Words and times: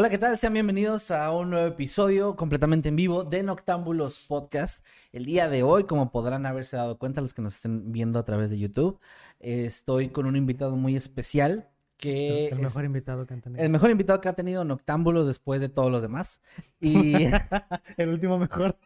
Hola, 0.00 0.08
¿qué 0.08 0.16
tal? 0.16 0.38
Sean 0.38 0.54
bienvenidos 0.54 1.10
a 1.10 1.30
un 1.30 1.50
nuevo 1.50 1.66
episodio 1.66 2.34
completamente 2.34 2.88
en 2.88 2.96
vivo 2.96 3.22
de 3.22 3.42
Noctámbulos 3.42 4.18
Podcast. 4.18 4.82
El 5.12 5.26
día 5.26 5.50
de 5.50 5.62
hoy, 5.62 5.84
como 5.84 6.10
podrán 6.10 6.46
haberse 6.46 6.78
dado 6.78 6.96
cuenta 6.96 7.20
los 7.20 7.34
que 7.34 7.42
nos 7.42 7.56
estén 7.56 7.92
viendo 7.92 8.18
a 8.18 8.24
través 8.24 8.48
de 8.48 8.58
YouTube, 8.58 8.98
estoy 9.40 10.08
con 10.08 10.24
un 10.24 10.36
invitado 10.36 10.74
muy 10.74 10.96
especial 10.96 11.68
que 11.98 12.46
El 12.46 12.54
es 12.54 12.60
mejor 12.62 12.86
invitado 12.86 13.26
que 13.26 13.34
han 13.34 13.42
tenido. 13.42 13.62
el 13.62 13.68
mejor 13.68 13.90
invitado 13.90 14.22
que 14.22 14.30
ha 14.30 14.32
tenido 14.32 14.64
Noctámbulos 14.64 15.26
después 15.26 15.60
de 15.60 15.68
todos 15.68 15.92
los 15.92 16.00
demás. 16.00 16.40
Y 16.80 17.26
El 17.98 18.08
último 18.08 18.38
mejor. 18.38 18.78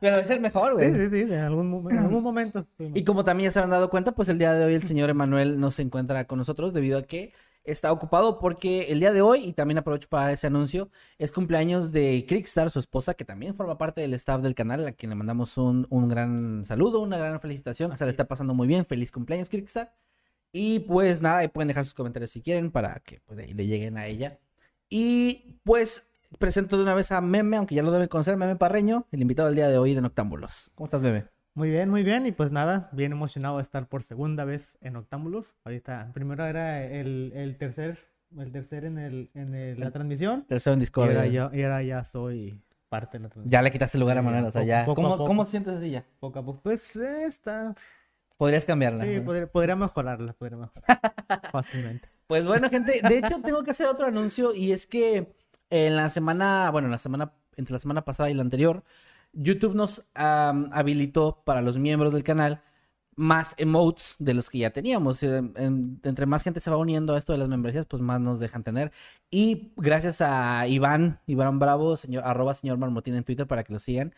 pero 0.00 0.16
es 0.16 0.30
el 0.30 0.40
mejor, 0.40 0.80
Sí, 0.80 0.88
güey. 0.88 1.00
sí, 1.00 1.10
sí, 1.12 1.32
en 1.32 1.42
algún, 1.42 1.88
en 1.92 1.98
algún 1.98 2.24
momento. 2.24 2.66
Y 2.76 3.04
como 3.04 3.22
también 3.22 3.50
ya 3.50 3.52
se 3.52 3.60
habrán 3.60 3.70
dado 3.70 3.88
cuenta, 3.88 4.16
pues 4.16 4.28
el 4.30 4.38
día 4.38 4.52
de 4.52 4.64
hoy 4.64 4.74
el 4.74 4.82
señor 4.82 5.10
Emanuel 5.10 5.60
no 5.60 5.70
se 5.70 5.82
encuentra 5.82 6.26
con 6.26 6.38
nosotros 6.40 6.74
debido 6.74 6.98
a 6.98 7.02
que 7.02 7.32
está 7.66 7.92
ocupado 7.92 8.38
porque 8.38 8.92
el 8.92 9.00
día 9.00 9.12
de 9.12 9.22
hoy, 9.22 9.44
y 9.44 9.52
también 9.52 9.78
aprovecho 9.78 10.08
para 10.08 10.32
ese 10.32 10.46
anuncio, 10.46 10.90
es 11.18 11.32
cumpleaños 11.32 11.92
de 11.92 12.24
Crickstar, 12.28 12.70
su 12.70 12.78
esposa, 12.78 13.14
que 13.14 13.24
también 13.24 13.54
forma 13.54 13.76
parte 13.78 14.00
del 14.00 14.14
staff 14.14 14.40
del 14.42 14.54
canal, 14.54 14.86
a 14.86 14.92
quien 14.92 15.10
le 15.10 15.16
mandamos 15.16 15.58
un, 15.58 15.86
un 15.90 16.08
gran 16.08 16.64
saludo, 16.64 17.00
una 17.00 17.18
gran 17.18 17.40
felicitación, 17.40 17.96
se 17.96 18.04
le 18.04 18.10
está 18.10 18.26
pasando 18.26 18.54
muy 18.54 18.66
bien. 18.66 18.86
Feliz 18.86 19.10
cumpleaños, 19.12 19.48
Crickstar. 19.48 19.94
Y 20.52 20.80
pues 20.80 21.22
nada, 21.22 21.38
ahí 21.38 21.48
pueden 21.48 21.68
dejar 21.68 21.84
sus 21.84 21.94
comentarios 21.94 22.30
si 22.30 22.40
quieren 22.40 22.70
para 22.70 23.00
que 23.00 23.20
pues, 23.26 23.54
le 23.54 23.66
lleguen 23.66 23.98
a 23.98 24.06
ella. 24.06 24.38
Y 24.88 25.60
pues 25.64 26.08
presento 26.38 26.76
de 26.76 26.82
una 26.82 26.94
vez 26.94 27.12
a 27.12 27.20
Meme, 27.20 27.56
aunque 27.56 27.74
ya 27.74 27.82
lo 27.82 27.92
deben 27.92 28.08
conocer, 28.08 28.36
Meme 28.36 28.56
Parreño, 28.56 29.06
el 29.12 29.22
invitado 29.22 29.48
del 29.48 29.56
día 29.56 29.68
de 29.68 29.78
hoy 29.78 29.94
de 29.94 30.00
Noctámbulos. 30.00 30.70
¿Cómo 30.74 30.86
estás, 30.86 31.02
Meme? 31.02 31.35
Muy 31.56 31.70
bien, 31.70 31.88
muy 31.88 32.02
bien. 32.02 32.26
Y 32.26 32.32
pues 32.32 32.52
nada, 32.52 32.90
bien 32.92 33.12
emocionado 33.12 33.56
de 33.56 33.62
estar 33.62 33.88
por 33.88 34.02
segunda 34.02 34.44
vez 34.44 34.76
en 34.82 34.94
Octámbulos. 34.96 35.54
Ahorita, 35.64 36.10
primero 36.12 36.44
era 36.44 36.84
el, 36.84 37.32
el 37.34 37.56
tercer, 37.56 37.98
el 38.38 38.52
tercer 38.52 38.84
en, 38.84 38.98
el, 38.98 39.30
en 39.32 39.54
el- 39.54 39.80
la 39.80 39.90
transmisión. 39.90 40.44
Tercero 40.46 40.74
en 40.74 40.80
Y 40.80 40.82
Discord. 40.82 41.08
ahora, 41.08 41.24
eh. 41.26 41.32
ya, 41.32 41.50
y 41.54 41.62
ahora 41.62 41.82
ya 41.82 42.04
soy 42.04 42.60
parte 42.90 43.16
de 43.16 43.22
la 43.24 43.28
transmisión. 43.30 43.50
Ya 43.50 43.62
le 43.62 43.72
quitaste 43.72 43.96
lugar 43.96 44.18
a 44.18 44.22
Manuel, 44.22 44.44
o 44.44 44.50
sea, 44.52 44.64
ya. 44.64 44.84
poco 44.84 44.96
¿Cómo, 45.02 45.16
poco. 45.16 45.24
cómo 45.24 45.44
te 45.46 45.50
sientes 45.52 45.74
así 45.78 45.90
ya? 45.90 46.04
Poco 46.20 46.38
a 46.38 46.44
poco. 46.44 46.60
Pues 46.62 46.94
eh, 46.96 47.24
está. 47.24 47.74
Podrías 48.36 48.66
cambiarla. 48.66 49.04
Sí, 49.04 49.18
podría, 49.20 49.46
podría 49.46 49.76
mejorarla, 49.76 50.34
podría 50.34 50.58
mejorar. 50.58 51.00
Fácilmente. 51.52 52.06
Pues 52.26 52.46
bueno, 52.46 52.68
gente, 52.68 53.00
de 53.00 53.18
hecho 53.18 53.40
tengo 53.40 53.64
que 53.64 53.70
hacer 53.70 53.86
otro 53.86 54.06
anuncio 54.08 54.54
y 54.54 54.72
es 54.72 54.86
que 54.86 55.32
en 55.70 55.96
la 55.96 56.10
semana, 56.10 56.70
bueno, 56.70 56.88
en 56.88 56.92
la 56.92 56.98
semana, 56.98 57.32
entre 57.56 57.72
la 57.72 57.78
semana 57.78 58.04
pasada 58.04 58.28
y 58.28 58.34
la 58.34 58.42
anterior, 58.42 58.82
YouTube 59.36 59.74
nos 59.74 60.04
habilitó 60.14 61.42
para 61.44 61.62
los 61.62 61.78
miembros 61.78 62.12
del 62.12 62.24
canal 62.24 62.62
más 63.18 63.54
emotes 63.56 64.16
de 64.18 64.34
los 64.34 64.50
que 64.50 64.58
ya 64.58 64.70
teníamos. 64.70 65.22
Eh, 65.22 65.38
en- 65.56 66.00
entre 66.02 66.26
más 66.26 66.42
gente 66.42 66.60
se 66.60 66.70
va 66.70 66.76
uniendo 66.76 67.14
a 67.14 67.18
esto 67.18 67.32
de 67.32 67.38
las 67.38 67.48
membresías, 67.48 67.86
pues 67.86 68.02
más 68.02 68.20
nos 68.20 68.40
dejan 68.40 68.62
tener. 68.62 68.92
Y 69.30 69.72
gracias 69.76 70.20
a 70.20 70.66
Iván, 70.68 71.18
Iván 71.26 71.58
Bravo, 71.58 71.96
señor, 71.96 72.24
arroba 72.26 72.52
señor 72.52 72.76
Marmotín 72.76 73.14
en 73.14 73.24
Twitter 73.24 73.46
para 73.46 73.64
que 73.64 73.72
lo 73.72 73.78
sigan, 73.78 74.14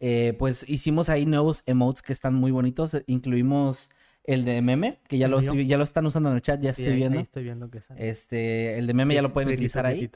eh, 0.00 0.34
pues 0.38 0.68
hicimos 0.68 1.08
ahí 1.08 1.24
nuevos 1.24 1.62
emotes 1.64 2.02
que 2.02 2.12
están 2.12 2.34
muy 2.34 2.50
bonitos. 2.50 2.92
Eh, 2.92 3.04
Incluimos 3.06 3.88
el 4.24 4.44
de 4.44 4.60
meme, 4.60 5.00
que 5.08 5.16
ya 5.16 5.28
lo, 5.28 5.40
mío. 5.40 5.54
ya 5.54 5.78
lo 5.78 5.84
están 5.84 6.04
usando 6.06 6.28
en 6.28 6.34
el 6.36 6.42
chat, 6.42 6.60
ya 6.60 6.74
Sí, 6.74 6.82
estoy 6.82 6.92
ahí- 6.92 6.98
viendo. 6.98 7.18
ahí 7.18 7.22
estoy 7.24 7.44
viendo 7.44 7.70
que. 7.70 7.80
Este, 7.96 8.78
el 8.78 8.86
de 8.86 8.94
meme 8.94 9.14
ya 9.14 9.22
lo 9.22 9.32
pueden 9.32 9.48
utilizar 9.48 9.86
ahí. 9.86 10.10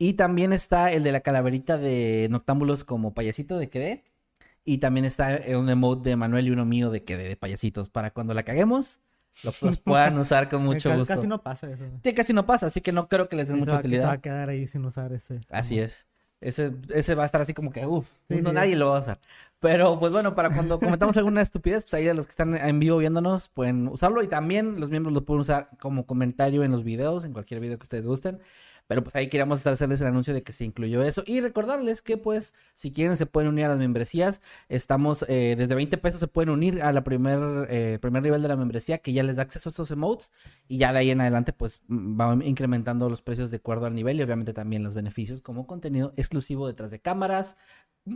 Y 0.00 0.14
también 0.14 0.54
está 0.54 0.90
el 0.92 1.02
de 1.04 1.12
la 1.12 1.20
calaverita 1.20 1.76
de 1.76 2.26
Noctámbulos 2.30 2.84
como 2.84 3.12
payasito 3.12 3.58
de 3.58 3.68
Quedé. 3.68 4.02
Y 4.64 4.78
también 4.78 5.04
está 5.04 5.38
un 5.58 5.68
emote 5.68 6.08
de 6.08 6.16
Manuel 6.16 6.46
y 6.48 6.50
uno 6.52 6.64
mío 6.64 6.88
de 6.90 7.04
Quedé, 7.04 7.28
de 7.28 7.36
payasitos. 7.36 7.90
Para 7.90 8.10
cuando 8.10 8.32
la 8.32 8.42
caguemos, 8.42 8.98
lo- 9.42 9.52
los 9.60 9.76
puedan 9.76 10.16
usar 10.18 10.48
con 10.48 10.64
mucho 10.64 10.88
gusto. 10.96 11.14
Casi 11.14 11.26
no 11.26 11.42
pasa 11.42 11.70
eso. 11.70 11.84
Sí, 12.02 12.14
casi 12.14 12.32
no 12.32 12.46
pasa, 12.46 12.66
así 12.66 12.80
que 12.80 12.92
no 12.92 13.08
creo 13.08 13.28
que 13.28 13.36
les 13.36 13.48
den 13.48 13.58
mucha 13.58 13.72
va, 13.72 13.76
se 13.76 13.82
va 13.82 13.88
utilidad. 13.88 14.10
a 14.10 14.18
quedar 14.22 14.48
ahí 14.48 14.66
sin 14.66 14.86
usar 14.86 15.12
ese. 15.12 15.40
Así 15.50 15.78
es. 15.78 16.06
Ese, 16.40 16.72
ese 16.94 17.14
va 17.14 17.24
a 17.24 17.26
estar 17.26 17.42
así 17.42 17.52
como 17.52 17.70
que, 17.70 17.84
uff, 17.84 18.08
Sí, 18.30 18.40
no, 18.40 18.48
sí, 18.48 18.54
nadie 18.54 18.74
lo 18.76 18.88
va 18.88 18.96
a 18.96 19.00
usar. 19.00 19.18
Pero 19.58 20.00
pues 20.00 20.10
bueno, 20.12 20.34
para 20.34 20.48
cuando 20.54 20.80
comentamos 20.80 21.14
alguna 21.18 21.42
estupidez, 21.42 21.84
pues 21.84 21.92
ahí 21.92 22.08
a 22.08 22.14
los 22.14 22.24
que 22.24 22.30
están 22.30 22.54
en 22.56 22.80
vivo 22.80 22.96
viéndonos 22.96 23.48
pueden 23.48 23.86
usarlo 23.88 24.22
y 24.22 24.28
también 24.28 24.80
los 24.80 24.88
miembros 24.88 25.12
lo 25.12 25.26
pueden 25.26 25.42
usar 25.42 25.68
como 25.78 26.06
comentario 26.06 26.64
en 26.64 26.72
los 26.72 26.84
videos, 26.84 27.26
en 27.26 27.34
cualquier 27.34 27.60
video 27.60 27.78
que 27.78 27.82
ustedes 27.84 28.06
gusten. 28.06 28.38
Pero 28.90 29.04
pues 29.04 29.14
ahí 29.14 29.28
queríamos 29.28 29.64
hacerles 29.64 30.00
el 30.00 30.08
anuncio 30.08 30.34
de 30.34 30.42
que 30.42 30.52
se 30.52 30.64
incluyó 30.64 31.04
eso. 31.04 31.22
Y 31.24 31.40
recordarles 31.40 32.02
que 32.02 32.16
pues 32.16 32.54
si 32.74 32.90
quieren 32.90 33.16
se 33.16 33.24
pueden 33.24 33.48
unir 33.50 33.66
a 33.66 33.68
las 33.68 33.78
membresías. 33.78 34.42
Estamos 34.68 35.24
eh, 35.28 35.54
desde 35.56 35.76
20 35.76 35.96
pesos 35.98 36.18
se 36.18 36.26
pueden 36.26 36.50
unir 36.50 36.82
a 36.82 36.90
la 36.90 37.04
primer, 37.04 37.68
eh, 37.70 38.00
primer 38.02 38.20
nivel 38.20 38.42
de 38.42 38.48
la 38.48 38.56
membresía 38.56 38.98
que 38.98 39.12
ya 39.12 39.22
les 39.22 39.36
da 39.36 39.42
acceso 39.42 39.68
a 39.68 39.70
estos 39.70 39.92
emotes. 39.92 40.32
Y 40.66 40.78
ya 40.78 40.92
de 40.92 40.98
ahí 40.98 41.10
en 41.10 41.20
adelante 41.20 41.52
pues 41.52 41.82
mm, 41.86 42.20
va 42.20 42.44
incrementando 42.44 43.08
los 43.08 43.22
precios 43.22 43.52
de 43.52 43.58
acuerdo 43.58 43.86
al 43.86 43.94
nivel 43.94 44.18
y 44.18 44.24
obviamente 44.24 44.52
también 44.52 44.82
los 44.82 44.94
beneficios 44.94 45.40
como 45.40 45.68
contenido 45.68 46.12
exclusivo 46.16 46.66
detrás 46.66 46.90
de 46.90 46.98
cámaras, 46.98 47.56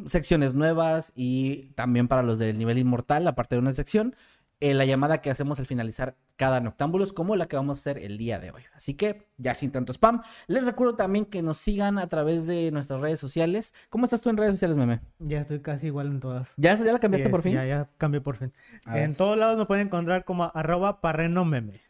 secciones 0.07 0.57
nuevas 0.57 1.13
y 1.15 1.67
también 1.77 2.09
para 2.09 2.25
los 2.25 2.41
del 2.41 2.59
nivel 2.59 2.79
inmortal, 2.79 3.29
aparte 3.29 3.55
de 3.55 3.61
una 3.61 3.73
sección, 3.75 4.17
eh, 4.61 4.73
la 4.75 4.85
llamada 4.85 5.21
que 5.21 5.31
hacemos 5.31 5.59
al 5.59 5.67
finalizar 5.67 6.17
cada 6.37 6.61
Noctámbulos 6.61 7.13
como 7.13 7.37
la 7.37 7.47
que 7.47 7.57
vamos 7.57 7.79
a 7.79 7.81
hacer 7.81 7.99
el 8.03 8.17
día 8.19 8.39
de 8.39 8.51
hoy. 8.51 8.63
Así 8.75 8.95
que 8.95 9.29
ya 9.37 9.55
sin 9.55 9.71
tanto 9.71 9.93
spam, 9.93 10.23
les 10.47 10.65
recuerdo 10.65 10.95
también 10.97 11.27
que 11.27 11.43
nos 11.43 11.59
sigan 11.59 11.99
a 11.99 12.09
través 12.09 12.47
de 12.47 12.71
nuestras 12.73 13.01
redes 13.01 13.21
sociales. 13.21 13.75
¿Cómo 13.91 14.05
estás 14.05 14.21
tú 14.21 14.31
en 14.31 14.37
redes 14.37 14.53
sociales, 14.53 14.77
meme? 14.77 15.01
Ya 15.19 15.41
estoy 15.41 15.61
casi 15.61 15.87
igual 15.89 16.07
en 16.09 16.21
todas. 16.21 16.53
¿Ya, 16.57 16.77
ya 16.77 16.93
la 16.93 16.99
cambiaste 16.99 17.29
Sí, 17.29 17.31
por 17.31 17.43
sí, 17.43 17.49
fin? 17.51 17.57
Ya, 17.59 17.67
ya 17.67 17.89
cambié 17.99 18.21
por 18.21 18.37
fin. 18.37 18.53
A 18.85 18.95
ver. 18.95 19.03
En 19.05 19.15
todos 19.15 19.37
lados 19.37 19.59
me 19.59 19.67
pueden 19.67 19.87
encontrar 19.89 20.25
como 20.25 20.51
arroba 20.55 21.01
parreno 21.01 21.45
meme. 21.45 21.81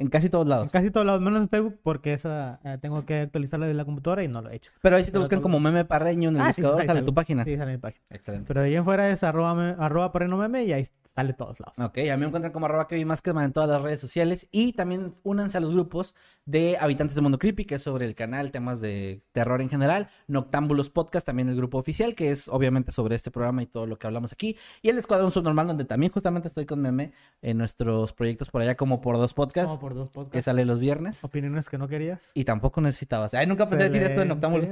En 0.00 0.08
casi 0.10 0.30
todos 0.30 0.44
En 0.44 0.50
lados. 0.50 0.70
casi 0.70 0.92
todos 0.92 1.04
lados, 1.04 1.20
menos 1.20 1.42
en 1.42 1.48
Facebook, 1.48 1.80
porque 1.82 2.12
esa 2.12 2.60
eh, 2.62 2.78
tengo 2.80 3.04
que 3.04 3.18
actualizarla 3.22 3.66
de 3.66 3.74
la 3.74 3.84
computadora 3.84 4.22
y 4.22 4.28
no 4.28 4.40
lo 4.40 4.48
he 4.50 4.54
hecho. 4.54 4.70
Pero 4.80 4.94
ahí 4.96 5.02
sí 5.02 5.08
te 5.08 5.12
Pero 5.14 5.22
buscan 5.22 5.38
todo- 5.38 5.42
como 5.42 5.58
meme 5.58 5.84
parreño 5.84 6.28
en 6.28 6.36
el 6.36 6.42
Ah, 6.42 6.52
sí, 6.52 6.62
buscador, 6.62 6.82
ahí 6.82 6.86
sale 6.86 7.02
tu 7.02 7.12
página. 7.14 7.42
Sí, 7.44 7.56
sale 7.56 7.72
en 7.72 7.76
mi 7.78 7.80
página. 7.80 8.04
Excelente. 8.10 8.46
Pero 8.46 8.60
de 8.60 8.68
ahí 8.68 8.76
en 8.76 8.84
fuera 8.84 9.10
es 9.10 9.24
arroba, 9.24 9.54
me- 9.56 9.74
arroba 9.76 10.12
parreno 10.12 10.36
meme 10.36 10.62
y 10.64 10.72
ahí 10.72 10.86
sale 11.18 11.32
todos 11.32 11.58
lados. 11.58 11.76
Ok, 11.80 11.98
a 11.98 12.16
mí 12.16 12.20
me 12.20 12.26
encuentran 12.26 12.52
como 12.52 12.66
arroba 12.66 12.86
Kevin 12.86 13.08
Maskedman 13.08 13.46
en 13.46 13.52
todas 13.52 13.68
las 13.68 13.82
redes 13.82 13.98
sociales 13.98 14.46
y 14.52 14.72
también 14.74 15.14
únanse 15.24 15.58
a 15.58 15.60
los 15.60 15.72
grupos 15.74 16.14
de 16.46 16.78
Habitantes 16.80 17.14
del 17.16 17.22
Mundo 17.22 17.38
Creepy, 17.38 17.64
que 17.64 17.74
es 17.74 17.82
sobre 17.82 18.06
el 18.06 18.14
canal, 18.14 18.52
temas 18.52 18.80
de 18.80 19.22
terror 19.32 19.60
en 19.60 19.68
general, 19.68 20.08
Noctámbulos 20.28 20.90
Podcast, 20.90 21.26
también 21.26 21.48
el 21.48 21.56
grupo 21.56 21.76
oficial, 21.78 22.14
que 22.14 22.30
es 22.30 22.48
obviamente 22.48 22.92
sobre 22.92 23.16
este 23.16 23.30
programa 23.30 23.62
y 23.62 23.66
todo 23.66 23.86
lo 23.86 23.98
que 23.98 24.06
hablamos 24.06 24.32
aquí, 24.32 24.56
y 24.80 24.88
el 24.90 24.98
Escuadrón 24.98 25.30
Subnormal, 25.30 25.66
donde 25.66 25.84
también 25.84 26.12
justamente 26.12 26.48
estoy 26.48 26.64
con 26.66 26.80
Meme 26.80 27.12
en 27.42 27.58
nuestros 27.58 28.12
proyectos 28.12 28.48
por 28.50 28.62
allá 28.62 28.76
como 28.76 29.00
por 29.00 29.16
dos 29.18 29.34
podcasts, 29.34 29.70
Como 29.70 29.80
por 29.80 29.94
dos 29.94 30.08
que 30.08 30.14
podcasts. 30.14 30.44
sale 30.44 30.64
los 30.64 30.78
viernes, 30.80 31.22
Opiniones 31.24 31.68
que 31.68 31.78
no 31.78 31.88
querías. 31.88 32.30
y 32.34 32.44
tampoco 32.44 32.80
necesitabas. 32.80 33.34
Ay, 33.34 33.46
nunca 33.46 33.68
pensé 33.68 33.88
decir 33.90 34.02
esto 34.04 34.22
en 34.22 34.28
Noctámbulos. 34.28 34.68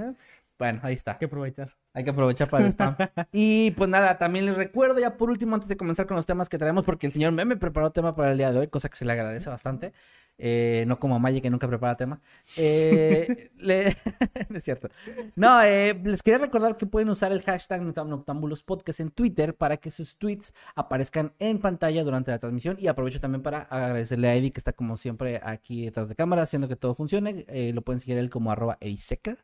Bueno, 0.59 0.81
ahí 0.83 0.95
está. 0.95 1.13
Hay 1.13 1.19
que 1.19 1.25
aprovechar. 1.27 1.75
Hay 1.93 2.05
que 2.05 2.11
aprovechar 2.11 2.49
para 2.49 2.65
el 2.67 2.71
spam. 2.73 2.95
y 3.33 3.71
pues 3.73 3.89
nada, 3.91 4.17
también 4.19 4.47
les 4.47 4.57
recuerdo 4.57 4.99
ya 5.01 5.17
por 5.17 5.31
último, 5.31 5.55
antes 5.55 5.69
de 5.69 5.77
comenzar 5.77 6.07
con 6.07 6.17
los 6.17 6.27
temas 6.27 6.49
que 6.49 6.59
traemos, 6.59 6.85
porque 6.85 7.07
el 7.07 7.13
señor 7.13 7.33
Meme 7.33 7.57
preparó 7.57 7.91
tema 7.91 8.15
para 8.15 8.33
el 8.33 8.39
día 8.39 8.53
de 8.53 8.59
hoy, 8.61 8.69
cosa 8.69 8.89
que 8.89 8.97
se 8.97 9.05
le 9.05 9.13
agradece 9.13 9.49
bastante. 9.51 9.93
Eh, 10.39 10.85
no 10.87 10.99
como 10.99 11.15
a 11.17 11.19
Maya 11.19 11.41
que 11.41 11.49
nunca 11.49 11.67
prepara 11.67 11.97
tema. 11.97 12.21
Eh, 12.59 13.51
le- 13.57 13.97
no 14.51 14.57
es 14.59 14.65
cierto. 14.65 14.89
No, 15.35 15.63
eh, 15.63 15.99
les 16.05 16.23
quería 16.23 16.39
recordar 16.39 16.77
que 16.77 16.85
pueden 16.87 17.09
usar 17.09 17.33
el 17.33 17.41
hashtag 17.43 17.81
Noctam- 17.83 18.09
Noctámbulos 18.09 18.63
Podcast 18.63 19.01
en 19.01 19.11
Twitter 19.11 19.55
para 19.55 19.79
que 19.79 19.91
sus 19.91 20.17
tweets 20.19 20.53
aparezcan 20.75 21.33
en 21.39 21.59
pantalla 21.59 22.05
durante 22.05 22.31
la 22.31 22.39
transmisión. 22.39 22.77
Y 22.79 22.89
aprovecho 22.89 23.21
también 23.21 23.43
para 23.43 23.61
agradecerle 23.63 24.29
a 24.29 24.35
Eddie 24.35 24.53
que 24.53 24.61
está 24.61 24.75
como 24.75 24.99
siempre 24.99 25.41
aquí 25.43 25.87
detrás 25.87 26.09
de 26.09 26.15
cámara 26.15 26.43
haciendo 26.43 26.69
que 26.69 26.77
todo 26.77 26.95
funcione. 26.95 27.47
Lo 27.73 27.81
pueden 27.83 28.01
seguir 28.01 28.19
él 28.19 28.29
como 28.31 28.51
arroba 28.51 28.77
edisecker. 28.81 29.43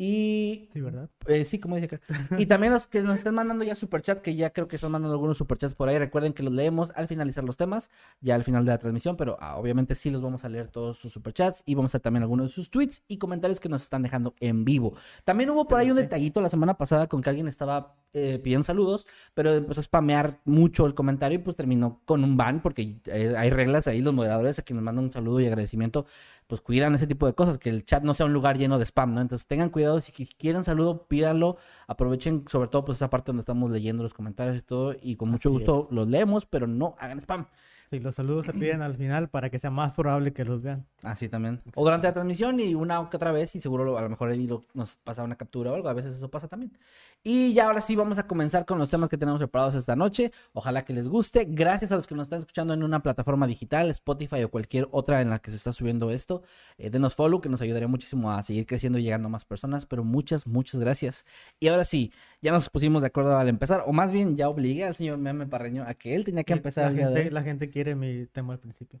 Y 0.00 0.68
Sí, 0.72 0.80
¿verdad? 0.80 1.10
eh, 1.26 1.44
sí, 1.44 1.58
como 1.58 1.74
dice. 1.74 1.98
Y 2.38 2.46
también 2.46 2.72
los 2.72 2.86
que 2.86 3.02
nos 3.02 3.16
están 3.16 3.34
mandando 3.34 3.64
ya 3.64 3.74
superchat, 3.74 4.20
que 4.20 4.36
ya 4.36 4.50
creo 4.50 4.68
que 4.68 4.76
están 4.76 4.92
mandando 4.92 5.12
algunos 5.12 5.36
superchats 5.36 5.74
por 5.74 5.88
ahí. 5.88 5.98
Recuerden 5.98 6.32
que 6.32 6.44
los 6.44 6.52
leemos 6.52 6.92
al 6.94 7.08
finalizar 7.08 7.42
los 7.42 7.56
temas, 7.56 7.90
ya 8.20 8.36
al 8.36 8.44
final 8.44 8.64
de 8.64 8.70
la 8.70 8.78
transmisión, 8.78 9.16
pero 9.16 9.36
ah, 9.40 9.56
obviamente 9.56 9.96
sí 9.96 10.10
los 10.10 10.22
vamos 10.22 10.44
a 10.44 10.48
leer 10.48 10.68
todos 10.68 10.98
sus 10.98 11.12
superchats 11.12 11.64
y 11.66 11.74
vamos 11.74 11.92
a 11.94 11.98
leer 11.98 12.02
también 12.02 12.22
algunos 12.22 12.46
de 12.46 12.52
sus 12.52 12.70
tweets 12.70 13.02
y 13.08 13.18
comentarios 13.18 13.58
que 13.58 13.68
nos 13.68 13.82
están 13.82 14.02
dejando 14.04 14.36
en 14.38 14.64
vivo. 14.64 14.94
También 15.24 15.50
hubo 15.50 15.66
por 15.66 15.80
ahí 15.80 15.90
un 15.90 15.96
detallito 15.96 16.40
la 16.40 16.48
semana 16.48 16.78
pasada 16.78 17.08
con 17.08 17.20
que 17.20 17.30
alguien 17.30 17.48
estaba 17.48 17.96
eh, 18.14 18.38
pidiendo 18.42 18.64
saludos, 18.64 19.04
pero 19.34 19.52
empezó 19.52 19.80
a 19.80 19.84
spamear 19.84 20.40
mucho 20.44 20.86
el 20.86 20.94
comentario 20.94 21.38
y 21.38 21.42
pues 21.42 21.56
terminó 21.56 22.00
con 22.04 22.22
un 22.22 22.36
ban, 22.36 22.62
porque 22.62 23.00
eh, 23.06 23.34
hay 23.36 23.50
reglas 23.50 23.86
ahí, 23.88 24.00
los 24.00 24.14
moderadores 24.14 24.58
a 24.58 24.62
quienes 24.62 24.82
mandan 24.84 25.04
un 25.06 25.10
saludo 25.10 25.40
y 25.40 25.46
agradecimiento, 25.46 26.06
pues 26.48 26.60
cuidan 26.60 26.94
ese 26.96 27.06
tipo 27.06 27.26
de 27.26 27.34
cosas, 27.34 27.58
que 27.58 27.68
el 27.70 27.84
chat 27.84 28.02
no 28.02 28.14
sea 28.14 28.26
un 28.26 28.32
lugar 28.32 28.58
lleno 28.58 28.78
de 28.78 28.84
spam, 28.86 29.14
¿no? 29.14 29.20
Entonces 29.20 29.46
tengan 29.46 29.68
cuidado, 29.70 30.00
si 30.00 30.10
qui- 30.12 30.34
quieren 30.36 30.64
saludo, 30.64 31.06
pídanlo, 31.06 31.56
aprovechen 31.86 32.44
sobre 32.48 32.68
todo 32.68 32.84
pues 32.84 32.98
esa 32.98 33.10
parte 33.10 33.26
donde 33.28 33.42
estamos 33.42 33.70
leyendo 33.70 34.02
los 34.02 34.14
comentarios 34.14 34.56
y 34.58 34.62
todo, 34.62 34.96
y 35.00 35.14
con 35.16 35.30
mucho 35.30 35.50
Así 35.50 35.58
gusto 35.58 35.86
los 35.90 36.08
leemos, 36.08 36.46
pero 36.46 36.66
no 36.66 36.96
hagan 36.98 37.18
spam. 37.20 37.46
Sí, 37.90 38.00
los 38.00 38.14
saludos 38.16 38.44
se 38.44 38.52
piden 38.52 38.82
al 38.82 38.96
final 38.96 39.30
para 39.30 39.48
que 39.48 39.58
sea 39.58 39.70
más 39.70 39.94
probable 39.94 40.34
que 40.34 40.44
los 40.44 40.60
vean. 40.60 40.84
Así 41.02 41.30
también. 41.30 41.62
O 41.74 41.84
durante 41.84 42.06
la 42.06 42.12
transmisión 42.12 42.60
y 42.60 42.74
una 42.74 43.08
que 43.08 43.16
otra 43.16 43.32
vez, 43.32 43.54
y 43.56 43.60
seguro 43.60 43.96
a 43.96 44.02
lo 44.02 44.10
mejor 44.10 44.30
Eddie 44.30 44.58
nos 44.74 44.96
pasa 44.98 45.22
una 45.22 45.36
captura 45.36 45.70
o 45.72 45.74
algo, 45.74 45.88
a 45.88 45.94
veces 45.94 46.14
eso 46.14 46.30
pasa 46.30 46.48
también. 46.48 46.76
Y 47.24 47.52
ya 47.52 47.66
ahora 47.66 47.80
sí 47.80 47.96
vamos 47.96 48.18
a 48.18 48.26
comenzar 48.26 48.64
con 48.64 48.78
los 48.78 48.88
temas 48.88 49.08
que 49.08 49.18
tenemos 49.18 49.38
preparados 49.38 49.74
esta 49.74 49.96
noche. 49.96 50.32
Ojalá 50.52 50.84
que 50.84 50.92
les 50.92 51.08
guste. 51.08 51.46
Gracias 51.48 51.90
a 51.92 51.96
los 51.96 52.06
que 52.06 52.14
nos 52.14 52.26
están 52.26 52.38
escuchando 52.38 52.72
en 52.74 52.82
una 52.82 53.02
plataforma 53.02 53.46
digital, 53.46 53.90
Spotify 53.90 54.44
o 54.44 54.50
cualquier 54.50 54.88
otra 54.92 55.20
en 55.20 55.30
la 55.30 55.40
que 55.40 55.50
se 55.50 55.56
está 55.56 55.72
subiendo 55.72 56.10
esto. 56.10 56.42
Eh, 56.78 56.90
denos 56.90 57.14
follow, 57.14 57.40
que 57.40 57.48
nos 57.48 57.60
ayudaría 57.60 57.88
muchísimo 57.88 58.30
a 58.32 58.42
seguir 58.42 58.66
creciendo 58.66 58.98
y 58.98 59.02
llegando 59.02 59.26
a 59.26 59.30
más 59.30 59.44
personas. 59.44 59.84
Pero 59.84 60.04
muchas, 60.04 60.46
muchas 60.46 60.80
gracias. 60.80 61.26
Y 61.60 61.68
ahora 61.68 61.84
sí, 61.84 62.12
ya 62.40 62.52
nos 62.52 62.70
pusimos 62.70 63.02
de 63.02 63.08
acuerdo 63.08 63.36
al 63.36 63.48
empezar, 63.48 63.82
o 63.86 63.92
más 63.92 64.12
bien 64.12 64.36
ya 64.36 64.48
obligué 64.48 64.84
al 64.84 64.94
señor 64.94 65.18
Meme 65.18 65.46
Parreño 65.46 65.84
a 65.86 65.94
que 65.94 66.14
él 66.14 66.24
tenía 66.24 66.44
que 66.44 66.52
empezar 66.52 66.84
la 66.84 66.90
el 66.90 66.96
día 66.96 67.08
de 67.08 67.14
gente, 67.14 67.28
hoy. 67.28 67.34
la 67.34 67.42
gente 67.42 67.68
quiere 67.68 67.94
mi 67.94 68.26
tema 68.26 68.54
al 68.54 68.60
principio. 68.60 69.00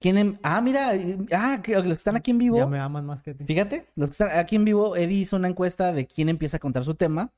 ¿Quién 0.00 0.16
em- 0.16 0.36
Ah, 0.42 0.60
mira, 0.60 0.92
ah, 1.32 1.60
que 1.62 1.74
los 1.74 1.82
que 1.84 1.92
están 1.92 2.16
aquí 2.16 2.30
en 2.30 2.38
vivo. 2.38 2.56
Ya 2.58 2.66
me 2.66 2.78
aman 2.78 3.04
más 3.04 3.22
que 3.22 3.34
ti. 3.34 3.44
Fíjate, 3.44 3.86
los 3.96 4.10
que 4.10 4.12
están 4.12 4.38
aquí 4.38 4.56
en 4.56 4.64
vivo, 4.64 4.96
Eddie 4.96 5.18
hizo 5.20 5.36
una 5.36 5.48
encuesta 5.48 5.92
de 5.92 6.06
quién 6.06 6.28
empieza 6.28 6.56
a 6.56 6.60
contar 6.60 6.84
su 6.84 6.94
tema 6.94 7.32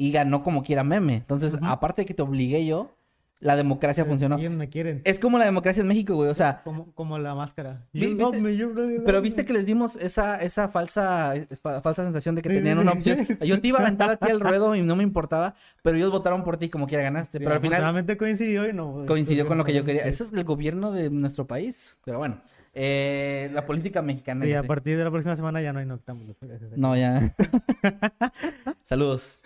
y 0.00 0.12
ganó 0.12 0.42
como 0.42 0.62
quiera 0.62 0.82
meme. 0.82 1.16
Entonces, 1.16 1.56
aparte 1.60 2.02
de 2.02 2.06
que 2.06 2.14
te 2.14 2.22
obligué 2.22 2.64
yo, 2.64 2.96
la 3.38 3.54
democracia 3.56 4.04
funcionó. 4.06 4.38
Ellos 4.38 4.52
me 4.52 4.68
quieren. 4.68 5.02
Es 5.04 5.18
como 5.18 5.36
la 5.38 5.44
democracia 5.46 5.80
en 5.82 5.88
México, 5.88 6.14
güey. 6.14 6.30
O 6.30 6.34
sea, 6.34 6.62
Como, 6.62 6.92
como 6.94 7.18
la 7.18 7.34
máscara. 7.34 7.86
Vi- 7.92 8.14
viste- 8.14 8.38
me, 8.40 9.00
pero 9.04 9.20
viste 9.22 9.44
que 9.44 9.52
les 9.52 9.64
dimos 9.66 9.96
esa, 9.96 10.36
esa 10.42 10.68
falsa, 10.68 11.34
fa- 11.62 11.80
falsa 11.82 12.04
sensación 12.04 12.34
de 12.34 12.42
que 12.42 12.48
Sí, 12.50 12.54
tenían 12.56 12.78
sí, 12.78 12.82
una 12.82 12.92
sí. 12.92 12.98
opción. 13.12 13.38
Yo 13.46 13.60
te 13.60 13.68
iba 13.68 13.78
a 13.78 13.82
aventar 13.82 14.10
a 14.10 14.16
ti 14.16 14.30
el 14.30 14.40
ruedo 14.40 14.74
y 14.74 14.82
no 14.82 14.94
me 14.96 15.02
importaba, 15.02 15.54
pero 15.82 15.96
ellos 15.96 16.10
votaron 16.10 16.44
por 16.44 16.56
ti 16.58 16.68
como 16.70 16.86
quiera 16.86 17.02
ganaste. 17.02 17.38
Pero 17.38 17.52
al 17.52 17.60
final 17.60 17.74
afortunadamente 17.74 18.16
coincidió 18.16 18.68
y 18.68 18.72
no. 18.72 19.04
coincidió 19.06 19.46
con 19.46 19.56
lo 19.58 19.64
que 19.64 19.74
yo 19.74 19.84
quería. 19.84 20.02
Eso 20.04 20.24
es 20.24 20.32
el 20.32 20.44
gobierno 20.44 20.92
de 20.92 21.08
nuestro 21.10 21.46
país. 21.46 21.96
Pero 22.04 22.18
bueno, 22.18 22.40
eh, 22.74 23.50
la 23.54 23.64
política 23.66 24.02
mexicana. 24.02 24.44
Sí, 24.44 24.50
yo 24.52 24.60
a 24.60 24.62
partir 24.64 24.96
de 24.98 25.04
la 25.04 25.10
próxima 25.10 25.34
semana 25.36 25.60
ya 25.62 25.72
no 25.74 25.78
hay 25.78 25.86
noctámbulos. 25.86 26.36
No, 26.76 26.94
ya. 26.96 27.34
Saludos. 28.82 29.42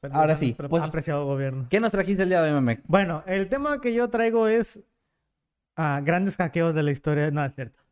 Saludos 0.00 0.20
ahora 0.20 0.36
sí, 0.36 0.54
pues- 0.68 0.82
apreciado 0.82 1.26
gobierno. 1.26 1.66
¿Qué 1.68 1.80
nos 1.80 1.90
trajiste 1.90 2.22
el 2.22 2.28
día 2.28 2.40
de 2.42 2.48
hoy, 2.50 2.54
meme? 2.54 2.80
Bueno, 2.86 3.22
el 3.26 3.48
tema 3.48 3.80
que 3.80 3.92
yo 3.92 4.08
traigo 4.08 4.46
es 4.46 4.78
ah, 5.76 6.00
grandes 6.04 6.36
hackeos 6.36 6.74
de 6.74 6.82
la 6.84 6.90
historia. 6.92 7.30
No, 7.30 7.44
es 7.44 7.54
cierto. 7.54 7.82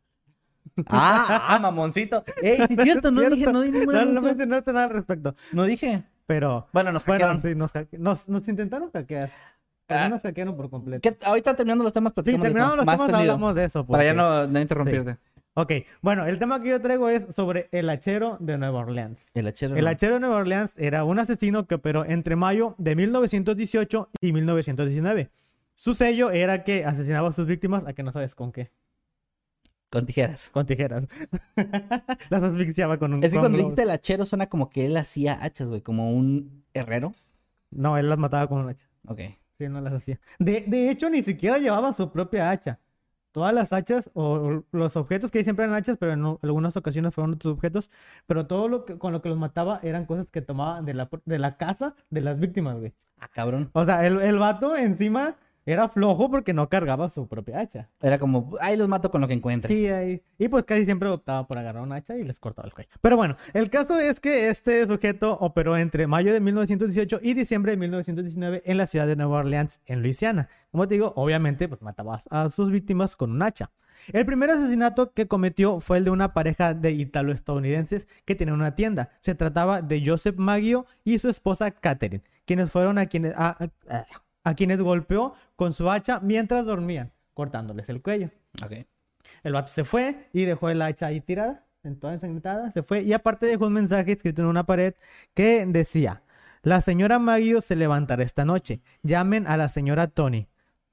Ah, 0.87 1.47
ah, 1.49 1.59
mamoncito. 1.59 2.23
Ey, 2.41 2.57
sí 2.67 2.75
es 2.77 2.83
cierto, 2.83 3.11
no 3.11 3.21
Cierto. 3.21 3.35
dije, 3.35 3.51
no 3.51 3.61
dije 3.61 3.79
ninguna 3.79 4.05
No, 4.05 4.11
no 4.13 4.21
mencionaste 4.21 4.71
nada 4.73 4.85
al 4.85 4.91
respecto. 4.91 5.35
No 5.51 5.63
dije. 5.65 6.03
Pero. 6.25 6.67
Bueno, 6.73 6.91
nos 6.91 7.05
Bueno, 7.05 7.25
hackearon. 7.25 7.41
sí, 7.41 7.55
nos, 7.55 7.73
hacke- 7.73 7.97
nos, 7.97 8.27
nos 8.29 8.47
intentaron 8.47 8.91
hackear. 8.91 9.31
Pero 9.85 9.99
Ah. 10.01 10.03
no 10.09 10.15
nos 10.15 10.21
hackearon 10.23 10.55
por 10.57 10.69
completo. 10.69 11.01
¿Qué- 11.09 11.25
ahorita 11.25 11.55
terminando 11.55 11.83
los 11.85 11.93
temas, 11.93 12.11
Sí, 12.11 12.15
platicamos 12.15 12.43
de 12.43 12.47
terminamos 12.49 12.77
los 12.77 12.85
temas, 12.85 13.13
hablamos 13.21 13.55
de 13.55 13.63
eso. 13.65 13.85
Para 13.85 14.03
ya 14.03 14.13
no 14.13 14.59
interrumpirte. 14.59 15.17
Ok, 15.59 15.71
bueno, 16.03 16.27
el 16.27 16.37
tema 16.37 16.61
que 16.61 16.69
yo 16.69 16.79
traigo 16.79 17.09
es 17.09 17.33
sobre 17.33 17.67
el 17.71 17.89
hachero 17.89 18.37
de 18.39 18.59
Nueva 18.59 18.81
Orleans. 18.81 19.25
El 19.33 19.47
hachero. 19.47 19.75
El 19.75 19.87
hachero 19.87 20.13
de 20.13 20.19
Nueva 20.19 20.35
Orleans 20.35 20.77
era 20.77 21.03
un 21.03 21.17
asesino 21.17 21.65
que 21.65 21.73
operó 21.73 22.05
entre 22.05 22.35
mayo 22.35 22.75
de 22.77 22.95
1918 22.95 24.07
y 24.21 24.33
1919. 24.33 25.31
Su 25.73 25.95
sello 25.95 26.29
era 26.29 26.63
que 26.63 26.85
asesinaba 26.85 27.29
a 27.29 27.31
sus 27.31 27.47
víctimas, 27.47 27.87
a 27.87 27.93
que 27.93 28.03
no 28.03 28.11
sabes 28.11 28.35
con 28.35 28.51
qué, 28.51 28.69
Con 29.89 30.05
tijeras. 30.05 30.51
con 30.51 30.67
tijeras. 30.67 31.07
Las 32.29 32.43
asfixiaba 32.43 32.99
con 32.99 33.15
un 33.15 33.23
Es 33.23 33.33
que 33.33 33.39
cuando 33.39 33.57
dijiste 33.57 33.81
el 33.81 33.89
hachero 33.89 34.27
suena 34.27 34.45
como 34.49 34.69
que 34.69 34.85
él 34.85 34.95
hacía 34.95 35.43
hachas, 35.43 35.67
güey, 35.67 35.81
como 35.81 36.11
un 36.11 36.65
herrero. 36.75 37.15
No, 37.71 37.97
él 37.97 38.09
las 38.09 38.19
mataba 38.19 38.45
con 38.45 38.59
un 38.59 38.69
hacha. 38.69 38.87
Ok. 39.07 39.21
Sí, 39.57 39.67
no 39.69 39.81
las 39.81 39.93
hacía. 39.93 40.19
De, 40.37 40.65
de 40.67 40.91
hecho, 40.91 41.09
ni 41.09 41.23
siquiera 41.23 41.57
llevaba 41.57 41.93
su 41.93 42.11
propia 42.11 42.51
hacha. 42.51 42.79
Todas 43.37 43.53
las 43.53 43.71
hachas 43.71 44.09
o 44.15 44.63
los 44.71 44.95
objetos 44.95 45.29
que 45.29 45.43
siempre 45.43 45.65
eran 45.65 45.77
hachas, 45.77 45.95
pero 45.99 46.13
en 46.13 46.25
o- 46.25 46.39
algunas 46.41 46.75
ocasiones 46.75 47.13
fueron 47.13 47.35
otros 47.35 47.53
objetos. 47.53 47.91
Pero 48.25 48.47
todo 48.47 48.67
lo 48.67 48.83
que, 48.83 48.97
con 48.97 49.13
lo 49.13 49.21
que 49.21 49.29
los 49.29 49.37
mataba 49.37 49.79
eran 49.83 50.07
cosas 50.07 50.25
que 50.31 50.41
tomaban 50.41 50.85
de 50.85 50.95
la, 50.95 51.07
de 51.23 51.37
la 51.37 51.55
casa 51.55 51.93
de 52.09 52.21
las 52.21 52.39
víctimas, 52.39 52.79
güey. 52.79 52.93
Ah, 53.19 53.27
cabrón. 53.31 53.69
O 53.73 53.85
sea, 53.85 54.07
el, 54.07 54.19
el 54.21 54.39
vato 54.39 54.75
encima 54.75 55.35
era 55.73 55.89
flojo 55.89 56.31
porque 56.31 56.53
no 56.53 56.69
cargaba 56.69 57.09
su 57.09 57.27
propia 57.27 57.59
hacha. 57.59 57.89
Era 58.01 58.17
como, 58.17 58.55
ahí 58.59 58.75
los 58.77 58.87
mato 58.87 59.11
con 59.11 59.21
lo 59.21 59.27
que 59.27 59.33
encuentre. 59.33 59.73
Sí, 59.73 59.87
ahí. 59.87 60.21
Y 60.39 60.47
pues 60.47 60.63
casi 60.63 60.85
siempre 60.85 61.09
optaba 61.09 61.45
por 61.47 61.57
agarrar 61.57 61.83
una 61.83 61.95
hacha 61.97 62.15
y 62.17 62.23
les 62.23 62.39
cortaba 62.39 62.67
el 62.67 62.73
cuello. 62.73 62.89
Pero 63.01 63.17
bueno, 63.17 63.35
el 63.53 63.69
caso 63.69 63.99
es 63.99 64.19
que 64.19 64.49
este 64.49 64.85
sujeto 64.87 65.37
operó 65.39 65.77
entre 65.77 66.07
mayo 66.07 66.33
de 66.33 66.39
1918 66.39 67.19
y 67.21 67.33
diciembre 67.33 67.71
de 67.73 67.77
1919 67.77 68.63
en 68.65 68.77
la 68.77 68.87
ciudad 68.87 69.05
de 69.07 69.15
Nueva 69.15 69.37
Orleans, 69.39 69.81
en 69.85 70.01
Luisiana. 70.01 70.49
Como 70.71 70.87
te 70.87 70.95
digo, 70.95 71.13
obviamente, 71.15 71.67
pues 71.67 71.81
mataba 71.81 72.19
a 72.29 72.49
sus 72.49 72.71
víctimas 72.71 73.15
con 73.15 73.31
un 73.31 73.41
hacha. 73.43 73.69
El 74.13 74.25
primer 74.25 74.49
asesinato 74.51 75.11
que 75.11 75.27
cometió 75.27 75.81
fue 75.81 75.97
el 75.97 76.05
de 76.05 76.11
una 76.11 76.33
pareja 76.33 76.73
de 76.73 76.91
italo-estadounidenses 76.91 78.07
que 78.25 78.35
tenía 78.35 78.53
una 78.53 78.75
tienda. 78.75 79.09
Se 79.19 79.35
trataba 79.35 79.81
de 79.81 80.03
Joseph 80.05 80.37
Maggio 80.37 80.85
y 81.03 81.19
su 81.19 81.29
esposa 81.29 81.71
Catherine, 81.71 82.23
quienes 82.45 82.71
fueron 82.71 82.97
a 82.97 83.07
quienes, 83.07 83.33
a- 83.35 83.57
a- 83.89 83.95
a 83.97 84.05
quienes 84.55 84.81
golpeó 84.81 85.33
con 85.55 85.73
su 85.73 85.89
hacha 85.89 86.19
mientras 86.19 86.65
dormían, 86.65 87.11
cortándoles 87.33 87.89
el 87.89 88.01
cuello. 88.01 88.29
El 89.43 89.53
vato 89.53 89.71
se 89.71 89.83
fue 89.83 90.29
y 90.33 90.45
dejó 90.45 90.69
el 90.69 90.81
hacha 90.81 91.07
ahí 91.07 91.21
tirada, 91.21 91.65
en 91.83 91.99
toda 91.99 92.13
ensangrentada, 92.13 92.71
se 92.71 92.83
fue 92.83 93.01
y 93.01 93.13
aparte 93.13 93.45
dejó 93.45 93.67
un 93.67 93.73
mensaje 93.73 94.13
escrito 94.13 94.41
en 94.41 94.47
una 94.47 94.65
pared 94.65 94.93
que 95.33 95.65
decía, 95.65 96.23
la 96.63 96.81
señora 96.81 97.19
Maggio 97.19 97.61
se 97.61 97.75
levantará 97.75 98.23
esta 98.23 98.45
noche, 98.45 98.81
llamen 99.03 99.47
a 99.47 99.55
la 99.57 99.67
señora 99.69 100.07
Tony. 100.07 100.47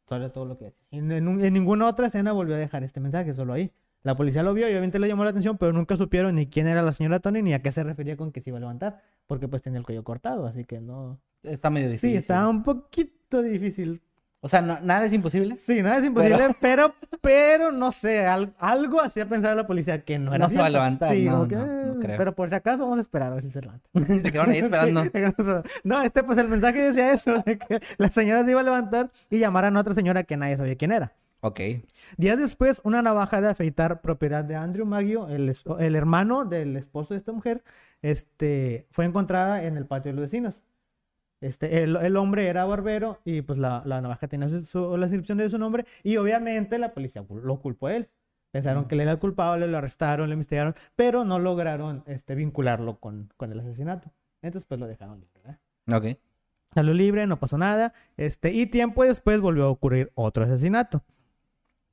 Todo 0.07 0.45
lo 0.45 0.59
que 0.59 0.67
decía. 0.67 0.85
En, 0.90 1.11
en 1.11 1.26
un- 1.29 1.45
en 1.45 1.52
ninguna 1.55 1.87
otra 1.87 2.07
escena 2.09 2.33
volvió 2.33 2.55
a 2.55 2.59
dejar 2.59 2.85
este 2.85 3.00
mensaje, 3.00 3.35
solo 3.35 3.55
ahí. 3.55 3.73
La 4.02 4.14
policía 4.14 4.43
lo 4.43 4.52
vio 4.52 4.69
y 4.69 4.71
obviamente 4.73 4.99
le 4.99 5.09
llamó 5.09 5.25
la 5.25 5.31
atención, 5.31 5.57
pero 5.57 5.73
nunca 5.73 5.97
supieron 5.97 6.35
ni 6.35 6.47
quién 6.47 6.69
era 6.69 6.83
la 6.83 6.93
señora 6.93 7.21
Tony 7.21 7.40
ni 7.40 7.55
a 7.55 7.62
qué 7.62 7.73
se 7.73 7.83
refería 7.83 8.17
con 8.19 8.31
que 8.31 8.43
se 8.43 8.50
iba 8.50 8.59
a 8.59 8.61
levantar, 8.61 9.00
porque 9.26 9.49
pues 9.49 9.62
tenía 9.62 9.79
el 9.79 9.87
cuello 9.87 10.05
cortado, 10.05 10.47
así 10.47 10.64
que 10.64 10.81
no... 10.81 11.19
Está 11.45 11.71
medio 11.71 11.89
difícil. 11.89 12.11
Sí, 12.11 12.17
estaba 12.17 12.49
un 12.49 12.63
poquito 12.63 13.43
difícil 13.43 14.01
O 14.41 14.49
sea, 14.49 14.61
no- 14.61 14.79
nada 14.81 15.07
es 15.07 15.13
imposible. 15.15 15.57
Sí, 15.57 15.83
nada 15.83 15.99
es 15.99 16.05
imposible, 16.05 16.55
pero, 16.61 16.95
pero, 17.23 17.73
no 17.73 17.93
sé, 17.93 18.27
al- 18.27 18.55
algo 18.59 19.01
hacía 19.01 19.27
pensar 19.27 19.53
a 19.53 19.55
la 19.55 19.67
policía 19.67 20.05
que 20.05 20.19
no 20.19 20.35
era 20.35 20.45
No 20.45 20.51
se 20.51 20.59
va 20.59 20.67
a 20.67 20.71
levantar, 20.71 21.15
Sí, 21.15 21.25
no, 21.25 21.49
que, 21.49 21.57
no, 21.57 21.65
no 21.67 21.93
eh, 21.95 21.97
creo. 22.01 22.19
Pero 22.19 22.35
por 22.35 22.49
si 22.51 22.55
acaso 22.55 22.83
vamos 22.83 22.99
a 22.99 23.01
esperar 23.01 23.33
a 23.33 23.37
ver 23.37 23.45
si 23.45 23.51
se 23.51 23.63
levanta. 23.63 23.89
Se 24.23 24.31
quedaron 24.33 24.51
ahí 24.51 24.59
esperando. 24.61 25.63
no, 25.85 26.03
este, 26.03 26.23
pues 26.25 26.37
el 26.39 26.49
mensaje 26.49 26.81
decía 26.83 27.13
eso, 27.13 27.43
de 27.47 27.57
que 27.59 27.81
la 27.97 28.11
señora 28.11 28.45
se 28.45 28.51
iba 28.51 28.61
a 28.61 28.65
levantar 28.65 29.11
y 29.31 29.39
llamaran 29.39 29.77
a 29.77 29.81
otra 29.81 29.95
señora 29.95 30.25
que 30.25 30.37
nadie 30.37 30.57
sabía 30.59 30.77
quién 30.77 30.93
era. 30.93 31.13
Ok. 31.41 31.61
Días 32.19 32.39
después, 32.39 32.81
una 32.85 33.01
navaja 33.03 33.41
de 33.41 33.49
afeitar 33.49 34.01
propiedad 34.03 34.45
de 34.45 34.57
Andrew 34.57 34.85
Maggio, 34.87 35.29
el, 35.29 35.55
el 35.79 35.97
hermano 35.97 36.45
del 36.45 36.77
esposo 36.77 37.13
de 37.15 37.19
esta 37.19 37.33
mujer, 37.33 37.63
este, 38.03 38.87
fue 38.91 39.05
encontrada 39.07 39.65
en 39.65 39.77
el 39.77 39.87
patio 39.87 40.13
de 40.13 40.17
los 40.17 40.23
vecinos. 40.23 40.63
Este, 41.45 41.83
el, 41.83 41.97
el 41.97 42.17
hombre 42.17 42.47
era 42.49 42.65
barbero 42.65 43.21
y 43.25 43.43
pues 43.43 43.59
la, 43.59 43.83
la 43.85 44.01
navaja 44.01 44.29
tenía 44.29 44.49
su, 44.49 44.63
su- 44.63 44.97
la 44.97 45.07
inscripción 45.07 45.39
de 45.39 45.51
su 45.51 45.59
nombre 45.59 45.85
y 46.03 46.17
obviamente 46.17 46.79
la 46.79 46.95
policía 46.95 47.25
lo 47.43 47.61
culpó 47.61 47.89
a 47.89 47.95
él. 47.95 48.09
Pensaron 48.51 48.85
Mm. 48.85 48.87
que 48.87 48.95
él 48.95 49.01
era 49.03 49.11
el 49.13 49.19
culpable, 49.19 49.67
lo 49.67 49.77
arrestaron, 49.79 50.29
lo 50.29 50.33
investigaron, 50.33 50.75
pero 50.97 51.25
no 51.25 51.39
lograron 51.39 52.03
este, 52.07 52.35
vincularlo 52.35 52.99
con, 53.01 53.33
con 53.37 53.51
el 53.53 53.61
asesinato. 53.61 54.11
Entonces 54.43 54.67
pues 54.67 54.79
lo 54.81 54.87
dejaron 54.87 55.21
libre. 55.21 55.41
¿verdad? 55.45 55.59
Ok. 55.99 56.19
Salió 56.73 56.95
libre, 56.95 57.27
no 57.27 57.39
pasó 57.39 57.59
nada. 57.59 57.93
Este, 58.17 58.53
y 58.53 58.67
tiempo 58.67 59.05
después 59.05 59.41
volvió 59.41 59.65
a 59.65 59.71
ocurrir 59.71 60.11
otro 60.15 60.45
asesinato. 60.45 61.03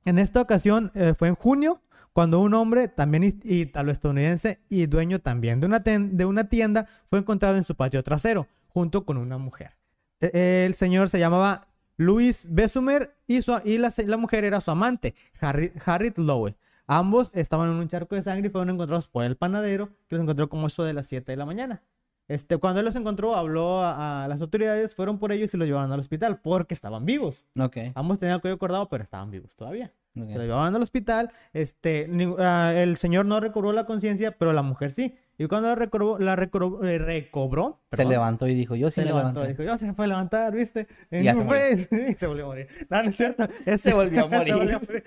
En 0.04 0.18
esta 0.18 0.40
ocasión 0.40 0.90
eh, 0.94 1.14
fue 1.16 1.28
en 1.28 1.34
junio, 1.34 1.80
cuando 2.12 2.40
un 2.40 2.54
hombre, 2.54 2.88
también 2.88 3.22
italo-estadounidense 3.44 4.60
y 4.68 4.86
dueño 4.86 5.20
también 5.20 5.60
de 5.60 5.66
una, 5.66 5.82
ten- 5.82 6.16
de 6.16 6.24
una 6.24 6.48
tienda, 6.48 6.86
fue 7.10 7.18
encontrado 7.18 7.56
en 7.56 7.64
su 7.64 7.74
patio 7.74 8.02
trasero, 8.02 8.46
junto 8.72 9.04
con 9.04 9.16
una 9.16 9.38
mujer. 9.38 9.76
E- 10.20 10.64
El 10.66 10.74
señor 10.74 11.08
se 11.08 11.18
llamaba 11.18 11.68
Luis 11.96 12.46
Besumer 12.48 13.14
y, 13.26 13.42
su- 13.42 13.60
y 13.64 13.78
la, 13.78 14.16
mujer 14.16 14.44
era 14.44 14.60
su 14.60 14.70
amante, 14.70 15.14
Harry- 15.40 15.72
Harriet 15.84 16.18
Lowe. 16.18 16.54
Ambos 16.86 17.30
estaban 17.34 17.70
en 17.70 17.76
un 17.76 17.88
charco 17.88 18.14
de 18.16 18.22
sangre 18.22 18.48
y 18.48 18.50
fueron 18.50 18.70
encontrados 18.70 19.08
por 19.08 19.24
el 19.24 19.36
panadero, 19.36 19.90
que 20.08 20.16
los 20.16 20.22
encontró 20.22 20.48
como 20.48 20.66
eso 20.66 20.84
de 20.84 20.92
las 20.94 21.06
7 21.06 21.32
de 21.32 21.36
la 21.36 21.46
mañana. 21.46 21.82
Este, 22.28 22.56
cuando 22.56 22.80
él 22.80 22.86
los 22.86 22.96
encontró, 22.96 23.34
habló 23.36 23.82
a, 23.82 24.24
a 24.24 24.28
las 24.28 24.40
autoridades, 24.40 24.94
fueron 24.94 25.18
por 25.18 25.32
ellos 25.32 25.52
y 25.54 25.56
los 25.56 25.66
llevaron 25.66 25.92
al 25.92 26.00
hospital 26.00 26.40
porque 26.40 26.72
estaban 26.74 27.04
vivos. 27.04 27.44
Ok. 27.58 27.76
Ambos 27.94 28.18
tenían 28.18 28.36
el 28.36 28.40
cuello 28.40 28.58
cortado, 28.58 28.88
pero 28.88 29.02
estaban 29.04 29.30
vivos 29.30 29.54
todavía. 29.54 29.92
ok. 30.16 30.28
Se 30.28 30.34
lo 30.36 30.42
llevaban 30.42 30.74
al 30.74 30.82
hospital. 30.82 31.30
Este, 31.52 32.06
ni- 32.08 32.34
ah, 32.38 32.72
el 32.74 32.96
señor 32.96 33.26
no 33.26 33.38
recobró 33.40 33.72
la 33.72 33.84
conciencia, 33.86 34.38
pero 34.38 34.52
la 34.52 34.62
mujer 34.62 34.92
sí. 34.92 35.14
Y 35.38 35.46
cuando 35.46 35.68
la 35.68 35.74
recobró, 35.74 36.18
la 36.18 36.36
recobró, 36.36 36.84
eh, 36.84 36.98
recobró 36.98 37.80
Se 37.92 38.04
levantó 38.04 38.46
y 38.46 38.54
dijo, 38.54 38.76
yo 38.76 38.90
sí 38.90 38.96
se 38.96 39.00
me 39.00 39.06
levantó. 39.06 39.40
levanté. 39.40 39.62
Dijo, 39.62 39.62
yo 39.72 39.78
se 39.78 39.92
fue 39.94 40.04
a 40.04 40.08
levantar, 40.08 40.54
¿viste? 40.54 40.86
Y 41.10 41.22
ya 41.22 41.34
se 41.34 41.44
fue. 41.44 41.88
y 42.10 42.14
se 42.14 42.26
volvió 42.26 42.44
a 42.44 42.48
morir. 42.48 42.68
No, 42.90 43.02
no 43.02 43.08
es 43.08 43.16
cierto. 43.16 43.48
Se 43.78 43.94
volvió 43.94 44.24
a 44.24 44.28
morir. 44.28 44.54
volvió 44.54 44.76
a 44.76 44.80
morir. 44.80 45.04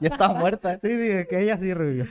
Ya 0.00 0.08
estaba 0.08 0.34
muerta. 0.34 0.78
Sí, 0.80 0.88
sí, 0.88 1.26
que 1.28 1.40
ella 1.42 1.58
sí 1.58 1.74
revivió. 1.74 2.06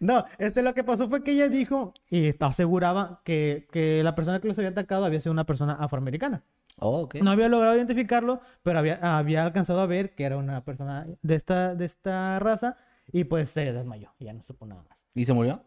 no, 0.00 0.24
este 0.38 0.62
lo 0.62 0.74
que 0.74 0.84
pasó 0.84 1.08
fue 1.08 1.22
que 1.22 1.32
ella 1.32 1.48
dijo 1.48 1.94
y 2.10 2.34
aseguraba 2.40 3.20
que, 3.24 3.68
que 3.70 4.02
la 4.02 4.14
persona 4.14 4.40
que 4.40 4.48
los 4.48 4.58
había 4.58 4.70
atacado 4.70 5.04
había 5.04 5.20
sido 5.20 5.32
una 5.32 5.46
persona 5.46 5.74
afroamericana. 5.74 6.42
Oh, 6.78 7.02
ok. 7.02 7.16
No 7.16 7.30
había 7.30 7.48
logrado 7.48 7.76
identificarlo, 7.76 8.40
pero 8.62 8.78
había, 8.78 8.98
había 9.18 9.44
alcanzado 9.44 9.80
a 9.80 9.86
ver 9.86 10.14
que 10.14 10.24
era 10.24 10.36
una 10.36 10.64
persona 10.64 11.06
de 11.22 11.34
esta, 11.34 11.74
de 11.74 11.84
esta 11.84 12.38
raza 12.40 12.76
y 13.12 13.24
pues 13.24 13.50
se 13.50 13.72
desmayó, 13.72 14.12
ya 14.18 14.32
no 14.32 14.42
supo 14.42 14.66
nada 14.66 14.82
más. 14.88 15.01
¿Y 15.14 15.24
se 15.26 15.32
murió? 15.32 15.62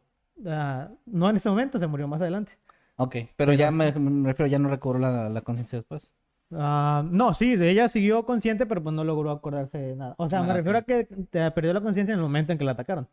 Ah, 0.45 0.89
no 1.05 1.29
en 1.29 1.37
ese 1.37 1.49
momento, 1.49 1.79
se 1.79 1.87
murió 1.87 2.07
más 2.07 2.21
adelante. 2.21 2.53
Ok. 2.97 3.15
Pero 3.35 3.53
ya 3.53 3.71
me, 3.71 3.91
me 3.93 4.29
refiero, 4.29 4.47
ya 4.49 4.59
no 4.59 4.69
recobró 4.69 4.99
la, 4.99 5.29
la 5.29 5.41
conciencia 5.41 5.79
después. 5.79 6.13
Ah, 6.53 7.03
no, 7.09 7.33
sí, 7.33 7.53
ella 7.59 7.89
siguió 7.89 8.23
consciente, 8.25 8.65
pero 8.65 8.81
pues 8.83 8.93
no 8.95 9.03
logró 9.03 9.31
acordarse 9.31 9.77
de 9.77 9.95
nada. 9.95 10.15
O 10.17 10.29
sea, 10.29 10.43
me 10.43 10.51
Ah, 10.51 10.55
refiero 10.55 10.77
a 10.77 10.81
que 10.83 11.05
te 11.05 11.51
perdió 11.51 11.73
la 11.73 11.81
conciencia 11.81 12.13
en 12.13 12.19
el 12.19 12.23
momento 12.23 12.51
en 12.51 12.57
que 12.57 12.65
la 12.65 12.71
atacaron. 12.71 13.07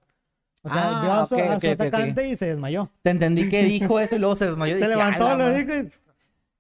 O 0.62 0.68
sea, 0.68 0.98
Ah, 0.98 1.02
vio 1.02 1.12
a 1.12 1.26
su, 1.26 1.34
a 1.34 1.72
atacante 1.72 2.28
y 2.28 2.36
se 2.36 2.46
desmayó. 2.46 2.90
Te 3.02 3.10
entendí 3.10 3.48
que 3.48 3.64
dijo 3.64 3.98
eso 3.98 4.14
y 4.16 4.18
luego 4.18 4.36
se 4.36 4.46
desmayó. 4.46 4.76
y 4.76 4.80
Se 4.82 4.88
levantó, 4.88 5.26
"A 5.26 5.30
la 5.30 5.36
lo 5.36 5.44
madre". 5.44 5.64
dijo 5.64 5.88
y... 5.88 6.12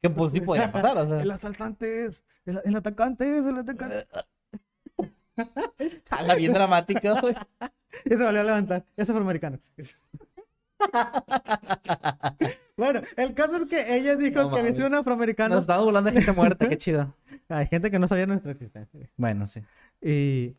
Que 0.02 0.10
pues 0.10 0.32
sí 0.32 0.40
podía 0.40 0.72
pasar, 0.72 0.98
o 0.98 1.08
sea. 1.08 1.20
El 1.22 1.30
asaltante 1.30 2.06
es, 2.06 2.24
el, 2.44 2.60
el 2.64 2.74
atacante 2.74 3.38
es, 3.38 3.46
el 3.46 3.58
atacante. 3.58 4.04
Jala 6.10 6.34
bien 6.34 6.52
dramática, 6.52 7.20
güey. 7.20 7.34
Y 8.04 8.10
se 8.10 8.16
volvió 8.16 8.40
a 8.40 8.44
levantar. 8.44 8.84
Ese 8.96 9.12
fue 9.12 9.20
americano. 9.20 9.58
bueno, 12.76 13.02
el 13.16 13.34
caso 13.34 13.56
es 13.56 13.64
que 13.66 13.96
ella 13.96 14.16
dijo 14.16 14.42
No 14.42 14.52
que 14.52 14.60
había 14.60 14.72
sido 14.72 14.86
un 14.88 14.94
afroamericano. 14.94 15.54
Nos 15.54 15.64
estaba 15.64 15.82
burlando 15.82 16.10
de 16.10 16.16
gente 16.16 16.32
muerta, 16.32 16.68
qué 16.68 16.76
chido. 16.76 17.14
Hay 17.48 17.66
gente 17.66 17.90
que 17.90 17.98
no 17.98 18.08
sabía 18.08 18.26
nuestra 18.26 18.52
existencia. 18.52 19.08
Bueno, 19.16 19.46
sí. 19.46 19.62
Y 20.00 20.56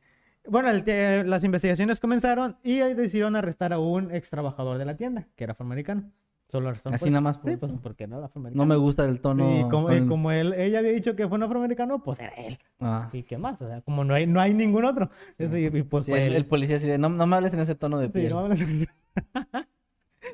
bueno, 0.48 0.70
el 0.70 1.30
las 1.30 1.44
investigaciones 1.44 2.00
comenzaron 2.00 2.58
y 2.63 2.80
decidieron 2.80 3.36
arrestar 3.36 3.74
a 3.74 3.80
un 3.80 4.13
ex 4.13 4.30
trabajador 4.30 4.77
de 4.77 4.86
la 4.86 4.96
tienda, 4.96 5.27
que 5.36 5.44
era 5.44 5.53
afroamericano. 5.53 6.12
Solo 6.50 6.70
arrestaron 6.70 6.96
Así 6.96 7.10
nada 7.10 7.22
más, 7.22 7.38
Sí, 7.38 7.42
pues. 7.44 7.58
pues 7.58 7.72
porque 7.82 8.06
no 8.08 8.18
era 8.18 8.28
afroamericano. 8.28 8.64
No 8.64 8.68
me 8.68 8.76
gusta 8.76 9.06
el 9.06 9.20
tono. 9.22 9.60
Y 9.60 9.64
como, 9.70 9.88
con 9.88 10.08
como 10.08 10.32
él, 10.32 10.54
ella 10.54 10.80
había 10.80 10.92
dicho 10.92 11.16
que 11.16 11.28
fue 11.28 11.38
un 11.38 11.44
afroamericano, 11.44 12.04
pues 12.04 12.20
era 12.20 12.30
él. 12.34 12.60
Ah. 12.80 13.06
Así 13.08 13.24
que 13.24 13.38
más, 13.38 13.62
o 13.62 13.68
sea, 13.68 13.82
como 13.82 14.04
no 14.04 14.14
hay, 14.14 14.28
no 14.28 14.40
hay 14.40 14.54
ningún 14.54 14.86
otro. 14.86 15.10
Eso, 15.38 15.58
y, 15.58 15.66
y 15.66 15.84
pues 15.84 16.06
Sí, 16.06 16.12
el, 16.12 16.46
policía 16.46 16.78
de, 16.78 16.98
no, 16.98 17.10
no 17.10 17.26
me 17.26 17.36
hables 17.36 17.54
en 17.54 17.60
ese 17.62 17.76
tono 17.76 17.98
de 17.98 18.08
Sí, 18.08 18.14
piel. 18.14 18.88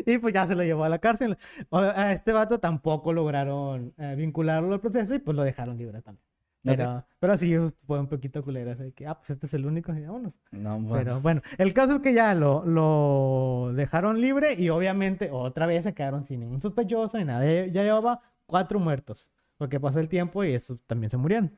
y 0.06 0.18
pues 0.18 0.34
ya 0.34 0.46
se 0.48 0.56
lo 0.56 0.64
llevó 0.64 0.84
a 0.84 0.90
la 0.90 1.00
cárcel. 1.00 1.38
A 1.72 2.12
este 2.12 2.34
vato 2.34 2.60
tampoco 2.60 3.14
lograron 3.14 3.94
eh, 3.98 4.16
vincularlo 4.18 4.74
al 4.74 4.82
proceso 4.82 5.14
y 5.16 5.20
pues 5.20 5.36
lo 5.36 5.44
dejaron 5.44 5.78
libre 5.78 6.02
también. 6.02 6.29
Pero, 6.64 7.06
pero 7.20 7.38
sí 7.38 7.56
fue 7.88 8.00
un 8.00 8.08
poquito 8.08 8.44
culero. 8.44 8.72
así 8.72 8.92
que, 8.92 9.08
ah, 9.08 9.16
pues 9.18 9.30
este 9.30 9.46
es 9.46 9.54
el 9.54 9.66
único 9.66 9.94
y 9.94 10.02
vámonos. 10.02 10.34
No, 10.52 10.80
bueno. 10.80 10.98
Pero 10.98 11.22
bueno, 11.22 11.42
el 11.58 11.74
caso 11.74 11.96
es 11.96 12.00
que 12.02 12.14
ya 12.14 12.34
lo, 12.36 12.66
lo 12.66 13.72
dejaron 13.74 14.20
libre 14.20 14.54
y 14.56 14.70
obviamente 14.70 15.30
otra 15.32 15.66
vez 15.66 15.84
se 15.86 15.94
quedaron 15.94 16.26
sin 16.26 16.42
ningún 16.42 16.60
sospechoso 16.62 17.18
ni 17.18 17.26
nada. 17.26 17.46
Ya 17.68 17.84
llevaba 17.84 18.22
cuatro 18.46 18.80
muertos. 18.80 19.30
Porque 19.58 19.80
pasó 19.80 20.00
el 20.00 20.08
tiempo 20.08 20.44
y 20.46 20.54
esos 20.54 20.80
también 20.88 21.10
se 21.10 21.18
murieron 21.18 21.52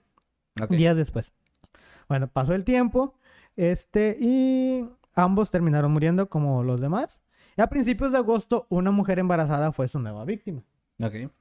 Ok. 0.60 0.72
días 0.72 0.96
después. 0.98 1.34
Bueno, 2.10 2.28
pasó 2.28 2.54
el 2.56 2.64
tiempo, 2.64 3.16
este, 3.56 4.18
y 4.20 4.90
ambos 5.14 5.52
terminaron 5.52 5.92
muriendo 5.92 6.28
como 6.28 6.64
los 6.64 6.82
demás. 6.82 7.22
Y 7.58 7.62
a 7.62 7.68
principios 7.68 8.12
de 8.12 8.18
agosto, 8.18 8.66
una 8.70 8.90
mujer 8.92 9.20
embarazada 9.20 9.72
fue 9.72 9.88
su 9.88 10.00
nueva 10.00 10.26
víctima. 10.26 10.64
Ok. 11.00 11.32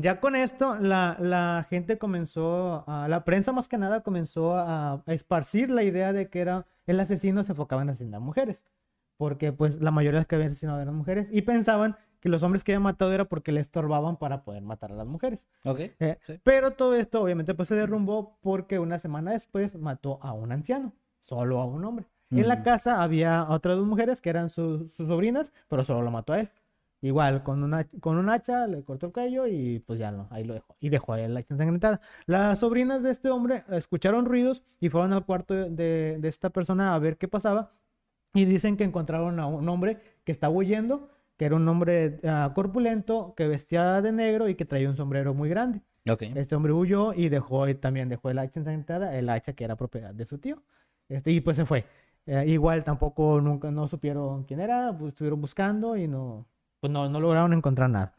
Ya 0.00 0.20
con 0.20 0.34
esto, 0.36 0.76
la, 0.76 1.16
la 1.20 1.66
gente 1.70 1.98
comenzó, 1.98 2.84
a, 2.88 3.06
la 3.08 3.24
prensa 3.24 3.52
más 3.52 3.68
que 3.68 3.78
nada 3.78 4.02
comenzó 4.02 4.54
a, 4.56 4.94
a 5.06 5.12
esparcir 5.12 5.70
la 5.70 5.82
idea 5.82 6.12
de 6.12 6.28
que 6.28 6.40
era 6.40 6.66
el 6.86 6.98
asesino 7.00 7.44
se 7.44 7.52
enfocaba 7.52 7.82
en 7.82 7.90
asesinar 7.90 8.20
mujeres. 8.20 8.64
Porque 9.18 9.52
pues 9.52 9.80
la 9.80 9.90
mayoría 9.92 10.16
de 10.16 10.20
las 10.22 10.26
que 10.26 10.34
habían 10.34 10.50
asesinado 10.50 10.80
eran 10.80 10.96
mujeres 10.96 11.28
y 11.30 11.42
pensaban 11.42 11.96
que 12.18 12.28
los 12.28 12.42
hombres 12.42 12.64
que 12.64 12.72
habían 12.72 12.82
matado 12.82 13.12
era 13.12 13.24
porque 13.26 13.52
le 13.52 13.60
estorbaban 13.60 14.16
para 14.16 14.42
poder 14.42 14.62
matar 14.62 14.90
a 14.92 14.94
las 14.96 15.06
mujeres. 15.06 15.44
Ok. 15.64 15.80
Eh, 16.00 16.18
Sí. 16.22 16.40
Pero 16.42 16.72
todo 16.72 16.94
esto 16.96 17.22
obviamente 17.22 17.54
pues 17.54 17.68
se 17.68 17.74
derrumbó 17.74 18.38
porque 18.40 18.78
una 18.78 18.98
semana 18.98 19.32
después 19.32 19.76
mató 19.78 20.18
a 20.22 20.32
un 20.32 20.50
anciano, 20.52 20.92
solo 21.20 21.60
a 21.60 21.66
un 21.66 21.84
hombre. 21.84 22.06
En 22.30 22.48
la 22.48 22.62
casa 22.62 23.02
había 23.02 23.46
otras 23.50 23.76
dos 23.76 23.86
mujeres 23.86 24.20
que 24.22 24.30
eran 24.30 24.48
su- 24.48 24.88
sus 24.94 25.06
sobrinas, 25.06 25.52
pero 25.68 25.84
solo 25.84 26.00
lo 26.02 26.10
mató 26.10 26.32
a 26.32 26.40
él. 26.40 26.50
Igual, 27.02 27.42
con 27.42 27.62
una, 27.64 27.84
con 28.00 28.16
un 28.16 28.28
hacha 28.30 28.66
le 28.68 28.82
cortó 28.84 29.06
el 29.06 29.12
cuello 29.12 29.46
y 29.48 29.80
pues 29.80 29.98
ya 29.98 30.12
no, 30.12 30.28
ahí 30.30 30.44
lo 30.44 30.54
dejó. 30.54 30.76
Y 30.80 30.88
dejó 30.88 31.12
ahí 31.12 31.26
la 31.28 31.40
hacha 31.40 31.52
ensangrentada. 31.54 32.00
Las 32.26 32.60
sobrinas 32.60 33.02
de 33.02 33.10
este 33.10 33.28
hombre 33.28 33.64
escucharon 33.70 34.24
ruidos 34.24 34.62
y 34.80 34.88
fueron 34.88 35.12
al 35.12 35.24
cuarto 35.26 35.52
de, 35.54 36.18
de- 36.18 36.28
esta 36.28 36.50
persona 36.50 36.94
a 36.94 36.98
ver 37.00 37.18
qué 37.18 37.26
pasaba. 37.28 37.72
Y 38.34 38.44
dicen 38.46 38.76
que 38.76 38.84
encontraron 38.84 39.40
a 39.40 39.46
un 39.46 39.68
hombre 39.68 39.98
que 40.24 40.32
estaba 40.32 40.54
huyendo, 40.54 41.10
que 41.36 41.44
era 41.46 41.56
un 41.56 41.68
hombre 41.68 42.20
ah, 42.24 42.52
corpulento, 42.54 43.34
que 43.36 43.46
vestía 43.48 44.00
de 44.00 44.12
negro 44.12 44.48
y 44.48 44.54
que 44.54 44.64
traía 44.64 44.88
un 44.88 44.96
sombrero 44.96 45.34
muy 45.34 45.48
grande. 45.48 45.82
Ok. 46.08 46.22
Este 46.36 46.54
hombre 46.54 46.72
huyó 46.72 47.12
y 47.14 47.28
dejó 47.28 47.68
y 47.68 47.74
también 47.74 48.08
dejó 48.08 48.30
el 48.30 48.38
hacha 48.38 48.60
ensangrentada, 48.60 49.16
el 49.18 49.28
hacha 49.28 49.52
que 49.54 49.64
era 49.64 49.76
propiedad 49.76 50.14
de 50.14 50.24
su 50.24 50.38
tío. 50.38 50.62
Este, 51.08 51.30
y 51.32 51.40
pues 51.40 51.56
se 51.56 51.66
fue. 51.66 51.84
Eh, 52.26 52.44
igual 52.46 52.84
tampoco 52.84 53.40
nunca 53.40 53.70
no 53.72 53.88
supieron 53.88 54.44
quién 54.44 54.60
era, 54.60 54.96
pues 54.96 55.08
estuvieron 55.08 55.40
buscando 55.40 55.96
y 55.96 56.06
no, 56.06 56.46
pues 56.82 56.92
no, 56.92 57.08
no 57.08 57.20
lograron 57.20 57.52
encontrar 57.52 57.88
nada. 57.88 58.12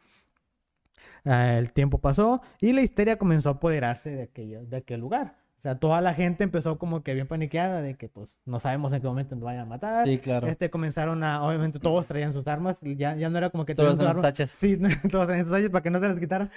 Ah, 1.25 1.57
el 1.57 1.73
tiempo 1.73 1.97
pasó 1.99 2.41
y 2.61 2.71
la 2.71 2.81
histeria 2.81 3.17
comenzó 3.17 3.49
a 3.49 3.53
apoderarse 3.53 4.09
de, 4.11 4.23
aquello, 4.23 4.63
de 4.65 4.77
aquel 4.77 5.01
lugar. 5.01 5.35
O 5.57 5.61
sea, 5.61 5.77
toda 5.79 5.99
la 5.99 6.13
gente 6.13 6.45
empezó 6.45 6.77
como 6.77 7.03
que 7.03 7.13
bien 7.13 7.27
paniqueada 7.27 7.81
de 7.81 7.95
que 7.95 8.07
pues 8.07 8.37
no 8.45 8.61
sabemos 8.61 8.93
en 8.93 9.01
qué 9.01 9.07
momento 9.07 9.35
nos 9.35 9.43
vayan 9.43 9.63
a 9.63 9.65
matar. 9.65 10.07
Sí, 10.07 10.17
claro. 10.17 10.47
Este 10.47 10.69
comenzaron 10.69 11.25
a, 11.25 11.43
obviamente 11.43 11.77
todos 11.79 12.07
traían 12.07 12.31
sus 12.31 12.47
armas, 12.47 12.77
y 12.81 12.95
ya, 12.95 13.15
ya 13.17 13.29
no 13.29 13.37
era 13.37 13.49
como 13.49 13.65
que 13.65 13.75
Todos 13.75 13.95
traían 13.97 14.13
sus 14.13 14.21
tachas. 14.21 14.49
Sí, 14.49 14.79
todos 15.11 15.27
traían 15.27 15.45
sus 15.45 15.53
armas 15.55 15.69
para 15.69 15.83
que 15.83 15.89
no 15.89 15.99
se 15.99 16.07
las 16.07 16.19
quitaran. 16.19 16.49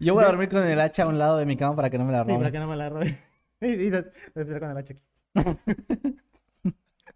Yo 0.00 0.14
voy 0.14 0.24
a 0.24 0.26
dormir 0.26 0.48
con 0.48 0.66
el 0.66 0.80
hacha 0.80 1.04
a 1.04 1.06
un 1.06 1.18
lado 1.20 1.36
de 1.36 1.46
mi 1.46 1.56
cama 1.56 1.76
para 1.76 1.88
que 1.90 1.98
no 1.98 2.04
me 2.04 2.12
la 2.12 2.22
Sí, 2.22 2.26
para 2.26 2.38
roben. 2.38 2.52
que 2.52 2.58
no 2.58 2.66
me 2.66 2.76
la 2.76 2.88
robe. 2.88 3.18
y 3.60 3.66
y 3.66 3.90
de- 3.90 4.02
de- 4.34 4.60
con 4.60 4.70
el 4.72 4.76
hacha 4.76 4.94
aquí. 4.94 6.16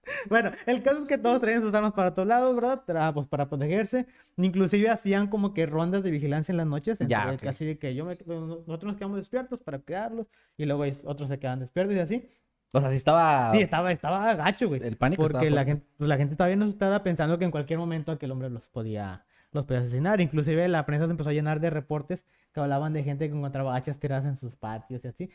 bueno, 0.29 0.51
el 0.67 0.83
caso 0.83 1.03
es 1.03 1.09
que 1.09 1.19
todos 1.19 1.41
traían 1.41 1.63
sus 1.63 1.73
armas 1.75 1.93
para 1.93 2.15
todos 2.15 2.29
lados, 2.29 2.55
¿verdad? 2.55 2.83
Para, 2.87 3.13
pues, 3.13 3.27
para 3.27 3.49
protegerse. 3.49 4.07
Inclusive 4.37 4.89
hacían 4.91 5.29
como 5.29 5.55
que 5.55 5.67
rondas 5.67 6.03
de 6.03 6.11
vigilancia 6.11 6.53
en 6.53 6.57
las 6.59 6.67
noches. 6.67 6.99
Ya, 7.07 7.31
entre- 7.31 7.49
ok. 7.49 7.51
Así 7.51 7.65
de 7.65 7.79
que 7.79 7.95
yo 7.95 8.05
me- 8.05 8.19
nosotros 8.27 8.85
nos 8.85 8.97
quedamos 8.97 9.19
despiertos 9.19 9.61
para 9.61 9.79
cuidarlos. 9.79 10.27
Y 10.57 10.65
luego 10.67 10.85
otros 11.05 11.29
se 11.29 11.39
quedan 11.39 11.61
despiertos 11.61 11.97
y 11.97 12.01
así. 12.01 12.29
O 12.73 12.81
sea, 12.81 12.91
si 12.91 12.97
estaba... 12.97 13.53
Sí, 13.53 13.61
estaba, 13.61 13.93
estaba 13.93 14.35
gacho, 14.35 14.69
güey. 14.69 14.83
El 14.85 14.97
pánico 14.97 15.23
Porque 15.23 15.39
estaba 15.39 15.51
la 15.55 15.65
gente, 15.65 15.87
pues, 15.97 16.09
la 16.09 16.17
gente 16.19 16.33
estaba 16.33 16.49
bien 16.49 16.63
asustada 16.63 17.03
pensando 17.03 17.39
que 17.39 17.45
en 17.47 17.51
cualquier 17.51 17.79
momento 17.79 18.13
aquel 18.13 18.31
hombre 18.31 18.51
los 18.51 18.69
podía, 18.69 19.25
los 19.53 19.65
podía 19.65 19.81
asesinar. 19.81 20.21
Inclusive 20.21 20.69
la 20.69 20.85
prensa 20.85 21.07
se 21.07 21.13
empezó 21.13 21.31
a 21.31 21.33
llenar 21.33 21.61
de 21.61 21.71
reportes 21.71 22.25
que 22.53 22.61
hablaban 22.61 22.93
de 22.93 23.03
gente 23.05 23.29
que 23.29 23.35
encontraba 23.35 23.75
hachas 23.75 23.99
tiradas 23.99 24.27
en 24.27 24.37
sus 24.37 24.55
patios 24.57 25.03
y 25.05 25.09
así. 25.09 25.31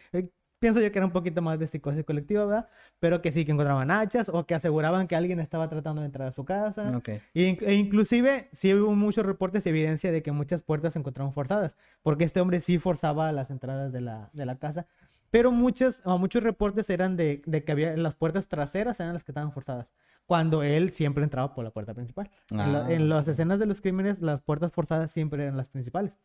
Pienso 0.64 0.80
yo 0.80 0.90
que 0.94 0.98
era 1.00 1.06
un 1.06 1.12
poquito 1.12 1.42
más 1.42 1.60
de 1.60 1.68
psicosis 1.68 2.06
colectiva, 2.06 2.46
¿verdad? 2.46 2.70
Pero 3.02 3.22
que 3.22 3.34
sí, 3.34 3.44
que 3.44 3.52
encontraban 3.52 3.92
hachas 3.92 4.30
o 4.30 4.46
que 4.46 4.56
aseguraban 4.56 5.08
que 5.08 5.16
alguien 5.18 5.42
estaba 5.42 5.68
tratando 5.68 6.00
de 6.02 6.06
entrar 6.06 6.30
a 6.30 6.32
su 6.32 6.46
casa. 6.46 6.88
Ok. 6.96 7.10
E, 7.10 7.22
e 7.34 7.74
inclusive 7.76 8.48
sí 8.54 8.74
hubo 8.74 8.96
muchos 8.96 9.26
reportes 9.26 9.66
y 9.66 9.70
evidencia 9.70 10.10
de 10.14 10.24
que 10.24 10.32
muchas 10.32 10.62
puertas 10.62 10.94
se 10.94 11.00
encontraron 11.00 11.34
forzadas, 11.34 11.76
porque 12.02 12.24
este 12.24 12.40
hombre 12.40 12.62
sí 12.62 12.78
forzaba 12.80 13.30
las 13.34 13.50
entradas 13.52 13.92
de 13.92 14.00
la, 14.00 14.30
de 14.32 14.46
la 14.46 14.56
casa, 14.56 14.88
pero 15.32 15.52
muchas, 15.52 16.02
o 16.06 16.18
muchos 16.18 16.42
reportes 16.44 16.90
eran 16.90 17.18
de, 17.18 17.42
de 17.46 17.64
que 17.66 17.72
había 17.74 17.98
las 17.98 18.16
puertas 18.16 18.48
traseras 18.48 19.00
eran 19.02 19.14
las 19.16 19.24
que 19.26 19.32
estaban 19.32 19.52
forzadas, 19.52 19.88
cuando 20.26 20.64
él 20.64 20.92
siempre 20.92 21.26
entraba 21.26 21.54
por 21.54 21.66
la 21.66 21.72
puerta 21.72 21.94
principal. 21.94 22.30
En, 22.52 22.72
la- 22.72 22.90
en 22.90 23.02
Ah. 23.02 23.16
las 23.16 23.28
escenas 23.28 23.60
de 23.60 23.66
los 23.66 23.82
crímenes, 23.82 24.22
las 24.22 24.42
puertas 24.42 24.72
forzadas 24.72 25.12
siempre 25.12 25.44
eran 25.44 25.58
las 25.58 25.68
principales. 25.68 26.18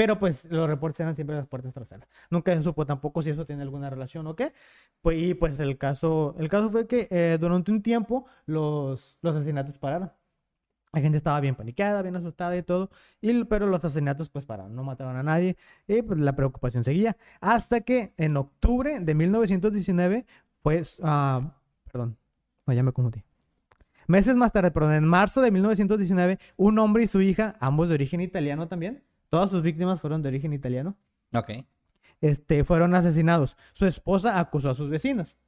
Pero 0.00 0.18
pues 0.18 0.46
los 0.46 0.66
reportes 0.66 1.00
eran 1.00 1.14
siempre 1.14 1.36
las 1.36 1.46
puertas 1.46 1.74
traseras. 1.74 2.08
Nunca 2.30 2.56
se 2.56 2.62
supo 2.62 2.86
tampoco 2.86 3.20
si 3.20 3.28
eso 3.28 3.44
tiene 3.44 3.60
alguna 3.60 3.90
relación 3.90 4.26
o 4.28 4.34
qué. 4.34 4.54
Pues, 5.02 5.18
y 5.18 5.34
pues 5.34 5.60
el 5.60 5.76
caso, 5.76 6.34
el 6.38 6.48
caso 6.48 6.70
fue 6.70 6.86
que 6.86 7.06
eh, 7.10 7.36
durante 7.38 7.70
un 7.70 7.82
tiempo 7.82 8.24
los, 8.46 9.18
los 9.20 9.36
asesinatos 9.36 9.76
pararon. 9.76 10.10
La 10.94 11.02
gente 11.02 11.18
estaba 11.18 11.38
bien 11.40 11.54
paniqueada, 11.54 12.00
bien 12.00 12.16
asustada 12.16 12.56
y 12.56 12.62
todo, 12.62 12.88
y, 13.20 13.44
pero 13.44 13.66
los 13.66 13.84
asesinatos 13.84 14.30
pues 14.30 14.46
pararon, 14.46 14.74
no 14.74 14.84
mataron 14.84 15.16
a 15.16 15.22
nadie 15.22 15.58
y 15.86 16.00
pues 16.00 16.18
la 16.18 16.34
preocupación 16.34 16.82
seguía. 16.82 17.18
Hasta 17.42 17.82
que 17.82 18.14
en 18.16 18.38
octubre 18.38 19.00
de 19.00 19.14
1919 19.14 20.24
fue, 20.62 20.82
ah, 21.02 21.58
perdón, 21.92 22.16
no, 22.66 22.72
ya 22.72 22.82
me 22.82 22.92
confundí. 22.92 23.22
Meses 24.06 24.34
más 24.34 24.50
tarde, 24.50 24.70
perdón, 24.70 24.94
en 24.94 25.04
marzo 25.04 25.42
de 25.42 25.50
1919, 25.50 26.38
un 26.56 26.78
hombre 26.78 27.02
y 27.02 27.06
su 27.06 27.20
hija, 27.20 27.56
ambos 27.60 27.90
de 27.90 27.96
origen 27.96 28.22
italiano 28.22 28.66
también, 28.66 29.02
todas 29.30 29.50
sus 29.50 29.62
víctimas 29.62 30.00
fueron 30.02 30.20
de 30.22 30.28
origen 30.28 30.52
italiano, 30.52 30.96
Ok. 31.32 31.50
este, 32.20 32.64
fueron 32.64 32.94
asesinados. 32.94 33.56
Su 33.72 33.86
esposa 33.86 34.38
acusó 34.38 34.68
a 34.70 34.74
sus 34.74 34.90
vecinos. 34.90 35.38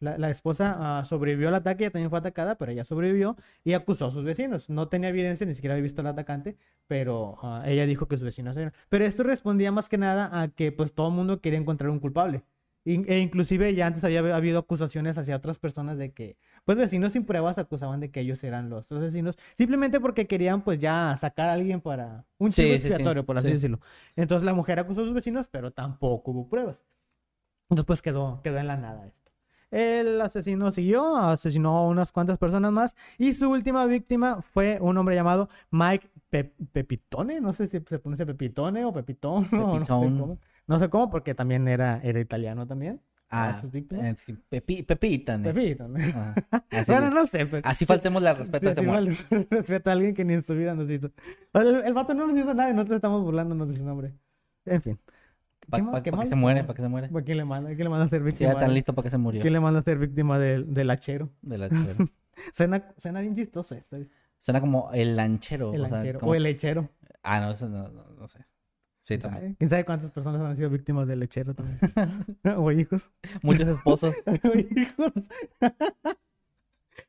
La, 0.00 0.16
la 0.16 0.30
esposa 0.30 0.76
ah, 0.78 1.04
sobrevivió 1.04 1.48
al 1.48 1.54
ataque, 1.54 1.84
ella 1.84 1.90
también 1.90 2.08
fue 2.08 2.18
atacada, 2.18 2.54
pero 2.56 2.72
ella 2.72 2.84
sobrevivió 2.84 3.36
y 3.64 3.74
acusó 3.74 4.06
a 4.06 4.10
sus 4.10 4.24
vecinos. 4.24 4.70
No 4.70 4.88
tenía 4.88 5.10
evidencia, 5.10 5.46
ni 5.46 5.52
siquiera 5.54 5.74
había 5.74 5.82
visto 5.82 6.00
al 6.00 6.06
atacante, 6.06 6.56
pero 6.86 7.36
ah, 7.42 7.62
ella 7.66 7.84
dijo 7.86 8.08
que 8.08 8.16
sus 8.16 8.24
vecinos 8.24 8.56
eran. 8.56 8.72
Pero 8.88 9.04
esto 9.04 9.22
respondía 9.24 9.72
más 9.72 9.88
que 9.90 9.98
nada 9.98 10.40
a 10.40 10.48
que 10.48 10.72
pues 10.72 10.94
todo 10.94 11.08
el 11.08 11.14
mundo 11.14 11.40
quería 11.42 11.58
encontrar 11.58 11.90
un 11.90 12.00
culpable. 12.00 12.42
E 12.84 13.18
inclusive 13.20 13.74
ya 13.74 13.86
antes 13.86 14.04
había 14.04 14.20
habido 14.34 14.58
acusaciones 14.58 15.18
hacia 15.18 15.36
otras 15.36 15.58
personas 15.58 15.98
de 15.98 16.12
que, 16.12 16.38
pues 16.64 16.78
vecinos 16.78 17.12
sin 17.12 17.26
pruebas 17.26 17.58
acusaban 17.58 18.00
de 18.00 18.10
que 18.10 18.20
ellos 18.20 18.42
eran 18.42 18.70
los, 18.70 18.90
los 18.90 19.02
asesinos, 19.02 19.36
simplemente 19.54 20.00
porque 20.00 20.26
querían 20.26 20.62
pues 20.62 20.78
ya 20.78 21.14
sacar 21.20 21.50
a 21.50 21.52
alguien 21.54 21.80
para 21.82 22.24
un 22.38 22.52
Sí, 22.52 22.54
chivo 22.54 22.72
sí, 22.80 22.90
sí, 22.90 23.12
expiatorio, 23.12 23.26
por 23.26 23.36
así 23.38 23.50
sí. 23.50 23.52
decirlo. 23.52 23.80
Entonces 24.16 24.44
la 24.46 24.54
mujer 24.54 24.78
acusó 24.80 25.02
a 25.02 25.04
sus 25.04 25.14
vecinos, 25.14 25.46
pero 25.48 25.72
tampoco 25.72 26.30
hubo 26.30 26.48
pruebas. 26.48 26.84
Entonces 27.70 27.86
pues 27.86 28.02
quedó, 28.02 28.40
quedó 28.42 28.58
en 28.58 28.66
la 28.66 28.76
nada 28.76 29.06
esto. 29.06 29.32
El 29.70 30.20
asesino 30.20 30.72
siguió, 30.72 31.16
asesinó 31.16 31.78
a 31.78 31.86
unas 31.88 32.10
cuantas 32.10 32.38
personas 32.38 32.72
más 32.72 32.96
y 33.18 33.34
su 33.34 33.48
última 33.50 33.84
víctima 33.86 34.42
fue 34.42 34.78
un 34.80 34.98
hombre 34.98 35.14
llamado 35.14 35.48
Mike 35.70 36.10
Pe- 36.28 36.52
Pepitone, 36.72 37.40
no 37.40 37.52
sé 37.52 37.68
si 37.68 37.78
se 37.78 37.98
pronuncia 38.00 38.26
Pepitone 38.26 38.84
o 38.84 38.92
Pepitón, 38.92 39.48
o 39.56 39.78
no 39.78 39.86
sé 39.86 40.12
cómo. 40.12 40.40
No 40.70 40.78
sé 40.78 40.88
cómo, 40.88 41.10
porque 41.10 41.34
también 41.34 41.66
era, 41.68 42.00
era 42.02 42.20
italiano 42.20 42.66
también. 42.66 43.00
Ah, 43.28 43.58
sus 43.60 43.70
víctimas? 43.70 44.04
eh, 44.28 44.36
Pepi, 44.48 44.82
Pepita. 44.82 45.36
¿no? 45.38 45.44
Pepitone. 45.44 46.12
Ah, 46.16 46.34
así, 46.70 46.90
Bueno, 46.90 47.10
no 47.10 47.26
sé. 47.26 47.46
pero- 47.46 47.66
así 47.68 47.84
faltemos 47.86 48.22
la 48.22 48.34
respeto 48.34 48.68
a 48.68 48.70
este 48.70 49.46
respeto 49.50 49.90
a 49.90 49.92
alguien 49.92 50.14
que 50.14 50.24
ni 50.24 50.34
en 50.34 50.42
su 50.42 50.54
vida 50.54 50.74
nos 50.74 50.88
hizo. 50.90 51.10
El, 51.54 51.82
el 51.84 51.92
vato 51.94 52.14
no 52.14 52.26
nos 52.26 52.36
hizo 52.38 52.54
nada 52.54 52.70
y 52.70 52.74
nosotros 52.74 52.96
estamos 52.96 53.22
burlándonos 53.22 53.68
de 53.68 53.76
su 53.76 53.84
nombre. 53.84 54.14
En 54.64 54.80
fin. 54.82 54.98
Para 55.68 56.02
qué 56.02 56.10
que 56.10 56.26
se 56.26 56.34
muere, 56.34 56.62
para 56.64 56.74
que 56.74 56.82
se 56.82 56.88
muere. 56.88 57.08
¿Para 57.08 57.24
quién 57.24 57.36
le 57.36 57.44
manda? 57.44 57.68
¿Quién 57.70 57.84
le 57.84 57.88
manda 57.90 58.04
a 58.04 58.08
ser 58.08 58.22
víctima? 58.22 58.52
ya 58.52 58.58
tan 58.58 58.72
listo 58.74 58.94
para 58.94 59.04
que 59.04 59.10
se 59.10 59.18
murió. 59.18 59.40
¿Quién 59.40 59.52
le 59.52 59.60
manda 59.60 59.80
a 59.80 59.82
ser 59.84 59.98
víctima 59.98 60.38
del, 60.38 60.72
del 60.74 60.90
hachero? 60.90 61.30
De 61.42 61.58
la 61.58 61.68
chera. 61.68 61.96
Suena, 62.52 62.92
suena 62.96 63.20
bien 63.20 63.34
chistoso 63.36 63.74
esto. 63.74 63.96
El 63.96 64.10
Suena 64.38 64.60
como 64.60 64.90
el 64.92 65.14
lanchero. 65.16 65.70
o 65.70 65.72
sea, 65.72 65.88
lanchero. 65.88 66.20
como- 66.20 66.32
O 66.32 66.34
el 66.34 66.42
lechero. 66.44 66.88
Ah, 67.22 67.40
no, 67.40 67.50
eso 67.52 67.68
no, 67.68 67.88
no, 67.88 68.04
no 68.18 68.26
sé. 68.28 68.40
Sí, 69.14 69.18
¿Quién 69.18 69.20
también. 69.20 69.42
sabe? 69.42 69.56
¿Quién 69.58 69.70
sabe 69.70 69.84
cuántas 69.84 70.10
personas 70.12 70.40
han 70.40 70.56
sido 70.56 70.70
víctimas 70.70 71.06
del 71.08 71.18
lechero 71.20 71.54
también? 71.54 71.78
o 72.56 72.70
hijos. 72.72 73.10
Muchos 73.42 73.68
esposos. 73.68 74.14
O 74.26 74.58
hijos. 74.58 75.12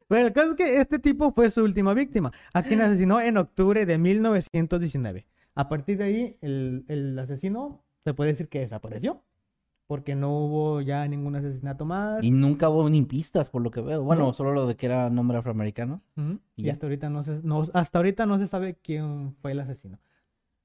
Bueno, 0.10 0.28
el 0.28 0.34
caso 0.34 0.52
es 0.52 0.58
que 0.58 0.80
este 0.80 1.00
tipo 1.00 1.32
fue 1.34 1.50
su 1.50 1.64
última 1.64 1.94
víctima, 1.94 2.32
a 2.54 2.64
quien 2.64 2.82
asesinó 2.82 3.20
en 3.22 3.38
octubre 3.38 3.86
de 3.86 3.98
1919. 3.98 5.26
A 5.56 5.70
partir 5.70 5.98
de 5.98 6.04
ahí, 6.04 6.38
el, 6.42 6.86
el 6.88 7.18
asesino 7.20 7.84
se 8.04 8.14
puede 8.14 8.32
decir 8.32 8.48
que 8.48 8.60
desapareció, 8.60 9.22
porque 9.88 10.16
no 10.16 10.32
hubo 10.38 10.82
ya 10.82 11.08
ningún 11.08 11.36
asesinato 11.36 11.86
más. 11.86 12.24
Y 12.24 12.32
nunca 12.32 12.70
hubo 12.70 12.90
ni 12.90 13.02
pistas, 13.04 13.50
por 13.50 13.62
lo 13.62 13.72
que 13.72 13.82
veo. 13.82 14.04
Bueno, 14.04 14.28
No. 14.28 14.34
solo 14.34 14.54
lo 14.54 14.66
de 14.68 14.76
que 14.76 14.86
era 14.86 15.10
nombre 15.10 15.38
afroamericano. 15.38 16.02
Ujú, 16.16 16.40
y 16.56 16.64
Y, 16.64 16.66
ya. 16.68 16.74
hasta 16.74 16.86
ahorita 16.86 17.10
no 17.10 17.24
se, 17.24 17.40
no- 17.44 17.66
hasta 17.74 18.00
ahorita 18.00 18.26
no 18.26 18.38
se 18.38 18.48
sabe 18.48 18.76
quién 18.82 19.36
fue 19.42 19.52
el 19.52 19.60
asesino. 19.60 20.00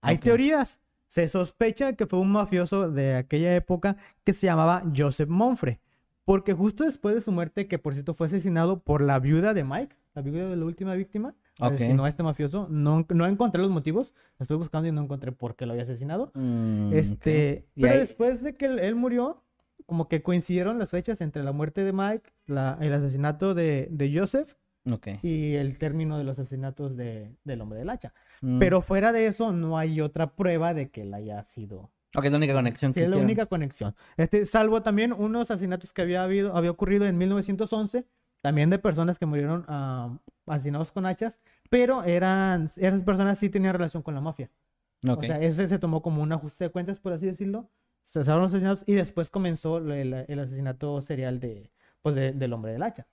Hay 0.02 0.16
Ok. 0.16 0.23
teorías. 0.23 0.81
Se 1.09 1.29
sospecha 1.29 1.93
que 1.95 2.07
fue 2.07 2.19
un 2.19 2.31
mafioso 2.33 2.91
de 2.91 3.15
aquella 3.15 3.55
época 3.55 3.97
que 4.25 4.33
se 4.33 4.47
llamaba 4.47 4.83
Joseph 4.97 5.29
Monfre. 5.29 5.81
Porque 6.25 6.53
justo 6.53 6.83
después 6.85 7.15
de 7.15 7.21
su 7.21 7.31
muerte, 7.31 7.69
que 7.69 7.79
por 7.79 7.93
cierto 7.95 8.13
fue 8.13 8.27
asesinado 8.27 8.81
por 8.81 9.01
la 9.01 9.21
viuda 9.21 9.55
de 9.55 9.63
Mike, 9.63 9.95
la 10.15 10.23
viuda 10.23 10.49
de 10.49 10.57
la 10.57 10.65
última 10.65 10.95
víctima, 10.95 11.35
Ok. 11.61 11.75
asesinó 11.75 12.05
a 12.05 12.09
este 12.09 12.25
mafioso. 12.25 12.67
No, 12.69 13.07
no 13.09 13.27
encontré 13.27 13.63
los 13.63 13.71
motivos, 13.71 14.13
estoy 14.41 14.57
buscando 14.57 14.89
y 14.89 14.93
no 14.93 15.03
encontré 15.03 15.31
por 15.31 15.55
qué 15.55 15.67
lo 15.67 15.73
había 15.73 15.85
asesinado. 15.85 16.33
Mm, 16.35 16.93
Este, 16.95 17.67
pero 17.77 17.93
ahí- 17.93 17.99
después 18.01 18.43
de 18.43 18.55
que 18.57 18.67
él, 18.67 18.95
murió, 18.97 19.45
como 19.87 20.09
que 20.09 20.21
coincidieron 20.23 20.81
las 20.81 20.90
fechas 20.90 21.21
entre 21.21 21.45
la 21.45 21.53
muerte 21.53 21.85
de 21.85 21.92
Mike, 21.92 22.33
la- 22.47 22.77
el 22.81 22.92
asesinato 22.92 23.55
de, 23.55 23.87
de 23.92 24.19
Joseph 24.19 24.53
y 25.23 25.55
el 25.55 25.79
término 25.79 26.19
de 26.19 26.25
los 26.25 26.38
asesinatos 26.40 26.97
de, 26.97 27.31
del 27.45 27.61
hombre 27.61 27.79
del 27.79 27.90
hacha. 27.90 28.12
Mm. 28.40 28.59
Pero 28.59 28.83
fuera 28.83 29.12
de 29.12 29.27
eso, 29.27 29.53
no 29.53 29.79
hay 29.79 30.01
otra 30.01 30.35
prueba 30.35 30.75
de 30.75 30.90
que 30.90 31.03
él 31.03 31.14
haya 31.14 31.42
sido. 31.44 31.90
Ok, 32.16 32.25
es 32.25 32.31
la 32.31 32.38
única 32.38 32.55
conexión 32.55 32.92
Sí, 32.94 33.01
que 33.01 33.05
es 33.05 33.11
la 33.11 33.16
hicieron. 33.16 33.25
única 33.27 33.46
conexión. 33.46 33.94
Este, 34.16 34.44
salvo 34.46 34.83
también 34.83 35.12
unos 35.12 35.51
asesinatos 35.51 35.92
que 35.92 36.03
había 36.03 36.22
habido, 36.22 36.57
había 36.57 36.70
ocurrido 36.70 37.07
en 37.07 37.18
1911, 37.18 38.07
también 38.40 38.70
de 38.70 38.79
personas 38.79 39.18
que 39.18 39.27
murieron 39.27 39.64
ah, 39.68 40.16
asesinados 40.46 40.92
con 40.92 41.05
hachas, 41.07 41.40
pero 41.68 42.05
eran, 42.05 42.64
esas 42.64 43.03
personas 43.03 43.38
sí 43.38 43.51
tenían 43.51 43.75
relación 43.75 44.03
con 44.03 44.14
la 44.14 44.20
mafia. 44.20 44.51
Ok. 45.07 45.18
O 45.18 45.27
sea, 45.27 45.40
ese 45.42 45.66
se 45.68 45.79
tomó 45.79 46.01
como 46.03 46.22
un 46.22 46.33
ajuste 46.33 46.64
de 46.64 46.70
cuentas, 46.70 46.99
por 47.01 47.12
así 47.12 47.27
decirlo. 47.27 47.68
Se 48.05 48.20
cesaron 48.20 48.42
los 48.42 48.53
asesinatos 48.53 48.85
y 48.87 48.94
después 48.94 49.29
comenzó 49.31 49.79
el, 49.79 50.12
el 50.29 50.38
asesinato 50.38 51.01
serial 51.03 51.40
de, 51.40 51.70
pues 52.03 52.14
de- 52.14 52.33
del 52.33 52.53
hombre 52.53 52.72
del 52.72 52.83
hacha. 52.85 53.07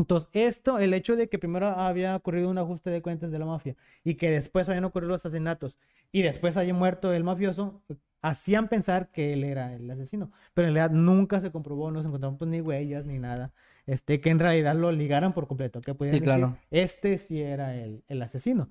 Entonces, 0.00 0.28
esto, 0.32 0.78
el 0.78 0.94
hecho 0.94 1.16
de 1.16 1.28
que 1.28 1.38
primero 1.38 1.68
había 1.68 2.16
ocurrido 2.16 2.48
un 2.50 2.58
ajuste 2.58 2.90
de 2.90 3.02
cuentas 3.02 3.30
de 3.30 3.38
la 3.38 3.46
mafia 3.46 3.76
y 4.04 4.14
que 4.14 4.30
después 4.30 4.68
habían 4.68 4.84
ocurrido 4.84 5.10
los 5.12 5.24
asesinatos 5.26 5.78
y 6.12 6.22
después 6.22 6.56
haya 6.56 6.74
muerto 6.74 7.12
el 7.12 7.24
mafioso, 7.24 7.82
hacían 8.22 8.68
pensar 8.68 9.10
que 9.12 9.32
él 9.32 9.44
era 9.44 9.74
el 9.74 9.90
asesino. 9.90 10.32
Pero 10.54 10.68
en 10.68 10.74
realidad 10.74 10.94
nunca 10.96 11.40
se 11.40 11.50
comprobó, 11.52 11.90
no 11.90 12.02
se 12.02 12.08
encontraron 12.08 12.38
pues, 12.38 12.50
ni 12.50 12.60
huellas 12.60 13.06
ni 13.06 13.18
nada. 13.18 13.52
Este, 13.86 14.20
que 14.20 14.30
en 14.30 14.38
realidad 14.38 14.74
lo 14.76 14.92
ligaran 14.92 15.32
por 15.34 15.46
completo. 15.48 15.82
Que 15.82 15.94
pudieran 15.94 16.18
Sí, 16.18 16.20
decir, 16.20 16.24
claro. 16.24 16.58
este 16.70 17.18
sí 17.18 17.40
era 17.42 17.74
el, 17.76 18.02
el 18.08 18.22
asesino. 18.22 18.68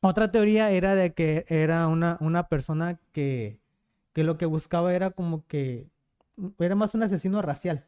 Otra 0.00 0.30
teoría 0.30 0.70
era 0.70 0.94
de 0.94 1.12
que 1.14 1.44
era 1.48 1.88
una, 1.88 2.16
una 2.20 2.48
persona 2.48 3.00
que, 3.12 3.60
que 4.14 4.24
lo 4.24 4.38
que 4.38 4.46
buscaba 4.46 4.94
era 4.94 5.10
como 5.10 5.46
que 5.46 5.88
era 6.58 6.74
más 6.76 6.94
un 6.94 7.02
asesino 7.02 7.42
racial. 7.42 7.86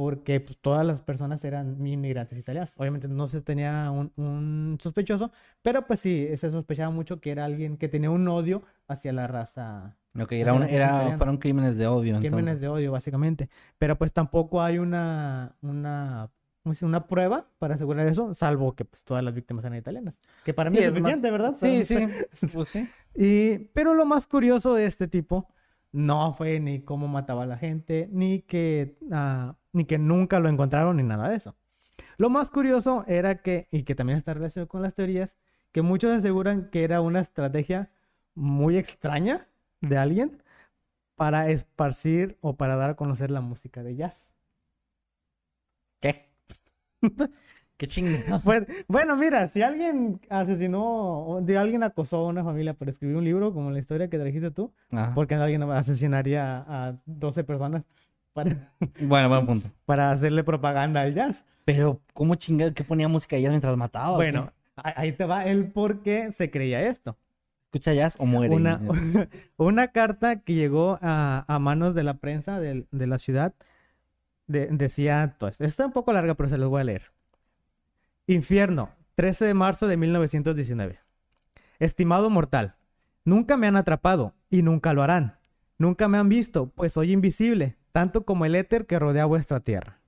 Porque 0.00 0.40
pues, 0.40 0.56
todas 0.56 0.86
las 0.86 1.02
personas 1.02 1.44
eran 1.44 1.86
inmigrantes 1.86 2.38
italianos. 2.38 2.72
Obviamente 2.78 3.06
no 3.06 3.26
se 3.26 3.42
tenía 3.42 3.90
un, 3.90 4.10
un 4.16 4.78
sospechoso, 4.80 5.30
pero 5.60 5.86
pues 5.86 6.00
sí, 6.00 6.26
se 6.38 6.50
sospechaba 6.50 6.88
mucho 6.90 7.20
que 7.20 7.30
era 7.30 7.44
alguien 7.44 7.76
que 7.76 7.86
tenía 7.86 8.10
un 8.10 8.26
odio 8.26 8.62
hacia 8.88 9.12
la 9.12 9.26
raza. 9.26 9.98
Ok, 10.18 10.32
era 10.32 10.54
un, 10.54 10.62
Era 10.62 11.18
fueron 11.18 11.36
crímenes 11.36 11.76
de 11.76 11.86
odio. 11.86 12.18
Crímenes 12.18 12.38
entonces. 12.38 12.60
de 12.62 12.68
odio, 12.68 12.92
básicamente. 12.92 13.50
Pero 13.76 13.98
pues 13.98 14.10
tampoco 14.14 14.62
hay 14.62 14.78
una, 14.78 15.54
una, 15.60 16.30
una 16.80 17.06
prueba 17.06 17.44
para 17.58 17.74
asegurar 17.74 18.06
eso, 18.08 18.32
salvo 18.32 18.74
que 18.74 18.86
pues 18.86 19.04
todas 19.04 19.22
las 19.22 19.34
víctimas 19.34 19.66
eran 19.66 19.76
italianas. 19.76 20.18
Que 20.46 20.54
para 20.54 20.70
mí 20.70 20.78
Sí, 20.78 20.82
es 20.84 20.88
es 20.88 20.92
más- 20.94 21.12
suficiente, 21.12 21.30
¿verdad? 21.30 21.56
Sí, 21.60 21.84
sí. 21.84 22.08
Pues 22.54 22.68
sí. 22.68 22.88
y, 23.14 23.58
pero 23.74 23.92
lo 23.92 24.06
más 24.06 24.26
curioso 24.26 24.72
de 24.72 24.86
este 24.86 25.08
tipo 25.08 25.46
no 25.92 26.34
fue 26.34 26.60
ni 26.60 26.82
cómo 26.82 27.08
mataba 27.08 27.44
a 27.44 27.46
la 27.46 27.58
gente, 27.58 28.08
ni 28.12 28.42
que, 28.42 28.96
ah, 29.12 29.56
ni 29.72 29.84
que 29.84 29.98
nunca 29.98 30.38
lo 30.40 30.48
encontraron, 30.48 30.96
ni 30.96 31.02
nada 31.02 31.28
de 31.28 31.36
eso. 31.36 31.56
Lo 32.18 32.30
más 32.30 32.50
curioso 32.50 33.04
era 33.08 33.42
que, 33.42 33.68
y 33.72 33.84
que 33.84 33.94
también 33.94 34.18
está 34.18 34.34
relacionado 34.34 34.68
con 34.68 34.82
las 34.82 34.94
teorías, 34.94 35.36
que 35.72 35.82
muchos 35.82 36.12
aseguran 36.12 36.70
que 36.70 36.84
era 36.84 37.00
una 37.00 37.20
estrategia 37.20 37.90
muy 38.34 38.76
extraña 38.76 39.48
de 39.80 39.98
alguien 39.98 40.42
para 41.16 41.50
esparcir 41.50 42.38
o 42.40 42.56
para 42.56 42.76
dar 42.76 42.90
a 42.90 42.96
conocer 42.96 43.30
la 43.30 43.40
música 43.40 43.82
de 43.82 43.96
jazz. 43.96 44.26
¿Qué? 46.00 46.28
Qué 47.80 47.86
chingada. 47.86 48.40
Pues, 48.44 48.64
bueno, 48.88 49.16
mira, 49.16 49.48
si 49.48 49.62
alguien 49.62 50.20
asesinó, 50.28 50.84
o 51.26 51.40
de 51.40 51.56
alguien 51.56 51.82
acosó 51.82 52.18
a 52.18 52.26
una 52.26 52.44
familia 52.44 52.74
para 52.74 52.90
escribir 52.90 53.16
un 53.16 53.24
libro, 53.24 53.54
como 53.54 53.70
la 53.70 53.78
historia 53.78 54.08
que 54.10 54.18
trajiste 54.18 54.50
tú, 54.50 54.70
Ajá. 54.92 55.12
porque 55.14 55.34
alguien 55.34 55.62
asesinaría 55.62 56.58
a 56.68 56.96
12 57.06 57.42
personas 57.44 57.82
para, 58.34 58.70
Bueno, 59.00 59.30
buen 59.30 59.46
punto. 59.46 59.70
para 59.86 60.10
hacerle 60.10 60.44
propaganda 60.44 61.00
al 61.00 61.14
jazz. 61.14 61.42
Pero, 61.64 62.00
¿cómo 62.12 62.34
chingada 62.34 62.74
que 62.74 62.84
ponía 62.84 63.08
música 63.08 63.36
de 63.36 63.42
jazz 63.42 63.50
mientras 63.52 63.74
mataba? 63.78 64.10
qué? 64.18 64.30
Bueno, 64.30 64.52
ahí 64.76 65.12
te 65.12 65.24
va 65.24 65.46
el 65.46 65.64
por 65.72 66.02
qué 66.02 66.32
se 66.32 66.50
creía 66.50 66.82
esto. 66.82 67.16
¿Escucha 67.68 67.94
jazz 67.94 68.16
o 68.18 68.26
muere? 68.26 68.54
Una, 68.54 68.78
una 69.56 69.88
carta 69.88 70.40
que 70.40 70.52
llegó 70.52 70.98
a, 71.00 71.46
a 71.48 71.58
manos 71.60 71.94
de 71.94 72.02
la 72.02 72.14
prensa 72.18 72.60
del- 72.60 72.86
de, 72.90 73.06
la 73.06 73.18
ciudad 73.18 73.54
de- 74.48 74.66
decía, 74.66 75.24
esto. 75.40 75.48
está 75.64 75.86
un 75.86 75.92
poco 75.92 76.12
larga, 76.12 76.34
pero 76.34 76.48
se 76.50 76.58
los 76.58 76.68
voy 76.68 76.82
a 76.82 76.84
leer. 76.84 77.02
Infierno, 78.32 78.90
13 79.16 79.44
de 79.44 79.54
marzo 79.54 79.88
de 79.88 79.96
1919. 79.96 81.00
Estimado 81.80 82.30
mortal, 82.30 82.76
nunca 83.24 83.56
me 83.56 83.66
han 83.66 83.74
atrapado 83.74 84.36
y 84.48 84.62
nunca 84.62 84.92
lo 84.92 85.02
harán. 85.02 85.40
Nunca 85.78 86.06
me 86.06 86.16
han 86.16 86.28
visto, 86.28 86.68
pues 86.68 86.92
soy 86.92 87.10
invisible, 87.10 87.76
tanto 87.90 88.24
como 88.24 88.44
el 88.44 88.54
éter 88.54 88.86
que 88.86 89.00
rodea 89.00 89.24
vuestra 89.24 89.58
tierra. 89.58 90.00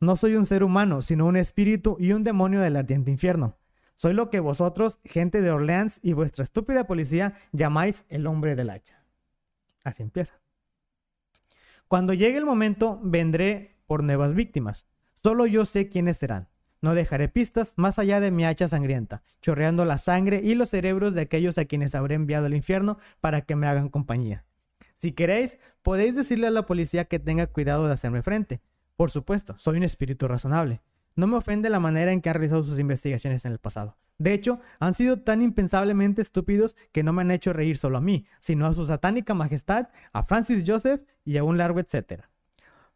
No 0.00 0.16
soy 0.16 0.34
un 0.34 0.44
ser 0.44 0.64
humano, 0.64 1.02
sino 1.02 1.26
un 1.26 1.36
espíritu 1.36 1.96
y 2.00 2.10
un 2.10 2.24
demonio 2.24 2.60
del 2.60 2.74
ardiente 2.74 3.12
infierno. 3.12 3.56
Soy 3.94 4.12
lo 4.12 4.28
que 4.28 4.40
vosotros, 4.40 4.98
gente 5.04 5.40
de 5.40 5.52
Orleans 5.52 6.00
y 6.02 6.14
vuestra 6.14 6.42
estúpida 6.42 6.88
policía, 6.88 7.34
llamáis 7.52 8.06
el 8.08 8.26
hombre 8.26 8.56
del 8.56 8.70
hacha. 8.70 9.04
Así 9.84 10.02
empieza. 10.02 10.40
Cuando 11.86 12.12
llegue 12.12 12.38
el 12.38 12.44
momento, 12.44 12.98
vendré 13.04 13.76
por 13.86 14.02
nuevas 14.02 14.34
víctimas. 14.34 14.88
Solo 15.22 15.46
yo 15.46 15.64
sé 15.64 15.88
quiénes 15.88 16.16
serán. 16.16 16.48
No 16.80 16.94
dejaré 16.94 17.28
pistas 17.28 17.74
más 17.76 17.98
allá 17.98 18.20
de 18.20 18.30
mi 18.30 18.44
hacha 18.44 18.68
sangrienta, 18.68 19.22
chorreando 19.42 19.84
la 19.84 19.98
sangre 19.98 20.40
y 20.44 20.54
los 20.54 20.70
cerebros 20.70 21.14
de 21.14 21.22
aquellos 21.22 21.58
a 21.58 21.64
quienes 21.64 21.94
habré 21.94 22.14
enviado 22.14 22.46
al 22.46 22.54
infierno 22.54 22.98
para 23.20 23.40
que 23.40 23.56
me 23.56 23.66
hagan 23.66 23.88
compañía. 23.88 24.44
Si 24.96 25.12
queréis, 25.12 25.58
podéis 25.82 26.14
decirle 26.14 26.46
a 26.46 26.50
la 26.50 26.66
policía 26.66 27.04
que 27.06 27.18
tenga 27.18 27.46
cuidado 27.46 27.86
de 27.86 27.94
hacerme 27.94 28.22
frente. 28.22 28.60
Por 28.96 29.10
supuesto, 29.10 29.56
soy 29.58 29.76
un 29.76 29.84
espíritu 29.84 30.26
razonable. 30.28 30.80
No 31.14 31.26
me 31.26 31.36
ofende 31.36 31.70
la 31.70 31.80
manera 31.80 32.12
en 32.12 32.20
que 32.20 32.28
han 32.28 32.34
realizado 32.34 32.62
sus 32.62 32.78
investigaciones 32.78 33.44
en 33.44 33.52
el 33.52 33.58
pasado. 33.58 33.96
De 34.18 34.32
hecho, 34.32 34.60
han 34.80 34.94
sido 34.94 35.20
tan 35.20 35.42
impensablemente 35.42 36.22
estúpidos 36.22 36.74
que 36.90 37.04
no 37.04 37.12
me 37.12 37.22
han 37.22 37.30
hecho 37.30 37.52
reír 37.52 37.76
solo 37.76 37.98
a 37.98 38.00
mí, 38.00 38.26
sino 38.40 38.66
a 38.66 38.72
su 38.72 38.86
satánica 38.86 39.34
majestad, 39.34 39.88
a 40.12 40.24
Francis 40.24 40.64
Joseph 40.66 41.02
y 41.24 41.36
a 41.36 41.44
un 41.44 41.58
largo 41.58 41.78
etcétera. 41.78 42.28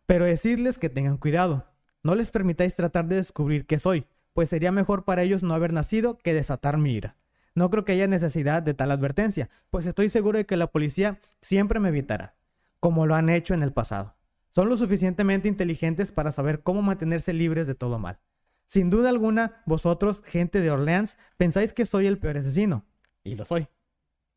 Pero 0.06 0.24
decirles 0.24 0.78
que 0.78 0.88
tengan 0.88 1.16
cuidado, 1.16 1.71
no 2.02 2.14
les 2.14 2.30
permitáis 2.30 2.74
tratar 2.74 3.06
de 3.06 3.16
descubrir 3.16 3.66
qué 3.66 3.78
soy, 3.78 4.06
pues 4.32 4.48
sería 4.48 4.72
mejor 4.72 5.04
para 5.04 5.22
ellos 5.22 5.42
no 5.42 5.54
haber 5.54 5.72
nacido 5.72 6.18
que 6.18 6.34
desatar 6.34 6.78
mi 6.78 6.92
ira. 6.94 7.16
No 7.54 7.70
creo 7.70 7.84
que 7.84 7.92
haya 7.92 8.06
necesidad 8.06 8.62
de 8.62 8.74
tal 8.74 8.90
advertencia, 8.90 9.50
pues 9.70 9.84
estoy 9.86 10.08
seguro 10.08 10.38
de 10.38 10.46
que 10.46 10.56
la 10.56 10.68
policía 10.68 11.20
siempre 11.42 11.80
me 11.80 11.90
evitará, 11.90 12.34
como 12.80 13.06
lo 13.06 13.14
han 13.14 13.28
hecho 13.28 13.54
en 13.54 13.62
el 13.62 13.72
pasado. 13.72 14.14
Son 14.50 14.68
lo 14.68 14.76
suficientemente 14.76 15.48
inteligentes 15.48 16.12
para 16.12 16.32
saber 16.32 16.62
cómo 16.62 16.82
mantenerse 16.82 17.32
libres 17.32 17.66
de 17.66 17.74
todo 17.74 17.98
mal. 17.98 18.18
Sin 18.66 18.90
duda 18.90 19.10
alguna, 19.10 19.62
vosotros, 19.66 20.22
gente 20.24 20.60
de 20.60 20.70
Orleans, 20.70 21.18
pensáis 21.36 21.72
que 21.72 21.86
soy 21.86 22.06
el 22.06 22.18
peor 22.18 22.38
asesino. 22.38 22.84
Y 23.24 23.34
lo 23.34 23.44
soy. 23.44 23.68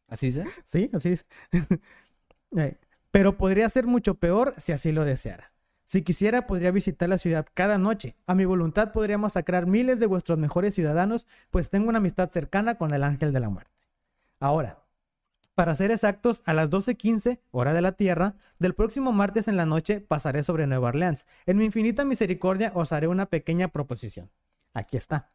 ¿Así 0.07 0.27
es? 0.27 0.45
Sí, 0.65 0.89
así 0.93 1.09
es. 1.09 1.25
Eh, 2.57 2.77
Pero 3.11 3.37
podría 3.37 3.67
ser 3.67 3.85
mucho 3.85 4.15
peor 4.15 4.53
si 4.57 4.71
así 4.71 4.93
lo 4.93 5.03
deseara. 5.03 5.51
Si 5.85 6.01
quisiera, 6.01 6.47
podría 6.47 6.71
visitar 6.71 7.07
la 7.07 7.19
ciudad 7.19 7.45
cada 7.53 7.77
noche. 7.77 8.15
A 8.25 8.33
mi 8.33 8.43
voluntad 8.43 8.91
podría 8.91 9.17
masacrar 9.17 9.67
miles 9.67 9.99
de 9.99 10.07
vuestros 10.07 10.37
mejores 10.37 10.73
ciudadanos, 10.73 11.27
pues 11.51 11.69
tengo 11.69 11.89
una 11.89 11.99
amistad 11.99 12.29
cercana 12.31 12.75
con 12.75 12.93
el 12.93 13.03
ángel 13.03 13.31
de 13.31 13.39
la 13.39 13.49
muerte. 13.49 13.71
Ahora, 14.39 14.79
para 15.53 15.75
ser 15.75 15.91
exactos, 15.91 16.41
a 16.45 16.53
las 16.53 16.69
12.15, 16.69 17.39
hora 17.51 17.73
de 17.73 17.81
la 17.81 17.93
Tierra, 17.93 18.35
del 18.59 18.75
próximo 18.75 19.13
martes 19.13 19.47
en 19.47 19.55
la 19.55 19.65
noche 19.65 20.01
pasaré 20.01 20.43
sobre 20.43 20.67
Nueva 20.67 20.89
Orleans. 20.89 21.27
En 21.45 21.57
mi 21.57 21.65
infinita 21.65 22.03
misericordia 22.03 22.71
os 22.75 22.91
haré 22.91 23.07
una 23.07 23.27
pequeña 23.27 23.69
proposición. 23.69 24.29
Aquí 24.73 24.97
está. 24.97 25.29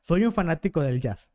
Soy 0.00 0.24
un 0.24 0.32
fanático 0.32 0.80
del 0.80 1.00
jazz. 1.00 1.30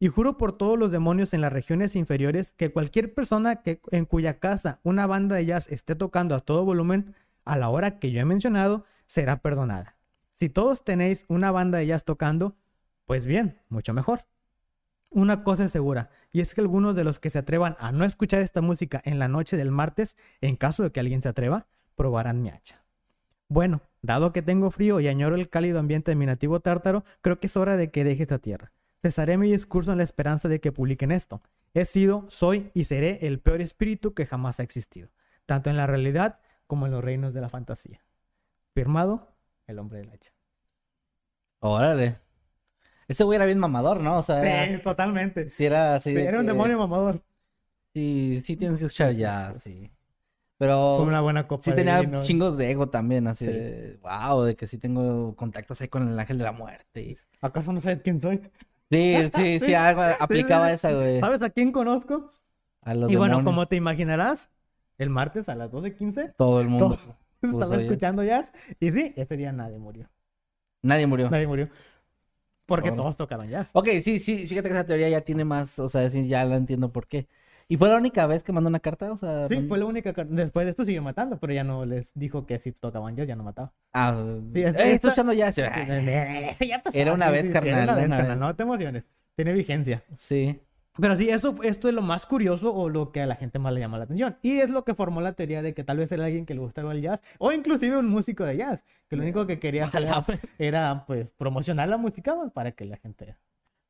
Y 0.00 0.08
juro 0.08 0.38
por 0.38 0.52
todos 0.52 0.78
los 0.78 0.90
demonios 0.90 1.34
en 1.34 1.40
las 1.40 1.52
regiones 1.52 1.96
inferiores 1.96 2.52
que 2.52 2.70
cualquier 2.70 3.12
persona 3.12 3.56
que, 3.56 3.80
en 3.90 4.06
cuya 4.06 4.38
casa 4.38 4.80
una 4.82 5.06
banda 5.06 5.36
de 5.36 5.44
jazz 5.44 5.70
esté 5.70 5.96
tocando 5.96 6.34
a 6.34 6.40
todo 6.40 6.64
volumen, 6.64 7.14
a 7.48 7.56
la 7.56 7.70
hora 7.70 7.98
que 7.98 8.12
yo 8.12 8.20
he 8.20 8.24
mencionado, 8.24 8.84
será 9.06 9.38
perdonada. 9.38 9.96
Si 10.34 10.48
todos 10.50 10.84
tenéis 10.84 11.24
una 11.28 11.50
banda 11.50 11.78
de 11.78 11.86
jazz 11.86 12.04
tocando, 12.04 12.54
pues 13.06 13.24
bien, 13.24 13.58
mucho 13.70 13.94
mejor. 13.94 14.26
Una 15.10 15.42
cosa 15.42 15.64
es 15.64 15.72
segura, 15.72 16.10
y 16.30 16.42
es 16.42 16.54
que 16.54 16.60
algunos 16.60 16.94
de 16.94 17.04
los 17.04 17.18
que 17.18 17.30
se 17.30 17.38
atrevan 17.38 17.76
a 17.80 17.90
no 17.90 18.04
escuchar 18.04 18.42
esta 18.42 18.60
música 18.60 19.00
en 19.04 19.18
la 19.18 19.28
noche 19.28 19.56
del 19.56 19.70
martes, 19.70 20.14
en 20.42 20.56
caso 20.56 20.82
de 20.82 20.92
que 20.92 21.00
alguien 21.00 21.22
se 21.22 21.30
atreva, 21.30 21.66
probarán 21.96 22.42
mi 22.42 22.50
hacha. 22.50 22.84
Bueno, 23.48 23.80
dado 24.02 24.32
que 24.32 24.42
tengo 24.42 24.70
frío 24.70 25.00
y 25.00 25.08
añoro 25.08 25.34
el 25.34 25.48
cálido 25.48 25.78
ambiente 25.78 26.10
de 26.10 26.16
mi 26.16 26.26
nativo 26.26 26.60
tártaro, 26.60 27.04
creo 27.22 27.40
que 27.40 27.46
es 27.46 27.56
hora 27.56 27.78
de 27.78 27.90
que 27.90 28.04
deje 28.04 28.24
esta 28.24 28.38
tierra. 28.38 28.72
Cesaré 29.00 29.38
mi 29.38 29.50
discurso 29.50 29.92
en 29.92 29.98
la 29.98 30.04
esperanza 30.04 30.48
de 30.48 30.60
que 30.60 30.70
publiquen 30.70 31.12
esto. 31.12 31.40
He 31.72 31.86
sido, 31.86 32.26
soy 32.28 32.70
y 32.74 32.84
seré 32.84 33.26
el 33.26 33.40
peor 33.40 33.62
espíritu 33.62 34.12
que 34.12 34.26
jamás 34.26 34.60
ha 34.60 34.64
existido, 34.64 35.08
tanto 35.46 35.70
en 35.70 35.78
la 35.78 35.86
realidad 35.86 36.40
como 36.68 36.86
en 36.86 36.92
los 36.92 37.02
reinos 37.04 37.34
de 37.34 37.40
la 37.40 37.48
fantasía. 37.48 38.00
Firmado, 38.74 39.34
el 39.66 39.80
hombre 39.80 39.98
del 39.98 40.10
hacha. 40.10 40.30
Órale. 41.60 42.18
Ese 43.08 43.24
güey 43.24 43.36
era 43.36 43.46
bien 43.46 43.58
mamador, 43.58 44.00
¿no? 44.00 44.18
O 44.18 44.22
sea, 44.22 44.40
Sí, 44.40 44.46
era, 44.48 44.82
totalmente. 44.82 45.48
sí 45.50 45.64
era 45.66 45.96
así 45.96 46.10
Era 46.16 46.40
un 46.40 46.46
demonio 46.46 46.78
mamador. 46.78 47.22
Sí, 47.94 48.42
sí 48.44 48.56
tienes 48.56 48.78
que 48.78 48.84
escuchar 48.86 49.12
ya, 49.14 49.54
sí. 49.58 49.90
Pero 50.58 50.96
Con 50.98 51.08
una 51.08 51.20
buena 51.20 51.48
copa 51.48 51.62
sí 51.62 51.72
tenía 51.72 52.00
vino. 52.00 52.22
chingos 52.22 52.56
de 52.58 52.70
ego 52.70 52.88
también, 52.90 53.26
así 53.28 53.46
Sí. 53.46 53.52
de, 53.52 53.98
wow, 54.02 54.42
de 54.42 54.56
que 54.56 54.66
sí 54.66 54.78
tengo 54.78 55.34
contactos 55.36 55.80
ahí 55.80 55.88
con 55.88 56.08
el 56.08 56.18
ángel 56.18 56.38
de 56.38 56.44
la 56.44 56.52
muerte. 56.52 57.02
y- 57.02 57.18
¿Acaso 57.40 57.72
no 57.72 57.80
sabes 57.80 58.00
quién 58.02 58.20
soy? 58.20 58.40
Sí, 58.90 59.14
sí, 59.34 59.58
sí, 59.60 59.66
Sí, 59.66 59.74
algo 59.74 60.02
aplicaba 60.02 60.72
esa, 60.72 60.92
güey. 60.92 61.20
¿Sabes 61.20 61.42
a 61.42 61.50
quién 61.50 61.72
conozco? 61.72 62.32
A 62.82 62.94
los 62.94 63.10
y 63.10 63.16
bueno, 63.16 63.44
como 63.44 63.68
te 63.68 63.76
imaginarás, 63.76 64.50
el 64.98 65.10
martes 65.10 65.48
a 65.48 65.54
las 65.54 65.70
12.15 65.70 66.34
todo 66.36 66.60
el 66.60 66.68
mundo. 66.68 66.96
todo- 67.40 67.52
estaba 67.62 67.80
escuchando 67.80 68.22
jazz. 68.24 68.52
Y 68.80 68.90
sí, 68.90 69.12
ese 69.16 69.36
día 69.36 69.52
nadie 69.52 69.78
murió. 69.78 70.08
Nadie 70.82 71.06
murió. 71.06 71.30
Nadie 71.30 71.46
murió. 71.46 71.68
Porque 72.66 72.88
Órale. 72.88 73.02
todos 73.02 73.16
tocaban 73.16 73.48
jazz. 73.48 73.70
Ok, 73.72 73.88
sí, 74.02 74.18
sí, 74.18 74.46
fíjate 74.46 74.68
que 74.68 74.74
esa 74.74 74.84
teoría 74.86 75.08
ya 75.08 75.22
tiene 75.22 75.44
más, 75.44 75.78
o 75.78 75.88
sea, 75.88 76.10
sí, 76.10 76.28
ya 76.28 76.44
la 76.44 76.56
entiendo 76.56 76.92
por 76.92 77.06
qué. 77.06 77.26
¿Y 77.70 77.76
fue 77.76 77.88
la 77.88 77.96
única 77.96 78.26
vez 78.26 78.42
que 78.42 78.52
mandó 78.52 78.68
una 78.68 78.80
carta? 78.80 79.12
O 79.12 79.16
sea, 79.16 79.46
Sí, 79.48 79.54
mandó- 79.54 79.68
fue 79.68 79.78
la 79.78 79.84
única. 79.86 80.12
car- 80.12 80.26
Después 80.26 80.64
de 80.66 80.70
esto 80.70 80.84
siguió 80.84 81.02
matando, 81.02 81.38
pero 81.38 81.52
ya 81.52 81.64
no 81.64 81.84
les 81.86 82.10
dijo 82.14 82.44
que 82.46 82.58
si 82.58 82.72
tocaban 82.72 83.14
jazz 83.16 83.26
ya 83.28 83.36
no 83.36 83.42
mataba. 83.44 83.72
Ah, 83.92 84.14
Sí, 84.52 84.60
eh, 84.60 84.66
esta- 84.68 84.82
estoy 84.82 84.90
esta- 84.94 85.08
escuchando 85.08 85.32
ya. 85.34 86.82
Pasó, 86.82 86.98
Era 86.98 87.12
una 87.12 87.30
vez, 87.30 87.46
sí, 87.46 87.50
carnal, 87.52 87.72
Era 87.72 87.82
una 87.82 87.92
era 87.92 87.94
vez, 87.94 88.06
una 88.06 88.16
carnal. 88.16 88.36
vez. 88.38 88.46
No 88.48 88.56
te 88.56 88.62
emociones. 88.62 89.04
Tiene 89.36 89.52
vigencia. 89.52 90.02
sí. 90.16 90.60
Pero 91.00 91.16
sí, 91.16 91.30
eso, 91.30 91.54
esto 91.62 91.88
es 91.88 91.94
lo 91.94 92.02
más 92.02 92.26
curioso 92.26 92.74
o 92.74 92.88
lo 92.88 93.12
que 93.12 93.20
a 93.22 93.26
la 93.26 93.36
gente 93.36 93.58
más 93.58 93.72
le 93.72 93.80
llama 93.80 93.98
la 93.98 94.04
atención. 94.04 94.36
Y 94.42 94.58
es 94.58 94.68
lo 94.70 94.84
que 94.84 94.94
formó 94.94 95.20
la 95.20 95.32
teoría 95.34 95.62
de 95.62 95.72
que 95.74 95.84
tal 95.84 95.98
vez 95.98 96.10
era 96.12 96.24
alguien 96.24 96.44
que 96.46 96.54
le 96.54 96.60
gustaba 96.60 96.92
el 96.92 97.00
jazz 97.02 97.22
o 97.38 97.52
inclusive 97.52 97.96
un 97.96 98.08
músico 98.10 98.44
de 98.44 98.56
jazz, 98.56 98.84
que 99.08 99.16
lo 99.16 99.22
único 99.22 99.46
que 99.46 99.58
quería 99.60 99.84
hacer 99.84 100.02
güey. 100.26 100.38
era 100.58 101.04
pues 101.06 101.32
promocionar 101.32 101.88
la 101.88 101.96
música 101.98 102.34
pues, 102.34 102.50
para 102.52 102.72
que 102.72 102.84
la 102.84 102.96
gente 102.96 103.36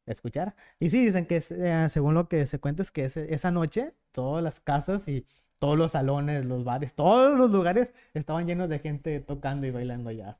escuchara. 0.06 0.54
Y 0.78 0.90
sí, 0.90 1.04
dicen 1.04 1.26
que 1.26 1.42
eh, 1.50 1.86
según 1.90 2.14
lo 2.14 2.28
que 2.28 2.46
se 2.46 2.58
cuenta 2.58 2.82
es 2.82 2.90
que 2.90 3.04
ese- 3.06 3.32
esa 3.34 3.50
noche 3.50 3.94
todas 4.12 4.42
las 4.42 4.60
casas 4.60 5.06
y 5.08 5.26
todos 5.58 5.76
los 5.78 5.92
salones, 5.92 6.44
los 6.44 6.64
bares, 6.64 6.94
todos 6.94 7.36
los 7.38 7.50
lugares 7.50 7.92
estaban 8.14 8.46
llenos 8.46 8.68
de 8.68 8.78
gente 8.78 9.20
tocando 9.20 9.66
y 9.66 9.70
bailando 9.70 10.10
jazz. 10.10 10.36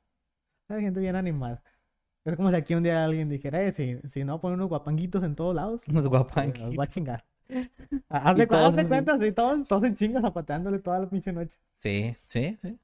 Gente 0.69 1.01
bien 1.01 1.17
animada. 1.17 1.63
Es 2.25 2.37
como 2.37 2.51
si 2.51 2.57
aquí 2.57 2.75
un 2.75 2.83
día 2.83 3.05
alguien 3.05 3.29
dijera, 3.29 3.63
eh, 3.65 3.73
si, 3.73 3.99
si 4.09 4.25
no 4.25 4.41
ponen 4.41 4.57
unos 4.61 4.69
guapanguitos 4.69 5.23
en 5.25 5.35
todos 5.35 5.55
lados, 5.55 5.83
Unos 5.89 6.07
eh, 6.41 6.53
guapanquitos. 6.53 6.63
Nos 6.63 6.79
va 6.79 6.85
a 6.85 6.89
chingar. 6.89 7.25
Haz 8.09 8.37
de, 8.37 8.45
Y 8.45 8.47
cu- 8.47 8.55
todos 8.55 8.65
haz 8.65 8.77
de 8.77 8.87
así. 8.87 8.89
cuenta, 8.89 9.19
sí, 9.19 9.33
todos, 9.33 9.67
todos 9.69 9.85
en 9.85 9.95
chingas 9.97 10.23
zapateándole 10.23 10.79
toda 10.81 10.99
la 11.01 11.09
pinche 11.11 11.33
noche. 11.33 11.59
Sí, 11.75 12.17
sí, 12.27 12.59
sí. 12.61 12.79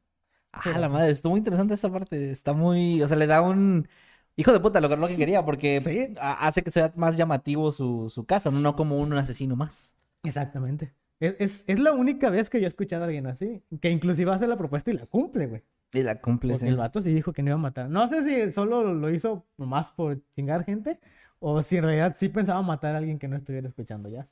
Ah, 0.53 0.79
la 0.79 0.89
madre, 0.89 1.11
estuvo 1.13 1.33
muy 1.33 1.39
interesante 1.41 1.75
esa 1.75 1.93
parte. 1.93 2.33
Está 2.33 2.53
muy, 2.55 3.03
o 3.03 3.09
sea, 3.09 3.17
le 3.17 3.27
da 3.27 3.43
un 3.43 3.89
hijo 4.37 4.53
de 4.53 4.61
puta, 4.61 4.81
logró 4.81 4.99
lo 4.99 5.09
que 5.09 5.17
quería, 5.19 5.45
porque 5.45 5.85
Sí. 5.85 6.19
hace 6.21 6.63
que 6.65 6.71
sea 6.73 6.93
más 6.97 7.17
llamativo 7.17 7.73
su, 7.73 8.11
su 8.11 8.27
caso, 8.27 8.51
no, 8.53 8.61
no 8.61 8.77
como 8.77 8.99
un 8.99 9.13
asesino 9.15 9.57
más. 9.57 9.97
Exactamente. 10.23 10.95
Es, 11.21 11.37
es, 11.39 11.65
es 11.69 11.79
la 11.79 11.93
única 11.93 12.31
vez 12.31 12.51
que 12.51 12.59
yo 12.61 12.65
he 12.67 12.69
escuchado 12.69 13.03
a 13.05 13.07
alguien 13.07 13.27
así, 13.27 13.63
que 13.81 13.91
inclusive 13.91 14.33
hace 14.33 14.47
la 14.47 14.57
propuesta 14.57 14.91
y 14.91 14.95
la 14.95 15.07
cumple, 15.07 15.47
güey. 15.47 15.63
Y 15.95 16.03
la 16.03 16.21
cumple, 16.21 16.53
Porque 16.55 16.69
el 16.69 16.77
vato 16.77 17.01
sí 17.01 17.15
dijo 17.15 17.33
que 17.33 17.43
no 17.43 17.51
iba 17.51 17.55
a 17.55 17.63
matar. 17.63 17.89
No 17.89 18.07
sé 18.09 18.29
si 18.29 18.53
solo 18.53 18.93
lo 18.93 19.11
hizo 19.11 19.47
más 19.57 19.93
por 19.93 20.21
chingar 20.35 20.65
gente 20.65 20.99
o 21.39 21.63
si 21.63 21.77
en 21.77 21.85
realidad 21.85 22.17
sí 22.19 22.29
pensaba 22.29 22.61
matar 22.63 22.95
a 22.95 22.99
alguien 22.99 23.19
que 23.19 23.29
no 23.29 23.37
estuviera 23.37 23.69
escuchando 23.69 24.09
jazz. 24.09 24.27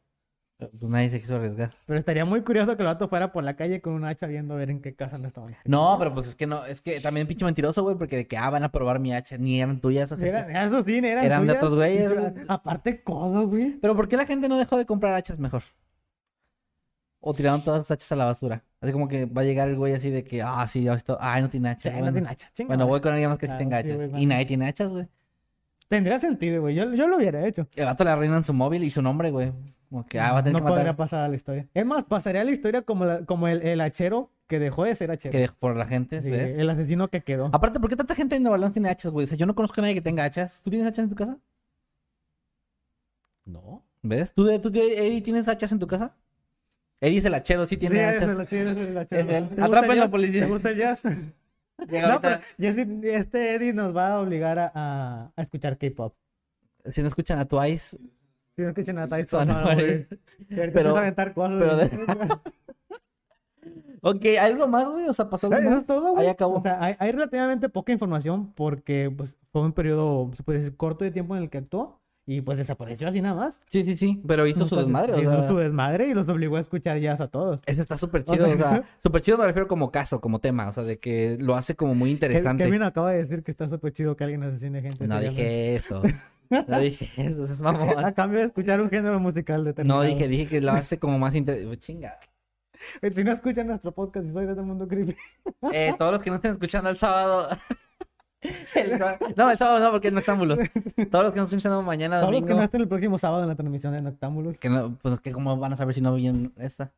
Pero, 0.59 0.71
Pues 0.79 0.91
nadie 0.91 1.11
se 1.11 1.21
quiso 1.21 1.37
arriesgar. 1.37 1.73
Pero 1.87 1.99
estaría 1.99 2.25
muy 2.25 2.43
curioso 2.43 2.77
que 2.77 2.83
el 2.83 2.87
vato 2.87 3.09
fuera 3.09 3.33
por 3.33 3.43
la 3.43 3.57
calle 3.57 3.81
con 3.81 3.95
un 3.95 4.05
hacha 4.05 4.27
viendo 4.27 4.55
a 4.55 4.57
ver 4.57 4.71
en 4.71 4.81
qué 4.81 4.95
casa 4.95 5.19
no 5.19 5.27
estaban. 5.27 5.57
No, 5.65 5.97
pero 5.99 6.15
pues 6.15 6.29
es 6.29 6.35
que 6.37 6.47
no, 6.47 6.65
es 6.67 6.81
que 6.81 7.01
también 7.01 7.27
pinche 7.27 7.45
mentiroso, 7.45 7.83
güey, 7.83 7.97
porque 7.97 8.17
de 8.17 8.27
que, 8.29 8.37
ah, 8.37 8.49
van 8.51 8.63
a 8.63 8.71
probar 8.71 9.01
mi 9.01 9.13
hacha, 9.13 9.39
ni 9.39 9.61
eran 9.61 9.81
tuyas, 9.81 10.13
ojete. 10.13 10.29
Era- 10.29 10.65
eso 10.67 10.83
sí, 10.85 10.99
eran, 10.99 11.25
Eran 11.25 11.47
de 11.47 11.55
suyas. 11.55 11.63
otros 11.65 11.75
güeyes. 11.79 12.13
Aparte, 12.49 13.03
codo, 13.03 13.49
güey. 13.49 13.79
Pero 13.81 13.97
¿por 13.97 14.09
qué 14.09 14.17
la 14.17 14.27
gente 14.27 14.49
no 14.49 14.57
dejó 14.59 14.77
de 14.77 14.87
comprar 14.87 15.15
hachas 15.15 15.39
mejor? 15.41 15.63
O 17.25 17.33
tiraron 17.33 17.63
todas 17.63 17.83
sus 17.83 17.91
hachas 17.93 18.11
a 18.13 18.17
la 18.17 18.25
basura. 18.27 18.65
Así 18.81 18.93
como 18.93 19.07
que 19.09 19.27
va 19.27 19.43
a 19.43 19.45
llegar 19.45 19.69
el 19.69 19.77
güey 19.77 19.95
así 19.95 20.11
de 20.11 20.25
que, 20.25 20.43
ah, 20.43 20.67
sí, 20.67 20.83
ya 20.83 20.93
esto, 20.95 21.17
ay, 21.21 21.41
no 21.41 21.49
tiene 21.49 21.69
Sí, 21.71 21.73
hachas. 21.89 21.93
no 21.95 21.99
bueno. 22.01 22.13
tiene 22.13 22.29
hacha. 22.29 22.51
Chinga, 22.53 22.67
Bueno, 22.69 22.87
voy 22.89 23.01
con 23.01 23.13
alguien 23.13 23.31
más 23.31 23.39
que 23.39 23.47
sí 23.47 23.53
Ah, 23.55 23.59
tenga 23.59 23.81
sí, 23.83 23.91
hachas. 23.93 24.11
güey, 24.11 24.23
y 24.23 24.27
nadie 24.27 24.45
tiene 24.47 24.67
hachas, 24.67 24.91
güey. 24.93 25.09
Tendría 25.89 26.19
sentido, 26.19 26.61
güey. 26.63 26.75
Yo, 26.75 26.93
yo 26.95 27.07
lo 27.07 27.17
hubiera 27.17 27.47
hecho. 27.47 27.69
El 27.77 27.85
vato 27.85 28.03
le 28.03 28.11
arruinan 28.11 28.43
su 28.45 28.53
móvil 28.53 28.83
y 28.83 28.91
su 28.91 29.03
nombre, 29.03 29.31
güey. 29.31 29.53
Como 29.89 30.05
que, 30.07 30.19
ah, 30.19 30.33
va 30.33 30.39
a 30.39 30.43
tener 30.43 30.55
no 30.55 30.59
que 30.59 30.63
matar. 30.65 30.77
podría 30.79 30.97
pasar 30.97 31.21
a 31.21 31.29
la 31.29 31.37
historia. 31.37 31.69
Es 31.75 31.85
más, 31.87 32.03
pasaría 32.05 32.41
a 32.41 32.45
la 32.45 32.51
historia 32.51 32.83
como, 32.83 33.05
la- 33.05 33.25
como 33.27 33.47
el, 33.47 33.63
el 33.63 33.81
hachero 33.83 34.31
que 34.49 34.59
dejó 34.59 34.85
de 34.85 34.97
ser 34.97 35.11
hachero. 35.11 35.31
Que 35.33 35.39
dejó 35.39 35.55
por 35.61 35.77
la 35.77 35.87
gente, 35.87 36.23
Sí, 36.23 36.31
¿ves? 36.31 36.57
el 36.57 36.69
asesino 36.71 37.09
que 37.09 37.21
quedó. 37.23 37.51
Aparte, 37.53 37.79
¿por 37.79 37.89
qué 37.91 37.97
tanta 37.97 38.15
gente 38.15 38.35
en 38.37 38.43
Nueva 38.43 38.55
Orleans 38.55 38.73
tiene 38.73 38.89
hachas, 38.89 39.13
güey? 39.13 39.25
O 39.25 39.27
sea, 39.29 39.37
yo 39.39 39.47
no 39.47 39.55
conozco 39.55 39.81
a 39.81 39.83
nadie 39.83 39.95
que 39.95 40.01
tenga 40.03 40.25
hachas. 40.25 40.61
¿Tú 40.63 40.71
tienes 40.71 40.89
hachas 40.89 41.05
en 41.05 41.11
tu 41.11 41.15
casa? 41.17 41.39
No. 43.45 43.85
¿Ves? 44.03 44.33
¿Tú, 44.35 44.47
tú, 44.61 44.69
Eddie, 44.75 45.21
tienes 45.21 45.47
hachas 45.49 45.71
en 45.73 45.79
tu 45.79 45.87
casa? 45.87 46.17
Eddie 47.03 47.19
es 47.19 47.25
el 47.25 47.35
hachero, 47.35 47.67
sí 47.67 47.77
tiene 47.77 47.97
sí, 47.97 48.01
es 48.03 48.23
el, 48.23 48.47
sí, 48.47 48.57
es 48.57 48.77
el 48.77 48.99
hachero. 48.99 49.21
Es 49.23 49.29
él. 49.29 49.49
¿Te 49.49 49.55
gusta 49.55 49.55
el 49.57 49.63
Atrápenlo, 49.65 50.03
jazz? 50.05 50.11
policía. 50.11 50.41
¿Te 50.45 50.51
gusta 50.51 50.71
el 50.71 50.79
jazz? 50.79 51.03
Llega 51.91 52.07
no, 52.07 52.13
ahorita- 52.15 52.41
pero 52.59 52.73
Jesse- 52.75 53.05
este 53.05 53.55
Eddie 53.55 53.73
nos 53.73 53.95
va 53.97 54.13
a 54.15 54.21
obligar 54.21 54.59
a, 54.59 54.73
a, 54.75 55.33
a 55.37 55.43
escuchar 55.43 55.77
K-pop. 55.79 56.15
Si 56.91 57.01
no 57.03 57.09
escuchan 57.09 57.39
a 57.39 57.45
Twice, 57.47 57.97
Si 58.57 58.63
no 58.63 58.69
escuchan 58.69 58.99
a 58.99 59.09
Tyson, 59.09 59.49
Van 59.49 59.57
a 59.57 59.63
morir. 59.65 60.09
Pero- 60.49 60.97
a 60.97 61.01
aventar 61.01 61.33
cosas. 61.35 61.57
pero 61.59 61.77
de- 61.77 62.39
Ok, 64.05 64.25
¿algo 64.41 64.67
más, 64.67 64.91
güey? 64.91 65.07
O 65.09 65.13
sea, 65.13 65.31
pasó 65.31 65.47
algo 65.47 65.59
Eso 65.61 65.71
más? 65.71 65.87
todo, 65.87 66.13
güey. 66.13 66.25
Ahí 66.27 66.31
acabó. 66.33 66.57
O 66.59 66.63
sea, 66.63 66.83
hay, 66.83 66.97
hay 66.99 67.13
relativamente 67.13 67.69
poca 67.69 67.93
información 67.93 68.53
porque 68.55 69.13
pues, 69.17 69.37
fue 69.53 69.63
un 69.63 69.73
periodo, 69.73 70.29
se 70.35 70.43
puede 70.43 70.59
decir, 70.59 70.77
corto 70.77 71.05
de 71.05 71.13
tiempo 71.13 71.37
en 71.37 71.45
el 71.45 71.51
que 71.51 71.59
actuó 71.59 72.02
y 72.25 72.41
pues 72.41 72.59
desapareció 72.59 73.09
así 73.09 73.21
nada 73.21 73.35
más. 73.35 73.61
Sí, 73.69 73.83
sí, 73.83 73.97
sí, 73.97 74.23
pero 74.27 74.47
hizo 74.47 74.67
su 74.67 74.77
desmadre, 74.77 75.15
o 75.15 75.21
hizo 75.21 75.31
sea, 75.31 75.49
su 75.49 75.57
desmadre 75.57 76.09
y 76.09 76.15
los 76.15 76.29
obligó 76.29 76.57
a 76.57 76.61
escuchar 76.61 76.99
jazz 76.99 77.21
a 77.21 77.29
todos. 77.29 77.61
Eso 77.67 77.83
está 77.83 77.97
súper 77.99 78.25
chido, 78.25 78.49
o 78.49 78.57
sea, 78.57 78.85
súper 78.99 79.21
chido 79.23 79.39
me 79.39 79.47
refiero 79.47 79.67
como 79.67 79.91
caso, 79.91 80.21
como 80.21 80.39
tema, 80.39 80.69
o 80.69 80.73
sea, 80.73 80.85
de 80.85 80.99
que 80.99 81.37
lo 81.41 81.57
hace 81.57 81.75
como 81.75 81.95
muy 81.95 82.11
interesante. 82.11 82.65
Kevin 82.65 82.83
acaba 82.83 83.11
de 83.11 83.19
decir 83.19 83.43
que 83.43 83.51
está 83.51 83.69
súper 83.69 83.93
chido 83.93 84.17
que 84.17 84.25
alguien 84.25 84.43
asesine 84.45 84.83
gente. 84.83 85.07
No 85.07 85.21
dije 85.21 85.75
eso, 85.75 86.03
no 86.69 86.81
dije 86.81 87.07
eso, 87.17 87.45
eso 87.45 87.53
es 87.53 87.61
mamón. 87.61 88.05
A 88.05 88.13
cambio 88.13 88.39
de 88.39 88.47
escuchar 88.47 88.81
un 88.81 88.89
género 88.89 89.19
musical 89.19 89.65
determinado. 89.65 90.03
No 90.03 90.09
dije, 90.09 90.29
dije 90.29 90.47
que 90.47 90.61
lo 90.61 90.73
hace 90.73 90.99
como 90.99 91.19
más 91.19 91.35
interesante. 91.35 91.79
Chinga. 91.79 92.19
Eh, 92.21 93.13
Si 93.15 93.23
no 93.23 93.33
escuchan 93.33 93.69
nuestro 93.69 93.93
podcast, 93.93 94.27
Historias 94.27 94.57
del 94.57 94.65
Mundo 94.65 94.89
Creepy. 94.89 95.17
Eh, 95.73 95.95
todos 95.99 96.13
los 96.13 96.23
que 96.23 96.31
no 96.31 96.37
estén 96.37 96.53
escuchando 96.53 96.91
el 96.91 96.97
sábado. 96.97 97.49
El 98.75 98.99
no, 99.37 99.51
el 99.51 99.59
sábado 99.59 99.79
no, 99.81 99.91
porque 99.93 100.09
es 100.09 100.13
noctámbulos. 100.15 100.59
Todos 101.11 101.25
los 101.25 101.33
que 101.33 101.39
no 101.39 101.45
estén 101.45 101.59
escuchando 101.59 101.83
mañana, 101.83 102.21
Todos 102.21 102.33
los 102.33 102.41
domingo. 102.41 102.49
que 102.49 102.55
no 102.55 102.63
estén 102.65 102.81
el 102.81 102.89
próximo 102.89 103.19
sábado 103.19 103.43
en 103.45 103.49
la 103.49 103.55
transmisión 103.55 103.93
de 103.97 104.03
Noctámbulos. 104.03 104.57
Que 104.59 104.69
no, 104.69 104.97
pues 105.01 105.21
que 105.21 105.31
cómo 105.33 105.57
van 105.57 105.73
a 105.73 105.77
saber 105.77 105.95
si 105.95 106.01
no 106.01 106.15
vienen 106.15 106.53
esta. 106.59 106.93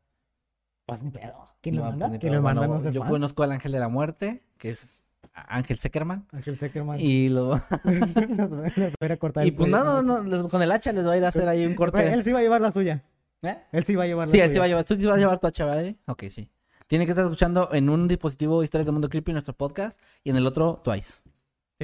Pues 0.86 1.02
ni 1.02 1.10
pedo. 1.10 1.44
¿Quién 1.60 1.76
lo 1.76 1.84
No, 1.84 1.90
manda? 1.90 2.08
pues, 2.08 2.20
¿Quién 2.20 2.34
lo 2.34 2.42
manda? 2.42 2.66
Bueno, 2.66 2.90
yo 2.90 3.04
conozco 3.04 3.42
al 3.42 3.52
ángel 3.52 3.72
de 3.72 3.78
la 3.80 3.88
muerte, 3.88 4.42
que 4.58 4.70
es 4.70 5.02
Ángel 5.34 5.78
Seckerman. 5.78 6.26
Ángel 6.32 6.56
Seckerman. 6.56 6.98
Y 7.00 7.28
lo 7.28 7.54
a 9.00 9.16
cortar 9.18 9.46
y 9.46 9.50
pues 9.50 9.70
cuello 9.70 10.02
no, 10.02 10.16
con 10.18 10.30
no, 10.30 10.48
con 10.48 10.62
el 10.62 10.72
hacha 10.72 10.92
les 10.92 11.06
va 11.06 11.12
a 11.12 11.16
ir 11.16 11.24
a 11.24 11.28
hacer 11.28 11.48
ahí 11.48 11.66
un 11.66 11.74
corte. 11.74 12.12
Él 12.12 12.22
sí 12.22 12.32
va 12.32 12.38
a 12.38 12.42
llevar 12.42 12.60
la 12.60 12.70
suya. 12.72 13.02
¿Eh? 13.42 13.56
Él 13.72 13.84
sí 13.84 13.94
va 13.94 14.04
a 14.04 14.06
llevar 14.06 14.28
la 14.28 14.30
Sí, 14.30 14.38
suya. 14.38 14.44
él 14.46 14.52
sí 14.52 14.58
va 14.58 14.64
a 14.64 14.68
llevar. 14.68 14.84
¿Tú 14.84 14.94
sí 14.96 15.04
vas 15.04 15.16
a 15.16 15.18
llevar 15.18 15.38
tu 15.38 15.46
hacha, 15.46 15.64
¿verdad? 15.66 15.94
Ok, 16.06 16.24
sí. 16.30 16.50
Tiene 16.86 17.06
que 17.06 17.12
estar 17.12 17.24
escuchando 17.24 17.70
en 17.72 17.88
un 17.88 18.06
dispositivo 18.06 18.62
Historias 18.62 18.84
del 18.86 18.92
Mundo 18.92 19.08
Creepy, 19.08 19.32
nuestro 19.32 19.54
podcast, 19.54 19.98
y 20.22 20.30
en 20.30 20.36
el 20.36 20.46
otro 20.46 20.82
Twice. 20.84 21.22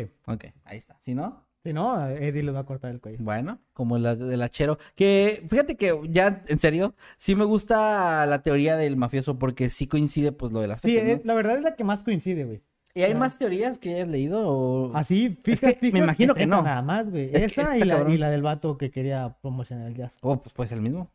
Sí. 0.06 0.10
Ok, 0.26 0.44
ahí 0.64 0.78
está. 0.78 0.96
¿Sí, 1.00 1.14
no? 1.14 1.44
Si 1.62 1.72
no, 1.74 2.08
Eddie 2.08 2.42
les 2.42 2.54
va 2.54 2.60
a 2.60 2.64
cortar 2.64 2.90
el 2.90 3.00
cuello. 3.02 3.18
Bueno, 3.20 3.58
como 3.74 3.98
la 3.98 4.16
del 4.16 4.40
hachero. 4.40 4.78
Que 4.94 5.44
fíjate 5.48 5.76
que 5.76 5.94
ya, 6.08 6.42
en 6.46 6.58
serio, 6.58 6.94
sí 7.18 7.34
me 7.34 7.44
gusta 7.44 8.24
la 8.26 8.42
teoría 8.42 8.76
del 8.78 8.96
mafioso 8.96 9.38
porque 9.38 9.68
sí 9.68 9.86
coincide 9.86 10.32
pues 10.32 10.52
lo 10.52 10.60
de 10.60 10.68
las 10.68 10.80
Sí, 10.80 10.94
fechas, 10.94 11.04
¿no? 11.04 11.10
es- 11.12 11.24
la 11.26 11.34
verdad 11.34 11.56
es 11.56 11.62
la 11.62 11.76
que 11.76 11.84
más 11.84 12.02
coincide, 12.02 12.44
güey. 12.44 12.62
¿Y 12.94 13.02
hay 13.02 13.12
ah. 13.12 13.16
más 13.18 13.38
teorías 13.38 13.78
que 13.78 13.94
hayas 13.94 14.08
leído? 14.08 14.42
O... 14.48 14.96
Así, 14.96 15.38
Es 15.44 15.60
fijas, 15.60 15.74
que 15.76 15.92
me 15.92 15.98
imagino 16.00 16.34
que 16.34 16.46
no. 16.46 16.62
Nada 16.62 16.80
más, 16.82 17.08
güey. 17.10 17.30
Es 17.32 17.52
Esa 17.56 17.76
y 17.76 17.84
la, 17.84 17.96
cabrón. 17.96 18.12
y 18.14 18.18
la 18.18 18.30
del 18.30 18.42
vato 18.42 18.78
que 18.78 18.90
quería 18.90 19.36
promocionar 19.42 19.86
el 19.86 19.94
jazz. 19.94 20.16
Oh, 20.22 20.42
pues 20.42 20.52
puede 20.54 20.68
ser 20.68 20.78
el 20.78 20.82
mismo. 20.82 21.10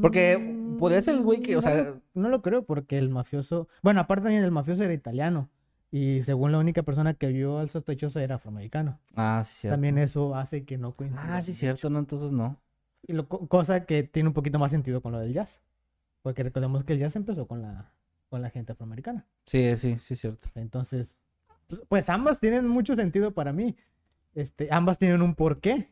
Porque 0.00 0.36
Mm, 0.38 0.76
podría 0.78 1.00
ser 1.00 1.14
el 1.14 1.22
güey 1.22 1.40
que, 1.40 1.54
o 1.56 1.58
no 1.58 1.62
sea- 1.62 1.94
No 2.14 2.28
lo 2.28 2.42
creo 2.42 2.64
porque 2.64 2.98
el 2.98 3.08
mafioso... 3.08 3.68
Bueno, 3.82 4.00
aparte 4.00 4.24
también 4.24 4.44
el 4.44 4.50
mafioso 4.50 4.82
era 4.84 4.92
italiano. 4.94 5.48
Y 5.92 6.22
según 6.24 6.50
la 6.52 6.58
única 6.58 6.82
persona 6.82 7.14
que 7.14 7.28
vio 7.28 7.58
al 7.58 7.68
sospechoso 7.68 8.18
era 8.18 8.36
afroamericano. 8.36 8.98
Ah, 9.14 9.42
sí, 9.44 9.54
cierto. 9.60 9.74
También 9.74 9.98
eso 9.98 10.34
hace 10.34 10.64
que 10.64 10.78
no 10.78 10.92
coincida. 10.96 11.36
Ah, 11.36 11.42
sí, 11.42 11.52
cierto, 11.52 11.90
no, 11.90 11.98
entonces 11.98 12.32
no. 12.32 12.56
Y 13.06 13.12
lo, 13.12 13.28
co- 13.28 13.46
cosa 13.46 13.84
que 13.84 14.02
tiene 14.02 14.28
un 14.30 14.32
poquito 14.34 14.58
más 14.58 14.70
sentido 14.70 15.02
con 15.02 15.12
lo 15.12 15.18
del 15.18 15.34
jazz. 15.34 15.60
Porque 16.22 16.42
recordemos 16.42 16.82
que 16.84 16.94
el 16.94 16.98
jazz 16.98 17.14
empezó 17.14 17.46
con 17.46 17.60
la, 17.60 17.92
con 18.30 18.40
la 18.40 18.48
gente 18.48 18.72
afroamericana. 18.72 19.26
Sí, 19.44 19.76
sí, 19.76 19.98
sí, 19.98 20.16
cierto. 20.16 20.48
Entonces, 20.54 21.14
pues, 21.68 21.82
pues 21.88 22.08
ambas 22.08 22.40
tienen 22.40 22.66
mucho 22.66 22.96
sentido 22.96 23.32
para 23.32 23.52
mí. 23.52 23.76
Este, 24.34 24.68
ambas 24.72 24.96
tienen 24.98 25.20
un 25.20 25.34
porqué. 25.34 25.91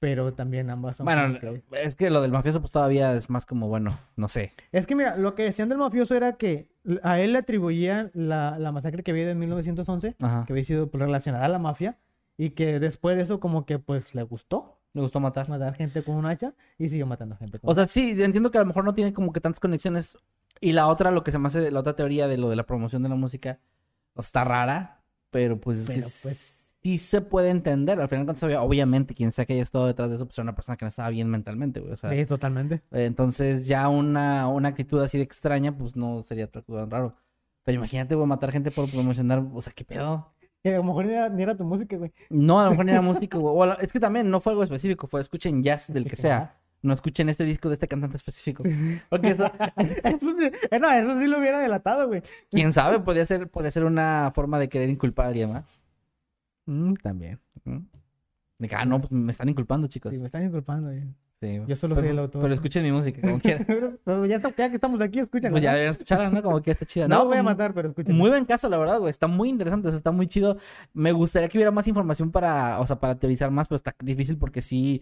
Pero 0.00 0.32
también 0.32 0.70
ambas 0.70 0.96
son 0.96 1.04
Bueno, 1.04 1.38
que- 1.38 1.62
es 1.72 1.94
que 1.94 2.08
lo 2.10 2.22
del 2.22 2.32
mafioso 2.32 2.60
pues 2.60 2.72
todavía 2.72 3.14
es 3.14 3.28
más 3.30 3.44
como, 3.46 3.68
bueno, 3.68 3.98
no 4.16 4.28
sé. 4.28 4.52
Es 4.72 4.86
que 4.86 4.96
mira, 4.96 5.16
lo 5.16 5.34
que 5.34 5.42
decían 5.44 5.68
del 5.68 5.76
mafioso 5.78 6.14
era 6.14 6.32
que 6.38 6.68
a 7.02 7.20
él 7.20 7.34
le 7.34 7.38
atribuían 7.40 8.10
la, 8.14 8.58
la 8.58 8.72
masacre 8.72 9.02
que 9.02 9.10
había 9.10 9.30
en 9.30 9.38
1911, 9.38 10.16
Ajá. 10.18 10.44
que 10.46 10.54
había 10.54 10.64
sido 10.64 10.90
pues, 10.90 11.02
relacionada 11.02 11.44
a 11.44 11.48
la 11.48 11.58
mafia, 11.58 11.98
y 12.38 12.50
que 12.50 12.80
después 12.80 13.16
de 13.18 13.22
eso 13.24 13.38
como 13.40 13.66
que 13.66 13.78
pues 13.78 14.14
le 14.14 14.22
gustó 14.22 14.78
Me 14.94 15.02
gustó 15.02 15.20
matar. 15.20 15.48
matar 15.50 15.74
gente 15.74 16.02
con 16.02 16.16
un 16.16 16.24
hacha 16.24 16.54
y 16.78 16.88
siguió 16.88 17.04
matando 17.06 17.36
gente 17.36 17.58
con 17.58 17.68
O 17.70 17.74
sea, 17.74 17.86
sí, 17.86 18.16
entiendo 18.22 18.50
que 18.50 18.56
a 18.56 18.62
lo 18.62 18.66
mejor 18.66 18.84
no 18.84 18.94
tiene 18.94 19.12
como 19.12 19.32
que 19.34 19.40
tantas 19.42 19.60
conexiones. 19.60 20.16
Y 20.62 20.72
la 20.72 20.86
otra, 20.88 21.10
lo 21.10 21.22
que 21.22 21.30
se 21.30 21.38
me 21.38 21.48
hace, 21.48 21.70
la 21.70 21.80
otra 21.80 21.94
teoría 21.94 22.26
de 22.26 22.38
lo 22.38 22.48
de 22.48 22.56
la 22.56 22.64
promoción 22.64 23.02
de 23.02 23.10
la 23.10 23.14
música, 23.16 23.58
está 24.16 24.44
rara, 24.44 25.02
pero 25.30 25.60
pues 25.60 25.80
es 25.80 25.86
que 25.88 26.00
pues- 26.22 26.59
sí 26.82 26.98
se 26.98 27.20
puede 27.20 27.50
entender. 27.50 28.00
Al 28.00 28.08
final, 28.08 28.24
cuentas, 28.24 28.42
obvia- 28.48 28.62
obviamente, 28.62 29.14
quien 29.14 29.32
sea 29.32 29.44
que 29.46 29.52
haya 29.54 29.62
estado 29.62 29.86
detrás 29.86 30.08
de 30.08 30.16
eso, 30.16 30.26
pues 30.26 30.38
era 30.38 30.44
una 30.44 30.54
persona 30.54 30.76
que 30.76 30.84
no 30.84 30.88
estaba 30.88 31.10
bien 31.10 31.28
mentalmente, 31.28 31.80
güey. 31.80 31.92
O 31.92 31.96
sea, 31.96 32.10
Sí, 32.10 32.24
totalmente. 32.26 32.76
eh, 32.92 33.04
entonces 33.04 33.66
ya 33.66 33.88
una, 33.88 34.48
una 34.48 34.68
actitud 34.68 35.00
así 35.02 35.18
de 35.18 35.24
extraña, 35.24 35.76
pues 35.76 35.96
no 35.96 36.22
sería 36.22 36.46
tan 36.46 36.64
raro. 36.90 37.14
Pero 37.64 37.76
imagínate, 37.76 38.14
güey, 38.14 38.26
matar 38.26 38.50
gente 38.52 38.70
por 38.70 38.90
promocionar, 38.90 39.42
o 39.52 39.60
sea, 39.62 39.72
¿qué 39.74 39.84
pedo? 39.84 40.32
Que 40.62 40.74
a 40.74 40.78
lo 40.78 40.84
mejor 40.84 41.06
ni 41.06 41.12
era, 41.12 41.28
ni 41.28 41.42
era 41.42 41.56
tu 41.56 41.64
música, 41.64 41.96
güey. 41.96 42.12
No, 42.30 42.60
a 42.60 42.64
lo 42.64 42.70
mejor 42.70 42.84
ni 42.86 42.92
era 42.92 43.00
músico, 43.02 43.38
güey. 43.40 43.70
O 43.70 43.80
es 43.80 43.92
que 43.92 44.00
también 44.00 44.30
no 44.30 44.40
fue 44.40 44.52
algo 44.52 44.62
específico, 44.64 45.06
fue 45.06 45.20
escuchen 45.20 45.62
jazz 45.62 45.86
del 45.92 46.06
que 46.06 46.16
sea. 46.16 46.56
No 46.82 46.94
escuchen 46.94 47.28
este 47.28 47.44
disco 47.44 47.68
de 47.68 47.74
este 47.74 47.86
cantante 47.88 48.16
específico. 48.16 48.62
Porque 49.10 49.28
eso, 49.30 49.44
Eso 50.02 50.34
sí, 50.38 50.50
eh, 50.70 50.78
no, 50.78 50.90
eso 50.90 51.20
sí 51.20 51.26
lo 51.26 51.38
hubiera 51.38 51.58
delatado, 51.58 52.08
güey. 52.08 52.22
quién 52.50 52.72
sabe, 52.72 53.00
podría 53.00 53.26
ser, 53.26 53.48
podría 53.50 53.70
ser 53.70 53.84
una 53.84 54.32
forma 54.34 54.58
de 54.58 54.70
querer 54.70 54.88
inculpar 54.88 55.26
a 55.26 55.28
alguien 55.28 55.52
más. 55.52 55.64
Mm, 56.70 56.94
también. 57.02 57.40
¿Mm? 57.64 57.78
Ah, 58.76 58.84
no, 58.84 59.00
pues 59.00 59.10
me 59.10 59.32
están 59.32 59.48
inculpando, 59.48 59.88
chicos. 59.88 60.12
Sí, 60.12 60.18
me 60.18 60.26
están 60.26 60.44
inculpando. 60.44 60.90
Sí. 61.40 61.58
Yo 61.66 61.74
solo 61.74 61.94
pero, 61.94 62.06
soy 62.06 62.10
el 62.10 62.18
autor. 62.18 62.42
Pero 62.42 62.52
escuchen 62.54 62.82
mi 62.84 62.92
música, 62.92 63.20
como 63.22 63.38
quieran. 63.40 63.64
Pero, 63.66 63.98
pero 64.04 64.26
ya, 64.26 64.36
está- 64.36 64.54
ya 64.54 64.68
que 64.68 64.74
estamos 64.74 65.00
aquí, 65.00 65.18
escúchala. 65.20 65.50
Pues 65.52 65.62
ya 65.62 65.70
deberían 65.70 65.92
escucharla, 65.92 66.28
¿no? 66.30 66.42
Como 66.42 66.60
que 66.60 66.70
está 66.72 66.84
chida. 66.84 67.08
No, 67.08 67.20
No, 67.20 67.24
voy 67.26 67.38
a 67.38 67.42
matar, 67.42 67.72
pero 67.72 67.88
escúchala. 67.88 68.16
Muy 68.18 68.28
buen 68.28 68.44
caso, 68.44 68.68
la 68.68 68.76
verdad, 68.76 68.98
güey. 68.98 69.10
Está 69.10 69.26
muy 69.26 69.48
interesante, 69.48 69.88
o 69.88 69.90
sea, 69.90 69.96
está 69.98 70.12
muy 70.12 70.26
chido. 70.26 70.58
Me 70.92 71.12
gustaría 71.12 71.48
que 71.48 71.56
hubiera 71.56 71.70
más 71.70 71.88
información 71.88 72.30
para, 72.30 72.78
o 72.78 72.86
sea, 72.86 73.00
para 73.00 73.18
teorizar 73.18 73.50
más, 73.50 73.66
pero 73.68 73.76
está 73.76 73.94
difícil 74.04 74.36
porque 74.36 74.60
sí. 74.60 75.00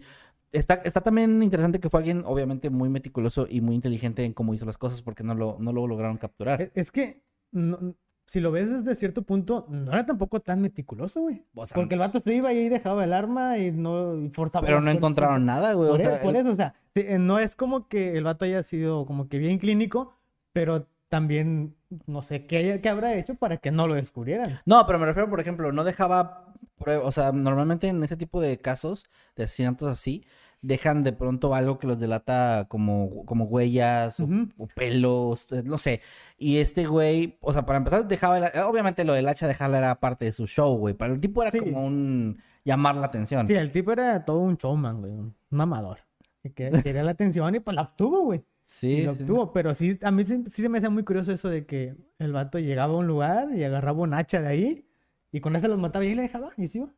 Está, 0.53 0.75
está 0.75 1.01
también 1.01 1.43
interesante 1.43 1.79
que 1.81 1.89
fue 1.89 1.99
alguien, 1.99 2.23
obviamente, 2.25 2.69
muy 2.69 2.87
meticuloso 2.89 3.45
y 3.47 3.59
muy 3.61 3.75
inteligente 3.75 4.23
en 4.23 4.33
cómo 4.33 4.53
hizo 4.53 4.65
las 4.65 4.77
cosas 4.79 5.01
porque 5.01 5.23
no 5.23 5.35
lo, 5.35 5.57
no 5.59 5.73
lo 5.73 5.85
lograron 5.85 6.17
capturar. 6.17 6.61
Es, 6.61 6.71
es 6.73 6.91
que, 6.91 7.21
no- 7.51 7.93
si 8.29 8.39
lo 8.39 8.51
ves 8.51 8.69
desde 8.69 8.93
cierto 8.93 9.23
punto, 9.23 9.65
no 9.69 9.91
era 9.91 10.05
tampoco 10.05 10.39
tan 10.39 10.61
meticuloso, 10.61 11.21
güey. 11.21 11.43
O 11.55 11.65
Porque 11.73 11.95
el 11.95 11.99
vato 11.99 12.19
se 12.19 12.35
iba 12.35 12.53
y 12.53 12.69
dejaba 12.69 13.03
el 13.03 13.11
arma 13.13 13.57
y 13.57 13.71
no 13.71 14.15
y 14.21 14.29
portaba. 14.29 14.67
pero 14.67 14.81
no 14.81 14.91
encontraron 14.91 15.45
nada, 15.47 15.73
güey. 15.73 15.89
o 15.89 15.93
Por, 15.93 16.01
sea, 16.01 16.15
e- 16.17 16.19
por 16.19 16.35
el- 16.35 16.41
eso, 16.41 16.51
o 16.51 16.55
sea, 16.55 16.75
eh, 16.93 17.17
no 17.17 17.39
es 17.39 17.55
como 17.55 17.87
que 17.87 18.15
el 18.15 18.23
vato 18.23 18.45
haya 18.45 18.61
sido 18.61 19.07
como 19.07 19.27
que 19.29 19.39
bien 19.39 19.57
clínico, 19.57 20.13
pero 20.53 20.85
también 21.07 21.75
no 22.05 22.21
sé 22.21 22.45
qué, 22.45 22.79
qué 22.83 22.89
habrá 22.89 23.15
hecho 23.15 23.33
para 23.33 23.57
que 23.57 23.71
no 23.71 23.87
lo 23.87 23.95
descubrieran. 23.95 24.59
No, 24.65 24.85
pero 24.85 24.99
me 24.99 25.07
refiero, 25.07 25.27
por 25.27 25.39
ejemplo, 25.39 25.71
no 25.71 25.83
dejaba 25.83 26.53
prue- 26.77 27.01
O 27.03 27.11
sea, 27.11 27.31
normalmente 27.31 27.87
en 27.87 28.03
ese 28.03 28.15
tipo 28.15 28.39
de 28.41 28.59
casos 28.59 29.05
de 29.35 29.45
asesinatos 29.45 29.87
así, 29.89 30.23
dejan 30.61 31.03
de 31.03 31.13
pronto 31.13 31.55
algo 31.55 31.79
que 31.79 31.87
los 31.87 31.99
delata 31.99 32.65
como, 32.69 33.23
como 33.25 33.45
huellas 33.45 34.19
o, 34.19 34.27
pelos, 34.75 35.47
eh, 35.51 35.63
no 35.63 35.77
sé. 35.77 36.01
Y 36.37 36.57
este 36.57 36.85
güey, 36.85 37.37
o 37.41 37.53
sea, 37.53 37.65
para 37.65 37.77
empezar, 37.77 38.07
dejaba. 38.07 38.37
el- 38.37 38.59
obviamente 38.63 39.03
lo 39.05 39.13
del 39.13 39.27
hacha 39.27 39.47
dejarla 39.47 39.77
era 39.77 39.99
parte 39.99 40.25
de 40.25 40.31
su 40.31 40.47
show, 40.47 40.77
güey. 40.77 40.93
Para 40.93 41.13
el 41.13 41.19
tipo 41.19 41.41
era 41.41 41.51
Sí. 41.51 41.59
como 41.59 41.85
un. 41.85 42.41
llamar 42.65 42.95
la 42.97 43.07
atención. 43.07 43.47
Sí, 43.47 43.53
el 43.55 43.71
tipo 43.71 43.91
era 43.93 44.25
todo 44.25 44.39
un 44.39 44.55
showman, 44.57 44.99
güey, 45.01 45.13
un 45.13 45.35
mamador. 45.49 45.99
Y 46.43 46.49
que 46.51 46.69
quería 46.93 47.03
la 47.03 47.11
atención 47.11 47.55
y 47.55 47.59
pues 47.61 47.73
la 47.75 47.83
obtuvo, 47.83 48.21
güey. 48.25 48.43
Sí, 48.63 48.87
Y 48.87 49.01
lo 49.03 49.15
sí. 49.15 49.23
obtuvo, 49.23 49.51
pero 49.53 49.73
sí, 49.73 49.97
a 50.03 50.11
mí 50.11 50.23
sí, 50.23 50.43
sí 50.45 50.61
se 50.61 50.69
me 50.69 50.77
hacía 50.77 50.89
muy 50.91 51.03
curioso 51.03 51.31
eso 51.31 51.49
de 51.49 51.65
que 51.65 51.95
el 52.19 52.31
vato 52.33 52.59
llegaba 52.59 52.93
a 52.93 52.97
un 52.97 53.07
lugar 53.07 53.47
y 53.55 53.63
agarraba 53.63 54.01
un 54.01 54.13
hacha 54.13 54.41
de 54.41 54.47
ahí 54.49 54.85
y 55.31 55.39
con 55.39 55.55
ese 55.55 55.67
los 55.67 55.79
mataba 55.79 56.05
y 56.05 56.09
ahí 56.09 56.15
le 56.15 56.21
dejaba 56.23 56.51
y 56.57 56.67
se 56.67 56.77
iba. 56.79 56.93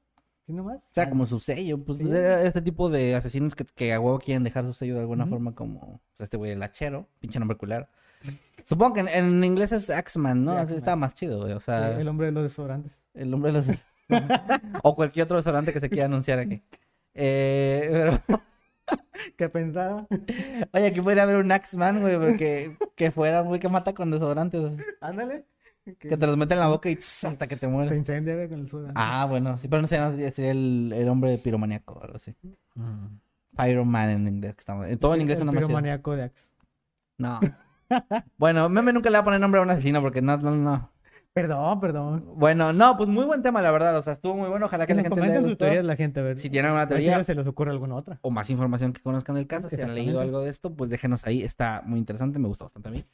Así 0.52 0.58
nomás. 0.58 0.84
O 0.84 0.90
sea, 0.94 1.10
como 1.10 1.26
su 1.26 1.40
sello, 1.40 1.78
pues 1.84 2.00
Sí. 2.00 2.10
era 2.10 2.44
este 2.44 2.62
tipo 2.62 2.90
de 2.90 3.16
asesinos 3.16 3.56
que, 3.56 3.64
que 3.66 3.94
a 3.94 4.00
huevo 4.00 4.20
quieren 4.20 4.44
dejar 4.44 4.66
su 4.66 4.74
sello 4.74 4.96
de 4.96 5.02
alguna 5.02 5.26
forma, 5.26 5.56
como 5.56 6.02
pues, 6.10 6.22
este 6.22 6.36
güey, 6.38 6.52
el 6.52 6.62
hachero, 6.62 7.08
pinche 7.20 7.40
nombre 7.40 7.58
culero. 7.58 7.88
Supongo 8.66 8.96
que 8.96 9.00
en, 9.02 9.08
en 9.08 9.44
inglés 9.44 9.72
es 9.72 9.90
Axeman, 9.90 10.44
¿no? 10.44 10.54
Sí, 10.54 10.58
Así 10.60 10.76
está 10.76 10.96
más 10.96 11.16
chido, 11.16 11.40
güey. 11.42 11.54
O 11.54 11.60
sea, 11.60 12.00
el 12.00 12.08
hombre 12.08 12.28
de 12.28 12.32
los 12.34 12.44
desodorantes. 12.44 12.92
el 13.14 13.32
nombre 13.32 13.52
de 13.52 13.58
los... 13.60 13.68
o 14.84 14.94
cualquier 14.96 15.24
otro 15.24 15.38
restaurante 15.38 15.72
que 15.74 15.80
se 15.80 15.90
quiera 15.90 16.06
anunciar 16.06 16.38
aquí. 16.40 16.62
Eh, 17.14 17.90
pero, 18.28 18.42
¿Qué 19.38 19.50
pensaba? 19.50 20.08
oye, 20.74 20.88
aquí 20.88 21.02
podría 21.02 21.24
haber 21.24 21.38
un 21.38 21.52
Axeman, 21.52 22.02
güey, 22.02 22.18
porque 22.18 22.76
que 22.96 23.12
fuera 23.12 23.42
un 23.42 23.48
güey 23.48 23.60
que 23.60 23.70
mata 23.70 23.94
con 23.94 24.12
desodorantes. 24.12 24.74
Ándale. 25.00 25.46
Que 25.84 26.16
te 26.18 26.28
los 26.28 26.38
mete 26.38 26.54
en 26.54 26.60
la 26.60 26.68
boca 26.68 26.90
y 26.90 26.96
tss, 26.96 27.26
hasta 27.26 27.48
que 27.48 27.56
te 27.56 27.62
Te 27.62 27.68
mueres. 27.68 27.94
incendia 27.98 28.36
güey, 28.36 28.48
con 28.48 28.60
el 28.60 28.66
desodorante. 28.66 29.02
Ah, 29.04 29.26
bueno, 29.26 29.58
sí, 29.58 29.68
pero 29.68 29.82
no 29.82 29.88
sé, 29.88 29.98
no 30.00 30.12
sé, 30.16 30.32
sería 30.32 30.52
el, 30.52 30.94
el 30.96 31.08
hombre 31.10 31.38
piromaníaco 31.40 31.96
o 31.96 32.04
algo 32.04 32.18
así. 32.18 32.36
Mm. 32.76 33.08
Pyroman 33.58 34.10
en 34.10 34.28
inglés. 34.28 34.56
Que 34.56 34.60
estamos... 34.62 34.88
en 34.88 35.00
Todo 35.00 35.16
en 35.16 35.22
inglés 35.22 35.40
El 35.40 35.46
más 35.46 35.54
chido. 35.56 35.68
piromaníaco 35.68 36.16
de 36.16 36.24
Axe. 36.24 36.48
No. 37.18 37.40
bueno, 38.38 38.70
Meme 38.70 38.94
nunca 38.94 39.10
le 39.10 39.18
va 39.18 39.22
a 39.22 39.24
poner 39.26 39.40
nombre 39.40 39.60
a 39.60 39.64
un 39.64 39.70
asesino 39.70 40.02
porque 40.02 40.22
no, 40.22 40.38
no, 40.38 40.56
no. 40.56 40.92
Perdón, 41.34 41.80
perdón. 41.80 42.26
Bueno, 42.36 42.74
no, 42.74 42.98
pues 42.98 43.08
muy 43.10 43.24
buen 43.26 43.42
tema, 43.42 43.62
la 43.62 43.72
verdad. 43.72 43.98
O 43.98 44.02
sea, 44.02 44.14
estuvo 44.14 44.36
muy 44.36 44.50
bueno. 44.50 44.66
Ojalá 44.66 44.86
que 44.86 44.94
Que 44.94 44.96
la 44.96 45.04
nos 45.04 45.10
gente 45.10 45.16
le 45.22 45.28
comenten 45.28 45.50
sus 45.50 45.58
teorías 45.58 45.86
la 45.86 45.96
gente, 45.96 46.20
a 46.20 46.24
ver. 46.24 46.38
Si 46.38 46.50
tienen 46.50 46.68
alguna 46.72 46.84
a 46.84 46.86
ver 46.88 47.00
si 47.00 47.06
teoría 47.06 47.24
se 47.24 47.36
les 47.36 47.48
ocurre 47.48 47.72
alguna 47.72 47.96
otra. 47.96 48.18
o 48.22 48.32
más 48.32 48.50
información 48.50 48.92
que 48.94 49.02
conozcan 49.02 49.36
del 49.36 49.48
caso, 49.48 49.70
si 49.70 49.76
han 49.76 49.96
leído 49.96 50.22
Exactamente. 50.22 50.28
algo 50.28 50.42
de 50.44 50.50
esto, 50.50 50.74
pues 50.76 50.90
déjenos 50.90 51.26
ahí. 51.26 51.42
Está 51.42 51.84
muy 51.86 52.00
interesante, 52.00 52.38
me 52.38 52.48
gustó 52.50 52.66
bastante 52.66 52.90
a 52.90 52.92
mí. 52.92 53.06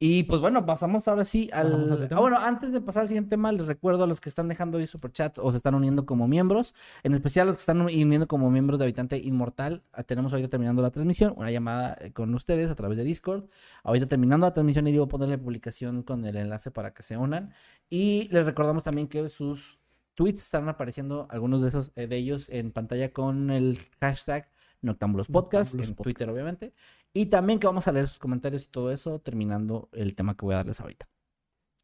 Y 0.00 0.24
pues 0.24 0.40
bueno, 0.40 0.66
pasamos 0.66 1.06
ahora 1.06 1.24
sí 1.24 1.48
al. 1.52 2.08
Ah, 2.10 2.20
bueno, 2.20 2.38
antes 2.38 2.72
de 2.72 2.80
pasar 2.80 3.02
al 3.02 3.08
siguiente 3.08 3.30
tema, 3.30 3.52
les 3.52 3.66
recuerdo 3.66 4.04
a 4.04 4.06
los 4.06 4.20
que 4.20 4.28
están 4.28 4.48
dejando 4.48 4.78
ahí 4.78 4.86
superchats 4.86 5.38
o 5.38 5.50
se 5.50 5.56
están 5.56 5.74
uniendo 5.74 6.04
como 6.04 6.26
miembros, 6.26 6.74
en 7.04 7.14
especial 7.14 7.46
los 7.46 7.56
que 7.56 7.60
están 7.60 7.80
uniendo 7.80 8.26
como 8.26 8.50
miembros 8.50 8.78
de 8.78 8.86
Habitante 8.86 9.18
Inmortal. 9.18 9.82
Ah, 9.92 10.02
Tenemos 10.02 10.32
ahorita 10.32 10.48
terminando 10.50 10.82
la 10.82 10.90
transmisión, 10.90 11.34
una 11.36 11.50
llamada 11.50 11.96
eh, 12.00 12.12
con 12.12 12.34
ustedes 12.34 12.70
a 12.70 12.74
través 12.74 12.98
de 12.98 13.04
Discord. 13.04 13.44
Ahorita 13.84 14.06
terminando 14.06 14.46
la 14.46 14.52
transmisión 14.52 14.86
y 14.88 14.92
digo 14.92 15.06
ponerle 15.06 15.38
publicación 15.38 16.02
con 16.02 16.24
el 16.24 16.36
enlace 16.36 16.70
para 16.70 16.92
que 16.92 17.02
se 17.02 17.16
unan. 17.16 17.52
Y 17.88 18.28
les 18.32 18.44
recordamos 18.44 18.82
también 18.82 19.06
que 19.06 19.28
sus 19.28 19.78
tweets 20.14 20.42
están 20.42 20.68
apareciendo, 20.68 21.28
algunos 21.30 21.62
de 21.62 21.68
esos 21.68 21.92
eh, 21.94 22.08
de 22.08 22.16
ellos 22.16 22.48
en 22.48 22.72
pantalla 22.72 23.12
con 23.12 23.50
el 23.50 23.78
hashtag 24.00 24.48
Noctambulos 24.82 25.28
Podcast, 25.28 25.74
Noctambulos 25.74 25.88
en 25.88 25.94
Podcast. 25.94 26.04
Twitter 26.04 26.30
obviamente. 26.30 26.72
Y 27.14 27.26
también 27.26 27.60
que 27.60 27.66
vamos 27.66 27.86
a 27.88 27.92
leer 27.92 28.08
sus 28.08 28.18
comentarios 28.18 28.64
y 28.64 28.68
todo 28.68 28.90
eso 28.92 29.20
terminando 29.20 29.88
el 29.92 30.14
tema 30.16 30.36
que 30.36 30.44
voy 30.44 30.54
a 30.54 30.58
darles 30.58 30.80
ahorita. 30.80 31.08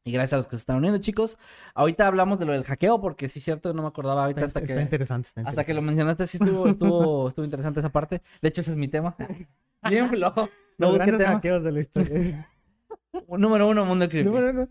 Y 0.02 0.12
gracias 0.12 0.32
a 0.32 0.36
los 0.38 0.46
que 0.46 0.56
se 0.56 0.60
están 0.60 0.76
uniendo, 0.78 0.98
chicos. 0.98 1.38
Ahorita 1.74 2.06
hablamos 2.06 2.38
de 2.38 2.46
lo 2.46 2.52
del 2.52 2.64
hackeo, 2.64 3.00
porque 3.00 3.28
sí 3.28 3.38
es 3.38 3.44
cierto, 3.44 3.72
no 3.72 3.82
me 3.82 3.88
acordaba 3.88 4.22
ahorita 4.24 4.40
Está, 4.40 4.58
hasta 4.58 4.60
está 4.60 4.74
que... 4.74 4.82
interesante. 4.82 5.28
está 5.28 5.42
Hasta 5.42 5.64
que 5.64 5.74
lo 5.74 5.80
interesante. 5.80 6.14
mencionaste, 6.14 6.26
sí 6.26 6.38
estuvo, 6.42 6.66
estuvo, 6.68 7.28
estuvo 7.28 7.44
interesante 7.44 7.80
esa 7.80 7.90
parte. 7.92 8.22
De 8.42 8.48
hecho, 8.48 8.60
ese 8.62 8.72
es 8.72 8.76
mi 8.76 8.88
tema. 8.88 9.14
Bien 9.88 10.08
flojo. 10.08 10.48
No 10.78 10.92
Los 10.92 11.04
tema. 11.06 11.18
hackeos 11.26 11.62
de 11.62 11.72
la 11.72 11.80
historia. 11.80 12.48
Número 13.28 13.68
uno, 13.68 13.84
Mundo 13.84 14.08
Creepy. 14.08 14.28
Número 14.28 14.50
uno. 14.50 14.68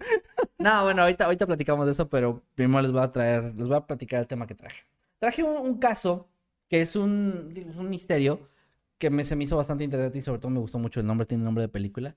No, 0.58 0.84
bueno, 0.84 1.04
ahorita, 1.04 1.26
ahorita 1.26 1.46
platicamos 1.46 1.86
de 1.86 1.92
eso, 1.92 2.10
pero 2.10 2.42
primero 2.56 2.82
les 2.82 2.92
voy 2.92 3.02
a 3.02 3.12
traer, 3.12 3.54
les 3.56 3.68
voy 3.68 3.78
a 3.78 3.86
platicar 3.86 4.20
el 4.22 4.28
tema 4.28 4.48
que 4.48 4.56
traje. 4.56 4.84
Traje 5.20 5.44
un, 5.44 5.58
un 5.58 5.78
caso 5.78 6.28
que 6.68 6.82
es 6.82 6.96
un, 6.96 7.54
es 7.56 7.76
un 7.76 7.90
misterio 7.90 8.50
que 9.00 9.10
me, 9.10 9.24
se 9.24 9.36
me 9.36 9.46
hizo 9.46 9.58
bastante 9.58 9.84
interesante 9.84 10.20
y 10.20 10.22
sobre 10.22 10.40
todo 10.40 10.52
me 10.52 10.60
gustó 10.60 10.78
mucho 10.78 11.00
el 11.00 11.08
nombre, 11.08 11.26
tiene 11.26 11.44
nombre 11.44 11.64
de 11.64 11.70
película, 11.70 12.16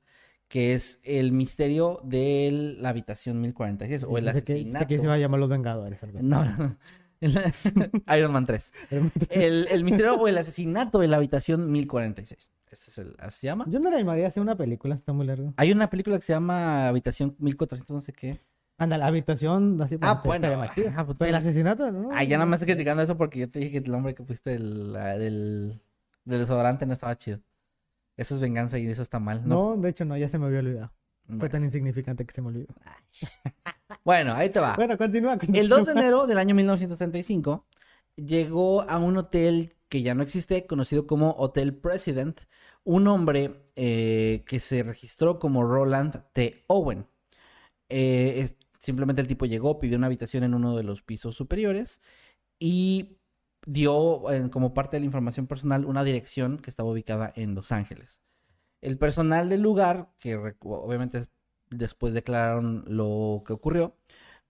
que 0.48 0.74
es 0.74 1.00
el 1.02 1.32
misterio 1.32 2.00
de 2.04 2.76
la 2.78 2.90
habitación 2.90 3.40
1046 3.40 4.04
o 4.04 4.18
el 4.18 4.24
que- 4.24 4.30
asesinato. 4.30 4.78
pensé 4.80 4.86
que 4.86 4.98
se 4.98 5.04
iba 5.04 5.14
a 5.14 5.18
llamar 5.18 5.40
Los 5.40 5.48
Vengadores. 5.48 6.02
así. 6.02 6.12
No, 6.20 6.44
no. 6.44 6.76
Iron 8.16 8.32
Man 8.32 8.46
3. 8.46 8.72
El, 9.30 9.68
el 9.70 9.84
misterio 9.84 10.14
o 10.16 10.26
el 10.28 10.36
asesinato 10.38 10.98
de 10.98 11.06
la 11.08 11.16
habitación 11.18 11.70
1046. 11.70 12.50
Ese 12.70 12.90
es 12.90 12.98
el, 12.98 13.14
así 13.18 13.40
se 13.42 13.46
llama. 13.46 13.66
Yo 13.68 13.78
no 13.78 13.90
la 13.90 13.98
llamaría 13.98 14.26
así 14.26 14.40
una 14.40 14.56
película, 14.56 14.94
está 14.96 15.12
muy 15.12 15.26
largo. 15.26 15.52
Hay 15.58 15.70
una 15.72 15.88
película 15.90 16.16
que 16.16 16.22
se 16.22 16.32
llama 16.32 16.88
Habitación 16.88 17.36
1400, 17.38 17.94
no 17.94 18.00
sé 18.00 18.12
qué. 18.12 18.40
Anda, 18.78 18.96
la 18.98 19.06
habitación, 19.06 19.80
así 19.82 19.96
Ah, 20.00 20.14
está- 20.20 20.22
bueno. 20.24 20.48
ajá, 20.62 21.06
pues, 21.06 21.28
el 21.28 21.34
asesinato, 21.36 21.92
¿no? 21.92 22.08
Ay, 22.12 22.26
ya 22.26 22.38
nada 22.38 22.46
más 22.46 22.60
estoy 22.60 22.74
criticando 22.74 23.02
eso 23.02 23.16
porque 23.16 23.40
yo 23.40 23.50
te 23.50 23.58
dije 23.60 23.70
que 23.72 23.78
el 23.78 23.90
nombre 23.92 24.14
que 24.14 24.22
pusiste 24.24 24.50
del, 24.50 24.92
la- 24.94 25.18
del, 25.18 25.80
del 26.24 26.40
desodorante 26.40 26.86
no 26.86 26.92
estaba 26.92 27.16
chido. 27.18 27.40
Eso 28.16 28.34
es 28.34 28.40
venganza 28.40 28.78
y 28.78 28.86
eso 28.88 29.02
está 29.02 29.18
mal, 29.18 29.46
¿no? 29.46 29.74
No, 29.76 29.82
de 29.82 29.88
hecho 29.90 30.04
no, 30.04 30.16
ya 30.16 30.28
se 30.28 30.38
me 30.38 30.46
había 30.46 30.60
olvidado. 30.60 30.92
Fue 31.38 31.48
tan 31.48 31.64
insignificante 31.64 32.26
que 32.26 32.34
se 32.34 32.42
me 32.42 32.48
olvidó. 32.48 32.74
Bueno, 34.04 34.32
ahí 34.34 34.50
te 34.50 34.58
va. 34.58 34.74
Bueno, 34.74 34.98
continúa. 34.98 35.38
El 35.52 35.68
2 35.68 35.86
de 35.86 35.92
enero 35.92 36.26
del 36.26 36.38
año 36.38 36.54
1935 36.56 37.66
llegó 38.16 38.82
a 38.82 38.98
un 38.98 39.16
hotel 39.16 39.76
que 39.88 40.02
ya 40.02 40.14
no 40.14 40.22
existe, 40.22 40.66
conocido 40.66 41.06
como 41.06 41.32
Hotel 41.38 41.74
President, 41.76 42.40
un 42.84 43.06
hombre 43.06 43.62
eh, 43.76 44.42
que 44.46 44.58
se 44.58 44.82
registró 44.82 45.38
como 45.38 45.62
Roland 45.62 46.24
T. 46.32 46.64
Owen. 46.66 47.06
Eh, 47.88 48.34
es- 48.38 48.56
simplemente 48.80 49.22
el 49.22 49.28
tipo 49.28 49.46
llegó, 49.46 49.78
pidió 49.78 49.96
una 49.98 50.06
habitación 50.08 50.42
en 50.42 50.54
uno 50.54 50.76
de 50.76 50.82
los 50.82 51.02
pisos 51.02 51.36
superiores 51.36 52.00
y 52.58 53.18
dio 53.66 54.30
eh, 54.30 54.50
como 54.50 54.74
parte 54.74 54.96
de 54.96 55.00
la 55.00 55.06
información 55.06 55.46
personal 55.46 55.84
una 55.84 56.04
dirección 56.04 56.58
que 56.58 56.70
estaba 56.70 56.90
ubicada 56.90 57.32
en 57.36 57.54
Los 57.54 57.72
Ángeles. 57.72 58.20
El 58.80 58.98
personal 58.98 59.48
del 59.48 59.62
lugar, 59.62 60.10
que 60.18 60.36
obviamente 60.36 61.26
después 61.70 62.14
declararon 62.14 62.84
lo 62.86 63.42
que 63.46 63.52
ocurrió, 63.52 63.96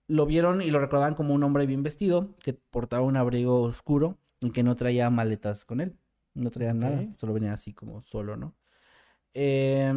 lo 0.07 0.25
vieron 0.25 0.61
y 0.61 0.71
lo 0.71 0.79
recordaban 0.79 1.15
como 1.15 1.33
un 1.33 1.43
hombre 1.43 1.65
bien 1.65 1.83
vestido, 1.83 2.35
que 2.41 2.53
portaba 2.53 3.03
un 3.03 3.17
abrigo 3.17 3.61
oscuro 3.61 4.17
y 4.39 4.51
que 4.51 4.63
no 4.63 4.75
traía 4.75 5.09
maletas 5.09 5.65
con 5.65 5.81
él. 5.81 5.97
No 6.33 6.49
traía 6.49 6.73
nada, 6.73 7.05
solo 7.17 7.33
venía 7.33 7.53
así 7.53 7.73
como 7.73 8.01
solo, 8.01 8.35
¿no? 8.35 8.55
Eh, 9.35 9.93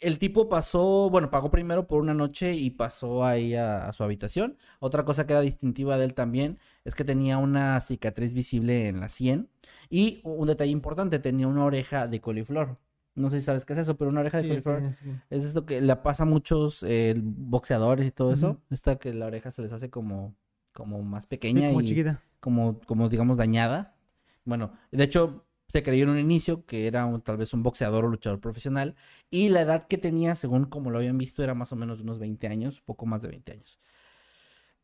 el 0.00 0.18
tipo 0.18 0.48
pasó, 0.48 1.10
bueno, 1.10 1.30
pagó 1.30 1.50
primero 1.50 1.86
por 1.86 2.00
una 2.00 2.14
noche 2.14 2.54
y 2.54 2.70
pasó 2.70 3.24
ahí 3.24 3.54
a, 3.54 3.88
a 3.88 3.92
su 3.92 4.04
habitación. 4.04 4.56
Otra 4.80 5.04
cosa 5.04 5.26
que 5.26 5.32
era 5.32 5.40
distintiva 5.42 5.98
de 5.98 6.04
él 6.04 6.14
también 6.14 6.58
es 6.84 6.94
que 6.94 7.04
tenía 7.04 7.38
una 7.38 7.78
cicatriz 7.80 8.32
visible 8.34 8.88
en 8.88 9.00
la 9.00 9.08
sien. 9.08 9.48
Y 9.90 10.20
un 10.24 10.46
detalle 10.46 10.70
importante, 10.70 11.18
tenía 11.18 11.46
una 11.48 11.64
oreja 11.64 12.06
de 12.08 12.20
coliflor. 12.20 12.78
No 13.14 13.30
sé 13.30 13.40
si 13.40 13.46
sabes 13.46 13.64
qué 13.64 13.72
es 13.72 13.80
eso, 13.80 13.96
pero 13.96 14.10
una 14.10 14.20
oreja 14.20 14.38
de 14.38 14.44
Sí, 14.44 14.48
coliflor 14.48 14.82
sí, 14.92 14.94
sí. 15.02 15.10
es 15.30 15.44
esto 15.44 15.66
que 15.66 15.80
le 15.80 15.96
pasa 15.96 16.22
a 16.22 16.26
muchos 16.26 16.84
eh, 16.86 17.14
boxeadores 17.20 18.06
y 18.06 18.10
todo 18.12 18.32
eso. 18.32 18.60
Esta 18.70 18.96
que 18.98 19.12
la 19.12 19.26
oreja 19.26 19.50
se 19.50 19.62
les 19.62 19.72
hace 19.72 19.90
como, 19.90 20.36
como 20.72 21.02
más 21.02 21.26
pequeña 21.26 21.68
como 21.68 21.80
y 21.80 21.84
chiquita. 21.86 22.22
como, 22.40 22.78
como 22.86 23.08
digamos 23.08 23.36
dañada. 23.36 23.96
Bueno, 24.44 24.72
de 24.92 25.04
hecho 25.04 25.44
se 25.68 25.82
creyó 25.82 26.04
en 26.04 26.10
un 26.10 26.18
inicio 26.18 26.64
que 26.64 26.86
era 26.86 27.04
un- 27.06 27.20
tal 27.20 27.36
vez 27.36 27.52
un 27.52 27.62
boxeador 27.62 28.04
o 28.04 28.08
luchador 28.08 28.40
profesional 28.40 28.94
y 29.30 29.50
la 29.50 29.60
edad 29.62 29.86
que 29.86 29.98
tenía, 29.98 30.34
según 30.34 30.64
como 30.64 30.90
lo 30.90 30.98
habían 30.98 31.18
visto, 31.18 31.42
era 31.42 31.54
más 31.54 31.72
o 31.72 31.76
menos 31.76 31.98
de 31.98 32.04
unos 32.04 32.18
20 32.18 32.46
años, 32.48 32.80
poco 32.80 33.04
más 33.06 33.20
de 33.22 33.28
20 33.28 33.52
años. 33.52 33.78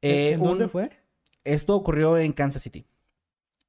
Eh, 0.02 0.32
¿En 0.32 0.42
dónde 0.42 0.64
un- 0.64 0.70
fue? 0.70 0.90
Esto 1.44 1.74
ocurrió 1.74 2.18
en 2.18 2.32
Kansas 2.32 2.62
City. 2.62 2.86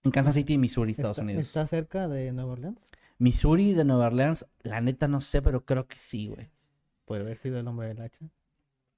En 0.04 0.12
Kansas 0.12 0.36
City, 0.36 0.58
Missouri, 0.58 0.92
Estados 0.92 1.18
está, 1.18 1.24
Unidos. 1.24 1.46
¿Está 1.48 1.66
cerca 1.68 2.08
de 2.08 2.32
Nueva 2.32 2.52
Orleans? 2.54 2.86
Missouri 3.18 3.72
de 3.74 3.86
Nueva 3.86 4.08
Orleans, 4.08 4.46
la 4.62 4.82
neta 4.82 5.08
no 5.08 5.22
sé, 5.22 5.42
pero 5.42 5.64
creo 5.66 5.88
que 5.88 5.96
sí, 5.98 6.28
güey. 6.28 6.50
Puede 7.06 7.22
haber 7.22 7.38
sido 7.38 7.58
el 7.60 7.68
hombre 7.68 7.88
del 7.88 8.02
hacha. 8.02 8.26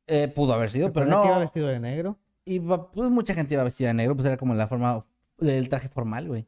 Eh, 0.08 0.28
pudo 0.28 0.54
haber 0.54 0.70
sido, 0.72 0.92
pero 0.92 1.06
no. 1.06 1.22
que 1.22 1.28
iba 1.28 1.38
vestido 1.40 1.68
de 1.68 1.80
negro. 1.80 2.18
Iba, 2.46 2.90
pues 2.92 3.10
mucha 3.12 3.34
gente 3.34 3.54
iba 3.54 3.64
vestida 3.64 3.90
de 3.90 3.94
negro, 3.94 4.16
pues 4.16 4.26
era 4.26 4.38
como 4.38 4.54
la 4.54 4.68
forma 4.68 5.06
del 5.38 5.70
traje 5.70 5.90
formal, 5.90 6.28
güey. 6.28 6.48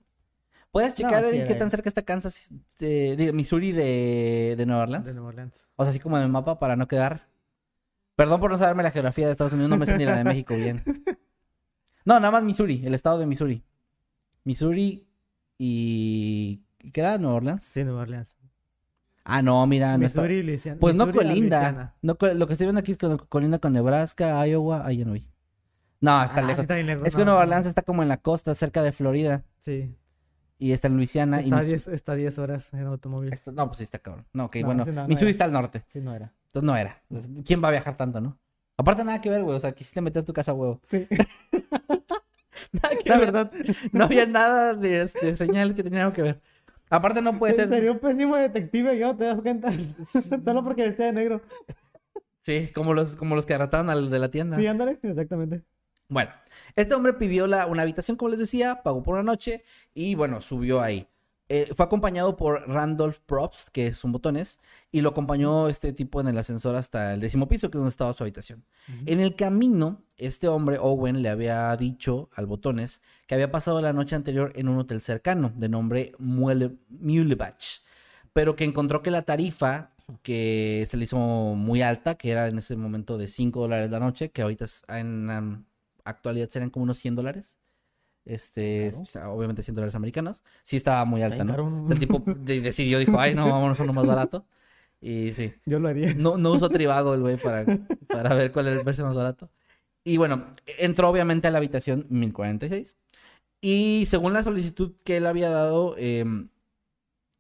¿Puedes 0.71 0.93
checar, 0.93 1.23
sí 1.23 1.29
Eddie, 1.29 1.45
qué 1.45 1.55
tan 1.55 1.71
cerca 1.71 1.89
está 1.89 2.03
Kansas, 2.03 2.47
de, 2.77 3.15
digo, 3.15 3.33
Missouri 3.33 3.71
de, 3.71 4.53
de 4.57 4.65
Nueva 4.65 4.83
Orleans? 4.83 5.05
De 5.05 5.13
Nueva 5.13 5.29
Orleans. 5.29 5.53
O 5.75 5.83
sea, 5.83 5.89
así 5.89 5.99
como 5.99 6.17
en 6.17 6.23
el 6.23 6.29
mapa 6.29 6.59
para 6.59 6.75
no 6.75 6.87
quedar. 6.87 7.27
Perdón 8.15 8.39
por 8.39 8.51
no 8.51 8.57
saberme 8.57 8.83
la 8.83 8.91
geografía 8.91 9.25
de 9.25 9.31
Estados 9.31 9.53
Unidos, 9.53 9.69
no 9.69 9.77
me 9.77 9.85
sé 9.85 9.97
ni 9.97 10.05
la 10.05 10.15
de 10.17 10.23
México 10.23 10.55
bien. 10.55 10.83
No, 12.05 12.15
nada 12.19 12.31
más 12.31 12.43
Missouri, 12.43 12.81
el 12.85 12.93
estado 12.95 13.19
de 13.19 13.27
Missouri. 13.27 13.63
Missouri 14.43 15.05
y... 15.59 16.63
¿Qué 16.93 17.01
era? 17.01 17.17
¿Nueva 17.19 17.35
Orleans? 17.35 17.63
Sí, 17.63 17.83
Nueva 17.83 18.01
Orleans. 18.01 18.29
Ah, 19.25 19.41
no, 19.43 19.67
mira, 19.67 19.95
no 19.97 20.05
está- 20.05 20.21
Missouri, 20.21 20.41
Luisiana. 20.41 20.79
Pues 20.79 20.95
no 20.95 21.05
Missouri 21.05 21.27
colinda. 21.27 21.93
No, 22.01 22.17
lo 22.33 22.47
que 22.47 22.53
estoy 22.53 22.65
viendo 22.65 22.79
aquí 22.79 22.93
es 22.93 22.97
que 22.97 23.15
colinda 23.27 23.59
con 23.59 23.73
Nebraska, 23.73 24.47
Iowa, 24.47 24.87
ahí 24.87 24.97
ya 24.97 25.05
no 25.05 25.11
vi. 25.11 25.29
No, 26.01 26.23
está 26.23 26.39
Ah, 26.39 26.43
lejos. 26.43 26.61
está 26.61 26.75
bien 26.75 26.87
lejos. 26.87 27.05
Es 27.05 27.13
que 27.15 27.19
no, 27.19 27.25
Nueva 27.25 27.41
no. 27.41 27.49
Orleans 27.49 27.67
está 27.67 27.81
como 27.83 28.01
en 28.01 28.09
la 28.09 28.17
costa, 28.17 28.55
cerca 28.55 28.81
de 28.81 28.91
Florida. 28.91 29.43
Sí. 29.59 29.93
Y 30.61 30.73
está 30.73 30.87
en 30.89 30.97
Luisiana. 30.97 31.41
y 31.41 31.45
Está 31.45 31.55
a 31.55 31.59
Mis- 31.59 31.67
10 31.69 31.87
está 31.87 32.11
a 32.11 32.15
10 32.15 32.37
horas 32.37 32.73
en 32.73 32.85
automóvil. 32.85 33.33
No, 33.53 33.65
pues 33.67 33.77
sí 33.77 33.83
está 33.85 33.97
cabrón. 33.99 34.25
No, 34.33 34.45
ok, 34.45 34.57
No, 34.57 34.65
bueno. 34.65 34.83
ese 34.83 34.91
no, 34.91 35.01
no 35.03 35.07
Missouri 35.07 35.29
era. 35.29 35.31
está 35.31 35.45
al 35.45 35.51
norte. 35.53 35.83
Sí, 35.91 36.01
no 36.01 36.13
era. 36.13 36.33
Entonces 36.47 36.65
no 36.67 36.75
era. 36.75 37.01
Entonces, 37.09 37.43
¿Quién 37.45 37.63
va 37.63 37.69
a 37.69 37.71
viajar 37.71 37.95
tanto, 37.95 38.19
no? 38.19 38.37
Aparte, 38.77 39.03
nada 39.05 39.21
que 39.21 39.29
ver, 39.29 39.41
güey. 39.43 39.55
O 39.55 39.59
sea, 39.59 39.71
quisiste 39.71 40.01
meter 40.01 40.23
tu 40.23 40.33
casa 40.33 40.51
a 40.51 40.53
huevo. 40.55 40.79
Sí. 40.87 41.07
Nada 42.71 42.95
que 43.01 43.09
La 43.09 43.17
ver. 43.17 43.31
verdad. 43.31 43.51
No 43.93 44.03
había 44.05 44.25
nada 44.25 44.73
de, 44.73 45.07
de 45.21 45.35
señal 45.35 45.73
que 45.73 45.81
tenía 45.83 46.01
algo 46.01 46.13
que 46.13 46.21
ver. 46.21 46.41
Aparte, 46.89 47.21
no 47.21 47.37
puede 47.39 47.55
ser. 47.55 47.69
Sería 47.69 47.91
un 47.91 47.99
pésimo 47.99 48.35
detective, 48.35 48.97
yo, 48.99 49.15
¿te 49.15 49.23
das 49.25 49.41
cuenta? 49.41 49.71
Solo 50.45 50.63
porque 50.63 50.83
vestía 50.83 51.05
de 51.07 51.13
negro. 51.13 51.41
Sí, 52.41 52.69
como 52.73 52.93
los, 52.93 53.15
como 53.15 53.35
los 53.35 53.45
que 53.45 53.53
arrataron 53.53 53.89
al 53.89 54.09
de 54.09 54.19
la 54.19 54.29
tienda. 54.29 54.57
Sí, 54.57 54.65
ándale, 54.67 54.97
exactamente. 55.01 55.61
Bueno, 56.09 56.31
este 56.75 56.93
hombre 56.95 57.13
pidió 57.13 57.47
la, 57.47 57.65
una 57.67 57.83
habitación, 57.83 58.17
como 58.17 58.29
les 58.29 58.39
decía, 58.39 58.81
pagó 58.83 59.03
por 59.03 59.13
una 59.13 59.23
noche 59.23 59.63
y 59.93 60.15
bueno, 60.15 60.41
subió 60.41 60.81
ahí. 60.81 61.07
Eh, 61.51 61.71
fue 61.75 61.83
acompañado 61.85 62.35
por 62.35 62.67
Randolph 62.69 63.17
Probst, 63.25 63.69
que 63.69 63.87
es 63.87 64.03
un 64.03 64.11
botones, 64.11 64.59
y 64.91 65.01
lo 65.01 65.09
acompañó 65.09 65.67
este 65.67 65.93
tipo 65.93 66.21
en 66.21 66.27
el 66.27 66.37
ascensor 66.37 66.75
hasta 66.75 67.13
el 67.15 67.21
décimo 67.21 67.47
piso, 67.47 67.69
que 67.71 67.77
es 67.77 67.79
donde 67.79 67.89
estaba 67.89 68.13
su 68.13 68.23
habitación. 68.23 68.63
En 69.07 69.19
el 69.19 69.35
camino, 69.35 70.03
este 70.17 70.47
hombre, 70.47 70.77
Owen, 70.79 71.23
le 71.23 71.29
había 71.29 71.75
dicho 71.75 72.29
al 72.35 72.45
botones 72.45 73.01
que 73.25 73.33
había 73.33 73.49
pasado 73.51 73.81
la 73.81 73.93
noche 73.93 74.15
anterior 74.15 74.51
en 74.55 74.67
un 74.69 74.77
hotel 74.77 75.01
cercano, 75.01 75.51
de 75.55 75.69
nombre 75.69 76.11
Muele- 76.19 76.77
Mulebach, 76.89 77.81
pero 78.33 78.55
que 78.55 78.63
encontró 78.63 79.01
que 79.01 79.09
la 79.11 79.23
tarifa 79.23 79.91
que 80.21 80.87
se 80.89 80.97
le 80.97 81.05
hizo 81.05 81.17
muy 81.17 81.81
alta, 81.81 82.15
que 82.15 82.29
era 82.31 82.47
en 82.47 82.57
ese 82.59 82.75
momento 82.75 83.17
de 83.17 83.25
5 83.27 83.61
dólares 83.61 83.89
la 83.89 83.99
noche, 83.99 84.29
que 84.29 84.41
ahorita 84.43 84.65
es- 84.65 84.83
en 84.87 85.29
um, 85.29 85.63
actualidad 86.05 86.49
serán 86.49 86.69
como 86.69 86.83
unos 86.83 86.97
100 86.99 87.15
dólares. 87.15 87.57
Este, 88.25 88.91
Claro. 89.11 89.33
obviamente 89.33 89.63
100 89.63 89.75
dólares 89.75 89.95
americanos. 89.95 90.43
Sí 90.63 90.75
estaba 90.77 91.03
muy 91.05 91.21
alta, 91.23 91.43
¿no? 91.43 91.87
el 91.89 91.99
tipo 91.99 92.19
de- 92.25 92.61
decidió, 92.61 92.99
dijo, 92.99 93.19
ay, 93.19 93.33
no, 93.33 93.49
vámonos 93.49 93.79
a 93.79 93.83
uno 93.83 93.93
más 93.93 94.05
barato. 94.05 94.45
Y 95.01 95.31
sí. 95.33 95.53
Yo 95.65 95.79
lo 95.79 95.87
haría. 95.87 96.13
No, 96.13 96.37
no 96.37 96.51
usó 96.51 96.69
Trivago 96.69 97.13
el 97.13 97.21
güey 97.21 97.37
para, 97.43 97.65
para 98.07 98.35
ver 98.35 98.51
cuál 98.51 98.67
era 98.67 98.75
el 98.77 98.83
precio 98.83 99.05
más 99.05 99.15
barato. 99.15 99.49
Y 100.03 100.17
bueno, 100.17 100.55
entró 100.77 101.09
obviamente 101.09 101.47
a 101.47 101.51
la 101.51 101.57
habitación 101.57 102.05
1046. 102.09 102.95
Y 103.61 104.05
según 104.07 104.33
la 104.33 104.43
solicitud 104.43 104.93
que 105.03 105.17
él 105.17 105.25
había 105.25 105.49
dado, 105.49 105.95
eh, 105.97 106.23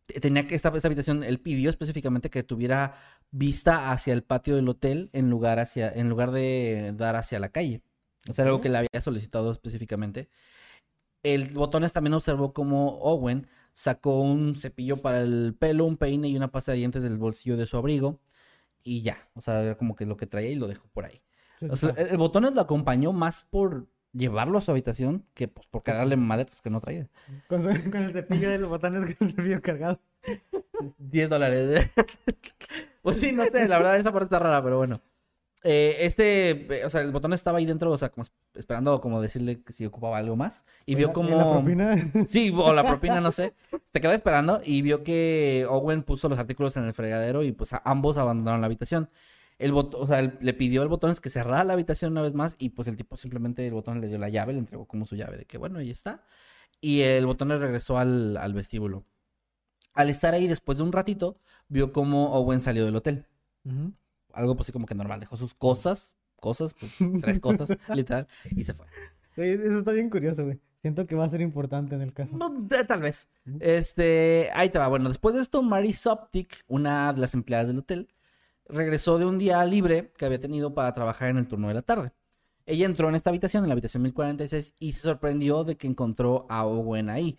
te- 0.07 0.19
tenía 0.19 0.47
que 0.47 0.55
esta, 0.55 0.69
esta 0.75 0.87
habitación, 0.87 1.23
él 1.23 1.39
pidió 1.39 1.69
específicamente 1.69 2.29
que 2.29 2.43
tuviera 2.43 2.95
vista 3.31 3.91
hacia 3.91 4.13
el 4.13 4.23
patio 4.23 4.55
del 4.55 4.67
hotel 4.69 5.09
en 5.13 5.29
lugar, 5.29 5.59
hacia, 5.59 5.89
en 5.91 6.09
lugar 6.09 6.31
de 6.31 6.93
dar 6.97 7.15
hacia 7.15 7.39
la 7.39 7.49
calle. 7.49 7.81
O 8.27 8.33
sea, 8.33 8.45
algo 8.45 8.61
que 8.61 8.69
le 8.69 8.77
había 8.79 9.01
solicitado 9.01 9.51
específicamente. 9.51 10.29
El 11.23 11.49
botones 11.51 11.93
también 11.93 12.13
observó 12.13 12.53
como 12.53 12.99
Owen 12.99 13.47
sacó 13.73 14.21
un 14.21 14.55
cepillo 14.57 15.01
para 15.01 15.21
el 15.21 15.55
pelo, 15.57 15.85
un 15.85 15.97
peine 15.97 16.27
y 16.29 16.35
una 16.37 16.51
pasta 16.51 16.71
de 16.71 16.79
dientes 16.79 17.03
del 17.03 17.17
bolsillo 17.17 17.57
de 17.57 17.65
su 17.65 17.77
abrigo. 17.77 18.19
Y 18.83 19.01
ya, 19.01 19.29
o 19.35 19.41
sea, 19.41 19.61
era 19.63 19.75
como 19.77 19.95
que 19.95 20.05
lo 20.05 20.17
que 20.17 20.27
traía 20.27 20.49
y 20.49 20.55
lo 20.55 20.67
dejó 20.67 20.87
por 20.89 21.05
ahí. 21.05 21.21
O 21.69 21.75
sea, 21.75 21.89
el, 21.97 22.07
el 22.09 22.17
botones 22.17 22.55
lo 22.55 22.61
acompañó 22.61 23.11
más 23.13 23.41
por 23.49 23.87
llevarlo 24.13 24.57
a 24.57 24.61
su 24.61 24.71
habitación 24.71 25.25
que 25.33 25.47
pues, 25.49 25.67
por 25.67 25.83
cargarle 25.83 26.15
madres 26.17 26.55
que 26.63 26.69
no 26.69 26.79
traía. 26.81 27.09
Con, 27.47 27.61
su- 27.61 27.91
con 27.91 28.03
el 28.03 28.13
cepillo 28.13 28.49
de 28.49 28.57
los 28.59 28.69
botones 28.69 29.15
con 29.17 29.27
el 29.27 29.33
cepillo 29.33 29.61
cargado. 29.61 29.99
10 30.97 31.29
dólares. 31.29 31.89
pues 33.01 33.17
sí, 33.17 33.31
no 33.33 33.45
sé, 33.47 33.67
la 33.67 33.77
verdad 33.77 33.97
esa 33.97 34.11
parte 34.11 34.25
está 34.25 34.39
rara, 34.39 34.63
pero 34.63 34.77
bueno. 34.77 35.01
Eh, 35.63 35.97
este, 36.05 36.51
eh, 36.81 36.85
o 36.85 36.89
sea, 36.89 37.01
el 37.01 37.11
botón 37.11 37.33
estaba 37.33 37.57
ahí 37.57 37.65
dentro, 37.65 37.91
o 37.91 37.97
sea, 37.97 38.09
como 38.09 38.23
es- 38.23 38.31
esperando 38.53 39.01
como 39.01 39.21
decirle 39.21 39.61
que 39.61 39.73
si 39.73 39.85
ocupaba 39.85 40.17
algo 40.17 40.35
más. 40.37 40.63
Y 40.85 40.95
vio 40.95 41.07
¿La- 41.07 41.13
como... 41.13 41.37
la 41.37 41.51
propina? 41.51 42.11
Sí, 42.27 42.53
o 42.55 42.73
la 42.73 42.83
propina, 42.85 43.19
no 43.19 43.31
sé. 43.31 43.53
Se 43.93 43.99
quedó 44.01 44.13
esperando 44.13 44.61
y 44.63 44.81
vio 44.81 45.03
que 45.03 45.65
Owen 45.69 46.03
puso 46.03 46.29
los 46.29 46.39
artículos 46.39 46.77
en 46.77 46.85
el 46.85 46.93
fregadero 46.93 47.43
y 47.43 47.51
pues 47.51 47.71
ambos 47.83 48.17
abandonaron 48.17 48.61
la 48.61 48.67
habitación. 48.67 49.09
El 49.57 49.73
bot- 49.73 49.95
o 49.95 50.07
sea, 50.07 50.21
le 50.21 50.53
pidió 50.53 50.81
al 50.81 50.87
botón 50.87 51.13
que 51.21 51.29
cerrara 51.29 51.65
la 51.65 51.73
habitación 51.73 52.13
una 52.13 52.21
vez 52.21 52.33
más 52.33 52.55
y 52.57 52.69
pues 52.69 52.87
el 52.87 52.95
tipo 52.95 53.17
simplemente 53.17 53.67
el 53.67 53.73
botón 53.73 53.99
le 53.99 54.07
dio 54.07 54.17
la 54.17 54.29
llave, 54.29 54.53
le 54.53 54.59
entregó 54.59 54.85
como 54.85 55.05
su 55.05 55.17
llave 55.17 55.35
de 55.37 55.45
que 55.45 55.57
bueno, 55.57 55.79
ahí 55.79 55.89
está. 55.91 56.23
Y 56.79 57.01
el 57.01 57.25
botón 57.25 57.49
regresó 57.49 57.97
al, 57.97 58.37
al 58.37 58.53
vestíbulo. 58.53 59.03
Al 59.93 60.09
estar 60.09 60.33
ahí 60.33 60.47
después 60.47 60.77
de 60.77 60.85
un 60.85 60.93
ratito, 60.93 61.35
vio 61.67 61.91
como 61.91 62.31
Owen 62.33 62.61
salió 62.61 62.85
del 62.85 62.95
hotel. 62.95 63.25
Algo 64.33 64.55
pues 64.55 64.65
así 64.65 64.71
como 64.71 64.85
que 64.85 64.95
normal, 64.95 65.19
dejó 65.19 65.37
sus 65.37 65.53
cosas, 65.53 66.15
cosas, 66.39 66.73
pues, 66.79 66.91
tres 67.21 67.39
cosas, 67.39 67.69
literal, 67.93 68.27
y 68.55 68.63
se 68.63 68.73
fue. 68.73 68.85
Eso 69.35 69.79
está 69.79 69.91
bien 69.93 70.09
curioso, 70.09 70.43
güey. 70.45 70.59
Siento 70.81 71.05
que 71.07 71.15
va 71.15 71.25
a 71.25 71.29
ser 71.29 71.41
importante 71.41 71.95
en 71.95 72.01
el 72.01 72.13
caso. 72.13 72.37
No, 72.37 72.49
de- 72.49 72.85
tal 72.85 73.01
vez. 73.01 73.27
Este, 73.59 74.49
ahí 74.53 74.69
te 74.69 74.79
va. 74.79 74.87
Bueno, 74.87 75.09
después 75.09 75.35
de 75.35 75.41
esto, 75.41 75.61
Mary 75.61 75.93
Soptic, 75.93 76.63
una 76.67 77.11
de 77.13 77.19
las 77.19 77.33
empleadas 77.33 77.67
del 77.67 77.79
hotel, 77.79 78.07
regresó 78.65 79.17
de 79.17 79.25
un 79.25 79.37
día 79.37 79.63
libre 79.65 80.11
que 80.17 80.25
había 80.25 80.39
tenido 80.39 80.73
para 80.73 80.93
trabajar 80.93 81.29
en 81.29 81.37
el 81.37 81.47
turno 81.47 81.67
de 81.67 81.73
la 81.73 81.81
tarde. 81.81 82.11
Ella 82.65 82.85
entró 82.85 83.09
en 83.09 83.15
esta 83.15 83.29
habitación, 83.29 83.63
en 83.63 83.69
la 83.69 83.73
habitación 83.73 84.03
1046, 84.03 84.73
y 84.79 84.91
se 84.93 85.01
sorprendió 85.01 85.63
de 85.63 85.75
que 85.75 85.87
encontró 85.87 86.45
a 86.49 86.65
Owen 86.65 87.09
ahí, 87.09 87.37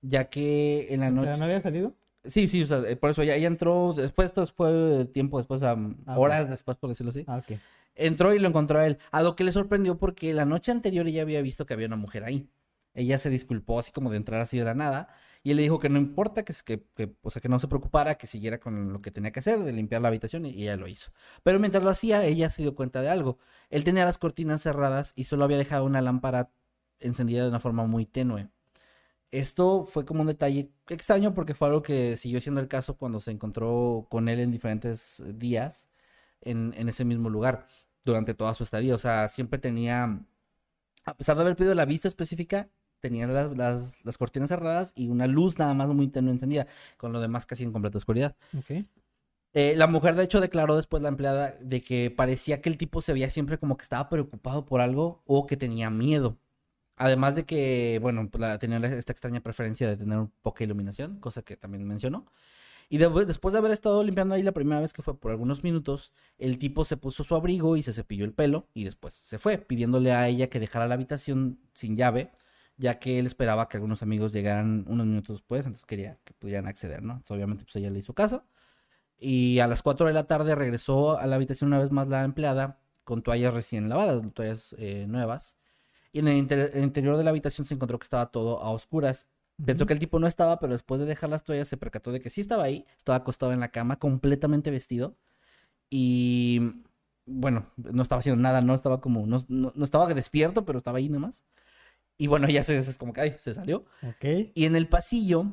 ya 0.00 0.30
que 0.30 0.88
en 0.90 1.00
la 1.00 1.10
¿Pero 1.10 1.22
noche... 1.22 1.36
no 1.36 1.44
había 1.44 1.60
salido? 1.60 1.94
Sí, 2.24 2.48
sí, 2.48 2.62
o 2.62 2.66
sea, 2.66 2.78
eh, 2.86 2.96
por 2.96 3.10
eso 3.10 3.22
ella, 3.22 3.34
ella 3.34 3.46
entró, 3.48 3.94
después, 3.94 4.26
esto 4.26 4.46
fue 4.46 5.06
tiempo 5.06 5.38
después, 5.38 5.62
Ah, 5.62 5.72
ok. 5.74 6.18
horas 6.18 6.50
después, 6.50 6.76
por 6.76 6.90
decirlo 6.90 7.10
así. 7.10 7.24
Ah, 7.26 7.38
ok. 7.38 7.58
Entró 7.94 8.34
y 8.34 8.38
lo 8.38 8.48
encontró 8.48 8.78
a 8.78 8.86
él, 8.86 8.98
a 9.10 9.22
lo 9.22 9.36
que 9.36 9.44
le 9.44 9.52
sorprendió 9.52 9.96
porque 9.98 10.32
la 10.34 10.44
noche 10.44 10.70
anterior 10.70 11.06
ella 11.06 11.22
había 11.22 11.42
visto 11.42 11.66
que 11.66 11.74
había 11.74 11.86
una 11.86 11.96
mujer 11.96 12.24
ahí. 12.24 12.48
Ella 12.94 13.18
se 13.18 13.30
disculpó 13.30 13.78
así 13.78 13.92
como 13.92 14.10
de 14.10 14.16
entrar 14.16 14.40
así 14.40 14.58
de 14.58 14.64
la 14.64 14.74
nada 14.74 15.08
y 15.42 15.50
él 15.52 15.56
le 15.56 15.62
dijo 15.62 15.78
que 15.78 15.88
no 15.88 15.98
importa, 15.98 16.44
que, 16.44 16.52
que, 16.64 16.84
que, 16.94 17.14
o 17.22 17.30
sea, 17.30 17.40
que 17.40 17.48
no 17.48 17.58
se 17.58 17.68
preocupara, 17.68 18.16
que 18.16 18.26
siguiera 18.26 18.58
con 18.58 18.92
lo 18.92 19.00
que 19.00 19.10
tenía 19.10 19.30
que 19.32 19.40
hacer, 19.40 19.58
de 19.60 19.72
limpiar 19.72 20.02
la 20.02 20.08
habitación 20.08 20.44
y, 20.44 20.50
y 20.50 20.62
ella 20.64 20.76
lo 20.76 20.88
hizo. 20.88 21.12
Pero 21.42 21.58
mientras 21.58 21.82
lo 21.84 21.90
hacía, 21.90 22.24
ella 22.24 22.50
se 22.50 22.62
dio 22.62 22.74
cuenta 22.74 23.00
de 23.00 23.08
algo. 23.08 23.38
Él 23.70 23.84
tenía 23.84 24.04
las 24.04 24.18
cortinas 24.18 24.60
cerradas 24.62 25.12
y 25.16 25.24
solo 25.24 25.44
había 25.44 25.56
dejado 25.56 25.84
una 25.84 26.00
lámpara 26.02 26.50
encendida 26.98 27.42
de 27.42 27.48
una 27.48 27.60
forma 27.60 27.86
muy 27.86 28.06
tenue. 28.06 28.48
Esto 29.32 29.84
fue 29.84 30.04
como 30.04 30.22
un 30.22 30.26
detalle 30.26 30.70
extraño 30.88 31.34
porque 31.34 31.54
fue 31.54 31.68
algo 31.68 31.82
que 31.82 32.16
siguió 32.16 32.40
siendo 32.40 32.60
el 32.60 32.68
caso 32.68 32.96
cuando 32.96 33.20
se 33.20 33.30
encontró 33.30 34.06
con 34.10 34.28
él 34.28 34.40
en 34.40 34.50
diferentes 34.50 35.22
días 35.38 35.88
en, 36.40 36.74
en 36.76 36.88
ese 36.88 37.04
mismo 37.04 37.30
lugar 37.30 37.66
durante 38.04 38.34
toda 38.34 38.54
su 38.54 38.64
estadía. 38.64 38.94
O 38.94 38.98
sea, 38.98 39.28
siempre 39.28 39.58
tenía, 39.58 40.20
a 41.04 41.16
pesar 41.16 41.36
de 41.36 41.42
haber 41.42 41.56
pedido 41.56 41.74
la 41.74 41.84
vista 41.84 42.08
específica, 42.08 42.68
tenía 43.00 43.26
las, 43.26 43.56
las, 43.56 44.04
las 44.04 44.18
cortinas 44.18 44.48
cerradas 44.48 44.92
y 44.94 45.08
una 45.08 45.26
luz 45.26 45.58
nada 45.58 45.74
más 45.74 45.88
muy 45.88 46.08
tenue 46.08 46.32
encendida, 46.32 46.66
con 46.96 47.12
lo 47.12 47.20
demás 47.20 47.46
casi 47.46 47.62
en 47.64 47.72
completa 47.72 47.98
oscuridad. 47.98 48.36
Eh, 49.52 49.74
la 49.76 49.86
mujer, 49.88 50.14
de 50.14 50.24
hecho, 50.24 50.40
declaró 50.40 50.76
después 50.76 51.02
la 51.02 51.08
empleada 51.08 51.56
de 51.60 51.82
que 51.82 52.10
parecía 52.10 52.60
que 52.60 52.68
el 52.68 52.76
tipo 52.76 53.00
se 53.00 53.12
veía 53.12 53.30
siempre 53.30 53.58
como 53.58 53.76
que 53.76 53.82
estaba 53.82 54.08
preocupado 54.08 54.64
por 54.64 54.80
algo 54.80 55.22
o 55.26 55.46
que 55.46 55.56
tenía 55.56 55.90
miedo. 55.90 56.36
Además 57.00 57.34
de 57.34 57.46
que, 57.46 57.98
bueno, 58.02 58.28
pues, 58.30 58.40
la- 58.40 58.58
tenía 58.58 58.78
esta 58.78 59.12
extraña 59.12 59.40
preferencia 59.42 59.88
de 59.88 59.96
tener 59.96 60.26
poca 60.42 60.64
iluminación, 60.64 61.18
cosa 61.20 61.42
que 61.42 61.56
también 61.56 61.86
mencionó. 61.86 62.26
Y 62.88 62.98
de- 62.98 63.08
después 63.26 63.52
de 63.52 63.58
haber 63.58 63.72
estado 63.72 64.02
limpiando 64.04 64.34
ahí 64.34 64.42
la 64.42 64.52
primera 64.52 64.80
vez 64.80 64.92
que 64.92 65.02
fue 65.02 65.18
por 65.18 65.30
algunos 65.32 65.64
minutos, 65.64 66.12
el 66.38 66.58
tipo 66.58 66.84
se 66.84 66.96
puso 66.96 67.24
su 67.24 67.34
abrigo 67.36 67.76
y 67.76 67.82
se 67.82 67.92
cepilló 67.92 68.24
el 68.24 68.32
pelo 68.34 68.68
y 68.74 68.84
después 68.84 69.14
se 69.14 69.38
fue, 69.38 69.58
pidiéndole 69.58 70.12
a 70.12 70.28
ella 70.28 70.48
que 70.50 70.60
dejara 70.60 70.88
la 70.88 70.94
habitación 70.94 71.60
sin 71.74 71.96
llave, 71.96 72.32
ya 72.76 72.98
que 72.98 73.18
él 73.18 73.26
esperaba 73.26 73.68
que 73.68 73.76
algunos 73.78 74.02
amigos 74.02 74.32
llegaran 74.32 74.84
unos 74.88 75.06
minutos 75.06 75.38
después, 75.38 75.66
entonces 75.66 75.86
quería 75.86 76.18
que 76.24 76.34
pudieran 76.34 76.66
acceder, 76.68 77.02
¿no? 77.02 77.22
Obviamente, 77.28 77.64
pues 77.64 77.76
ella 77.76 77.90
le 77.90 78.00
hizo 78.00 78.14
caso. 78.14 78.44
Y 79.18 79.60
a 79.60 79.66
las 79.68 79.82
4 79.82 80.06
de 80.08 80.14
la 80.14 80.26
tarde 80.26 80.54
regresó 80.54 81.18
a 81.18 81.26
la 81.26 81.36
habitación 81.36 81.68
una 81.68 81.78
vez 81.80 81.90
más 81.92 82.08
la 82.08 82.24
empleada 82.24 82.80
con 83.04 83.22
toallas 83.22 83.54
recién 83.54 83.88
lavadas, 83.90 84.22
toallas 84.34 84.74
eh, 84.78 85.06
nuevas. 85.08 85.58
Y 86.12 86.18
en 86.20 86.28
el, 86.28 86.36
inter- 86.36 86.70
el 86.74 86.84
interior 86.84 87.16
de 87.16 87.24
la 87.24 87.30
habitación 87.30 87.66
se 87.66 87.74
encontró 87.74 87.98
que 87.98 88.04
estaba 88.04 88.30
todo 88.30 88.60
a 88.62 88.70
oscuras. 88.70 89.26
Pensó 89.64 89.86
que 89.86 89.92
el 89.92 89.98
tipo 89.98 90.18
no 90.18 90.26
estaba, 90.26 90.58
pero 90.58 90.72
después 90.72 91.00
de 91.00 91.06
dejar 91.06 91.30
las 91.30 91.44
toallas 91.44 91.68
se 91.68 91.76
percató 91.76 92.12
de 92.12 92.20
que 92.20 92.30
sí 92.30 92.40
estaba 92.40 92.64
ahí. 92.64 92.86
Estaba 92.96 93.16
acostado 93.18 93.52
en 93.52 93.60
la 93.60 93.68
cama, 93.70 93.98
completamente 93.98 94.70
vestido. 94.70 95.16
Y 95.90 96.82
bueno, 97.26 97.66
no 97.76 98.02
estaba 98.02 98.20
haciendo 98.20 98.42
nada, 98.42 98.60
no 98.60 98.74
estaba 98.74 99.00
como, 99.00 99.26
no, 99.26 99.38
no- 99.48 99.72
no 99.74 99.84
estaba 99.84 100.12
despierto, 100.14 100.64
pero 100.64 100.78
estaba 100.78 100.98
ahí 100.98 101.08
nomás. 101.08 101.44
Y 102.18 102.26
bueno, 102.28 102.48
ya 102.48 102.62
se, 102.64 102.78
es 102.78 102.98
como 102.98 103.12
que 103.12 103.20
ay, 103.22 103.34
se 103.38 103.54
salió. 103.54 103.84
Y 104.54 104.66
en 104.66 104.76
el 104.76 104.88
pasillo, 104.88 105.46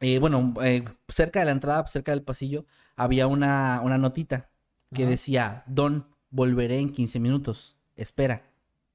eh, 0.00 0.18
bueno, 0.18 0.54
eh, 0.62 0.84
cerca 1.08 1.40
de 1.40 1.46
la 1.46 1.52
entrada, 1.52 1.86
cerca 1.86 2.12
del 2.12 2.22
pasillo, 2.22 2.66
había 2.96 3.26
una, 3.26 3.80
una 3.82 3.98
notita 3.98 4.50
que 4.92 5.06
decía, 5.06 5.64
Don, 5.66 6.06
volveré 6.30 6.78
en 6.80 6.90
15 6.92 7.18
minutos, 7.20 7.76
espera. 7.96 8.42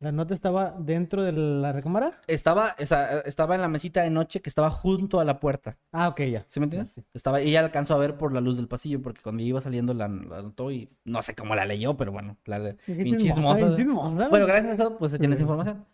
¿La 0.02 0.14
nota 0.14 0.34
estaba 0.34 0.76
dentro 0.80 1.24
de 1.24 1.34
la 1.34 1.74
recámara? 1.74 2.22
Estaba, 2.28 2.70
esa- 2.78 3.20
estaba 3.22 3.56
en 3.56 3.62
la 3.62 3.68
mesita 3.68 4.02
de 4.02 4.10
noche 4.10 4.42
que 4.42 4.50
estaba 4.50 4.70
junto 4.70 5.20
a 5.20 5.26
la 5.26 5.42
puerta. 5.42 5.78
Ah, 5.92 6.08
ok, 6.08 6.22
ya. 6.22 6.46
¿Sí 6.48 6.62
me 6.62 6.66
entiendes? 6.68 6.92
Sí. 6.94 7.04
Estaba, 7.14 7.42
ella 7.42 7.60
alcanzó 7.60 7.96
a 7.96 7.98
ver 7.98 8.16
por 8.18 8.32
la 8.32 8.40
luz 8.40 8.56
del 8.56 8.70
pasillo, 8.70 9.02
porque 9.02 9.22
cuando 9.22 9.44
iba 9.44 9.60
saliendo 9.60 9.94
la, 9.94 10.08
la 10.08 10.42
notó 10.42 10.72
y 10.72 10.90
no 11.04 11.22
sé 11.22 11.36
cómo 11.36 11.54
la 11.54 11.66
leyó, 11.66 11.98
pero 11.98 12.14
bueno, 12.14 12.38
la 12.46 12.78
chismosa, 12.86 13.76
chismosa. 13.76 14.30
Bueno, 14.30 14.46
gracias 14.48 14.72
a 14.72 14.76
eso, 14.84 14.98
pues 14.98 15.12
se 15.12 15.20
tiene 15.20 15.34
esa 15.34 15.42
información. 15.44 15.86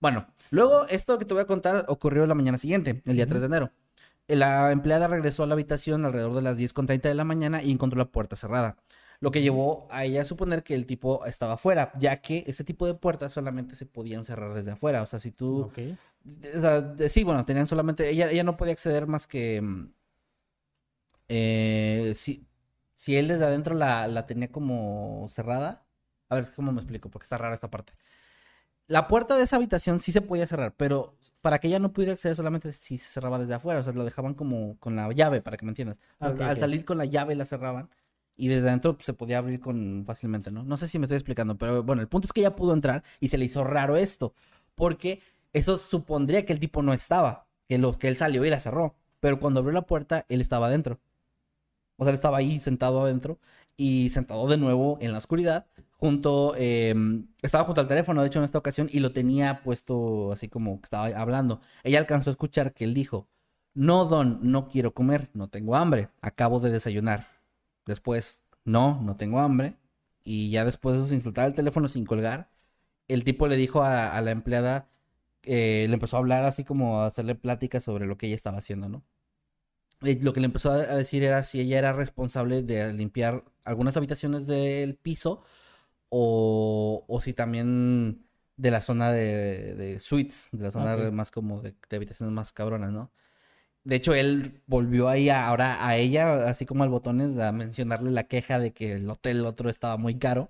Bueno, 0.00 0.26
luego 0.48 0.86
esto 0.88 1.18
que 1.18 1.26
te 1.26 1.34
voy 1.34 1.42
a 1.42 1.46
contar 1.46 1.84
ocurrió 1.88 2.26
la 2.26 2.34
mañana 2.34 2.56
siguiente, 2.56 3.02
el 3.04 3.16
día 3.16 3.26
3 3.26 3.42
de 3.42 3.46
enero. 3.46 3.70
La 4.26 4.72
empleada 4.72 5.06
regresó 5.08 5.42
a 5.42 5.46
la 5.46 5.52
habitación 5.52 6.06
alrededor 6.06 6.34
de 6.34 6.40
las 6.42 6.56
10.30 6.56 7.02
de 7.02 7.14
la 7.14 7.24
mañana 7.24 7.62
y 7.62 7.70
encontró 7.72 7.98
la 7.98 8.06
puerta 8.06 8.36
cerrada. 8.36 8.76
Lo 9.20 9.30
que 9.30 9.42
llevó 9.42 9.86
a 9.90 10.04
ella 10.04 10.22
a 10.22 10.24
suponer 10.24 10.62
que 10.64 10.74
el 10.74 10.86
tipo 10.86 11.26
estaba 11.26 11.54
afuera, 11.54 11.92
ya 11.98 12.22
que 12.22 12.44
ese 12.46 12.64
tipo 12.64 12.86
de 12.86 12.94
puertas 12.94 13.32
solamente 13.32 13.74
se 13.76 13.84
podían 13.86 14.24
cerrar 14.24 14.54
desde 14.54 14.70
afuera. 14.72 15.02
O 15.02 15.06
sea, 15.06 15.18
si 15.20 15.30
tú... 15.30 15.70
O 16.56 16.60
sea, 16.60 16.94
sí, 17.08 17.22
bueno, 17.24 17.44
tenían 17.44 17.66
solamente... 17.66 18.08
Ella, 18.08 18.30
ella 18.30 18.44
no 18.44 18.56
podía 18.56 18.72
acceder 18.72 19.06
más 19.06 19.26
que... 19.26 19.60
mm, 19.60 19.92
eh, 21.28 22.12
si, 22.16 22.46
si 22.94 23.16
él 23.16 23.28
desde 23.28 23.44
adentro 23.44 23.74
la, 23.74 24.06
la 24.08 24.26
tenía 24.26 24.50
como 24.50 25.26
cerrada. 25.28 25.86
A 26.28 26.36
ver, 26.36 26.46
¿cómo 26.56 26.72
me 26.72 26.80
explico? 26.80 27.10
Porque 27.10 27.24
está 27.24 27.38
rara 27.38 27.54
esta 27.54 27.70
parte. 27.70 27.92
La 28.86 29.06
puerta 29.08 29.36
de 29.36 29.44
esa 29.44 29.56
habitación 29.56 30.00
sí 30.00 30.12
se 30.12 30.20
podía 30.22 30.46
cerrar, 30.46 30.74
pero 30.76 31.16
para 31.40 31.58
que 31.60 31.68
ella 31.68 31.78
no 31.78 31.92
pudiera 31.92 32.12
acceder 32.12 32.36
solamente 32.36 32.72
si 32.72 32.98
se 32.98 33.10
cerraba 33.12 33.38
desde 33.38 33.54
afuera. 33.54 33.80
O 33.80 33.82
sea, 33.82 33.92
lo 33.92 34.04
dejaban 34.04 34.34
como 34.34 34.78
con 34.80 34.96
la 34.96 35.10
llave, 35.12 35.40
para 35.42 35.56
que 35.56 35.64
me 35.64 35.70
entiendas. 35.70 35.98
O 36.18 36.24
sea, 36.24 36.34
Ok, 36.34 36.40
al 36.40 36.58
salir 36.58 36.84
con 36.84 36.98
la 36.98 37.04
llave 37.04 37.34
la 37.36 37.44
cerraban 37.44 37.90
y 38.40 38.48
desde 38.48 38.68
adentro 38.68 38.94
pues, 38.94 39.04
se 39.04 39.12
podía 39.12 39.38
abrir 39.38 39.60
con 39.60 40.04
fácilmente, 40.06 40.50
¿no? 40.50 40.62
No 40.64 40.76
sé 40.78 40.88
si 40.88 40.98
me 40.98 41.04
estoy 41.04 41.16
explicando, 41.16 41.58
pero 41.58 41.82
bueno, 41.82 42.00
el 42.00 42.08
punto 42.08 42.26
es 42.26 42.32
que 42.32 42.40
ella 42.40 42.56
pudo 42.56 42.72
entrar 42.72 43.04
y 43.20 43.28
se 43.28 43.36
le 43.36 43.44
hizo 43.44 43.64
raro 43.64 43.96
esto, 43.98 44.34
porque 44.74 45.20
eso 45.52 45.76
supondría 45.76 46.46
que 46.46 46.54
el 46.54 46.58
tipo 46.58 46.82
no 46.82 46.94
estaba, 46.94 47.46
que, 47.68 47.76
lo, 47.78 47.98
que 47.98 48.08
él 48.08 48.16
salió 48.16 48.44
y 48.44 48.50
la 48.50 48.58
cerró, 48.58 48.96
pero 49.20 49.38
cuando 49.38 49.60
abrió 49.60 49.74
la 49.74 49.82
puerta, 49.82 50.24
él 50.30 50.40
estaba 50.40 50.68
adentro. 50.68 50.98
O 51.96 52.04
sea, 52.04 52.12
él 52.12 52.14
estaba 52.14 52.38
ahí 52.38 52.58
sentado 52.58 53.02
adentro 53.02 53.38
y 53.76 54.08
sentado 54.08 54.48
de 54.48 54.56
nuevo 54.56 54.96
en 55.02 55.12
la 55.12 55.18
oscuridad, 55.18 55.66
junto, 55.98 56.54
eh, 56.56 56.94
estaba 57.42 57.64
junto 57.64 57.82
al 57.82 57.88
teléfono, 57.88 58.22
de 58.22 58.28
hecho, 58.28 58.38
en 58.38 58.46
esta 58.46 58.58
ocasión, 58.58 58.88
y 58.90 59.00
lo 59.00 59.12
tenía 59.12 59.62
puesto 59.62 60.32
así 60.32 60.48
como 60.48 60.80
que 60.80 60.86
estaba 60.86 61.06
hablando. 61.08 61.60
Ella 61.84 61.98
alcanzó 61.98 62.30
a 62.30 62.32
escuchar 62.32 62.72
que 62.72 62.84
él 62.84 62.94
dijo, 62.94 63.28
no, 63.74 64.06
don, 64.06 64.38
no 64.42 64.66
quiero 64.68 64.94
comer, 64.94 65.28
no 65.34 65.48
tengo 65.48 65.76
hambre, 65.76 66.08
acabo 66.22 66.58
de 66.60 66.70
desayunar. 66.70 67.39
Después, 67.86 68.44
no, 68.64 69.00
no 69.02 69.16
tengo 69.16 69.40
hambre. 69.40 69.76
Y 70.24 70.50
ya 70.50 70.64
después 70.64 70.96
de 70.96 71.02
eso, 71.02 71.10
sin 71.10 71.22
soltar 71.22 71.46
el 71.48 71.54
teléfono, 71.54 71.88
sin 71.88 72.06
colgar, 72.06 72.50
el 73.08 73.24
tipo 73.24 73.48
le 73.48 73.56
dijo 73.56 73.82
a, 73.82 74.16
a 74.16 74.22
la 74.22 74.32
empleada, 74.32 74.88
eh, 75.44 75.86
le 75.88 75.94
empezó 75.94 76.16
a 76.16 76.20
hablar 76.20 76.44
así 76.44 76.64
como 76.64 77.02
a 77.02 77.08
hacerle 77.08 77.34
pláticas 77.36 77.84
sobre 77.84 78.06
lo 78.06 78.18
que 78.18 78.26
ella 78.28 78.36
estaba 78.36 78.58
haciendo, 78.58 78.88
¿no? 78.88 79.04
eh, 80.02 80.18
lo 80.22 80.32
que 80.32 80.40
le 80.40 80.46
empezó 80.46 80.70
a 80.72 80.78
decir 80.96 81.22
era 81.22 81.42
si 81.42 81.60
ella 81.60 81.78
era 81.78 81.92
responsable 81.92 82.62
de 82.62 82.92
limpiar 82.92 83.44
algunas 83.64 83.96
habitaciones 83.96 84.46
del 84.46 84.96
piso 84.96 85.42
o, 86.08 87.04
o 87.08 87.20
si 87.20 87.32
también 87.34 88.26
de 88.56 88.70
la 88.70 88.80
zona 88.80 89.12
de, 89.12 89.74
de 89.76 90.00
suites, 90.00 90.48
de 90.52 90.64
la 90.64 90.72
zona 90.72 91.10
más 91.12 91.30
como 91.30 91.62
de, 91.62 91.74
de 91.90 91.96
habitaciones 91.96 92.34
más 92.34 92.52
cabronas, 92.52 92.92
¿no? 92.92 93.12
De 93.84 93.96
hecho, 93.96 94.14
él 94.14 94.60
volvió 94.66 95.08
ahí 95.08 95.28
a- 95.30 95.46
ahora 95.46 95.86
a 95.86 95.96
ella, 95.96 96.46
así 96.48 96.66
como 96.66 96.84
al 96.84 96.90
botones, 96.90 97.38
a 97.38 97.50
mencionarle 97.52 98.10
la 98.10 98.24
queja 98.24 98.58
de 98.58 98.72
que 98.72 98.92
el 98.92 99.08
hotel 99.10 99.44
otro 99.46 99.70
estaba 99.70 99.96
muy 99.96 100.16
caro. 100.18 100.48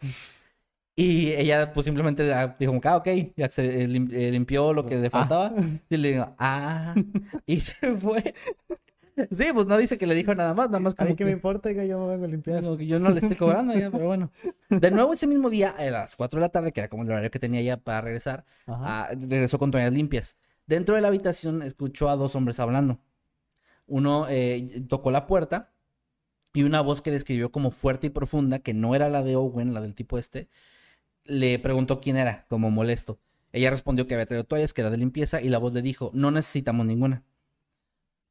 Y 0.97 1.33
ella 1.33 1.73
pues 1.73 1.87
simplemente 1.87 2.31
ah, 2.35 2.57
dijo, 2.59 2.73
como 2.73 2.81
que, 2.81 2.89
ah, 2.89 2.97
ok, 2.97 3.07
se 3.51 3.83
eh, 3.85 3.89
lim- 3.89 4.09
limpió 4.33 4.73
lo 4.73 4.85
que 4.85 4.97
le 4.97 5.07
Ah. 5.07 5.11
faltaba. 5.11 5.53
Y 5.89 5.97
le 5.97 6.13
digo, 6.13 6.35
ah, 6.39 6.95
y 7.47 7.61
se 7.61 7.97
fue. 7.97 8.35
Sí, 9.31 9.47
pues 9.53 9.67
no 9.67 9.77
dice 9.77 9.99
que 9.99 10.07
le 10.07 10.15
dijo 10.15 10.35
nada 10.35 10.55
más, 10.55 10.69
nada 10.69 10.79
más 10.81 10.95
A 10.99 11.05
mí 11.05 11.09
como 11.11 11.17
que 11.17 11.25
me 11.25 11.31
que, 11.31 11.35
importa 11.37 11.75
que 11.75 11.87
yo 11.87 11.99
me 12.01 12.07
vengo 12.13 12.25
a 12.25 12.29
limpiar. 12.29 12.63
como 12.63 12.77
que 12.77 12.87
yo 12.87 12.99
no 12.99 13.11
le 13.11 13.21
estoy 13.21 13.37
cobrando 13.37 13.75
ya, 13.75 13.91
pero 13.91 14.07
bueno. 14.07 14.31
De 14.69 14.91
nuevo 14.91 15.13
ese 15.13 15.27
mismo 15.27 15.51
día, 15.51 15.71
a 15.79 15.85
las 15.85 16.17
4 16.17 16.39
de 16.41 16.43
la 16.47 16.49
tarde, 16.51 16.73
que 16.73 16.81
era 16.81 16.89
como 16.89 17.03
el 17.03 17.11
horario 17.11 17.31
que 17.31 17.39
tenía 17.39 17.61
ya 17.63 17.77
para 17.77 18.01
regresar, 18.01 18.45
ah, 18.67 19.09
regresó 19.13 19.59
con 19.59 19.71
toallas 19.71 19.93
limpias. 19.93 20.37
Dentro 20.67 20.95
de 20.95 21.01
la 21.03 21.09
habitación 21.09 21.63
escuchó 21.63 22.09
a 22.09 22.17
dos 22.17 22.35
hombres 22.35 22.61
hablando. 22.61 22.99
Uno 23.91 24.27
eh, 24.31 24.85
tocó 24.89 25.13
la 25.13 25.27
puerta 25.29 25.73
y 26.55 26.65
una 26.65 26.81
voz 26.83 27.03
que 27.03 27.11
describió 27.13 27.53
como 27.53 27.71
fuerte 27.73 28.09
y 28.09 28.11
profunda, 28.11 28.61
que 28.61 28.75
no 28.75 28.95
era 28.95 29.09
la 29.11 29.23
de 29.23 29.37
Owen, 29.37 29.75
la 29.75 29.81
del 29.83 29.95
tipo 29.95 30.19
este, 30.19 30.49
le 31.25 31.59
preguntó 31.61 32.01
quién 32.01 32.17
era, 32.17 32.47
como 32.49 32.71
molesto. 32.71 33.19
Ella 33.53 33.71
respondió 33.71 34.07
que 34.07 34.15
había 34.15 34.27
traído 34.27 34.45
toallas, 34.45 34.75
que 34.75 34.83
era 34.83 34.91
de 34.91 34.99
limpieza, 34.99 35.41
y 35.43 35.51
la 35.51 35.59
voz 35.59 35.75
le 35.75 35.83
dijo, 35.83 36.11
no 36.15 36.31
necesitamos 36.33 36.87
ninguna. 36.87 37.25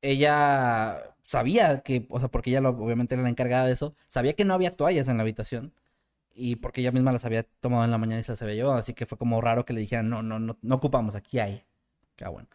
Ella 0.01 1.16
sabía 1.26 1.82
que, 1.82 2.07
o 2.10 2.20
sea, 2.20 2.30
porque 2.30 2.49
ella 2.51 2.62
lo- 2.62 2.70
obviamente 2.70 3.16
era 3.16 3.24
la 3.24 3.30
encargada 3.30 3.66
de 3.66 3.74
eso, 3.74 3.95
sabía 4.07 4.34
que 4.34 4.45
no 4.45 4.53
había 4.53 4.76
toallas 4.76 5.07
en 5.07 5.18
la 5.18 5.24
habitación, 5.24 5.74
y 6.36 6.57
porque 6.57 6.82
ella 6.82 6.91
misma 6.93 7.14
las 7.14 7.26
había 7.26 7.43
tomado 7.62 7.86
en 7.86 7.91
la 7.91 7.97
mañana 7.99 8.22
y 8.22 8.24
se 8.24 8.34
las 8.34 8.41
había 8.43 8.55
llevado, 8.55 8.78
así 8.80 8.93
que 8.93 9.05
fue 9.07 9.18
como 9.18 9.41
raro 9.41 9.66
que 9.66 9.74
le 9.74 9.82
dijeran, 9.82 10.10
no, 10.10 10.24
no, 10.24 10.39
no, 10.39 10.57
no 10.62 10.76
ocupamos, 10.76 11.16
aquí 11.16 11.39
hay. 11.39 11.64
Que 12.18 12.26
ah, 12.26 12.30
bueno. 12.30 12.49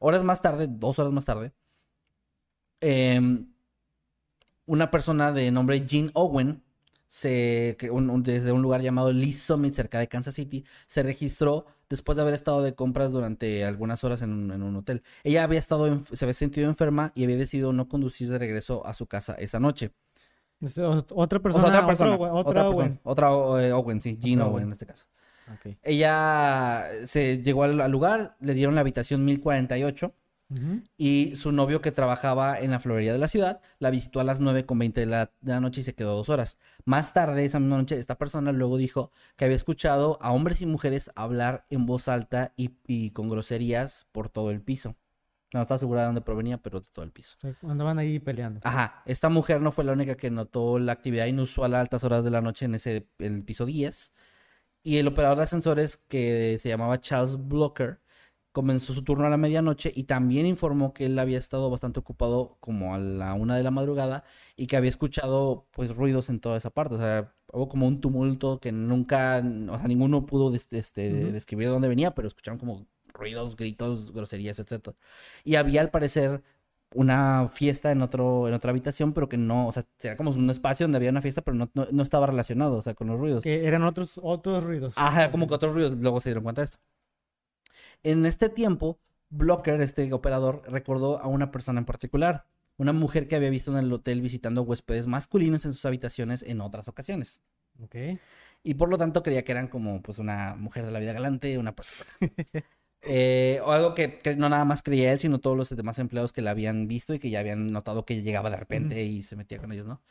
Horas 0.00 0.24
más 0.24 0.42
tarde, 0.42 0.68
dos 0.70 0.98
horas 1.00 1.12
más 1.12 1.24
tarde, 1.26 1.52
em, 2.80 3.46
una 4.66 4.90
persona 4.90 5.32
de 5.32 5.50
nombre 5.50 5.86
Jean 5.86 6.10
Owen, 6.14 6.62
se, 7.06 7.76
que 7.78 7.90
un- 7.90 8.10
un- 8.10 8.22
desde 8.22 8.52
un 8.52 8.60
lugar 8.60 8.82
llamado 8.82 9.12
Lee 9.12 9.32
Summit, 9.32 9.72
cerca 9.72 9.98
de 9.98 10.08
Kansas 10.08 10.34
City, 10.34 10.64
se 10.86 11.02
registró 11.02 11.64
después 11.88 12.16
de 12.16 12.22
haber 12.22 12.34
estado 12.34 12.62
de 12.62 12.74
compras 12.74 13.12
durante 13.12 13.64
algunas 13.64 14.04
horas 14.04 14.20
en 14.20 14.30
un, 14.30 14.50
en 14.52 14.62
un 14.62 14.76
hotel. 14.76 15.02
Ella 15.24 15.42
había 15.44 15.58
estado, 15.58 15.86
en- 15.86 16.04
se 16.12 16.24
había 16.26 16.34
sentido 16.34 16.68
enferma 16.68 17.12
y 17.14 17.24
había 17.24 17.38
decidido 17.38 17.72
no 17.72 17.88
conducir 17.88 18.28
de 18.28 18.36
regreso 18.38 18.86
a 18.86 18.92
su 18.92 19.06
casa 19.06 19.34
esa 19.38 19.58
noche. 19.58 19.92
O- 20.60 21.04
Otra 21.14 21.38
persona. 21.40 21.64
sea, 21.68 21.72
otra 21.78 21.86
persona, 21.86 22.14
otro- 22.14 22.24
otra, 22.26 22.40
otra 22.40 22.62
persona, 22.64 22.68
Owen. 22.68 23.00
otra 23.04 23.28
eh, 23.66 23.72
Owen, 23.72 24.00
sí, 24.02 24.18
Jean 24.20 24.40
Otra 24.40 24.46
Owen 24.46 24.54
Owen. 24.54 24.64
en 24.66 24.72
este 24.72 24.84
caso. 24.86 25.06
Ella 25.82 26.88
se 27.06 27.38
llegó 27.42 27.62
al, 27.62 27.80
al 27.80 27.90
lugar, 27.90 28.32
le 28.40 28.52
dieron 28.52 28.74
la 28.74 28.82
habitación 28.82 29.24
1048 29.24 30.12
Y 30.96 31.36
su 31.36 31.52
novio 31.52 31.82
que 31.82 31.92
trabajaba 31.92 32.58
en 32.58 32.70
la 32.70 32.80
florería 32.80 33.12
de 33.12 33.18
la 33.18 33.28
ciudad 33.28 33.60
la 33.78 33.90
visitó 33.90 34.20
a 34.20 34.24
las 34.24 34.40
9.20 34.40 34.92
de 34.94 35.06
la, 35.06 35.30
de 35.40 35.52
la 35.52 35.60
noche 35.60 35.82
y 35.82 35.84
se 35.84 35.94
quedó 35.94 36.16
dos 36.16 36.30
horas. 36.30 36.58
Más 36.86 37.12
tarde, 37.12 37.44
esa 37.44 37.60
misma 37.60 37.76
noche, 37.76 37.98
esta 37.98 38.16
persona 38.16 38.52
luego 38.52 38.78
dijo 38.78 39.12
que 39.36 39.44
había 39.44 39.56
escuchado 39.56 40.18
a 40.22 40.32
hombres 40.32 40.62
y 40.62 40.66
mujeres 40.66 41.10
hablar 41.14 41.66
en 41.68 41.84
voz 41.84 42.08
alta 42.08 42.54
y, 42.56 42.70
y 42.86 43.10
con 43.10 43.28
groserías 43.28 44.06
por 44.12 44.30
todo 44.30 44.50
el 44.50 44.62
piso. 44.62 44.96
No 45.52 45.62
estaba 45.62 45.78
segura 45.78 46.00
de 46.00 46.06
dónde 46.06 46.20
provenía, 46.20 46.58
pero 46.58 46.80
de 46.80 46.86
todo 46.92 47.04
el 47.04 47.10
piso. 47.10 47.36
Andaban 47.62 47.98
ahí 47.98 48.18
peleando. 48.18 48.60
Ajá, 48.64 49.02
esta 49.06 49.30
mujer 49.30 49.62
no 49.62 49.72
fue 49.72 49.84
la 49.84 49.92
única 49.92 50.16
que 50.16 50.30
notó 50.30 50.78
la 50.78 50.92
actividad 50.92 51.26
inusual 51.26 51.74
a 51.74 51.80
altas 51.80 52.04
horas 52.04 52.22
de 52.22 52.30
la 52.30 52.42
noche 52.42 52.66
en 52.66 52.74
ese 52.74 53.08
el 53.18 53.42
piso 53.44 53.64
10. 53.64 54.12
Y 54.82 54.98
el 54.98 55.08
operador 55.08 55.38
de 55.38 55.44
ascensores, 55.44 55.96
que 55.96 56.58
se 56.60 56.68
llamaba 56.68 57.00
Charles 57.00 57.36
Blocker, 57.38 58.00
comenzó 58.52 58.92
su 58.94 59.02
turno 59.04 59.26
a 59.26 59.30
la 59.30 59.36
medianoche 59.36 59.92
y 59.94 60.04
también 60.04 60.46
informó 60.46 60.92
que 60.92 61.06
él 61.06 61.18
había 61.18 61.38
estado 61.38 61.70
bastante 61.70 62.00
ocupado 62.00 62.56
como 62.60 62.94
a 62.94 62.98
la 62.98 63.34
una 63.34 63.56
de 63.56 63.62
la 63.62 63.70
madrugada 63.70 64.24
y 64.56 64.66
que 64.66 64.76
había 64.76 64.90
escuchado 64.90 65.66
pues 65.72 65.94
ruidos 65.96 66.28
en 66.28 66.40
toda 66.40 66.56
esa 66.56 66.70
parte. 66.70 66.94
O 66.96 66.98
sea, 66.98 67.32
hubo 67.52 67.68
como 67.68 67.86
un 67.86 68.00
tumulto 68.00 68.58
que 68.60 68.72
nunca, 68.72 69.38
o 69.70 69.78
sea, 69.78 69.86
ninguno 69.88 70.26
pudo 70.26 70.50
des- 70.50 70.68
este, 70.72 71.24
Ujú. 71.24 71.32
describir 71.32 71.68
de 71.68 71.72
dónde 71.72 71.88
venía, 71.88 72.14
pero 72.14 72.28
escucharon 72.28 72.58
como 72.58 72.86
ruidos, 73.14 73.56
gritos, 73.56 74.12
groserías, 74.12 74.58
etc. 74.58 74.96
Y 75.44 75.56
había 75.56 75.80
al 75.80 75.90
parecer 75.90 76.42
una 76.94 77.48
fiesta 77.52 77.90
en 77.90 78.00
otro 78.00 78.48
en 78.48 78.54
otra 78.54 78.70
habitación, 78.70 79.12
pero 79.12 79.28
que 79.28 79.36
no, 79.36 79.68
o 79.68 79.72
sea, 79.72 79.84
era 80.02 80.16
como 80.16 80.30
un 80.30 80.48
espacio 80.50 80.84
donde 80.84 80.96
había 80.96 81.10
una 81.10 81.20
fiesta, 81.22 81.42
pero 81.42 81.54
no, 81.56 81.70
no, 81.74 81.86
no 81.90 82.02
estaba 82.02 82.26
relacionado, 82.26 82.76
o 82.76 82.82
sea, 82.82 82.94
con 82.94 83.08
los 83.08 83.18
ruidos. 83.18 83.42
Que 83.42 83.66
eran 83.66 83.82
otros, 83.84 84.18
otros 84.22 84.64
ruidos. 84.64 84.94
Ajá, 84.96 85.30
como 85.30 85.46
que 85.46 85.54
otros 85.54 85.74
ruidos, 85.74 85.92
luego 85.98 86.20
se 86.20 86.30
dieron 86.30 86.44
cuenta 86.44 86.62
de 86.62 86.66
esto. 86.66 86.78
En 88.02 88.26
este 88.26 88.48
tiempo, 88.48 88.98
Blocker, 89.30 89.80
este 89.80 90.12
operador, 90.12 90.62
recordó 90.66 91.18
a 91.18 91.26
una 91.26 91.50
persona 91.50 91.80
en 91.80 91.84
particular, 91.84 92.46
una 92.76 92.92
mujer 92.92 93.28
que 93.28 93.36
había 93.36 93.50
visto 93.50 93.70
en 93.70 93.84
el 93.84 93.92
hotel 93.92 94.20
visitando 94.20 94.62
huéspedes 94.62 95.06
masculinos 95.06 95.64
en 95.64 95.72
sus 95.72 95.84
habitaciones 95.84 96.42
en 96.42 96.60
otras 96.60 96.88
ocasiones. 96.88 97.40
Ok. 97.82 97.96
Y 98.62 98.74
por 98.74 98.88
lo 98.88 98.98
tanto 98.98 99.22
creía 99.22 99.44
que 99.44 99.52
eran 99.52 99.68
como 99.68 100.02
pues 100.02 100.18
una 100.18 100.54
mujer 100.56 100.84
de 100.84 100.92
la 100.92 100.98
vida 100.98 101.12
galante, 101.12 101.58
una 101.58 101.74
persona. 101.74 102.04
Eh, 103.02 103.60
o 103.64 103.70
algo 103.70 103.94
que, 103.94 104.18
que 104.18 104.34
no 104.34 104.48
nada 104.48 104.64
más 104.64 104.82
creía 104.82 105.12
él, 105.12 105.20
sino 105.20 105.38
todos 105.38 105.56
los 105.56 105.74
demás 105.74 106.00
empleados 106.00 106.32
que 106.32 106.42
la 106.42 106.50
habían 106.50 106.88
visto 106.88 107.14
y 107.14 107.20
que 107.20 107.30
ya 107.30 107.38
habían 107.38 107.70
notado 107.70 108.04
que 108.04 108.22
llegaba 108.22 108.50
de 108.50 108.56
repente 108.56 109.04
y 109.04 109.22
se 109.22 109.36
metía 109.36 109.58
con 109.58 109.70
ellos, 109.70 109.86
¿no? 109.86 110.02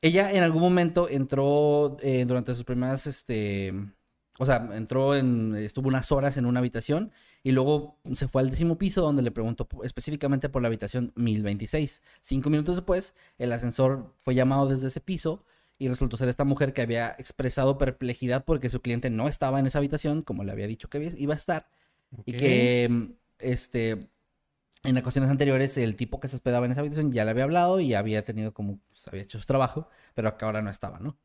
Ella 0.00 0.32
en 0.32 0.42
algún 0.42 0.62
momento 0.62 1.08
entró 1.08 1.96
eh, 2.02 2.24
durante 2.26 2.56
sus 2.56 2.64
primeras, 2.64 3.06
este, 3.06 3.72
o 4.38 4.46
sea, 4.46 4.70
entró 4.74 5.14
en, 5.14 5.54
estuvo 5.56 5.88
unas 5.88 6.10
horas 6.10 6.36
en 6.36 6.46
una 6.46 6.60
habitación 6.60 7.12
y 7.42 7.52
luego 7.52 7.98
se 8.12 8.28
fue 8.28 8.42
al 8.42 8.50
décimo 8.50 8.78
piso 8.78 9.02
donde 9.02 9.22
le 9.22 9.30
preguntó 9.30 9.68
específicamente 9.84 10.48
por 10.48 10.62
la 10.62 10.68
habitación 10.68 11.12
1026. 11.16 12.02
Cinco 12.20 12.50
minutos 12.50 12.76
después, 12.76 13.14
el 13.38 13.52
ascensor 13.52 14.14
fue 14.20 14.34
llamado 14.34 14.68
desde 14.68 14.88
ese 14.88 15.00
piso 15.00 15.44
y 15.78 15.88
resultó 15.88 16.16
ser 16.16 16.28
esta 16.28 16.44
mujer 16.44 16.72
que 16.72 16.82
había 16.82 17.14
expresado 17.18 17.76
perplejidad 17.76 18.44
porque 18.44 18.68
su 18.68 18.80
cliente 18.80 19.10
no 19.10 19.28
estaba 19.28 19.58
en 19.58 19.66
esa 19.66 19.78
habitación, 19.78 20.22
como 20.22 20.44
le 20.44 20.52
había 20.52 20.66
dicho 20.66 20.88
que 20.88 21.12
iba 21.18 21.34
a 21.34 21.36
estar, 21.36 21.68
y 22.24 22.34
que, 22.34 23.14
este, 23.38 24.08
en 24.84 24.98
ocasiones 24.98 25.30
anteriores 25.30 25.76
el 25.78 25.96
tipo 25.96 26.20
que 26.20 26.28
se 26.28 26.36
hospedaba 26.36 26.66
en 26.66 26.72
esa 26.72 26.80
habitación 26.82 27.10
ya 27.12 27.24
le 27.24 27.32
había 27.32 27.44
hablado 27.44 27.80
y 27.80 27.94
había 27.94 28.24
tenido 28.24 28.52
como, 28.52 28.78
pues, 28.88 29.08
había 29.08 29.22
hecho 29.22 29.40
su 29.40 29.46
trabajo, 29.46 29.88
pero 30.14 30.28
acá 30.28 30.46
ahora 30.46 30.62
no 30.62 30.70
estaba, 30.70 31.00
¿no? 31.00 31.16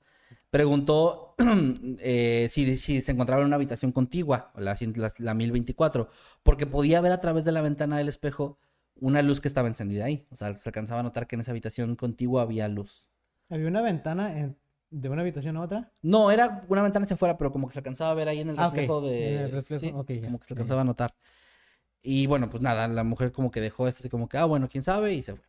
Preguntó 0.50 1.36
eh, 2.00 2.48
si, 2.50 2.78
si 2.78 3.02
se 3.02 3.12
encontraba 3.12 3.42
en 3.42 3.48
una 3.48 3.58
habitación 3.58 3.92
contigua, 3.92 4.52
la, 4.56 4.78
la, 4.96 5.14
la 5.18 5.34
1024, 5.34 6.10
porque 6.44 6.66
podía 6.66 7.02
ver 7.02 7.12
a 7.12 7.20
través 7.22 7.44
de 7.46 7.52
la 7.52 7.62
ventana 7.62 7.98
del 7.98 8.08
espejo 8.08 8.58
una 9.00 9.22
luz 9.22 9.42
que 9.42 9.48
estaba 9.48 9.68
encendida 9.68 10.06
ahí. 10.06 10.26
O 10.32 10.36
sea, 10.36 10.56
se 10.56 10.70
alcanzaba 10.70 11.02
a 11.02 11.04
notar 11.04 11.28
que 11.28 11.36
en 11.36 11.42
esa 11.42 11.52
habitación 11.52 11.96
contigua 11.96 12.42
había 12.44 12.68
luz. 12.68 13.06
Había 13.50 13.68
una 13.68 13.82
ventana 13.82 14.40
en- 14.40 14.58
de 14.90 15.10
una 15.10 15.22
habitación 15.22 15.58
a 15.58 15.62
otra. 15.62 15.92
No, 16.02 16.32
era 16.32 16.66
una 16.70 16.82
ventana 16.82 17.04
hacia 17.04 17.16
afuera, 17.16 17.38
pero 17.38 17.52
como 17.52 17.68
que 17.68 17.74
se 17.74 17.80
alcanzaba 17.80 18.12
a 18.12 18.14
ver 18.16 18.30
ahí 18.30 18.40
en 18.40 18.50
el 18.50 18.58
Ah, 18.58 18.70
reflejo 18.70 19.02
de... 19.02 19.44
el 19.44 19.52
reflejo, 19.52 20.06
sí, 20.08 20.22
como 20.22 20.40
que 20.40 20.46
se 20.46 20.54
alcanzaba 20.54 20.82
a 20.82 20.86
notar. 20.86 21.14
Y 22.02 22.26
bueno, 22.26 22.50
pues 22.50 22.64
nada, 22.64 22.88
la 22.88 23.04
mujer 23.04 23.34
como 23.34 23.52
que 23.52 23.60
dejó 23.60 23.88
esto 23.88 24.00
así 24.00 24.10
como 24.10 24.30
que, 24.30 24.38
ah, 24.38 24.46
bueno, 24.46 24.70
quién 24.70 24.84
sabe, 24.84 25.14
y 25.14 25.24
se 25.24 25.36
fue. 25.36 25.46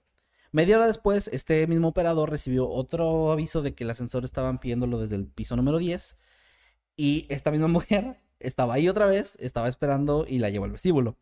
Media 0.53 0.77
hora 0.77 0.87
después, 0.87 1.29
este 1.29 1.67
mismo 1.67 1.89
operador 1.89 2.31
recibió 2.31 2.69
otro 2.69 3.33
aviso 3.33 3.63
de 3.63 3.75
que 3.75 3.85
el 3.85 3.91
ascensor 3.91 4.25
estaban 4.25 4.59
pidiéndolo 4.59 4.99
desde 5.01 5.17
el 5.17 5.27
piso 5.27 5.57
número 5.57 5.79
10. 5.79 6.17
Y 6.97 7.27
esta 7.29 7.51
misma 7.51 7.69
mujer 7.69 8.17
estaba 8.41 8.75
ahí 8.75 8.89
otra 8.89 9.07
vez, 9.07 9.37
estaba 9.41 9.69
esperando 9.69 10.25
y 10.29 10.39
la 10.39 10.51
llevó 10.51 10.65
al 10.65 10.73
vestíbulo. 10.73 11.17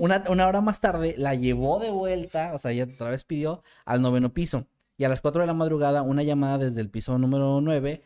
Una, 0.00 0.24
una 0.28 0.46
hora 0.46 0.60
más 0.60 0.80
tarde 0.80 1.14
la 1.18 1.34
llevó 1.34 1.78
de 1.78 1.90
vuelta, 1.90 2.52
o 2.54 2.58
sea, 2.58 2.70
ella 2.70 2.84
otra 2.92 3.10
vez 3.10 3.24
pidió 3.24 3.62
al 3.84 4.00
noveno 4.02 4.32
piso. 4.32 4.66
Y 4.96 5.04
a 5.04 5.08
las 5.08 5.20
4 5.20 5.40
de 5.42 5.46
la 5.46 5.54
madrugada, 5.54 6.02
una 6.02 6.22
llamada 6.22 6.58
desde 6.58 6.80
el 6.80 6.88
piso 6.88 7.18
número 7.18 7.60
9 7.60 8.02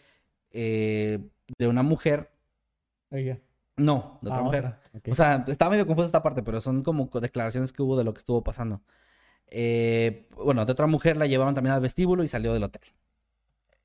eh, 0.53 1.18
de 1.59 1.68
una 1.68 1.82
mujer. 1.82 2.30
Oiga. 3.11 3.39
No, 3.76 4.18
de 4.22 4.30
otra 4.30 4.41
Ah, 4.41 4.45
mujer. 4.45 4.74
O 5.11 5.14
sea, 5.14 5.45
está 5.47 5.70
medio 5.70 5.86
confusa 5.86 6.07
esta 6.07 6.22
parte, 6.22 6.43
pero 6.43 6.61
son 6.61 6.82
como 6.82 7.09
co- 7.11 7.20
declaraciones 7.20 7.72
que 7.72 7.82
hubo 7.82 7.97
de 7.97 8.05
lo 8.05 8.12
que 8.14 8.18
estuvo 8.18 8.43
pasando. 8.43 8.80
Eh, 9.51 10.26
bueno, 10.36 10.64
de 10.64 10.72
otra 10.72 10.86
mujer 10.86 11.16
la 11.16 11.26
llevaron 11.26 11.55
también 11.55 11.74
al 11.74 11.80
vestíbulo 11.80 12.22
y 12.22 12.28
salió 12.28 12.53
del 12.53 12.64
hotel. 12.64 12.82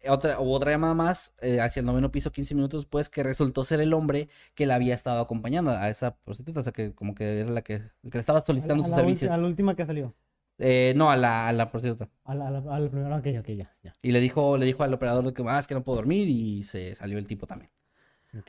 Otra, 0.05 0.39
hubo 0.41 0.51
otra 0.51 0.71
llamada 0.71 0.93
más 0.93 1.33
eh, 1.39 1.61
hacia 1.61 1.79
el 1.79 1.85
noveno 1.85 2.11
piso 2.11 2.31
15 2.31 2.55
minutos 2.55 2.81
después 2.81 3.09
que 3.09 3.23
resultó 3.23 3.63
ser 3.63 3.79
el 3.79 3.93
hombre 3.93 4.27
que 4.53 4.65
la 4.65 4.75
había 4.75 4.93
estado 4.93 5.21
acompañando 5.21 5.71
a 5.71 5.89
esa 5.89 6.15
prostituta, 6.15 6.59
o 6.59 6.63
sea 6.63 6.73
que 6.73 6.93
como 6.93 7.15
que 7.15 7.39
era 7.39 7.49
la 7.49 7.61
que, 7.61 7.83
le 8.01 8.19
estaba 8.19 8.39
a 8.39 8.41
solicitando 8.41 8.81
la, 8.81 8.87
sus 8.87 8.93
a 8.93 8.99
servicios. 8.99 9.31
a 9.31 9.37
la 9.37 9.47
última 9.47 9.75
que 9.75 9.85
salió. 9.85 10.13
Eh, 10.59 10.93
no, 10.97 11.09
a 11.09 11.15
la, 11.15 11.47
a 11.47 11.53
la 11.53 11.69
prostituta. 11.69 12.09
A 12.25 12.35
la, 12.35 12.49
a 12.49 12.51
la, 12.51 12.75
a 12.75 12.79
la 12.79 12.89
primera. 12.89 13.17
Ok, 13.17 13.27
ok, 13.39 13.47
ya. 13.47 13.73
ya. 13.81 13.93
Y 14.01 14.11
le 14.11 14.19
dijo, 14.19 14.57
le 14.57 14.65
dijo 14.65 14.83
al 14.83 14.93
operador 14.93 15.33
que, 15.33 15.41
ah, 15.47 15.57
es 15.57 15.67
que 15.67 15.73
no 15.73 15.83
puedo 15.83 15.95
dormir 15.95 16.27
y 16.27 16.63
se 16.63 16.95
salió 16.95 17.17
el 17.17 17.25
tipo 17.25 17.47
también. 17.47 17.71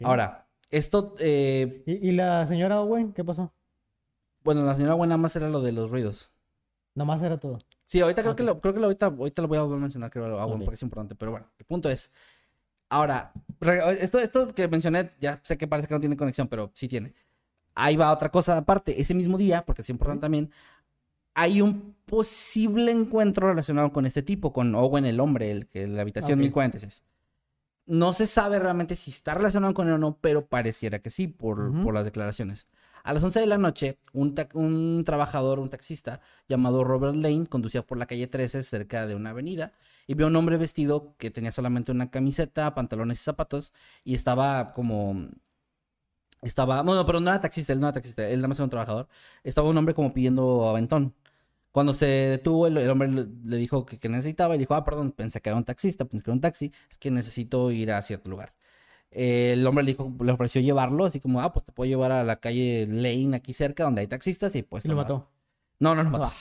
Ahora, 0.02 0.48
esto, 0.70 1.14
eh, 1.20 1.84
¿Y, 1.86 2.08
y 2.08 2.12
la 2.12 2.46
señora 2.48 2.80
Owen? 2.80 3.12
¿Qué 3.12 3.22
pasó? 3.22 3.52
bueno, 4.44 4.62
la 4.62 4.74
señora 4.74 4.94
buena 4.94 5.16
más 5.16 5.34
era 5.36 5.48
lo 5.48 5.62
de 5.62 5.72
los 5.72 5.90
ruidos. 5.90 6.30
Nomás 6.94 7.22
era 7.22 7.38
todo. 7.38 7.58
Sí, 7.82 8.00
ahorita 8.00 8.22
creo 8.22 8.32
Ok. 8.32 8.38
que 8.38 8.44
lo, 8.44 8.60
creo 8.60 8.74
que 8.74 8.80
lo 8.80 8.86
ahorita, 8.86 9.06
ahorita 9.06 9.42
lo 9.42 9.48
voy 9.48 9.58
a 9.58 9.64
mencionar, 9.64 10.10
creo 10.10 10.24
que 10.26 10.32
Ok. 10.32 10.58
porque 10.60 10.74
es 10.74 10.82
importante, 10.82 11.14
pero 11.14 11.32
bueno, 11.32 11.46
el 11.58 11.64
punto 11.64 11.88
es. 11.88 12.10
Ahora, 12.88 13.32
esto, 13.98 14.18
esto 14.18 14.54
que 14.54 14.68
mencioné, 14.68 15.10
ya 15.20 15.40
sé 15.42 15.58
que 15.58 15.66
parece 15.66 15.88
que 15.88 15.94
no 15.94 16.00
tiene 16.00 16.16
conexión, 16.16 16.48
pero 16.48 16.70
sí 16.74 16.86
tiene. 16.88 17.14
Ahí 17.74 17.96
va 17.96 18.12
otra 18.12 18.30
cosa 18.30 18.56
aparte. 18.56 19.00
Ese 19.00 19.14
mismo 19.14 19.36
día, 19.36 19.64
porque 19.64 19.82
es 19.82 19.90
importante 19.90 20.22
también, 20.22 20.50
hay 21.34 21.60
un 21.60 21.96
posible 22.06 22.92
encuentro 22.92 23.48
relacionado 23.48 23.92
con 23.92 24.06
este 24.06 24.22
tipo, 24.22 24.52
con 24.52 24.74
Owen 24.74 25.04
el 25.04 25.18
hombre, 25.18 25.50
el 25.50 25.66
que 25.66 25.88
la 25.88 26.02
habitación 26.02 26.38
Ok. 26.38 26.42
1046. 26.42 27.02
No 27.86 28.12
se 28.12 28.26
sabe 28.26 28.58
realmente 28.60 28.94
si 28.96 29.10
está 29.10 29.34
relacionado 29.34 29.74
con 29.74 29.88
él 29.88 29.94
o 29.94 29.98
no, 29.98 30.16
pero 30.20 30.46
pareciera 30.46 31.00
que 31.00 31.10
sí, 31.10 31.26
por, 31.26 31.60
Ujú. 31.60 31.82
por 31.82 31.94
las 31.94 32.04
declaraciones. 32.04 32.68
A 33.04 33.12
las 33.12 33.22
11 33.22 33.40
de 33.40 33.46
la 33.46 33.58
noche, 33.58 33.98
un, 34.14 34.34
trabajador, 35.04 35.58
un 35.60 35.68
taxista 35.68 36.22
llamado 36.48 36.84
Robert 36.84 37.14
Lane, 37.14 37.46
conducía 37.46 37.82
por 37.82 37.98
la 37.98 38.06
calle 38.06 38.26
13 38.28 38.62
cerca 38.62 39.06
de 39.06 39.14
una 39.14 39.30
avenida 39.30 39.74
y 40.06 40.14
vio 40.14 40.24
a 40.24 40.30
un 40.30 40.36
hombre 40.36 40.56
vestido 40.56 41.14
que 41.18 41.30
tenía 41.30 41.52
solamente 41.52 41.92
una 41.92 42.10
camiseta, 42.10 42.74
pantalones 42.74 43.20
y 43.20 43.24
zapatos 43.24 43.74
y 44.04 44.14
estaba 44.14 44.72
como... 44.72 45.28
Estaba... 46.40 46.82
Bueno, 46.82 47.04
pero 47.06 47.20
no 47.20 47.30
era 47.30 47.40
taxista, 47.40 47.74
él 47.74 47.80
no 47.80 47.88
era 47.88 47.94
taxista, 47.94 48.26
él 48.26 48.38
nada 48.38 48.48
más 48.48 48.58
era 48.58 48.64
un 48.64 48.70
trabajador. 48.70 49.08
Estaba 49.44 49.68
un 49.68 49.76
hombre 49.76 49.94
como 49.94 50.14
pidiendo 50.14 50.66
aventón. 50.68 51.14
Cuando 51.72 51.92
se 51.92 52.06
detuvo, 52.06 52.66
el, 52.68 52.88
hombre 52.90 53.08
le, 53.08 53.26
le 53.44 53.56
dijo 53.58 53.84
que, 53.86 53.98
que 53.98 54.08
necesitaba 54.08 54.56
y 54.56 54.58
dijo, 54.58 54.74
ah, 54.74 54.84
perdón, 54.84 55.12
pensé 55.12 55.40
que 55.42 55.50
era 55.50 55.58
un 55.58 55.64
taxista, 55.64 56.06
pensé 56.06 56.24
que 56.24 56.30
era 56.30 56.34
un 56.36 56.40
taxi, 56.40 56.72
es 56.90 56.98
que 56.98 57.10
necesito 57.10 57.70
ir 57.70 57.92
a 57.92 58.00
cierto 58.02 58.30
lugar. 58.30 58.54
Eh, 59.14 59.52
el 59.54 59.66
hombre 59.66 59.84
le 59.84 59.92
dijo, 59.92 60.12
le 60.22 60.32
ofreció 60.32 60.60
llevarlo, 60.60 61.04
así 61.04 61.20
como, 61.20 61.40
ah, 61.40 61.52
pues 61.52 61.64
te 61.64 61.72
puedo 61.72 61.88
llevar 61.88 62.12
a 62.12 62.24
la 62.24 62.36
calle 62.40 62.86
Lane 62.88 63.36
aquí 63.36 63.52
cerca, 63.52 63.84
donde 63.84 64.00
hay 64.02 64.06
taxistas 64.08 64.54
y 64.56 64.62
pues... 64.62 64.84
Y 64.84 64.88
lo 64.88 64.94
tomar". 64.94 65.04
mató. 65.06 65.30
No, 65.78 65.94
no 65.94 66.02
lo 66.02 66.10
mató. 66.10 66.32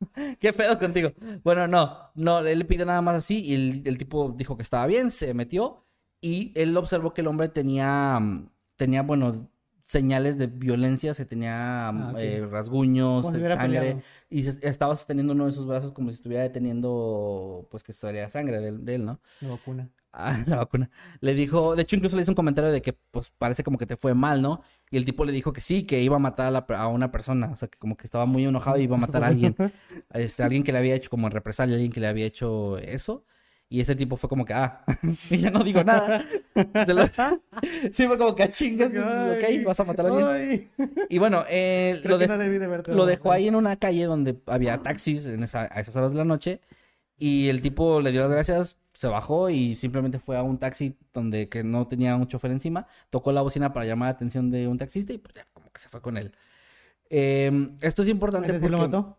¿Qué 0.40 0.52
pedo 0.52 0.78
contigo? 0.78 1.12
Bueno, 1.42 1.66
no, 1.66 1.98
no, 2.14 2.40
él 2.40 2.58
le 2.58 2.64
pidió 2.66 2.84
nada 2.84 3.00
más 3.00 3.16
así 3.16 3.40
y 3.44 3.54
el, 3.54 3.82
el 3.86 3.96
tipo 3.98 4.34
dijo 4.36 4.56
que 4.56 4.62
estaba 4.62 4.86
bien, 4.86 5.10
se 5.10 5.32
metió 5.34 5.84
y 6.20 6.52
él 6.54 6.76
observó 6.76 7.14
que 7.14 7.22
el 7.22 7.26
hombre 7.28 7.48
tenía, 7.48 8.18
mm, 8.20 8.50
tenía, 8.76 9.02
bueno, 9.02 9.48
señales 9.84 10.36
de 10.36 10.48
violencia, 10.48 11.14
se 11.14 11.24
tenía 11.24 11.90
mm, 11.92 11.98
Ah, 12.02 12.10
ok. 12.12 12.18
eh, 12.20 12.46
rasguños, 12.50 13.24
hubiera 13.26 13.56
sangre 13.56 13.78
peleado. 13.78 14.02
y 14.28 14.42
se- 14.42 14.66
estaba 14.68 14.96
sosteniendo 14.96 15.32
uno 15.32 15.46
de 15.46 15.52
sus 15.52 15.66
brazos 15.66 15.92
como 15.92 16.10
si 16.10 16.16
estuviera 16.16 16.42
deteniendo, 16.42 17.66
pues 17.70 17.82
que 17.82 17.92
salía 17.94 18.28
sangre 18.28 18.60
de, 18.60 18.76
de 18.76 18.94
él, 18.96 19.04
¿no? 19.06 19.20
La 19.40 19.48
vacuna. 19.50 19.88
La 20.46 20.56
vacuna. 20.56 20.90
Le 21.20 21.34
dijo, 21.34 21.76
de 21.76 21.82
hecho 21.82 21.96
incluso 21.96 22.16
le 22.16 22.22
hizo 22.22 22.30
un 22.30 22.36
comentario 22.36 22.70
de 22.70 22.80
que 22.82 22.92
pues 22.92 23.30
parece 23.36 23.62
como 23.64 23.78
que 23.78 23.86
te 23.86 23.96
fue 23.96 24.14
mal, 24.14 24.40
¿no? 24.42 24.62
Y 24.90 24.96
el 24.96 25.04
tipo 25.04 25.24
le 25.24 25.32
dijo 25.32 25.52
que 25.52 25.60
sí, 25.60 25.82
que 25.84 26.00
iba 26.02 26.16
a 26.16 26.20
matar 26.20 26.48
a, 26.48 26.50
la 26.50 26.66
per- 26.66 26.76
a 26.76 26.88
una 26.88 27.10
persona, 27.12 27.50
o 27.52 27.56
sea, 27.56 27.68
que 27.68 27.78
como 27.78 27.96
que 27.96 28.06
estaba 28.06 28.24
muy 28.26 28.44
enojado 28.44 28.78
y 28.78 28.82
iba 28.84 28.96
a 28.96 29.00
matar 29.00 29.22
a 29.24 29.26
alguien, 29.28 29.54
este, 30.14 30.42
alguien 30.42 30.62
que 30.62 30.72
le 30.72 30.78
había 30.78 30.94
hecho 30.94 31.10
como 31.10 31.26
en 31.26 31.32
represalia, 31.32 31.74
alguien 31.74 31.92
que 31.92 32.00
le 32.00 32.06
había 32.06 32.26
hecho 32.26 32.78
eso. 32.78 33.24
Y 33.68 33.80
este 33.80 33.96
tipo 33.96 34.16
fue 34.16 34.28
como 34.30 34.44
que, 34.44 34.54
ah, 34.54 34.84
y 35.28 35.38
ya 35.38 35.50
no 35.50 35.64
digo 35.64 35.82
nada. 35.82 36.24
Se 36.86 36.94
lo- 36.94 37.04
Sí, 37.92 38.06
fue 38.06 38.16
como 38.16 38.32
que, 38.36 38.44
"Ah, 38.44 38.50
chingas, 38.50 38.90
ok, 38.90 39.64
vas 39.66 39.80
a 39.80 39.84
matar 39.84 40.06
a 40.06 40.08
alguien. 40.10 40.26
Ay, 40.28 40.70
Y 41.08 41.18
bueno, 41.18 41.44
eh, 41.48 42.00
lo, 42.04 42.10
no 42.16 42.38
de 42.38 42.58
verte. 42.68 42.94
lo 42.94 43.06
dejó 43.06 43.32
ahí 43.32 43.48
en 43.48 43.56
una 43.56 43.74
calle 43.74 44.04
donde 44.04 44.36
había 44.46 44.78
taxis 44.78 45.26
en 45.26 45.42
esa- 45.42 45.68
a 45.68 45.80
esas 45.80 45.96
horas 45.96 46.12
de 46.12 46.18
la 46.18 46.24
noche. 46.24 46.60
Y 47.18 47.48
el 47.48 47.60
tipo 47.60 48.00
le 48.00 48.12
dio 48.12 48.20
las 48.22 48.30
gracias, 48.30 48.76
se 48.96 49.08
bajó 49.08 49.50
y 49.50 49.76
simplemente 49.76 50.18
fue 50.18 50.36
a 50.36 50.42
un 50.42 50.58
taxi 50.58 50.96
donde 51.12 51.48
que 51.48 51.62
no 51.64 51.86
tenía 51.86 52.16
un 52.16 52.26
chofer 52.28 52.50
encima. 52.50 52.86
Tocó 53.10 53.32
la 53.32 53.42
bocina 53.42 53.72
para 53.72 53.86
llamar 53.86 54.08
la 54.08 54.12
atención 54.12 54.50
de 54.50 54.68
un 54.68 54.78
taxista 54.78 55.12
y 55.12 55.18
pues 55.18 55.34
ya 55.34 55.46
como 55.52 55.70
que 55.72 55.80
se 55.80 55.88
fue 55.88 56.00
con 56.00 56.16
él. 56.16 56.32
Eh, 57.10 57.70
esto 57.80 58.02
es 58.02 58.08
importante 58.08 58.52
¿Ese 58.52 58.60
sí 58.60 58.68
lo 58.68 58.78
porque... 58.78 58.96
mató? 58.98 59.18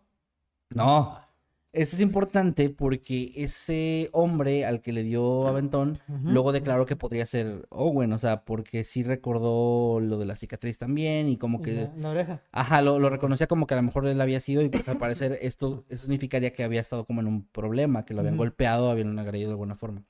No. 0.70 1.27
Esto 1.72 1.96
es 1.96 2.02
importante 2.02 2.70
porque 2.70 3.32
ese 3.36 4.08
hombre 4.12 4.64
al 4.64 4.80
que 4.80 4.92
le 4.92 5.02
dio 5.02 5.46
aventón 5.46 5.98
luego 6.24 6.52
declaró 6.52 6.86
que 6.86 6.96
podría 6.96 7.26
ser 7.26 7.66
Owen, 7.68 8.12
o 8.12 8.18
sea, 8.18 8.44
porque 8.44 8.84
sí 8.84 9.02
recordó 9.02 10.00
lo 10.00 10.18
de 10.18 10.24
la 10.24 10.34
cicatriz 10.34 10.78
también 10.78 11.28
y 11.28 11.36
como 11.36 11.60
que... 11.60 11.74
La, 11.74 11.92
la 11.96 12.10
oreja. 12.10 12.42
Ajá, 12.52 12.80
lo, 12.80 12.98
lo 12.98 13.10
reconocía 13.10 13.46
como 13.46 13.66
que 13.66 13.74
a 13.74 13.76
lo 13.76 13.82
mejor 13.82 14.06
él 14.06 14.20
había 14.20 14.40
sido 14.40 14.62
y 14.62 14.70
pues 14.70 14.88
al 14.88 14.96
parecer 14.96 15.38
esto 15.42 15.84
eso 15.90 16.02
significaría 16.02 16.52
que 16.52 16.64
había 16.64 16.80
estado 16.80 17.04
como 17.04 17.20
en 17.20 17.26
un 17.26 17.44
problema, 17.44 18.04
que 18.04 18.14
lo 18.14 18.20
habían 18.20 18.38
golpeado, 18.38 18.90
habían 18.90 19.18
agredido 19.18 19.50
de 19.50 19.52
alguna 19.52 19.74
forma. 19.74 20.04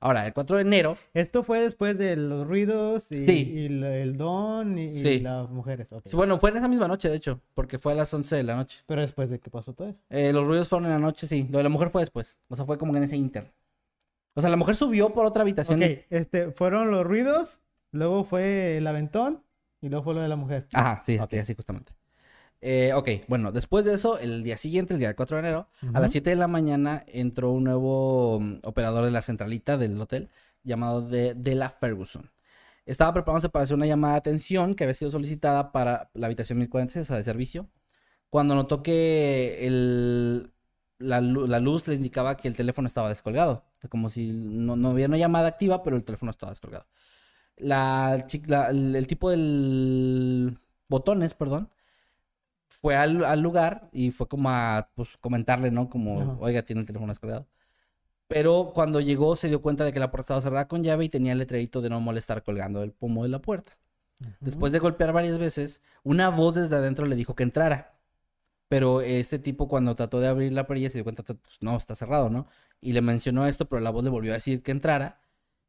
Ahora, 0.00 0.26
el 0.26 0.32
4 0.32 0.56
de 0.56 0.62
enero, 0.62 0.96
Esto 1.12 1.42
fue 1.42 1.60
después 1.60 1.98
de 1.98 2.16
los 2.16 2.46
ruidos 2.46 3.12
y, 3.12 3.20
Sí. 3.20 3.30
y 3.52 3.68
la- 3.68 3.96
el 3.96 4.16
don 4.16 4.78
y, 4.78 5.20
las 5.20 5.50
mujeres. 5.50 5.88
sí, 6.06 6.16
bueno, 6.16 6.38
fue 6.38 6.50
en 6.50 6.56
esa 6.56 6.68
misma 6.68 6.88
noche, 6.88 7.08
de 7.10 7.16
hecho, 7.16 7.40
porque 7.54 7.78
fue 7.78 7.92
a 7.92 7.96
las 7.96 8.12
11 8.14 8.34
de 8.36 8.42
la 8.42 8.56
noche. 8.56 8.78
Pero 8.86 9.02
después 9.02 9.28
de 9.30 9.38
que 9.40 9.50
pasó 9.50 9.74
todo 9.74 9.88
eso. 9.90 9.98
Eh, 10.08 10.32
los 10.32 10.46
ruidos 10.46 10.68
fueron 10.68 10.86
en 10.86 10.92
la 10.92 10.98
noche, 10.98 11.26
sí. 11.26 11.46
Lo 11.50 11.58
de 11.58 11.64
la 11.64 11.68
mujer 11.70 11.90
fue 11.90 12.00
después. 12.02 12.38
O 12.48 12.56
sea, 12.56 12.64
fue 12.64 12.78
como 12.78 12.96
en 12.96 13.02
ese 13.02 13.16
inter. 13.16 13.52
O 14.34 14.40
sea, 14.40 14.48
la 14.48 14.56
mujer 14.56 14.74
subió 14.74 15.10
por 15.12 15.26
otra 15.26 15.42
habitación. 15.42 15.82
Ok, 15.82 15.88
y- 15.90 16.00
este, 16.08 16.50
fueron 16.52 16.90
los 16.90 17.04
ruidos, 17.04 17.60
luego 17.92 18.24
fue 18.24 18.78
el 18.78 18.86
aventón 18.86 19.42
y 19.82 19.88
luego 19.90 20.04
fue 20.04 20.14
lo 20.14 20.20
de 20.22 20.28
la 20.28 20.36
mujer. 20.36 20.66
Ajá, 20.72 21.02
sí, 21.04 21.16
Ok. 21.18 21.24
así, 21.24 21.38
así 21.38 21.54
justamente. 21.54 21.92
Eh, 22.62 22.92
ok, 22.94 23.08
bueno, 23.28 23.52
después 23.52 23.84
de 23.86 23.94
eso, 23.94 24.18
el 24.18 24.42
día 24.42 24.56
siguiente, 24.56 24.92
el 24.94 25.00
día 25.00 25.16
4 25.16 25.36
de 25.36 25.40
enero, 25.42 25.68
a 25.92 26.00
las 26.00 26.10
Ujú. 26.10 26.12
7 26.12 26.30
de 26.30 26.36
la 26.36 26.46
mañana 26.46 27.04
entró 27.08 27.50
un 27.52 27.64
nuevo 27.64 28.38
mm, 28.40 28.60
operador 28.64 29.04
de 29.06 29.10
la 29.10 29.22
centralita 29.22 29.78
del 29.78 29.98
hotel 30.00 30.28
llamado 30.62 31.00
de, 31.02 31.34
de 31.34 31.54
la 31.54 31.70
Ferguson. 31.70 32.30
Estaba 32.86 33.12
preparándose 33.14 33.48
para 33.50 33.62
hacer 33.64 33.76
una 33.76 33.86
llamada 33.86 34.14
de 34.14 34.18
atención 34.20 34.74
que 34.74 34.84
había 34.84 34.94
sido 34.94 35.10
solicitada 35.10 35.72
para 35.72 36.10
la 36.14 36.26
habitación 36.26 36.58
1046, 36.58 37.04
o 37.04 37.08
sea, 37.08 37.16
de 37.16 37.24
servicio, 37.24 37.68
cuando 38.30 38.54
notó 38.54 38.82
que 38.82 39.66
el, 39.66 40.52
la, 40.98 41.20
la 41.20 41.60
luz 41.60 41.88
le 41.88 41.94
indicaba 41.96 42.36
que 42.36 42.48
el 42.48 42.56
teléfono 42.56 42.88
estaba 42.88 43.08
descolgado. 43.10 43.64
Como 43.90 44.10
si 44.10 44.28
no, 44.32 44.76
no 44.76 44.90
había 44.90 45.06
una 45.06 45.18
llamada 45.18 45.48
activa, 45.48 45.82
pero 45.82 45.96
el 45.96 46.04
teléfono 46.04 46.30
estaba 46.30 46.52
descolgado. 46.52 46.86
La, 47.56 48.26
la- 48.46 48.70
el, 48.70 48.96
el 48.96 49.06
tipo 49.06 49.30
del 49.30 50.58
botones, 50.88 51.34
perdón, 51.34 51.70
fue 52.70 52.96
al, 52.96 53.24
al 53.24 53.40
lugar 53.40 53.88
y 53.92 54.10
fue 54.12 54.28
como 54.28 54.50
a 54.50 54.90
pues, 54.94 55.10
comentarle, 55.20 55.70
¿no? 55.70 55.88
Como, 55.90 56.20
Ajá. 56.22 56.36
oiga, 56.40 56.62
tiene 56.62 56.80
el 56.82 56.86
teléfono 56.86 57.12
descolgado. 57.12 57.46
Pero 58.28 58.72
cuando 58.74 59.00
llegó 59.00 59.36
se 59.36 59.48
dio 59.48 59.60
cuenta 59.62 59.84
de 59.84 59.92
que 59.92 60.00
la 60.00 60.10
puerta 60.10 60.22
estaba 60.34 60.40
cerrada 60.40 60.68
con 60.68 60.82
llave 60.84 61.04
y 61.06 61.08
tenía 61.08 61.32
el 61.32 61.38
letrerito 61.38 61.80
de 61.82 61.90
no 61.90 62.00
molestar 62.00 62.42
colgando 62.44 62.82
el 62.82 62.92
pomo 62.92 63.24
de 63.24 63.28
la 63.30 63.40
puerta. 63.40 63.72
Después 64.40 64.72
de 64.72 64.78
golpear 64.80 65.12
varias 65.12 65.38
veces, 65.38 65.82
una 66.04 66.28
voz 66.30 66.54
desde 66.54 66.76
adentro 66.76 67.06
le 67.06 67.16
dijo 67.16 67.34
que 67.34 67.42
entrara. 67.44 67.98
Pero 68.68 69.02
este 69.02 69.38
tipo 69.40 69.68
cuando 69.68 69.96
trató 69.96 70.20
de 70.20 70.28
abrir 70.28 70.52
la 70.52 70.66
perilla 70.66 70.90
se 70.90 70.98
dio 70.98 71.04
cuenta, 71.04 71.24
pues, 71.24 71.38
no, 71.60 71.76
está 71.76 71.94
cerrado, 71.96 72.30
¿no? 72.30 72.48
Y 72.80 72.92
le 72.94 73.02
mencionó 73.02 73.46
esto, 73.46 73.68
pero 73.68 73.80
la 73.80 73.90
voz 73.90 74.04
le 74.04 74.10
volvió 74.10 74.32
a 74.32 74.36
decir 74.36 74.62
que 74.62 74.72
entrara. 74.72 75.20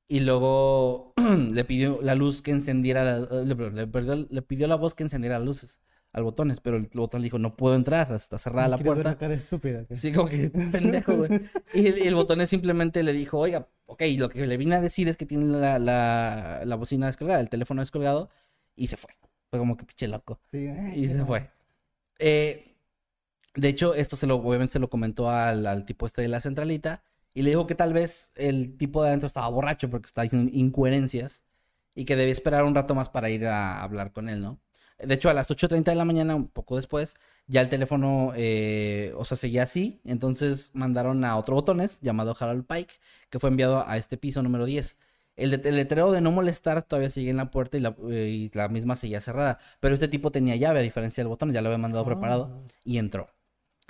Y 0.08 0.22
luego 0.22 1.14
le 1.52 1.66
pidió 1.66 2.00
la 2.04 2.16
luz 2.16 2.42
que 2.44 2.52
encendiera, 2.52 3.04
la- 3.06 3.44
le, 3.44 3.56
le 3.72 3.88
pidió, 3.88 4.28
le 4.30 4.42
pidió 4.44 4.68
la 4.68 4.76
voz 4.78 4.96
que 4.96 5.04
encendiera 5.04 5.40
las 5.40 5.48
luces 5.48 5.81
al 6.14 6.24
botones, 6.24 6.60
pero 6.60 6.78
el 6.78 6.88
botón 6.94 7.22
dijo, 7.22 7.40
no 7.40 7.56
puedo 7.56 7.76
entrar, 7.76 8.12
está 8.14 8.38
cerrada 8.38 8.68
la 8.68 8.78
¿Quieres 8.78 8.96
ver 8.96 9.04
puerta. 9.04 9.20
cara 9.20 9.34
estúpida? 9.34 9.86
¿qué? 9.86 9.96
Sí, 9.96 10.12
como 10.12 10.28
que 10.30 10.50
pendejo, 10.72 11.16
güey. 11.16 11.30
Y 11.74 11.88
el, 11.88 12.16
botones 12.16 12.50
simplemente 12.50 13.04
le 13.04 13.14
dijo, 13.14 13.40
oiga, 13.40 13.68
ok, 13.86 14.02
lo 14.18 14.30
que 14.30 14.46
le 14.46 14.58
vine 14.58 14.76
a 14.76 14.82
decir 14.82 15.08
es 15.08 15.18
que 15.18 15.26
tiene 15.26 15.46
la, 15.46 15.80
la, 15.80 16.62
la 16.66 16.76
bocina 16.76 17.08
descolgada, 17.08 17.40
el 17.40 17.50
teléfono 17.50 17.82
descolgado, 17.82 18.30
y 18.76 18.88
se 18.88 18.98
fue. 18.98 19.12
Fue 19.50 19.60
como 19.60 19.78
que 19.78 19.86
pinche 19.86 20.08
loco. 20.08 20.40
Sí, 20.52 20.60
eh, 20.60 20.94
Y 20.96 21.08
se 21.08 21.24
fue. 21.26 21.50
Eh, 22.20 22.76
de 23.56 23.68
hecho, 23.68 23.94
esto 23.96 24.16
se 24.16 24.28
lo, 24.28 24.36
obviamente 24.36 24.74
se 24.74 24.80
lo 24.80 24.90
comentó 24.90 25.30
al, 25.30 25.66
al 25.66 25.86
tipo 25.86 26.06
este 26.06 26.22
de 26.22 26.28
la 26.30 26.42
centralita, 26.42 27.04
y 27.34 27.44
le 27.44 27.50
dijo 27.52 27.68
que 27.68 27.76
tal 27.76 27.94
vez 27.94 28.32
el 28.36 28.78
tipo 28.78 29.02
de 29.02 29.10
adentro 29.10 29.28
estaba 29.28 29.48
borracho 29.50 29.90
porque 29.90 30.08
estaba 30.08 30.24
diciendo 30.24 30.52
incoherencias, 30.54 31.44
y 31.96 32.06
que 32.06 32.16
debía 32.16 32.32
esperar 32.34 32.64
un 32.64 32.76
rato 32.76 32.96
más 32.96 33.10
para 33.10 33.30
ir 33.30 33.46
a 33.48 33.82
hablar 33.84 34.12
con 34.14 34.30
él, 34.30 34.42
¿no? 34.42 34.60
De 35.06 35.14
hecho, 35.16 35.30
a 35.30 35.34
las 35.34 35.50
8.30 35.50 35.84
de 35.92 35.96
la 35.96 36.06
mañana, 36.06 36.36
un 36.36 36.48
poco 36.48 36.76
después, 36.76 37.16
ya 37.48 37.62
el 37.62 37.70
teléfono, 37.70 38.34
eh, 38.36 39.14
o 39.18 39.26
sea, 39.26 39.38
seguía 39.38 39.64
así. 39.64 40.02
Entonces 40.06 40.72
mandaron 40.74 41.24
a 41.26 41.38
otro 41.38 41.56
botones 41.56 42.00
llamado 42.02 42.36
Harold 42.40 42.66
Pike, 42.66 42.94
que 43.30 43.40
fue 43.40 43.50
enviado 43.50 43.88
a 43.88 43.98
este 43.98 44.18
piso 44.18 44.42
número 44.44 44.66
10. 44.66 44.98
El, 45.38 45.54
el 45.54 45.76
letrero 45.76 46.12
de 46.12 46.22
no 46.22 46.32
molestar 46.32 46.84
todavía 46.84 47.10
seguía 47.10 47.32
en 47.32 47.38
la 47.38 47.50
puerta 47.52 47.78
y 47.78 47.80
la, 47.80 47.96
eh, 48.10 48.28
y 48.30 48.52
la 48.54 48.68
misma 48.68 48.96
seguía 48.96 49.22
cerrada. 49.22 49.60
Pero 49.80 49.94
este 49.96 50.08
tipo 50.08 50.32
tenía 50.32 50.56
llave, 50.56 50.80
a 50.80 50.84
diferencia 50.84 51.22
del 51.24 51.30
botón, 51.30 51.52
ya 51.54 51.62
lo 51.62 51.70
había 51.70 51.78
mandado 51.80 52.06
preparado 52.06 52.64
Ah. 52.64 52.72
y 52.84 52.98
entró. 52.98 53.30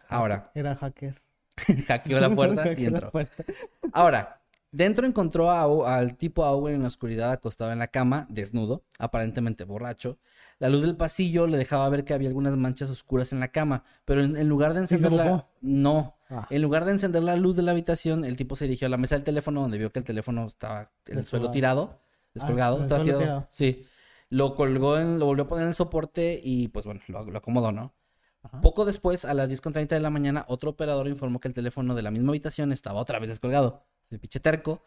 Ahora, 0.07 0.51
Era 0.55 0.76
hacker. 0.76 1.22
hackeó 1.88 2.20
la 2.20 2.34
puerta 2.34 2.72
y 2.78 2.86
entró. 2.86 3.12
puerta. 3.12 3.43
Ahora, 3.91 4.41
dentro 4.72 5.05
encontró 5.05 5.49
a 5.51 5.97
al 5.97 6.16
tipo 6.16 6.43
Owen 6.45 6.76
en 6.76 6.82
la 6.84 6.88
oscuridad 6.88 7.32
acostado 7.32 7.72
en 7.72 7.80
la 7.80 7.88
cama, 7.88 8.28
desnudo, 8.30 8.84
aparentemente 8.99 9.64
borracho. 9.66 10.18
La 10.62 10.70
luz 10.70 10.84
del 10.84 10.95
pasillo 10.95 11.47
le 11.47 11.57
dejaba 11.57 11.89
ver 11.89 12.05
que 12.05 12.14
había 12.14 12.28
algunas 12.30 12.55
manchas 12.55 12.89
oscuras 12.89 13.34
en 13.34 13.39
la 13.39 13.47
cama, 13.47 13.84
pero 14.05 14.22
en, 14.24 14.38
en 14.38 14.47
lugar 14.47 14.74
de 14.74 14.82
¿Sí 14.82 14.88
se 14.88 14.95
encenderla, 14.95 15.47
no. 15.62 16.16
Ah. 16.30 16.45
En 16.51 16.62
lugar 16.62 16.86
de 16.86 16.91
encender 16.91 17.24
la 17.24 17.36
luz 17.36 17.55
de 17.55 17.64
la 17.64 17.72
habitación, 17.72 18.24
el 18.24 18.36
tipo 18.36 18.55
se 18.55 18.66
dirigió 18.66 18.86
a 18.86 18.89
la 18.89 18.97
mesa 18.97 19.16
del 19.16 19.24
teléfono 19.24 19.62
donde 19.62 19.78
vio 19.80 19.91
que 19.91 19.99
el 19.99 20.05
teléfono 20.05 20.45
estaba 20.45 20.91
en 21.07 21.18
el 21.18 21.26
suelo 21.26 21.47
Descolgado. 21.47 21.51
tirado, 21.51 21.99
descolgado, 22.36 22.76
Ah, 22.76 22.78
el 22.78 22.84
estaba 22.84 23.03
tirado. 23.03 23.20
tirado. 23.22 23.47
Sí. 23.49 23.86
Lo 24.30 24.55
colgó, 24.55 24.97
en, 24.99 25.18
lo 25.20 25.26
volvió 25.26 25.43
a 25.45 25.47
poner 25.47 25.64
en 25.64 25.70
el 25.70 25.76
soporte 25.76 26.39
y 26.43 26.68
pues 26.70 26.86
bueno, 26.86 27.01
lo, 27.07 27.26
lo 27.26 27.38
acomodó, 27.39 27.72
¿no? 27.72 27.93
Ajá. 28.43 28.62
Poco 28.62 28.86
después, 28.86 29.26
a 29.26 29.34
las 29.34 29.49
10.30 29.49 29.88
de 29.89 29.99
la 29.99 30.09
mañana, 30.12 30.45
otro 30.47 30.70
operador 30.70 31.07
informó 31.07 31.39
que 31.39 31.47
el 31.47 31.53
teléfono 31.53 31.95
de 31.95 32.01
la 32.03 32.12
misma 32.12 32.30
habitación 32.30 32.72
estaba 32.72 33.01
otra 33.01 33.20
vez 33.20 33.30
descolgado. 33.30 33.84
El 34.09 34.20
pinche 34.20 34.39
terco. 34.39 34.84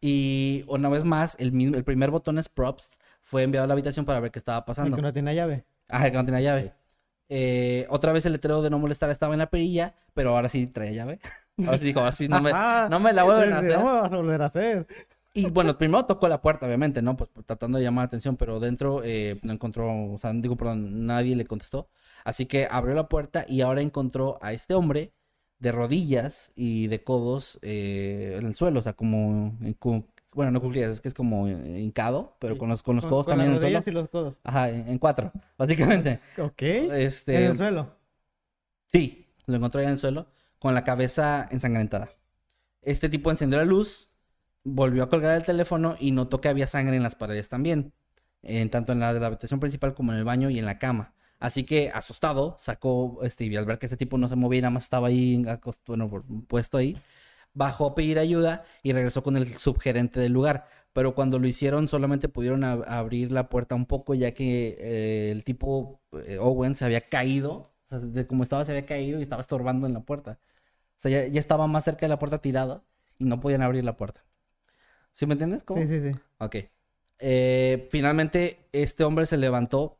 Y 0.00 0.64
una 0.66 0.88
vez 0.88 1.04
más, 1.04 1.36
el, 1.38 1.52
mismo- 1.52 1.76
el 1.76 1.84
primer 1.84 2.10
botón 2.10 2.38
es 2.38 2.48
props 2.48 2.96
fue 3.30 3.44
enviado 3.44 3.64
a 3.64 3.66
la 3.68 3.74
habitación 3.74 4.04
para 4.04 4.18
ver 4.18 4.32
qué 4.32 4.40
estaba 4.40 4.64
pasando. 4.64 4.90
Porque 4.90 5.02
no 5.02 5.12
tiene 5.12 5.34
llave. 5.36 5.64
Ah, 5.88 6.06
el 6.06 6.10
que 6.12 6.18
no 6.18 6.24
tenía 6.24 6.40
llave. 6.40 6.72
Eh, 7.28 7.86
otra 7.90 8.12
vez 8.12 8.26
el 8.26 8.32
letrero 8.32 8.60
de 8.60 8.70
no 8.70 8.78
molestar 8.80 9.08
estaba 9.10 9.34
en 9.34 9.38
la 9.38 9.50
perilla, 9.50 9.94
pero 10.14 10.34
ahora 10.34 10.48
sí 10.48 10.66
traía 10.66 10.92
llave. 10.92 11.20
Ahora 11.64 11.76
sí 11.78 11.84
dijo, 11.84 12.00
ahora 12.00 12.12
sí 12.12 12.26
no 12.26 12.40
me, 12.40 12.50
no 12.52 13.00
me 13.00 13.12
la 13.12 13.22
vuelven 13.22 13.52
a 13.52 13.58
hacer. 13.58 13.78
No 13.78 13.84
me 13.84 14.00
vas 14.00 14.12
a 14.12 14.16
volver 14.16 14.40
a 14.42 14.46
hacer. 14.46 14.86
Y 15.34 15.50
bueno, 15.50 15.76
primero 15.76 16.06
tocó 16.06 16.26
la 16.26 16.40
puerta, 16.40 16.64
obviamente, 16.66 17.02
¿no? 17.02 17.16
Pues 17.18 17.28
tratando 17.44 17.76
de 17.76 17.84
llamar 17.84 18.04
la 18.04 18.06
atención, 18.06 18.36
pero 18.36 18.58
dentro 18.60 19.02
eh, 19.04 19.38
no 19.42 19.52
encontró, 19.52 20.12
o 20.14 20.18
sea, 20.18 20.32
digo, 20.32 20.56
perdón, 20.56 21.04
nadie 21.06 21.36
le 21.36 21.44
contestó. 21.44 21.88
Así 22.24 22.46
que 22.46 22.66
abrió 22.70 22.94
la 22.94 23.08
puerta 23.08 23.44
y 23.46 23.60
ahora 23.60 23.82
encontró 23.82 24.38
a 24.40 24.52
este 24.54 24.72
hombre 24.74 25.12
de 25.58 25.70
rodillas 25.72 26.50
y 26.56 26.86
de 26.86 27.04
codos 27.04 27.58
eh, 27.62 28.36
en 28.40 28.46
el 28.46 28.54
suelo, 28.54 28.80
o 28.80 28.82
sea, 28.82 28.94
como, 28.94 29.54
en 29.60 29.74
cu- 29.74 30.06
bueno, 30.32 30.50
no 30.52 30.60
cuclillas, 30.60 30.92
es 30.92 31.00
que 31.00 31.08
es 31.08 31.14
como 31.14 31.48
eh, 31.48 31.80
hincado, 31.80 32.36
pero 32.40 32.56
con 32.58 32.68
los, 32.68 32.82
con 32.82 32.96
los 32.96 33.04
Con- 33.04 33.10
codos 33.10 33.26
con 33.26 33.32
también 33.32 33.48
en 33.48 33.54
las 33.54 33.62
el 33.62 33.82
suelo. 33.82 33.90
y 33.90 33.92
los 34.02 34.08
codos. 34.10 34.40
Ajá, 34.44 34.68
en, 34.70 34.88
en 34.88 34.98
cuatro, 34.98 35.32
básicamente. 35.58 36.20
Ok. 36.38 36.62
Este, 36.62 37.36
En 37.36 37.50
el 37.52 37.56
suelo. 37.56 37.96
Sí, 38.86 39.26
lo 39.46 39.56
encontró 39.56 39.80
ahí 39.80 39.86
en 39.86 39.92
el 39.92 39.98
suelo, 39.98 40.26
con 40.58 40.74
la 40.74 40.84
cabeza 40.84 41.48
ensangrentada. 41.50 42.10
Este 42.82 43.08
tipo 43.08 43.30
encendió 43.30 43.58
la 43.58 43.64
luz, 43.64 44.10
volvió 44.64 45.02
a 45.04 45.08
colgar 45.08 45.36
el 45.36 45.44
teléfono 45.44 45.96
y 45.98 46.12
notó 46.12 46.40
que 46.40 46.48
había 46.48 46.66
sangre 46.66 46.96
en 46.96 47.02
las 47.02 47.14
paredes 47.14 47.48
también, 47.48 47.92
en 48.42 48.70
tanto 48.70 48.92
en 48.92 49.00
la 49.00 49.12
de 49.12 49.20
la 49.20 49.26
habitación 49.28 49.60
principal 49.60 49.94
como 49.94 50.12
en 50.12 50.18
el 50.18 50.24
baño 50.24 50.50
y 50.50 50.58
en 50.58 50.66
la 50.66 50.78
cama. 50.78 51.14
Así 51.38 51.64
que, 51.64 51.90
asustado, 51.90 52.56
sacó, 52.58 53.20
este, 53.22 53.46
y 53.46 53.56
al 53.56 53.64
ver 53.64 53.78
que 53.78 53.86
este 53.86 53.96
tipo 53.96 54.18
no 54.18 54.28
se 54.28 54.36
movía, 54.36 54.60
nada 54.62 54.70
más 54.72 54.84
estaba 54.84 55.08
ahí, 55.08 55.42
bueno, 55.86 56.10
puesto 56.46 56.76
ahí, 56.76 56.98
bajó 57.54 57.86
a 57.86 57.94
pedir 57.94 58.18
ayuda 58.18 58.64
y 58.82 58.92
regresó 58.92 59.22
con 59.22 59.36
el 59.36 59.46
subgerente 59.58 60.20
del 60.20 60.32
lugar. 60.32 60.66
Pero 60.92 61.14
cuando 61.14 61.38
lo 61.38 61.46
hicieron, 61.46 61.88
solamente 61.88 62.28
pudieron 62.28 62.62
ab- 62.62 62.84
abrir 62.88 63.30
la 63.32 63.48
puerta 63.48 63.74
un 63.74 63.86
poco, 63.86 64.14
ya 64.14 64.32
que 64.32 64.76
eh, 64.80 65.30
el 65.32 65.44
tipo 65.44 66.00
eh, 66.26 66.38
Owen 66.40 66.74
se 66.76 66.84
había 66.84 67.08
caído. 67.08 67.72
O 67.86 67.88
sea, 67.88 67.98
de 68.00 68.26
como 68.26 68.42
estaba, 68.42 68.64
se 68.64 68.72
había 68.72 68.86
caído 68.86 69.18
y 69.20 69.22
estaba 69.22 69.40
estorbando 69.42 69.86
en 69.86 69.94
la 69.94 70.00
puerta. 70.00 70.38
O 70.96 71.00
sea, 71.00 71.10
ya, 71.10 71.28
ya 71.28 71.40
estaba 71.40 71.66
más 71.66 71.84
cerca 71.84 72.02
de 72.06 72.08
la 72.10 72.18
puerta 72.18 72.40
tirado 72.40 72.84
y 73.18 73.24
no 73.26 73.40
podían 73.40 73.62
abrir 73.62 73.84
la 73.84 73.96
puerta. 73.96 74.24
¿Sí 75.12 75.26
me 75.26 75.34
entiendes? 75.34 75.62
¿Cómo? 75.64 75.80
Sí, 75.82 75.88
sí, 75.88 76.00
sí. 76.12 76.20
Ok. 76.38 76.56
Eh, 77.18 77.88
finalmente, 77.90 78.68
este 78.72 79.04
hombre 79.04 79.26
se 79.26 79.36
levantó. 79.36 79.98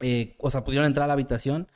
eh, 0.00 0.36
o 0.38 0.50
sea, 0.50 0.64
pudieron 0.64 0.86
entrar 0.86 1.04
a 1.04 1.06
la 1.08 1.12
habitación 1.14 1.68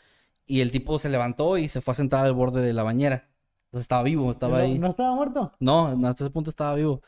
y 0.46 0.60
el 0.60 0.70
tipo 0.70 0.98
se 0.98 1.08
levantó 1.08 1.58
y 1.58 1.68
se 1.68 1.80
fue 1.80 1.92
a 1.92 1.94
sentar 1.96 2.24
al 2.26 2.34
borde 2.34 2.62
de 2.62 2.72
la 2.72 2.82
bañera. 2.82 3.27
Entonces 3.68 3.82
estaba 3.84 4.02
vivo, 4.02 4.30
estaba 4.30 4.58
¿No- 4.58 4.64
ahí. 4.64 4.78
¿No 4.78 4.88
estaba 4.88 5.14
muerto? 5.14 5.52
No, 5.60 5.88
hasta 6.08 6.24
ese 6.24 6.30
punto 6.30 6.50
estaba 6.50 6.74
vivo. 6.74 7.02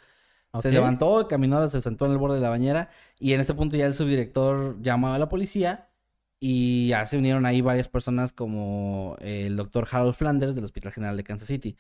Se 0.61 0.73
levantó, 0.73 1.29
caminó, 1.29 1.69
se 1.69 1.81
sentó 1.81 2.07
en 2.07 2.13
el 2.13 2.19
borde 2.19 2.37
de 2.37 2.41
la 2.43 2.49
bañera 2.49 2.91
y 3.21 3.33
en 3.35 3.41
este 3.41 3.55
punto 3.55 3.77
ya 3.77 3.87
el 3.87 3.95
subdirector 3.95 4.81
llamó 4.83 5.09
a 5.13 5.19
la 5.19 5.29
policía 5.29 5.91
y 6.41 6.89
ya 6.89 7.07
se 7.07 7.19
unieron 7.19 7.47
ahí 7.47 7.61
varias 7.61 7.89
personas 7.89 8.33
como 8.33 9.17
el 9.21 9.57
doctor 9.57 9.87
Harold 9.91 10.15
Flanders 10.15 10.55
del 10.57 10.65
Hospital 10.65 10.93
General 10.93 11.17
de 11.17 11.23
Kansas 11.25 11.47
City. 11.47 11.77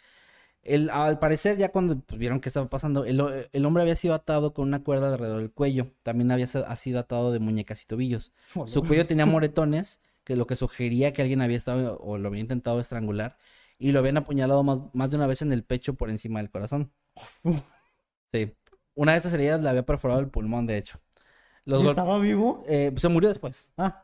El, 0.62 0.90
al 0.90 1.18
parecer, 1.18 1.56
ya 1.56 1.70
cuando 1.72 1.98
pues, 2.00 2.18
vieron 2.18 2.40
qué 2.40 2.48
estaba 2.50 2.68
pasando, 2.68 3.04
el, 3.06 3.20
ho- 3.20 3.30
el 3.52 3.64
hombre 3.66 3.82
había 3.82 3.94
sido 3.96 4.14
atado 4.14 4.52
con 4.54 4.68
una 4.68 4.82
cuerda 4.84 5.12
alrededor 5.12 5.38
del 5.40 5.50
cuello. 5.52 5.92
También 6.02 6.30
había 6.30 6.46
ha 6.66 6.76
sido 6.76 6.98
atado 7.00 7.32
de 7.32 7.38
muñecas 7.38 7.82
y 7.82 7.86
tobillos. 7.86 8.32
Su 8.66 8.84
cuello 8.84 9.06
tenía 9.06 9.24
moretones, 9.26 10.00
que 10.24 10.36
lo 10.36 10.46
que 10.46 10.56
sugería 10.56 11.12
que 11.12 11.22
alguien 11.22 11.40
había 11.40 11.56
estado 11.56 11.98
o 11.98 12.18
lo 12.18 12.28
había 12.28 12.40
intentado 12.40 12.78
estrangular. 12.80 13.38
Y 13.80 13.90
lo 13.92 13.98
habían 13.98 14.18
apuñalado 14.18 14.62
más, 14.62 14.80
más 14.92 15.10
de 15.10 15.16
una 15.16 15.26
vez 15.26 15.42
en 15.42 15.52
el 15.52 15.64
pecho 15.64 15.94
por 15.94 16.08
encima 16.10 16.38
del 16.40 16.50
corazón. 16.50 16.92
Sí. 18.32 18.54
Una 18.94 19.12
de 19.12 19.18
esas 19.18 19.32
heridas 19.32 19.60
le 19.62 19.68
había 19.68 19.84
perforado 19.86 20.20
el 20.20 20.28
pulmón, 20.28 20.66
de 20.66 20.76
hecho. 20.76 21.00
Los 21.64 21.80
¿Y 21.80 21.84
gol- 21.84 21.92
¿Estaba 21.92 22.18
vivo? 22.18 22.62
eh, 22.68 22.92
se 22.96 23.08
murió 23.08 23.28
después. 23.28 23.72
Ah, 23.76 24.00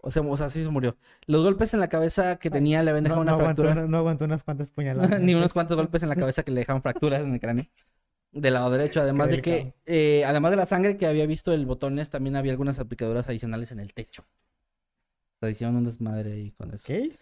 O 0.00 0.10
sea, 0.10 0.22
o 0.22 0.36
sea, 0.36 0.48
sí 0.50 0.62
se 0.62 0.68
murió. 0.68 0.96
Los 1.26 1.42
golpes 1.44 1.74
en 1.74 1.80
la 1.80 1.88
cabeza 1.88 2.38
que 2.38 2.50
tenía 2.50 2.82
le 2.82 2.90
habían 2.90 3.04
no, 3.04 3.08
dejado 3.08 3.24
no 3.24 3.32
una 3.34 3.42
aguantó, 3.42 3.62
fractura. 3.62 3.86
no 3.86 3.98
aguantó 3.98 4.24
unas 4.26 4.44
cuantas 4.44 4.70
puñaladas. 4.70 5.20
Ni 5.20 5.34
unos 5.34 5.52
cuantos 5.52 5.76
golpes 5.76 6.02
en 6.02 6.08
la 6.10 6.16
cabeza 6.16 6.42
que 6.44 6.52
le 6.52 6.60
dejaban 6.60 6.82
fracturas 6.82 7.22
en 7.22 7.32
el 7.34 7.40
cráneo. 7.40 7.64
Del 8.30 8.54
lado 8.54 8.70
derecho. 8.70 9.00
Además 9.00 9.30
de 9.30 9.40
que, 9.42 9.74
eh, 9.86 10.24
además 10.26 10.50
de 10.50 10.56
la 10.58 10.66
sangre 10.66 10.96
que 10.98 11.06
había 11.06 11.26
visto 11.26 11.52
el 11.52 11.64
botones, 11.66 12.10
también 12.10 12.36
había 12.36 12.52
algunas 12.52 12.78
aplicadoras 12.78 13.28
adicionales 13.28 13.72
en 13.72 13.80
el 13.80 13.94
techo. 13.94 14.22
O 15.36 15.40
sea, 15.40 15.50
hicieron 15.50 15.76
un 15.76 15.84
desmadre 15.84 16.32
ahí 16.32 16.50
con 16.52 16.74
eso. 16.74 16.84
¿Qué? 16.86 17.16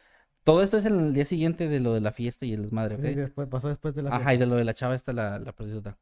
Todo 0.46 0.62
esto 0.62 0.76
es 0.78 0.84
en 0.86 0.98
el 1.00 1.12
día 1.12 1.24
siguiente 1.26 1.68
de 1.68 1.80
lo 1.80 1.92
de 1.94 2.00
la 2.00 2.12
fiesta 2.12 2.46
y 2.46 2.52
el 2.54 2.62
desmadre, 2.62 2.94
¿ok? 2.94 3.02
Sí, 3.02 3.14
después, 3.14 3.48
pasó 3.48 3.68
después 3.68 3.94
de 3.94 4.02
la 4.02 4.10
Ajá, 4.10 4.18
fiesta. 4.18 4.34
y 4.34 4.38
de 4.38 4.46
lo 4.46 4.54
de 4.56 4.64
la 4.64 4.74
chava 4.74 4.94
esta, 4.94 5.12
la, 5.12 5.38
la 5.38 5.52
prostituta. 5.52 5.98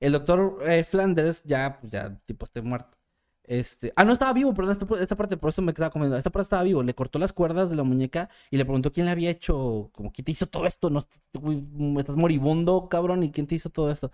El 0.00 0.12
doctor 0.12 0.58
eh, 0.66 0.84
Flanders 0.84 1.42
ya, 1.44 1.78
pues 1.80 1.92
ya, 1.92 2.18
tipo, 2.26 2.44
esté 2.44 2.62
muerto. 2.62 2.96
Este... 3.44 3.92
Ah, 3.96 4.04
no, 4.04 4.12
estaba 4.12 4.32
vivo, 4.32 4.54
perdón, 4.54 4.72
esta, 4.72 4.86
esta 5.02 5.16
parte, 5.16 5.36
por 5.36 5.50
eso 5.50 5.62
me 5.62 5.70
estaba 5.72 5.90
comiendo. 5.90 6.16
Esta 6.16 6.30
parte 6.30 6.44
estaba 6.44 6.62
vivo. 6.64 6.82
Le 6.82 6.94
cortó 6.94 7.18
las 7.18 7.32
cuerdas 7.32 7.70
de 7.70 7.76
la 7.76 7.84
muñeca 7.84 8.30
y 8.50 8.56
le 8.56 8.64
preguntó 8.64 8.92
quién 8.92 9.06
le 9.06 9.12
había 9.12 9.30
hecho, 9.30 9.90
como, 9.94 10.12
¿quién 10.12 10.24
te 10.24 10.32
hizo 10.32 10.46
todo 10.46 10.66
esto? 10.66 10.90
No, 10.90 10.98
est- 11.00 11.16
güey, 11.34 11.62
estás 11.98 12.16
moribundo, 12.16 12.88
cabrón, 12.88 13.22
¿y 13.22 13.30
quién 13.30 13.46
te 13.46 13.54
hizo 13.54 13.70
todo 13.70 13.90
esto? 13.90 14.10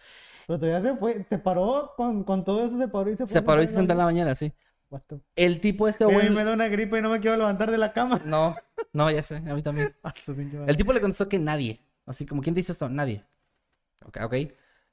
Pero 0.47 0.59
todavía 0.59 0.81
se 0.91 0.97
fue, 0.99 1.25
se 1.29 1.39
paró 1.39 1.93
con, 1.97 2.25
con 2.25 2.45
todo 2.45 2.65
eso, 2.65 2.77
se 2.79 2.89
paró 2.89 3.11
y 3.11 3.17
se 3.17 3.27
fue. 3.27 3.35
Se 3.35 3.43
paró 3.43 3.63
y 3.63 3.67
se 3.69 3.75
sentó 3.75 3.93
en 3.93 3.99
la 3.99 4.05
mañana, 4.05 4.35
sí. 4.35 4.53
What 4.91 5.03
the- 5.07 5.21
El 5.37 5.61
tipo 5.61 5.87
este, 5.89 6.05
Eh, 6.05 6.09
güey... 6.13 6.31
me 6.31 6.45
da 6.45 6.53
una 6.55 6.69
gripe 6.69 6.99
y 6.99 7.03
no 7.03 7.11
me 7.11 7.21
quiero 7.21 7.37
levantar 7.37 7.71
de 7.71 7.79
la 7.79 7.93
cama. 7.93 8.21
No, 8.27 8.57
no, 8.93 9.11
ya 9.11 9.23
sé, 9.23 9.37
a 9.37 9.55
mí 9.55 9.63
también. 9.63 9.95
A 10.03 10.13
su 10.15 10.35
pinche 10.35 10.57
madre. 10.57 10.71
El 10.73 10.77
tipo 10.77 10.93
le 10.93 11.01
contestó 11.01 11.29
que 11.29 11.39
nadie. 11.39 11.81
Así 12.07 12.27
como, 12.27 12.43
¿quién 12.43 12.55
te 12.55 12.61
hizo 12.61 12.73
esto? 12.73 12.89
Nadie. 12.89 13.25
Ok, 14.05 14.19
ok. 14.23 14.35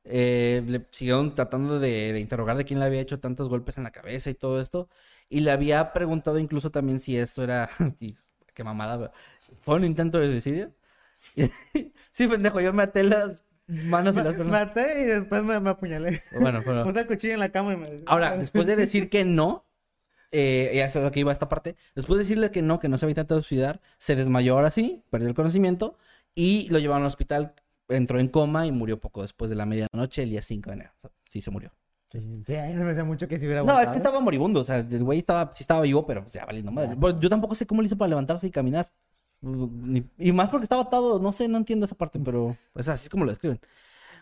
Eh, 0.09 0.63
le 0.67 0.85
siguieron 0.91 1.35
tratando 1.35 1.79
de, 1.79 2.13
de 2.13 2.19
interrogar 2.19 2.55
de 2.57 2.63
quién 2.65 2.79
le 2.79 2.85
había 2.85 3.01
hecho 3.01 3.19
tantos 3.19 3.49
golpes 3.49 3.77
en 3.77 3.83
la 3.83 3.91
cabeza 3.91 4.29
y 4.29 4.35
todo 4.35 4.61
esto. 4.61 4.89
Y 5.29 5.41
le 5.41 5.51
había 5.51 5.91
preguntado 5.93 6.39
incluso 6.39 6.71
también 6.71 6.99
si 6.99 7.17
esto 7.17 7.43
era... 7.43 7.69
Qué 8.53 8.63
mamada, 8.63 9.11
¿Fue 9.61 9.75
un 9.75 9.83
intento 9.85 10.17
de 10.19 10.29
suicidio? 10.31 10.73
sí, 12.11 12.27
pendejo, 12.27 12.59
yo 12.61 12.73
me 12.73 12.83
até 12.83 13.03
las 13.03 13.43
manos 13.67 14.15
y 14.15 14.19
las 14.19 14.27
Me 14.29 14.33
piernas. 14.35 14.67
maté 14.67 15.01
y 15.01 15.03
después 15.05 15.43
me, 15.43 15.59
me 15.59 15.69
apuñalé. 15.71 16.23
Bueno, 16.39 16.61
pero... 16.65 16.83
Puse 16.83 16.99
el 17.01 17.07
cuchillo 17.07 17.33
en 17.33 17.39
la 17.39 17.49
cama 17.51 17.73
y 17.73 17.77
me... 17.77 17.89
Ahora, 18.07 18.35
después 18.37 18.65
de 18.67 18.75
decir 18.75 19.09
que 19.09 19.25
no, 19.25 19.65
eh, 20.31 20.71
ya 20.75 20.89
sé 20.89 21.09
que 21.11 21.19
iba 21.19 21.31
esta 21.31 21.49
parte, 21.49 21.75
después 21.95 22.17
de 22.17 22.23
decirle 22.23 22.51
que 22.51 22.61
no, 22.61 22.79
que 22.79 22.89
no 22.89 22.97
se 22.97 23.05
había 23.05 23.11
intentado 23.13 23.41
suicidar, 23.41 23.81
se 23.97 24.15
desmayó 24.15 24.53
ahora 24.55 24.71
sí, 24.71 25.03
perdió 25.09 25.27
el 25.29 25.35
conocimiento 25.35 25.97
y 26.35 26.67
lo 26.69 26.79
llevaron 26.79 27.03
al 27.03 27.07
hospital, 27.07 27.53
entró 27.89 28.19
en 28.19 28.27
coma 28.27 28.65
y 28.67 28.71
murió 28.71 28.99
poco 28.99 29.21
después 29.21 29.49
de 29.49 29.55
la 29.55 29.65
medianoche, 29.65 30.23
el 30.23 30.29
día 30.29 30.41
5 30.41 30.69
de 30.69 30.75
enero. 30.75 30.91
O 30.97 31.07
sea, 31.07 31.11
sí 31.29 31.41
se 31.41 31.51
murió. 31.51 31.71
Sí, 32.09 32.19
sí, 32.45 32.53
me 32.53 32.91
hacía 32.91 33.03
mucho 33.03 33.27
que 33.27 33.37
si 33.37 33.45
hubiera 33.45 33.63
No, 33.63 33.79
es 33.81 33.91
que 33.91 33.97
estaba 33.97 34.19
moribundo, 34.21 34.61
o 34.61 34.63
sea, 34.63 34.77
el 34.77 35.03
güey 35.03 35.19
estaba, 35.19 35.51
sí 35.53 35.63
estaba 35.63 35.81
vivo, 35.81 36.05
pero 36.05 36.21
pues, 36.21 36.33
ya 36.33 36.45
valiendo 36.45 36.71
madre. 36.71 36.95
Bueno, 36.95 37.19
yo 37.19 37.29
tampoco 37.29 37.53
sé 37.55 37.65
cómo 37.67 37.81
le 37.81 37.87
hizo 37.87 37.97
para 37.97 38.09
levantarse 38.09 38.47
y 38.47 38.51
caminar. 38.51 38.89
Ni- 39.41 40.05
Y 40.17 40.31
más 40.31 40.49
porque 40.49 40.63
estaba 40.63 40.83
atado, 40.83 41.19
no 41.19 41.31
sé, 41.31 41.47
no 41.47 41.57
entiendo 41.57 41.85
esa 41.85 41.95
parte, 41.95 42.17
pero 42.19 42.55
pues 42.73 42.87
así 42.87 43.03
es 43.05 43.09
como 43.09 43.25
lo 43.25 43.31
describen. 43.31 43.59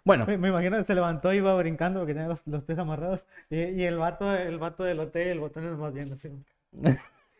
Bueno, 0.05 0.25
Me, 0.25 0.37
me 0.37 0.49
imagino 0.49 0.77
que 0.77 0.83
se 0.85 0.95
levantó 0.95 1.33
y 1.33 1.37
iba 1.37 1.53
brincando 1.57 1.99
porque 1.99 2.13
tenía 2.13 2.29
los, 2.29 2.41
los 2.47 2.63
pies 2.63 2.79
amarrados. 2.79 3.25
Y, 3.49 3.57
y 3.57 3.83
el 3.83 3.97
vato, 3.97 4.33
el 4.33 4.57
vato 4.59 4.83
del 4.83 4.99
hotel, 4.99 5.27
el 5.29 5.39
botón 5.39 5.65
es 5.65 5.71
más 5.77 5.93
bien 5.93 6.13
así. 6.13 6.29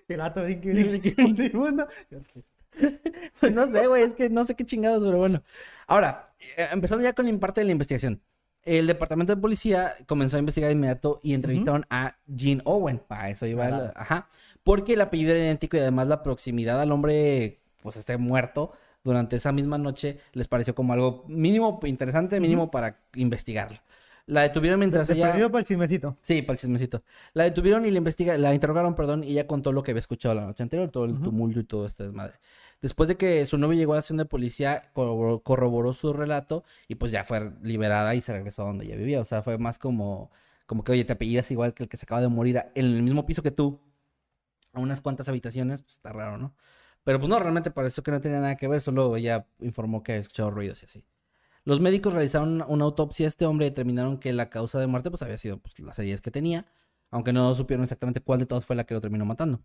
Y 0.07 0.13
el 0.13 0.19
vato 0.19 0.43
brinque, 0.43 0.71
brinque, 0.73 1.15
moribundo. 1.21 1.87
Yo 2.09 2.19
sí. 2.33 2.43
Pues 3.39 3.53
no 3.53 3.69
sé, 3.69 3.87
güey, 3.87 4.03
es 4.03 4.13
que 4.13 4.29
no 4.29 4.43
sé 4.45 4.55
qué 4.55 4.65
chingados, 4.65 5.03
pero 5.03 5.17
bueno. 5.17 5.43
Ahora, 5.87 6.25
eh, 6.57 6.67
empezando 6.71 7.03
ya 7.03 7.13
con 7.13 7.31
la 7.31 7.39
parte 7.39 7.61
de 7.61 7.65
la 7.65 7.71
investigación. 7.71 8.21
El 8.63 8.87
departamento 8.87 9.35
de 9.35 9.41
policía 9.41 9.95
comenzó 10.07 10.37
a 10.37 10.39
investigar 10.39 10.69
de 10.69 10.73
inmediato 10.73 11.19
y 11.21 11.35
entrevistaron 11.35 11.85
a 11.89 12.17
Gene 12.35 12.61
Owen. 12.65 13.01
A 13.09 13.29
eso 13.29 13.45
iba, 13.45 13.67
el- 13.67 13.91
ajá. 13.95 14.27
Porque 14.63 14.93
el 14.93 15.01
apellido 15.01 15.31
era 15.35 15.43
idéntico 15.45 15.77
y 15.77 15.81
además 15.81 16.07
la 16.07 16.23
proximidad 16.23 16.81
al 16.81 16.91
hombre, 16.91 17.59
pues 17.83 17.97
esté 17.97 18.17
muerto 18.17 18.73
durante 19.05 19.35
esa 19.37 19.53
misma 19.53 19.77
noche, 19.77 20.19
les 20.33 20.47
pareció 20.47 20.75
como 20.75 20.91
algo 20.91 21.23
mínimo 21.27 21.79
interesante, 21.83 22.39
mínimo 22.41 22.71
para 22.71 22.99
investigarlo. 23.13 23.77
La 24.25 24.41
detuvieron 24.41 24.79
mientras 24.79 25.07
ella... 25.11 25.31
perdió 25.31 25.51
para 25.51 25.59
el 25.59 25.67
chismecito. 25.67 26.17
Sí, 26.21 26.41
para 26.41 26.53
el 26.55 26.59
chismecito. 26.59 27.03
La 27.33 27.43
detuvieron 27.43 27.85
y 27.85 27.91
la 27.91 27.99
investiga, 27.99 28.35
la 28.39 28.55
interrogaron, 28.55 28.95
perdón, 28.95 29.23
y 29.23 29.33
ella 29.33 29.45
contó 29.45 29.71
lo 29.71 29.83
que 29.83 29.91
había 29.91 29.99
escuchado 29.99 30.33
la 30.33 30.47
noche 30.47 30.63
anterior, 30.63 30.89
todo 30.89 31.05
el 31.05 31.21
tumulto 31.21 31.59
y 31.59 31.63
todo 31.63 31.85
este 31.85 32.05
desmadre. 32.05 32.33
Después 32.81 33.07
de 33.07 33.15
que 33.15 33.45
su 33.45 33.59
novio 33.59 33.77
llegó 33.77 33.93
a 33.93 33.97
la 33.97 33.99
estación 33.99 34.17
de 34.17 34.25
policía, 34.25 34.89
corroboró, 34.93 35.39
corroboró 35.41 35.93
su 35.93 36.11
relato 36.11 36.63
y 36.87 36.95
pues 36.95 37.11
ya 37.11 37.23
fue 37.23 37.51
liberada 37.61 38.15
y 38.15 38.21
se 38.21 38.33
regresó 38.33 38.63
a 38.63 38.65
donde 38.65 38.85
ella 38.85 38.95
vivía. 38.95 39.21
O 39.21 39.25
sea, 39.25 39.43
fue 39.43 39.59
más 39.59 39.77
como, 39.77 40.31
como 40.65 40.83
que, 40.83 40.93
oye, 40.93 41.05
te 41.05 41.13
apellidas 41.13 41.51
igual 41.51 41.75
que 41.75 41.83
el 41.83 41.89
que 41.89 41.97
se 41.97 42.05
acaba 42.05 42.21
de 42.21 42.27
morir 42.27 42.63
en 42.73 42.85
el 42.85 43.03
mismo 43.03 43.27
piso 43.27 43.43
que 43.43 43.51
tú, 43.51 43.79
a 44.73 44.79
unas 44.79 45.01
cuantas 45.01 45.29
habitaciones, 45.29 45.83
pues 45.83 45.93
está 45.93 46.11
raro, 46.11 46.37
¿no? 46.37 46.55
Pero 47.05 47.19
pues 47.19 47.29
no, 47.29 47.39
realmente 47.39 47.69
pareció 47.71 48.01
que 48.03 48.11
no 48.11 48.19
tenía 48.19 48.39
nada 48.39 48.57
que 48.57 48.67
ver, 48.67 48.81
solo 48.81 49.15
ella 49.15 49.47
informó 49.59 50.01
que 50.03 50.13
había 50.13 50.21
escuchado 50.23 50.49
ruidos 50.49 50.81
y 50.81 50.85
así. 50.87 51.05
Los 51.63 51.79
médicos 51.79 52.13
realizaron 52.13 52.63
una, 52.67 52.85
autopsia 52.85 53.27
a 53.27 53.29
este 53.29 53.45
hombre 53.45 53.67
y 53.67 53.69
determinaron 53.69 54.19
que 54.19 54.33
la 54.33 54.49
causa 54.49 54.79
de 54.79 54.87
muerte 54.87 55.11
pues 55.11 55.21
había 55.21 55.37
sido 55.37 55.59
pues, 55.59 55.77
las 55.79 55.99
heridas 55.99 56.21
que 56.21 56.31
tenía, 56.31 56.65
aunque 57.11 57.31
no 57.31 57.53
supieron 57.53 57.83
exactamente 57.83 58.21
cuál 58.21 58.39
de 58.39 58.47
todas 58.47 58.65
fue 58.65 58.75
la 58.75 58.85
que 58.85 58.95
lo 58.95 59.01
terminó 59.01 59.23
matando. 59.23 59.61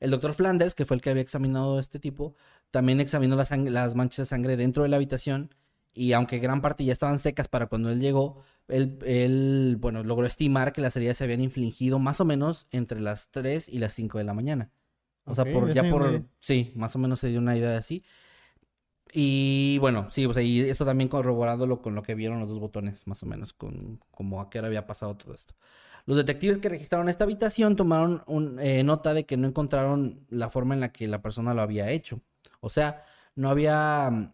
El 0.00 0.10
doctor 0.10 0.34
Flanders, 0.34 0.74
que 0.74 0.84
fue 0.84 0.96
el 0.96 1.00
que 1.00 1.08
había 1.10 1.22
examinado 1.22 1.78
a 1.78 1.80
este 1.80 1.98
tipo, 1.98 2.34
también 2.70 3.00
examinó 3.00 3.36
las, 3.36 3.94
manchas 3.94 4.16
de 4.18 4.26
sangre 4.26 4.56
dentro 4.58 4.82
de 4.82 4.90
la 4.90 4.96
habitación 4.96 5.54
y 5.94 6.12
aunque 6.12 6.40
gran 6.40 6.60
parte 6.60 6.84
ya 6.84 6.92
estaban 6.92 7.18
secas 7.18 7.48
para 7.48 7.68
cuando 7.68 7.90
él 7.90 8.00
llegó, 8.00 8.42
él, 8.68 8.98
él, 9.06 9.76
bueno, 9.80 10.02
logró 10.02 10.26
estimar 10.26 10.74
que 10.74 10.82
las 10.82 10.94
heridas 10.96 11.16
se 11.16 11.24
habían 11.24 11.40
infligido 11.40 11.98
más 11.98 12.20
o 12.20 12.26
menos 12.26 12.66
entre 12.70 13.00
las 13.00 13.30
3 13.30 13.70
y 13.70 13.78
las 13.78 13.94
5 13.94 14.18
de 14.18 14.24
la 14.24 14.34
mañana. 14.34 14.70
O 15.24 15.34
sea, 15.34 15.44
por, 15.44 15.72
ya 15.72 15.82
por... 15.88 16.24
Sí, 16.40 16.72
más 16.76 16.94
o 16.96 16.98
menos 16.98 17.20
se 17.20 17.28
dio 17.28 17.38
una 17.38 17.56
idea 17.56 17.76
así. 17.76 18.04
Y 19.14 19.76
bueno, 19.78 20.08
sí, 20.10 20.24
o 20.24 20.32
sea, 20.32 20.42
y 20.42 20.60
esto 20.60 20.86
también 20.86 21.08
corroborándolo 21.08 21.82
con 21.82 21.94
lo 21.94 22.02
que 22.02 22.14
vieron 22.14 22.40
los 22.40 22.48
dos 22.48 22.60
botones, 22.60 23.06
más 23.06 23.22
o 23.22 23.26
menos, 23.26 23.52
con 23.52 24.00
como 24.10 24.40
a 24.40 24.48
qué 24.48 24.58
hora 24.58 24.68
había 24.68 24.86
pasado 24.86 25.16
todo 25.16 25.34
esto. 25.34 25.54
Los 26.06 26.16
detectives 26.16 26.58
que 26.58 26.68
registraron 26.70 27.08
esta 27.10 27.24
habitación 27.24 27.76
tomaron 27.76 28.22
un, 28.26 28.58
eh, 28.58 28.82
nota 28.84 29.12
de 29.14 29.26
que 29.26 29.36
no 29.36 29.46
encontraron 29.48 30.26
la 30.30 30.48
forma 30.50 30.74
en 30.74 30.80
la 30.80 30.92
que 30.92 31.08
la 31.08 31.20
persona 31.22 31.52
lo 31.54 31.60
había 31.62 31.90
hecho. 31.90 32.22
O 32.60 32.70
sea, 32.70 33.04
no 33.36 33.50
había 33.50 34.08
mm, 34.10 34.32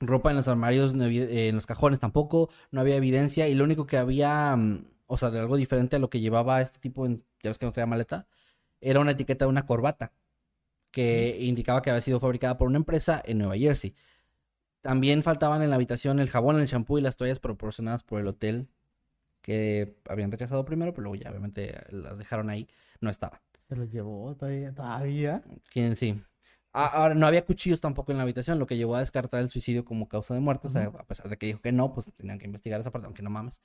ropa 0.00 0.30
en 0.30 0.36
los 0.36 0.48
armarios, 0.48 0.94
no 0.94 1.04
había- 1.04 1.24
eh, 1.24 1.48
en 1.48 1.56
los 1.56 1.66
cajones 1.66 2.00
tampoco, 2.00 2.50
no 2.70 2.80
había 2.80 2.96
evidencia 2.96 3.48
y 3.48 3.54
lo 3.54 3.64
único 3.64 3.86
que 3.86 3.96
había, 3.98 4.54
mm, 4.56 4.86
o 5.06 5.16
sea, 5.16 5.30
de 5.30 5.40
algo 5.40 5.56
diferente 5.56 5.96
a 5.96 5.98
lo 5.98 6.10
que 6.10 6.20
llevaba 6.20 6.60
este 6.62 6.78
tipo, 6.80 7.06
en, 7.06 7.18
ya 7.42 7.50
ves 7.50 7.58
que 7.58 7.66
no 7.66 7.72
traía 7.72 7.86
maleta, 7.86 8.28
era 8.84 9.00
una 9.00 9.12
etiqueta 9.12 9.44
de 9.44 9.48
una 9.48 9.66
corbata 9.66 10.12
que 10.90 11.38
indicaba 11.40 11.82
que 11.82 11.90
había 11.90 12.00
sido 12.00 12.20
fabricada 12.20 12.56
por 12.56 12.68
una 12.68 12.78
empresa 12.78 13.20
en 13.24 13.38
Nueva 13.38 13.56
Jersey. 13.56 13.94
También 14.80 15.22
faltaban 15.22 15.62
en 15.62 15.70
la 15.70 15.76
habitación 15.76 16.20
el 16.20 16.30
jabón, 16.30 16.60
el 16.60 16.68
champú 16.68 16.98
y 16.98 17.00
las 17.00 17.16
toallas 17.16 17.40
proporcionadas 17.40 18.02
por 18.02 18.20
el 18.20 18.26
hotel 18.28 18.68
que 19.40 19.96
habían 20.08 20.30
rechazado 20.30 20.64
primero, 20.64 20.92
pero 20.92 21.04
luego 21.04 21.16
ya 21.16 21.30
obviamente 21.30 21.74
las 21.90 22.16
dejaron 22.16 22.48
ahí, 22.48 22.68
no 23.00 23.10
estaban. 23.10 23.40
Se 23.68 23.76
los 23.76 23.90
llevó 23.90 24.34
todavía. 24.36 24.72
¿Todavía? 24.72 25.42
¿Quién 25.70 25.96
sí? 25.96 26.22
Ahora, 26.76 27.14
no 27.14 27.26
había 27.26 27.44
cuchillos 27.44 27.80
tampoco 27.80 28.10
en 28.10 28.18
la 28.18 28.24
habitación, 28.24 28.58
lo 28.58 28.66
que 28.66 28.76
llevó 28.76 28.96
a 28.96 28.98
descartar 28.98 29.40
el 29.40 29.48
suicidio 29.48 29.84
como 29.84 30.08
causa 30.08 30.34
de 30.34 30.40
muerte. 30.40 30.66
O 30.66 30.70
sea, 30.70 30.86
a 30.86 31.04
pesar 31.04 31.28
de 31.28 31.38
que 31.38 31.46
dijo 31.46 31.60
que 31.60 31.70
no, 31.70 31.92
pues 31.92 32.12
tenían 32.16 32.38
que 32.38 32.46
investigar 32.46 32.80
esa 32.80 32.90
parte, 32.90 33.06
aunque 33.06 33.22
no 33.22 33.30
mames. 33.30 33.60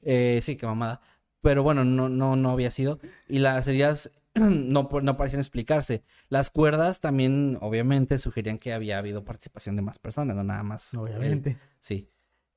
Eh, 0.00 0.38
sí, 0.40 0.56
qué 0.56 0.64
mamada. 0.64 1.02
Pero 1.44 1.62
bueno, 1.62 1.84
no, 1.84 2.08
no, 2.08 2.36
no 2.36 2.50
había 2.50 2.70
sido. 2.70 2.98
Y 3.28 3.38
las 3.38 3.68
heridas 3.68 4.10
no, 4.34 4.88
no 5.02 5.16
parecían 5.18 5.40
explicarse. 5.40 6.02
Las 6.30 6.50
cuerdas 6.50 7.00
también, 7.00 7.58
obviamente, 7.60 8.16
sugerían 8.16 8.56
que 8.58 8.72
había 8.72 8.96
habido 8.96 9.24
participación 9.24 9.76
de 9.76 9.82
más 9.82 9.98
personas, 9.98 10.34
no 10.34 10.42
nada 10.42 10.62
más. 10.62 10.94
él. 10.94 11.00
Obviamente. 11.00 11.58
Sí. 11.80 12.08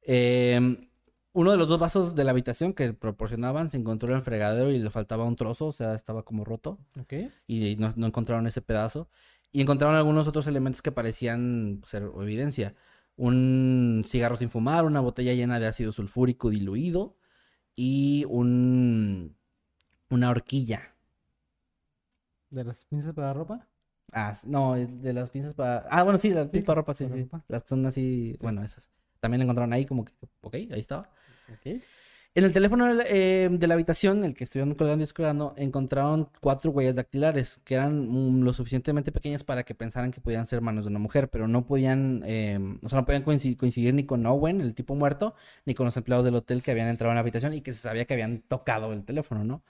Eh, 0.04 0.88
uno 1.34 1.52
de 1.52 1.58
los 1.58 1.68
dos 1.68 1.80
vasos 1.80 2.16
de 2.16 2.24
la 2.24 2.32
habitación 2.32 2.72
que 2.74 2.94
proporcionaban 2.94 3.70
se 3.70 3.76
encontró 3.78 4.10
en 4.10 4.16
el 4.16 4.22
fregadero 4.24 4.72
y 4.72 4.80
le 4.80 4.90
faltaba 4.90 5.26
un 5.26 5.36
trozo, 5.36 5.68
o 5.68 5.72
sea, 5.74 5.94
estaba 5.94 6.24
como 6.24 6.46
roto 6.46 6.80
Ok. 7.00 7.14
y 7.46 7.76
no, 7.76 7.94
no 7.98 8.08
encontraron 8.08 8.48
ese 8.48 8.62
pedazo. 8.62 9.10
Y 9.52 9.60
encontraron 9.62 9.98
algunos 9.98 10.30
otros 10.30 10.48
elementos 10.48 10.82
que 10.82 10.94
parecían 10.94 11.82
ser 11.86 12.04
evidencia. 12.22 12.74
Un 13.18 14.04
cigarro 14.08 14.38
sin 14.38 14.50
fumar, 14.50 14.86
una 14.86 15.02
botella 15.02 15.34
llena 15.34 15.60
de 15.60 15.68
ácido 15.68 15.92
sulfúrico 15.92 16.50
diluido 16.50 17.17
y 17.78 18.26
un 18.28 19.38
una 20.10 20.30
horquilla. 20.30 20.94
¿De 22.50 22.64
las 22.64 22.84
pinzas 22.86 23.14
para 23.14 23.34
ropa? 23.34 23.68
Ah, 24.12 24.34
no, 24.46 24.76
de 24.76 25.14
las 25.14 25.30
pinzas 25.30 25.54
para... 25.54 25.86
Ah, 25.90 26.04
bueno, 26.04 26.18
sí, 26.18 26.30
las 26.32 26.48
pinzas 26.48 26.66
para 26.66 26.82
ropa, 26.82 26.94
sí, 26.94 27.06
para 27.06 27.16
sí. 27.16 27.24
ropa. 27.24 27.44
Las 27.48 27.64
que 27.64 27.70
son 27.70 27.86
así, 27.86 28.38
bueno, 28.42 28.64
esas. 28.64 28.90
También 29.20 29.42
encontraron 29.42 29.74
ahí 29.74 29.86
como 29.86 30.06
que, 30.06 30.14
ok, 30.42 30.54
ahí 30.56 30.80
estaba. 30.80 31.10
Ok. 31.54 31.82
En 32.38 32.44
el 32.44 32.54
teléfono 32.54 32.86
eh, 33.04 33.50
de 33.52 33.68
la 33.68 33.74
habitación, 33.74 34.24
el 34.24 34.36
que 34.36 34.44
estuvieron 34.44 34.76
colgando 34.76 35.02
y 35.02 35.08
descolgando, 35.08 35.56
encontraron 35.58 36.30
cuatro 36.40 36.70
huellas 36.70 36.94
dactilares 36.94 37.60
que 37.64 37.74
eran 37.74 38.08
mm, 38.08 38.44
lo 38.44 38.54
suficientemente 38.54 39.12
pequeñas 39.12 39.44
para 39.44 39.64
que 39.64 39.74
pensaran 39.74 40.12
que 40.12 40.22
podían 40.22 40.46
ser 40.46 40.62
manos 40.62 40.86
de 40.86 40.92
una 40.92 41.00
mujer, 41.00 41.32
pero 41.32 41.48
no 41.48 41.66
podían, 41.66 42.22
eh, 42.28 42.60
o 42.84 42.90
sea, 42.90 43.00
no 43.00 43.06
podían 43.08 43.24
coincidir, 43.24 43.58
coincidir 43.58 43.96
ni 43.96 44.06
con 44.06 44.24
Owen, 44.28 44.62
el 44.62 44.76
tipo 44.76 44.94
muerto, 44.94 45.34
ni 45.66 45.74
con 45.74 45.88
los 45.88 45.98
empleados 45.98 46.26
del 46.26 46.36
hotel 46.36 46.62
que 46.62 46.70
habían 46.70 46.90
entrado 46.90 47.10
en 47.12 47.16
la 47.16 47.22
habitación 47.22 47.56
y 47.56 47.62
que 47.62 47.74
se 47.74 47.80
sabía 47.80 48.06
que 48.06 48.14
habían 48.14 48.44
tocado 48.44 48.94
el 48.94 49.04
teléfono, 49.04 49.44
¿no? 49.44 49.64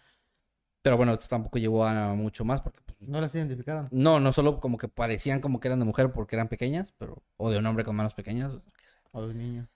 Pero 0.81 0.97
bueno, 0.97 1.13
esto 1.13 1.27
tampoco 1.29 1.59
llevó 1.59 1.85
a 1.85 2.15
mucho 2.15 2.43
más 2.43 2.59
porque 2.59 2.81
pues, 2.85 2.97
No 2.99 3.21
las 3.21 3.33
identificaron. 3.33 3.87
no, 3.91 4.19
no 4.19 4.33
solo 4.33 4.59
como 4.59 4.77
que 4.77 4.89
parecían 4.89 5.39
como 5.39 5.61
que 5.61 5.69
eran 5.69 5.79
de 5.79 5.85
mujer 5.85 6.11
porque 6.11 6.35
eran 6.35 6.49
pequeñas, 6.49 6.93
pero 6.97 7.23
o 7.37 7.49
de 7.49 7.59
un 7.59 7.65
hombre 7.65 7.85
con 7.85 7.95
manos 7.95 8.13
pequeñas, 8.13 8.51
o 8.55 8.61
qué 8.77 8.83
sé. 8.83 8.97
O 9.13 9.21
de 9.21 9.31
un 9.31 9.37
niño. 9.37 9.69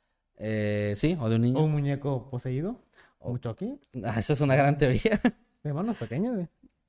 Eh, 0.44 0.94
sí, 0.98 1.16
o 1.20 1.30
de 1.30 1.36
un 1.36 1.42
niño. 1.44 1.60
O 1.60 1.64
un 1.66 1.72
muñeco 1.72 2.28
poseído. 2.30 2.80
O- 3.20 3.32
¿Un 3.32 3.40
choque? 3.40 3.76
Ah, 4.04 4.16
esa 4.18 4.34
es 4.34 4.42
una 4.42 4.56
gran 4.56 4.78
teoría. 4.78 5.22
De 5.64 5.72
manos 5.74 5.96
pequeñas, 5.98 6.34
güey. 6.34 6.48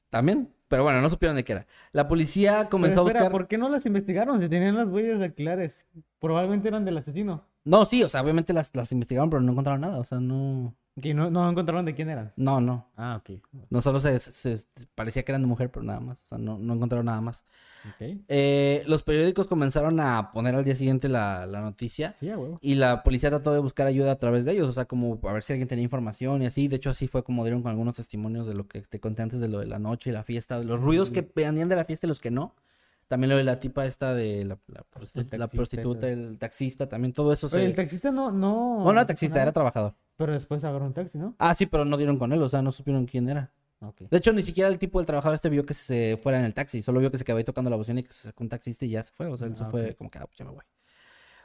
También, 0.08 0.48
pero 0.68 0.82
bueno, 0.84 1.00
no 1.02 1.08
supieron 1.10 1.36
de 1.36 1.44
qué 1.44 1.52
era. 1.52 1.66
La 1.92 2.08
policía 2.08 2.56
Pero 2.60 2.70
comenzó 2.70 3.00
a 3.00 3.02
buscar. 3.04 3.30
¿por 3.30 3.48
qué 3.48 3.58
no 3.58 3.68
las 3.68 3.84
investigaron? 3.86 4.40
Si 4.40 4.48
tenían 4.48 4.76
las 4.76 4.88
huellas 4.88 5.18
dactilares. 5.18 5.86
Probablemente 6.18 6.68
eran 6.68 6.84
del 6.86 6.96
asesino. 6.98 7.44
No, 7.64 7.84
sí, 7.84 8.02
o 8.02 8.08
sea, 8.08 8.22
obviamente 8.22 8.52
las, 8.52 8.74
las 8.74 8.90
investigaron, 8.92 9.30
pero 9.30 9.40
no 9.40 9.52
encontraron 9.52 9.80
nada. 9.82 9.98
O 9.98 10.04
sea, 10.04 10.18
no. 10.20 10.74
Que 11.00 11.14
no, 11.14 11.30
no 11.30 11.48
encontraron 11.48 11.86
de 11.86 11.94
quién 11.94 12.10
eran. 12.10 12.32
No, 12.36 12.60
no. 12.60 12.90
Ah, 12.96 13.18
ok. 13.22 13.38
No 13.70 13.80
solo 13.80 13.98
se, 13.98 14.18
se- 14.18 14.58
se- 14.58 14.66
parecía 14.94 15.22
que 15.22 15.32
eran 15.32 15.40
de 15.40 15.48
mujer, 15.48 15.70
pero 15.70 15.82
nada 15.84 16.00
más. 16.00 16.18
O 16.24 16.28
sea, 16.28 16.38
no, 16.38 16.58
no 16.58 16.74
encontraron 16.74 17.06
nada 17.06 17.20
más. 17.22 17.44
Ok. 17.88 18.18
Eh, 18.28 18.82
los 18.86 19.02
periódicos 19.02 19.46
comenzaron 19.46 19.98
a 20.00 20.32
poner 20.32 20.54
al 20.54 20.64
día 20.64 20.76
siguiente 20.76 21.08
la, 21.08 21.46
la 21.46 21.62
noticia. 21.62 22.14
Sí, 22.20 22.28
a 22.28 22.36
huevo. 22.36 22.58
Y 22.60 22.74
la 22.74 23.02
policía 23.04 23.30
trató 23.30 23.54
de 23.54 23.60
buscar 23.60 23.86
ayuda 23.86 24.12
a 24.12 24.18
través 24.18 24.44
de 24.44 24.52
ellos, 24.52 24.68
o 24.68 24.72
sea, 24.74 24.84
como 24.84 25.18
a 25.26 25.32
ver 25.32 25.42
si 25.42 25.54
alguien 25.54 25.66
tenía 25.68 25.82
información 25.84 26.42
y 26.42 26.46
así. 26.46 26.68
De 26.68 26.76
hecho, 26.76 26.90
así 26.90 27.08
fue 27.08 27.24
como 27.24 27.42
dieron 27.44 27.62
con 27.62 27.70
algunos 27.70 27.96
testimonios 27.96 28.46
de 28.46 28.52
lo 28.54 28.68
que 28.68 28.82
te 28.82 29.00
conté 29.00 29.22
antes 29.22 29.40
de 29.40 29.48
lo 29.48 29.60
de 29.60 29.66
la 29.66 29.78
noche 29.78 30.10
y 30.10 30.12
la 30.12 30.24
fiesta, 30.24 30.58
de 30.58 30.66
los 30.66 30.78
ruidos 30.78 31.10
que 31.10 31.26
venían 31.34 31.70
de 31.70 31.76
la 31.76 31.84
fiesta 31.86 32.06
y 32.06 32.08
los 32.08 32.20
que 32.20 32.30
no. 32.30 32.54
También 33.12 33.28
lo 33.28 33.36
de 33.36 33.44
la 33.44 33.60
tipa 33.60 33.84
esta 33.84 34.14
de 34.14 34.42
la, 34.46 34.58
la 34.68 34.80
prostitu- 34.90 35.36
la 35.36 35.48
taxista 35.48 35.52
y 35.52 35.56
prostituta, 35.56 36.08
el 36.08 36.38
taxista, 36.38 36.88
también 36.88 37.12
todo 37.12 37.30
eso 37.30 37.46
se... 37.46 37.62
el 37.62 37.74
taxista 37.74 38.10
no... 38.10 38.32
No, 38.32 38.76
Bueno, 38.76 38.84
no 38.84 38.90
era 38.92 39.04
taxista, 39.04 39.42
era 39.42 39.52
trabajador. 39.52 39.92
Pero 40.16 40.32
después 40.32 40.64
agarró 40.64 40.86
un 40.86 40.94
taxi, 40.94 41.18
¿no? 41.18 41.34
Ah, 41.38 41.52
sí, 41.52 41.66
pero 41.66 41.84
no 41.84 41.98
dieron 41.98 42.18
con 42.18 42.32
él, 42.32 42.42
o 42.42 42.48
sea, 42.48 42.62
no 42.62 42.72
supieron 42.72 43.04
quién 43.04 43.28
era. 43.28 43.50
De 44.08 44.16
hecho, 44.16 44.32
ni 44.32 44.40
siquiera 44.40 44.70
el 44.70 44.78
tipo 44.78 44.98
del 44.98 45.04
trabajador 45.04 45.34
este 45.34 45.50
vio 45.50 45.66
que 45.66 45.74
se 45.74 46.18
fuera 46.22 46.38
en 46.38 46.46
el 46.46 46.54
taxi, 46.54 46.80
solo 46.80 47.00
vio 47.00 47.10
que 47.10 47.18
se 47.18 47.24
quedó 47.24 47.36
ahí 47.36 47.44
tocando 47.44 47.68
la 47.68 47.76
bocina 47.76 48.00
y 48.00 48.04
que 48.04 48.12
se 48.14 48.28
sacó 48.28 48.44
un 48.44 48.48
taxista 48.48 48.86
y 48.86 48.88
ya 48.88 49.02
se 49.02 49.12
fue, 49.12 49.26
o 49.26 49.36
sea, 49.36 49.46
él 49.46 49.56
se 49.56 49.64
Ah, 49.64 49.68
fue 49.70 49.94
como 49.94 50.10
que, 50.10 50.18
ah, 50.18 50.24
pues 50.24 50.38
ya 50.38 50.46
me 50.46 50.52
voy. 50.52 50.62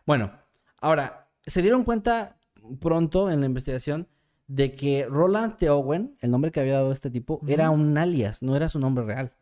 Bueno, 0.05 0.31
ahora, 0.79 1.27
se 1.45 1.61
dieron 1.61 1.83
cuenta 1.83 2.37
pronto 2.79 3.29
en 3.29 3.41
la 3.41 3.45
investigación 3.45 4.07
de 4.47 4.73
que 4.73 5.05
Roland 5.09 5.57
T. 5.57 5.69
Owen, 5.69 6.15
el 6.21 6.31
nombre 6.31 6.51
que 6.51 6.61
había 6.61 6.75
dado 6.75 6.93
este 6.93 7.09
tipo, 7.09 7.41
era 7.45 7.69
un 7.71 7.97
alias, 7.97 8.41
no 8.41 8.55
era 8.55 8.69
su 8.69 8.79
nombre 8.79 9.03
real. 9.03 9.33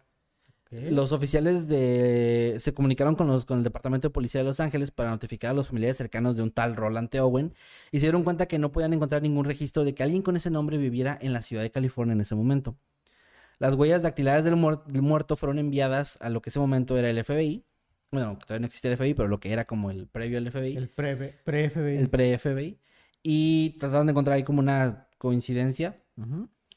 Los 0.71 1.11
oficiales 1.11 1.67
de... 1.67 2.55
se 2.59 2.73
comunicaron 2.73 3.15
con, 3.15 3.27
los... 3.27 3.45
con 3.45 3.59
el 3.59 3.63
Departamento 3.63 4.07
de 4.07 4.11
Policía 4.13 4.41
de 4.41 4.45
Los 4.45 4.59
Ángeles 4.59 4.91
para 4.91 5.09
notificar 5.11 5.51
a 5.51 5.53
los 5.53 5.67
familiares 5.67 5.97
cercanos 5.97 6.35
de 6.37 6.43
un 6.43 6.51
tal 6.51 6.75
Roland 6.75 7.09
T. 7.09 7.19
Owen 7.21 7.53
y 7.91 7.99
se 7.99 8.05
dieron 8.07 8.23
cuenta 8.23 8.47
que 8.47 8.59
no 8.59 8.71
podían 8.71 8.91
encontrar 8.93 9.21
ningún 9.21 9.45
registro 9.45 9.83
de 9.83 9.93
que 9.93 10.03
alguien 10.03 10.21
con 10.21 10.35
ese 10.35 10.49
nombre 10.49 10.77
viviera 10.77 11.17
en 11.21 11.33
la 11.33 11.41
ciudad 11.41 11.61
de 11.63 11.71
California 11.71 12.13
en 12.13 12.21
ese 12.21 12.35
momento. 12.35 12.75
Las 13.59 13.75
huellas 13.75 14.01
dactilares 14.01 14.43
del, 14.43 14.55
del 14.87 15.01
muerto 15.01 15.35
fueron 15.37 15.59
enviadas 15.59 16.17
a 16.19 16.29
lo 16.29 16.41
que 16.41 16.49
ese 16.49 16.59
momento 16.59 16.97
era 16.97 17.09
el 17.09 17.23
FBI. 17.23 17.63
Bueno, 18.11 18.37
todavía 18.45 18.59
no 18.61 18.65
existía 18.65 18.91
el 18.91 18.97
FBI, 18.97 19.13
pero 19.13 19.29
lo 19.29 19.39
que 19.39 19.53
era 19.53 19.65
como 19.65 19.91
el 19.91 20.07
previo 20.07 20.37
al 20.39 20.51
FBI, 20.51 20.75
El 20.77 20.89
pre- 20.89 21.15
pre-FBI. 21.43 21.97
el 21.97 22.09
pre-FBI. 22.09 22.79
Y 23.23 23.77
trataron 23.79 24.07
de 24.07 24.11
encontrar 24.11 24.35
ahí 24.35 24.43
como 24.43 24.59
una 24.59 25.07
coincidencia, 25.17 26.01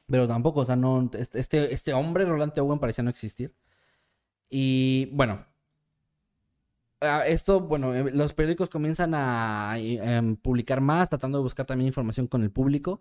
pero 0.07 0.27
tampoco, 0.29 0.61
o 0.61 0.65
sea, 0.65 0.77
no, 0.77 1.11
este, 1.19 1.39
este, 1.41 1.73
este 1.75 1.93
hombre, 1.93 2.25
Roland 2.25 2.53
T. 2.55 2.61
Owen, 2.61 2.79
parecía 2.79 3.03
no 3.05 3.11
existir. 3.11 3.53
Y 4.51 5.07
bueno, 5.13 5.47
esto, 7.27 7.61
bueno, 7.61 7.95
eh, 7.95 8.11
los 8.13 8.33
periódicos 8.33 8.69
comienzan 8.71 9.15
a 9.15 9.75
eh, 9.79 9.99
em, 10.03 10.37
publicar 10.37 10.81
más, 10.81 11.09
tratando 11.09 11.39
de 11.39 11.43
buscar 11.43 11.67
también 11.67 11.89
información 11.89 12.27
con 12.27 12.43
el 12.43 12.51
público. 12.51 13.01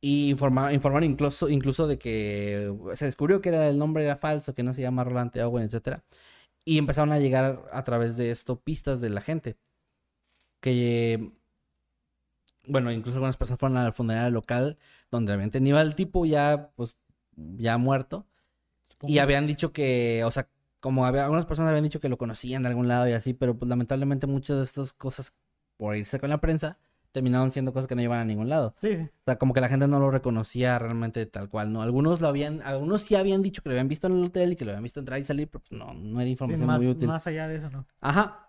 Y 0.00 0.30
informar, 0.30 0.72
informar 0.74 1.04
incluso, 1.04 1.48
incluso 1.48 1.86
de 1.86 1.98
que 1.98 2.74
se 2.94 3.06
descubrió 3.06 3.40
que 3.40 3.50
era, 3.50 3.68
el 3.68 3.78
nombre 3.78 4.04
era 4.04 4.16
falso, 4.16 4.54
que 4.54 4.62
no 4.64 4.74
se 4.74 4.82
llama 4.82 5.04
Roland 5.04 5.32
T. 5.32 5.42
Owen, 5.44 5.64
etcétera. 5.64 6.04
Y 6.64 6.78
empezaron 6.78 7.12
a 7.12 7.18
llegar 7.20 7.68
a 7.72 7.84
través 7.84 8.16
de 8.16 8.30
esto 8.30 8.60
pistas 8.60 9.00
de 9.00 9.10
la 9.10 9.20
gente. 9.22 9.56
Que, 10.60 11.32
bueno, 12.66 12.92
incluso 12.92 13.16
algunas 13.16 13.36
personas 13.36 13.58
fueron 13.60 13.78
al 13.78 13.92
funerario 13.92 14.30
local 14.30 14.78
donde 15.10 15.32
habían 15.32 15.50
tenido 15.50 15.78
al 15.78 15.94
tipo 15.94 16.24
ya, 16.26 16.70
pues, 16.76 16.96
ya 17.36 17.78
muerto. 17.78 18.26
Y 19.02 19.18
habían 19.18 19.46
dicho 19.46 19.72
que, 19.72 20.22
o 20.24 20.30
sea, 20.30 20.48
como 20.82 21.06
había, 21.06 21.22
algunas 21.22 21.46
personas 21.46 21.70
habían 21.70 21.84
dicho 21.84 22.00
que 22.00 22.08
lo 22.10 22.18
conocían 22.18 22.64
de 22.64 22.68
algún 22.68 22.88
lado 22.88 23.08
y 23.08 23.12
así, 23.12 23.32
pero 23.32 23.56
pues 23.56 23.68
lamentablemente 23.68 24.26
muchas 24.26 24.56
de 24.58 24.64
estas 24.64 24.92
cosas, 24.92 25.32
por 25.76 25.96
irse 25.96 26.18
con 26.18 26.28
la 26.28 26.40
prensa, 26.40 26.76
terminaron 27.12 27.52
siendo 27.52 27.72
cosas 27.72 27.86
que 27.86 27.94
no 27.94 28.00
llevan 28.02 28.18
a 28.18 28.24
ningún 28.24 28.48
lado. 28.48 28.74
Sí, 28.80 28.96
sí. 28.96 29.02
O 29.04 29.24
sea, 29.24 29.36
como 29.38 29.54
que 29.54 29.60
la 29.60 29.68
gente 29.68 29.86
no 29.86 30.00
lo 30.00 30.10
reconocía 30.10 30.76
realmente 30.80 31.24
tal 31.26 31.48
cual, 31.48 31.72
¿no? 31.72 31.82
Algunos 31.82 32.20
lo 32.20 32.26
habían, 32.26 32.62
algunos 32.62 33.02
sí 33.02 33.14
habían 33.14 33.42
dicho 33.42 33.62
que 33.62 33.68
lo 33.68 33.74
habían 33.74 33.86
visto 33.86 34.08
en 34.08 34.14
el 34.18 34.24
hotel 34.24 34.52
y 34.52 34.56
que 34.56 34.64
lo 34.64 34.72
habían 34.72 34.82
visto 34.82 34.98
entrar 34.98 35.20
y 35.20 35.24
salir, 35.24 35.48
pero 35.48 35.60
pues 35.62 35.72
no, 35.78 35.94
no 35.94 36.20
era 36.20 36.26
Sí, 36.26 36.32
información 36.32 36.66
más, 36.66 36.78
muy 36.78 36.88
útil. 36.88 37.06
más 37.06 37.24
allá 37.28 37.46
de 37.46 37.56
eso, 37.56 37.70
¿no? 37.70 37.86
Ajá. 38.00 38.48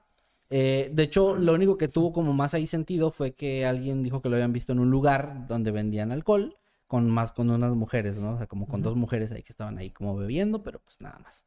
Eh, 0.50 0.90
de 0.94 1.04
hecho, 1.04 1.36
lo 1.36 1.54
único 1.54 1.78
que 1.78 1.88
tuvo 1.88 2.12
como 2.14 2.34
más 2.34 2.54
ahí 2.56 2.66
sentido 2.66 3.12
fue 3.12 3.34
que 3.34 3.66
alguien 3.68 4.02
dijo 4.02 4.22
que 4.22 4.30
lo 4.30 4.36
habían 4.36 4.54
visto 4.54 4.72
en 4.72 4.80
un 4.80 4.90
lugar 4.90 5.48
donde 5.48 5.70
vendían 5.72 6.12
alcohol 6.12 6.56
con 6.88 7.10
más 7.10 7.32
con 7.32 7.50
unas 7.50 7.74
mujeres, 7.76 8.18
¿no? 8.18 8.34
O 8.34 8.38
sea, 8.38 8.48
como 8.48 8.68
con 8.68 8.82
dos 8.82 8.96
mujeres 8.96 9.32
ahí 9.32 9.44
que 9.44 9.52
estaban 9.54 9.78
ahí 9.78 9.92
como 9.92 10.16
bebiendo, 10.16 10.64
pero 10.64 10.80
pues 10.80 11.00
nada 11.02 11.20
más. 11.20 11.46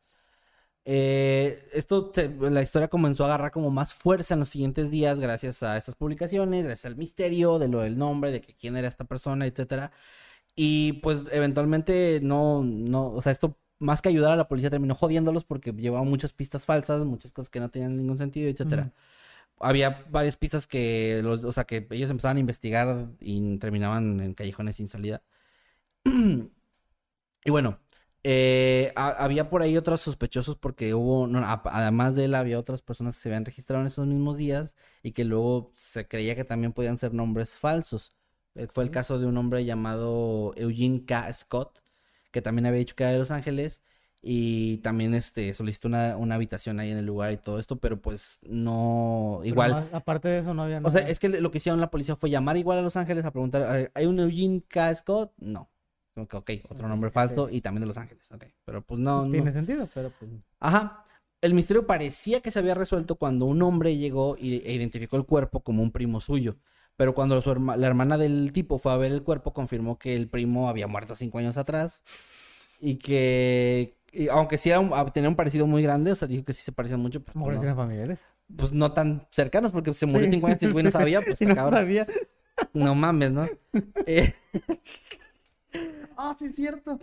Eh, 0.89 1.69
esto, 1.73 2.13
se- 2.15 2.29
la 2.31 2.63
historia 2.63 2.87
comenzó 2.89 3.25
a 3.25 3.27
agarrar 3.29 3.51
como 3.51 3.71
más 3.71 3.93
fuerza 3.93 4.35
en 4.35 4.41
los 4.41 4.49
siguientes 4.51 4.91
días 4.91 5.19
gracias 5.21 5.63
a 5.65 5.77
estas 5.77 5.97
publicaciones, 5.97 6.65
gracias 6.65 6.87
al 6.87 6.97
misterio 6.97 7.59
de 7.59 7.69
lo 7.69 7.81
del 7.81 7.99
nombre, 7.99 8.31
de 8.31 8.41
que 8.41 8.55
quién 8.55 8.77
era 8.77 8.87
esta 8.89 9.05
persona, 9.05 9.47
etcétera. 9.47 9.91
Y 10.57 10.95
pues 10.95 11.25
eventualmente 11.33 12.21
no, 12.23 12.63
no, 12.65 13.09
o 13.13 13.23
sea, 13.23 13.33
esto 13.33 13.59
más 13.79 14.03
que 14.03 14.09
ayudar 14.11 14.33
a 14.33 14.37
la 14.37 14.49
policía 14.49 14.71
terminó 14.71 14.95
jodiéndolos 14.95 15.45
porque 15.45 15.73
llevaba 15.73 16.05
muchas 16.05 16.33
pistas 16.33 16.65
falsas, 16.65 17.05
muchas 17.05 17.33
cosas 17.33 17.51
que 17.51 17.61
no 17.61 17.71
tenían 17.71 17.97
ningún 17.97 18.19
sentido, 18.19 18.49
etcétera. 18.51 18.93
Había 19.61 20.05
varias 20.11 20.37
pistas 20.37 20.67
que 20.67 21.21
los, 21.25 21.45
o 21.45 21.53
sea, 21.53 21.65
que 21.65 21.87
ellos 21.91 22.11
empezaban 22.11 22.37
a 22.39 22.41
investigar 22.41 23.09
y 23.21 23.59
terminaban 23.59 24.21
en 24.21 24.35
callejones 24.35 24.77
sin 24.77 24.89
salida. 24.89 25.23
Y 27.45 27.51
bueno, 27.51 27.79
eh, 28.29 28.93
ha- 28.97 29.11
había 29.25 29.49
por 29.49 29.63
ahí 29.63 29.77
otros 29.77 30.01
sospechosos 30.01 30.57
porque 30.57 30.95
hubo, 30.95 31.27
no, 31.29 31.39
a- 31.47 31.63
además 31.67 32.15
de 32.17 32.25
él, 32.25 32.35
había 32.35 32.59
otras 32.59 32.83
personas 32.83 33.15
que 33.17 33.23
se 33.23 33.29
habían 33.29 33.45
registrado 33.45 33.81
en 33.83 33.87
esos 33.87 34.07
mismos 34.07 34.37
días 34.37 34.75
y 35.03 35.13
que 35.13 35.25
luego 35.25 35.71
se 35.77 36.09
creía 36.09 36.35
que 36.35 36.45
también 36.45 36.73
podían 36.73 36.97
ser 36.99 37.15
nombres 37.15 37.55
falsos. 37.55 38.13
Eh, 38.57 38.67
Fue 38.69 38.83
el 38.85 38.91
caso 38.91 39.19
de 39.19 39.27
un 39.27 39.37
hombre 39.37 39.65
llamado 39.65 40.53
Eugene 40.57 41.05
K. 41.05 41.33
Scott, 41.33 41.81
que 42.33 42.43
también 42.43 42.67
había 42.67 42.79
dicho 42.81 42.97
que 42.97 43.05
era 43.05 43.13
de 43.13 43.19
Los 43.19 43.31
Ángeles 43.31 43.83
y 44.23 44.79
también 44.79 45.15
este, 45.15 45.55
solicitó 45.55 45.87
una, 45.89 46.17
una 46.17 46.35
habitación 46.35 46.81
ahí 46.81 46.91
en 46.91 46.99
el 46.99 47.07
lugar 47.07 47.33
y 47.33 47.37
todo 47.37 47.59
esto, 47.61 47.77
pero 47.77 48.01
pues 48.01 48.41
no, 48.43 49.41
Pero 49.43 49.49
igual. 49.51 49.71
más- 49.73 49.93
aparte 49.93 50.29
de 50.29 50.41
eso 50.41 50.53
no 50.55 50.65
había 50.65 50.79
O 50.79 50.91
sea, 50.91 51.03
nada. 51.03 51.13
es 51.13 51.19
que 51.21 51.29
lo 51.29 51.51
que 51.53 51.59
hicieron 51.59 51.81
la 51.81 51.91
policía 51.91 52.17
fue 52.17 52.31
llamar 52.31 52.57
igual 52.57 52.79
a 52.79 52.83
Los 52.83 52.97
Ángeles 52.97 53.25
a 53.25 53.31
preguntar, 53.31 53.77
"Eh, 53.79 53.91
¿hay 53.95 54.07
un 54.07 54.19
Eugene 54.19 54.63
K. 54.69 54.95
Scott? 54.97 55.33
No. 55.39 55.69
Como 56.17 56.27
que, 56.27 56.37
ok, 56.39 56.51
otro 56.71 56.89
nombre 56.89 57.11
falso 57.11 57.51
y 57.51 57.61
también 57.61 57.83
de 57.83 57.89
Los 57.89 57.99
Ángeles. 57.99 58.33
Ok, 58.33 58.47
pero 58.65 58.81
pues 58.81 58.99
no, 58.99 59.27
no. 59.27 59.31
Tiene 59.31 59.53
sentido, 59.53 59.87
pero 59.95 60.11
pues... 60.19 60.31
Ajá. 60.59 61.05
El 61.43 61.53
misterio 61.53 61.87
parecía 61.87 62.41
que 62.41 62.51
se 62.51 62.59
había 62.59 62.75
resuelto 62.75 63.17
cuando 63.17 63.45
un 63.45 63.61
hombre 63.63 63.99
llegó 63.99 64.37
e 64.39 64.47
identificó 64.73 65.17
el 65.19 65.27
cuerpo 65.27 65.61
como 65.61 65.83
un 65.83 65.93
primo 65.93 66.23
suyo. 66.23 66.57
Pero 66.97 67.15
cuando 67.15 67.41
su 67.43 67.51
herma- 67.51 67.77
la 67.77 67.87
hermana 67.87 68.17
del 68.17 68.51
tipo 68.55 68.79
fue 68.79 68.93
a 68.93 68.97
ver 68.97 69.13
el 69.13 69.23
cuerpo, 69.23 69.53
confirmó 69.53 69.99
que 69.99 70.17
el 70.17 70.29
primo 70.29 70.71
había 70.71 70.87
muerto 70.87 71.15
cinco 71.15 71.37
años 71.39 71.59
atrás. 71.59 72.03
Y 72.81 72.97
que, 72.97 73.99
y 74.11 74.29
aunque 74.29 74.57
sí 74.57 74.71
un- 74.73 74.91
ah, 74.95 75.05
tenía 75.13 75.29
un 75.29 75.37
parecido 75.37 75.67
muy 75.67 75.83
grande, 75.83 76.13
o 76.13 76.15
sea, 76.15 76.27
dijo 76.27 76.45
que 76.47 76.55
sí 76.55 76.63
se 76.65 76.73
parecían 76.73 77.01
mucho, 77.01 77.21
pues, 77.23 77.35
si 77.35 77.39
no, 77.39 77.63
eran 77.63 77.77
familiares. 77.77 78.21
pues 78.57 78.73
no 78.73 78.93
tan 78.93 79.27
cercanos, 79.31 79.73
porque 79.73 79.93
se 79.93 80.07
murió 80.07 80.25
Sí. 80.27 80.33
cinco 80.33 80.47
años 80.47 80.63
y 80.63 80.83
no 80.83 80.91
sabía, 80.91 81.21
pues 81.21 81.41
y 81.43 81.45
no 81.45 81.55
cabrón. 81.55 81.79
sabía. 81.81 82.07
No 82.73 82.95
mames, 82.95 83.31
¿no? 83.33 83.47
Eh, 84.07 84.33
Ah, 86.17 86.35
sí, 86.39 86.47
es 86.47 86.55
cierto. 86.55 86.99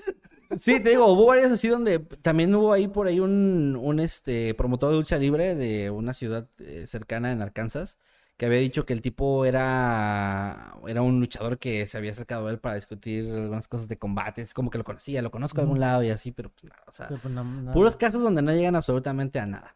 Sí, 0.55 0.79
te 0.79 0.89
digo, 0.91 1.07
hubo 1.07 1.25
varias 1.25 1.51
así 1.51 1.67
donde 1.67 1.99
también 1.99 2.53
hubo 2.53 2.73
ahí 2.73 2.87
por 2.87 3.07
ahí 3.07 3.19
un, 3.19 3.75
un 3.81 3.99
este 3.99 4.53
promotor 4.53 4.91
de 4.91 4.97
lucha 4.97 5.17
libre 5.17 5.55
de 5.55 5.89
una 5.89 6.13
ciudad 6.13 6.47
eh, 6.59 6.85
cercana 6.87 7.31
en 7.31 7.41
Arkansas 7.41 7.97
que 8.37 8.45
había 8.45 8.59
dicho 8.59 8.85
que 8.85 8.93
el 8.93 9.01
tipo 9.01 9.45
era 9.45 10.75
era 10.87 11.01
un 11.01 11.19
luchador 11.19 11.57
que 11.59 11.85
se 11.87 11.97
había 11.97 12.11
acercado 12.11 12.47
a 12.47 12.51
él 12.51 12.59
para 12.59 12.75
discutir 12.75 13.29
algunas 13.31 13.67
cosas 13.67 13.87
de 13.87 13.97
combates, 13.97 14.53
como 14.53 14.69
que 14.69 14.77
lo 14.77 14.83
conocía, 14.83 15.21
lo 15.21 15.31
conozco 15.31 15.61
de 15.61 15.63
algún 15.65 15.79
lado 15.79 16.03
y 16.03 16.09
así, 16.09 16.31
pero 16.31 16.49
pues 16.51 16.63
nada, 16.65 16.83
o 16.87 16.91
sea, 16.91 17.15
pues, 17.21 17.33
no- 17.33 17.43
no- 17.43 17.71
puros 17.71 17.95
casos 17.95 18.21
donde 18.21 18.41
no 18.41 18.51
llegan 18.53 18.75
absolutamente 18.75 19.39
a 19.39 19.45
nada. 19.47 19.75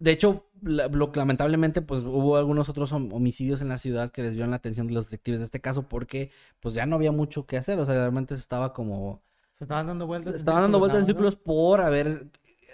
De 0.00 0.12
hecho, 0.12 0.46
la- 0.62 0.88
lamentablemente, 1.14 1.82
pues 1.82 2.02
hubo 2.02 2.36
algunos 2.36 2.68
otros 2.68 2.92
hom- 2.92 3.12
homicidios 3.12 3.60
en 3.62 3.68
la 3.68 3.78
ciudad 3.78 4.10
que 4.12 4.22
desviaron 4.22 4.50
la 4.50 4.56
atención 4.56 4.86
de 4.86 4.92
los 4.94 5.06
detectives 5.06 5.40
de 5.40 5.44
este 5.46 5.60
caso 5.60 5.88
porque 5.88 6.30
pues 6.60 6.74
ya 6.74 6.86
no 6.86 6.96
había 6.96 7.12
mucho 7.12 7.46
que 7.46 7.56
hacer, 7.56 7.78
o 7.78 7.84
sea, 7.86 7.94
realmente 7.94 8.36
se 8.36 8.42
estaba 8.42 8.72
como 8.72 9.22
Se 9.52 9.64
estaban 9.64 9.86
dando 9.88 10.06
vueltas. 10.06 10.32
en 10.34 10.36
Estaban 10.36 10.62
dando 10.62 10.78
vueltas 10.78 11.00
en 11.00 11.06
círculos 11.06 11.36
por 11.36 11.80
haber 11.80 12.26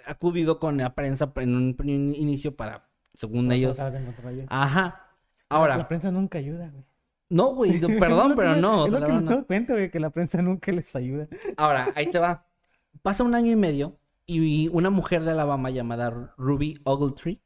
acudido 0.05 0.59
con 0.59 0.77
la 0.77 0.93
prensa 0.93 1.31
en 1.37 1.55
un, 1.55 1.75
inicio 1.89 2.55
para, 2.55 2.87
según 3.13 3.51
ellos. 3.51 3.79
Ajá. 4.49 5.01
La 5.49 5.55
Ahora, 5.57 5.87
prensa 5.87 6.11
nunca 6.11 6.37
ayuda, 6.37 6.69
güey. 6.69 6.83
no, 7.29 7.53
güey, 7.55 7.79
perdón, 7.99 8.33
pero 8.35 8.55
no. 8.55 8.83
o 8.83 8.85
Es 8.85 8.91
sea, 8.91 8.99
lo 8.99 9.07
la 9.07 9.19
que 9.29 9.35
me 9.37 9.43
cuenta, 9.45 9.73
güey, 9.73 9.89
que 9.91 9.99
la 9.99 10.09
prensa 10.09 10.41
nunca 10.41 10.71
les 10.71 10.95
ayuda. 10.95 11.27
Ahora, 11.57 11.87
ahí 11.95 12.07
te 12.09 12.19
va. 12.19 12.45
Pasa 13.01 13.23
un 13.23 13.35
año 13.35 13.51
y 13.51 13.55
medio 13.55 13.97
y 14.25 14.67
una 14.69 14.89
mujer 14.89 15.23
de 15.23 15.31
Alabama 15.31 15.69
llamada 15.69 16.33
Ruby 16.37 16.79
Ogletree 16.83 17.41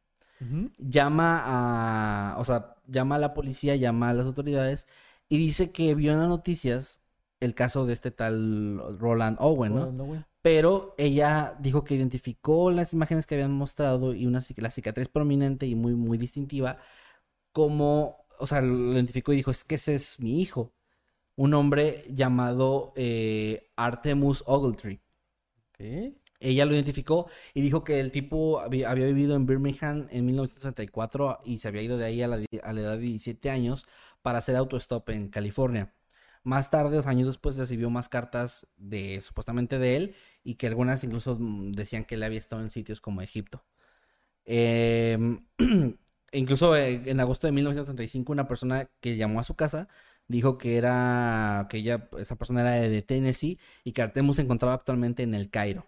llama 0.78 1.44
a, 1.46 2.38
o 2.40 2.46
sea, 2.46 2.76
llama 2.88 3.16
a 3.16 3.20
la 3.20 3.34
policía, 3.34 3.76
llama 3.76 4.10
a 4.10 4.14
las 4.14 4.26
autoridades 4.26 4.88
y 5.28 5.38
dice 5.38 5.72
que 5.72 5.94
vio 5.96 6.14
en 6.14 6.20
las 6.20 6.30
noticias 6.30 7.02
el 7.40 7.54
caso 7.56 7.86
de 7.86 7.94
este 7.94 8.12
tal 8.12 8.98
Roland 9.00 9.38
Owen, 9.40 9.76
¿no? 9.76 9.86
Bueno, 9.86 10.06
güey. 10.06 10.26
Pero 10.42 10.96
ella 10.98 11.56
dijo 11.60 11.84
que 11.84 11.96
identificó 11.96 12.72
las 12.72 12.94
imágenes 12.94 13.26
que 13.26 13.36
habían 13.36 13.52
mostrado 13.52 14.14
y 14.14 14.26
una 14.26 14.42
la 14.58 14.70
cicatriz 14.70 15.10
prominente 15.10 15.66
y 15.68 15.76
muy, 15.76 15.96
muy 15.96 16.18
distintiva 16.18 16.78
como, 17.52 18.26
o 18.38 18.48
sea, 18.48 18.62
lo 18.62 18.94
identificó 18.94 19.34
y 19.34 19.38
dijo, 19.38 19.52
es 19.52 19.66
que 19.66 19.76
ese 19.76 19.96
es 19.96 20.20
mi 20.20 20.42
hijo. 20.42 20.74
Un 21.36 21.54
hombre 21.54 22.06
llamado 22.10 22.94
eh, 22.96 23.70
Artemus 23.76 24.44
Ogletree. 24.46 25.02
¿Qué? 25.74 26.19
Ella 26.40 26.66
lo 26.66 26.74
identificó 26.74 27.28
y 27.54 27.62
dijo 27.62 27.84
que 27.84 28.00
el 28.00 28.12
tipo 28.12 28.60
había, 28.62 28.94
vivido 28.94 29.36
en 29.36 29.46
Birmingham 29.46 30.08
en 30.12 30.26
1964 30.26 31.40
y 31.46 31.58
se 31.58 31.68
había 31.68 31.82
ido 31.82 31.98
de 31.98 32.06
ahí 32.06 32.22
a 32.22 32.28
la, 32.28 32.38
di- 32.38 32.48
a 32.64 32.74
la 32.74 32.82
edad 32.82 32.92
de 32.94 33.00
17 33.00 33.50
años 33.50 33.86
para 34.22 34.38
hacer 34.40 34.56
autostop 34.56 35.10
en 35.10 35.30
California. 35.30 35.94
Más 36.44 36.70
tarde, 36.72 36.96
dos 36.96 37.08
años 37.08 37.28
después, 37.28 37.58
recibió 37.58 37.90
más 37.90 38.08
cartas 38.10 38.68
de 38.78 39.22
supuestamente 39.22 39.78
de 39.80 39.96
él 39.98 40.16
y 40.44 40.56
que 40.56 40.68
algunas 40.68 41.04
incluso 41.04 41.36
mm, 41.40 41.74
decían 41.74 42.06
que 42.06 42.16
él 42.16 42.24
había 42.24 42.38
estado 42.40 42.62
en 42.62 42.70
sitios 42.70 43.02
como 43.02 43.22
Egipto. 43.22 43.64
Em, 44.46 45.46
incluso 46.32 46.76
eh, 46.76 47.02
en 47.06 47.20
agosto 47.20 47.48
de 47.48 47.54
1935 47.54 48.32
una 48.32 48.48
persona 48.48 48.90
que 49.00 49.16
llamó 49.18 49.40
a 49.40 49.44
su 49.44 49.56
casa 49.56 49.88
dijo 50.28 50.58
que 50.58 50.78
era 50.78 51.68
que 51.70 51.78
ella 51.78 52.10
esa 52.18 52.36
persona 52.38 52.62
era 52.62 52.88
de 52.90 53.02
Tennessee 53.02 53.60
y 53.84 53.94
que 53.94 54.02
Artemus 54.02 54.38
se 54.38 54.42
encontraba 54.44 54.74
actualmente 54.76 55.24
en 55.24 55.34
el 55.36 55.50
Cairo. 55.50 55.86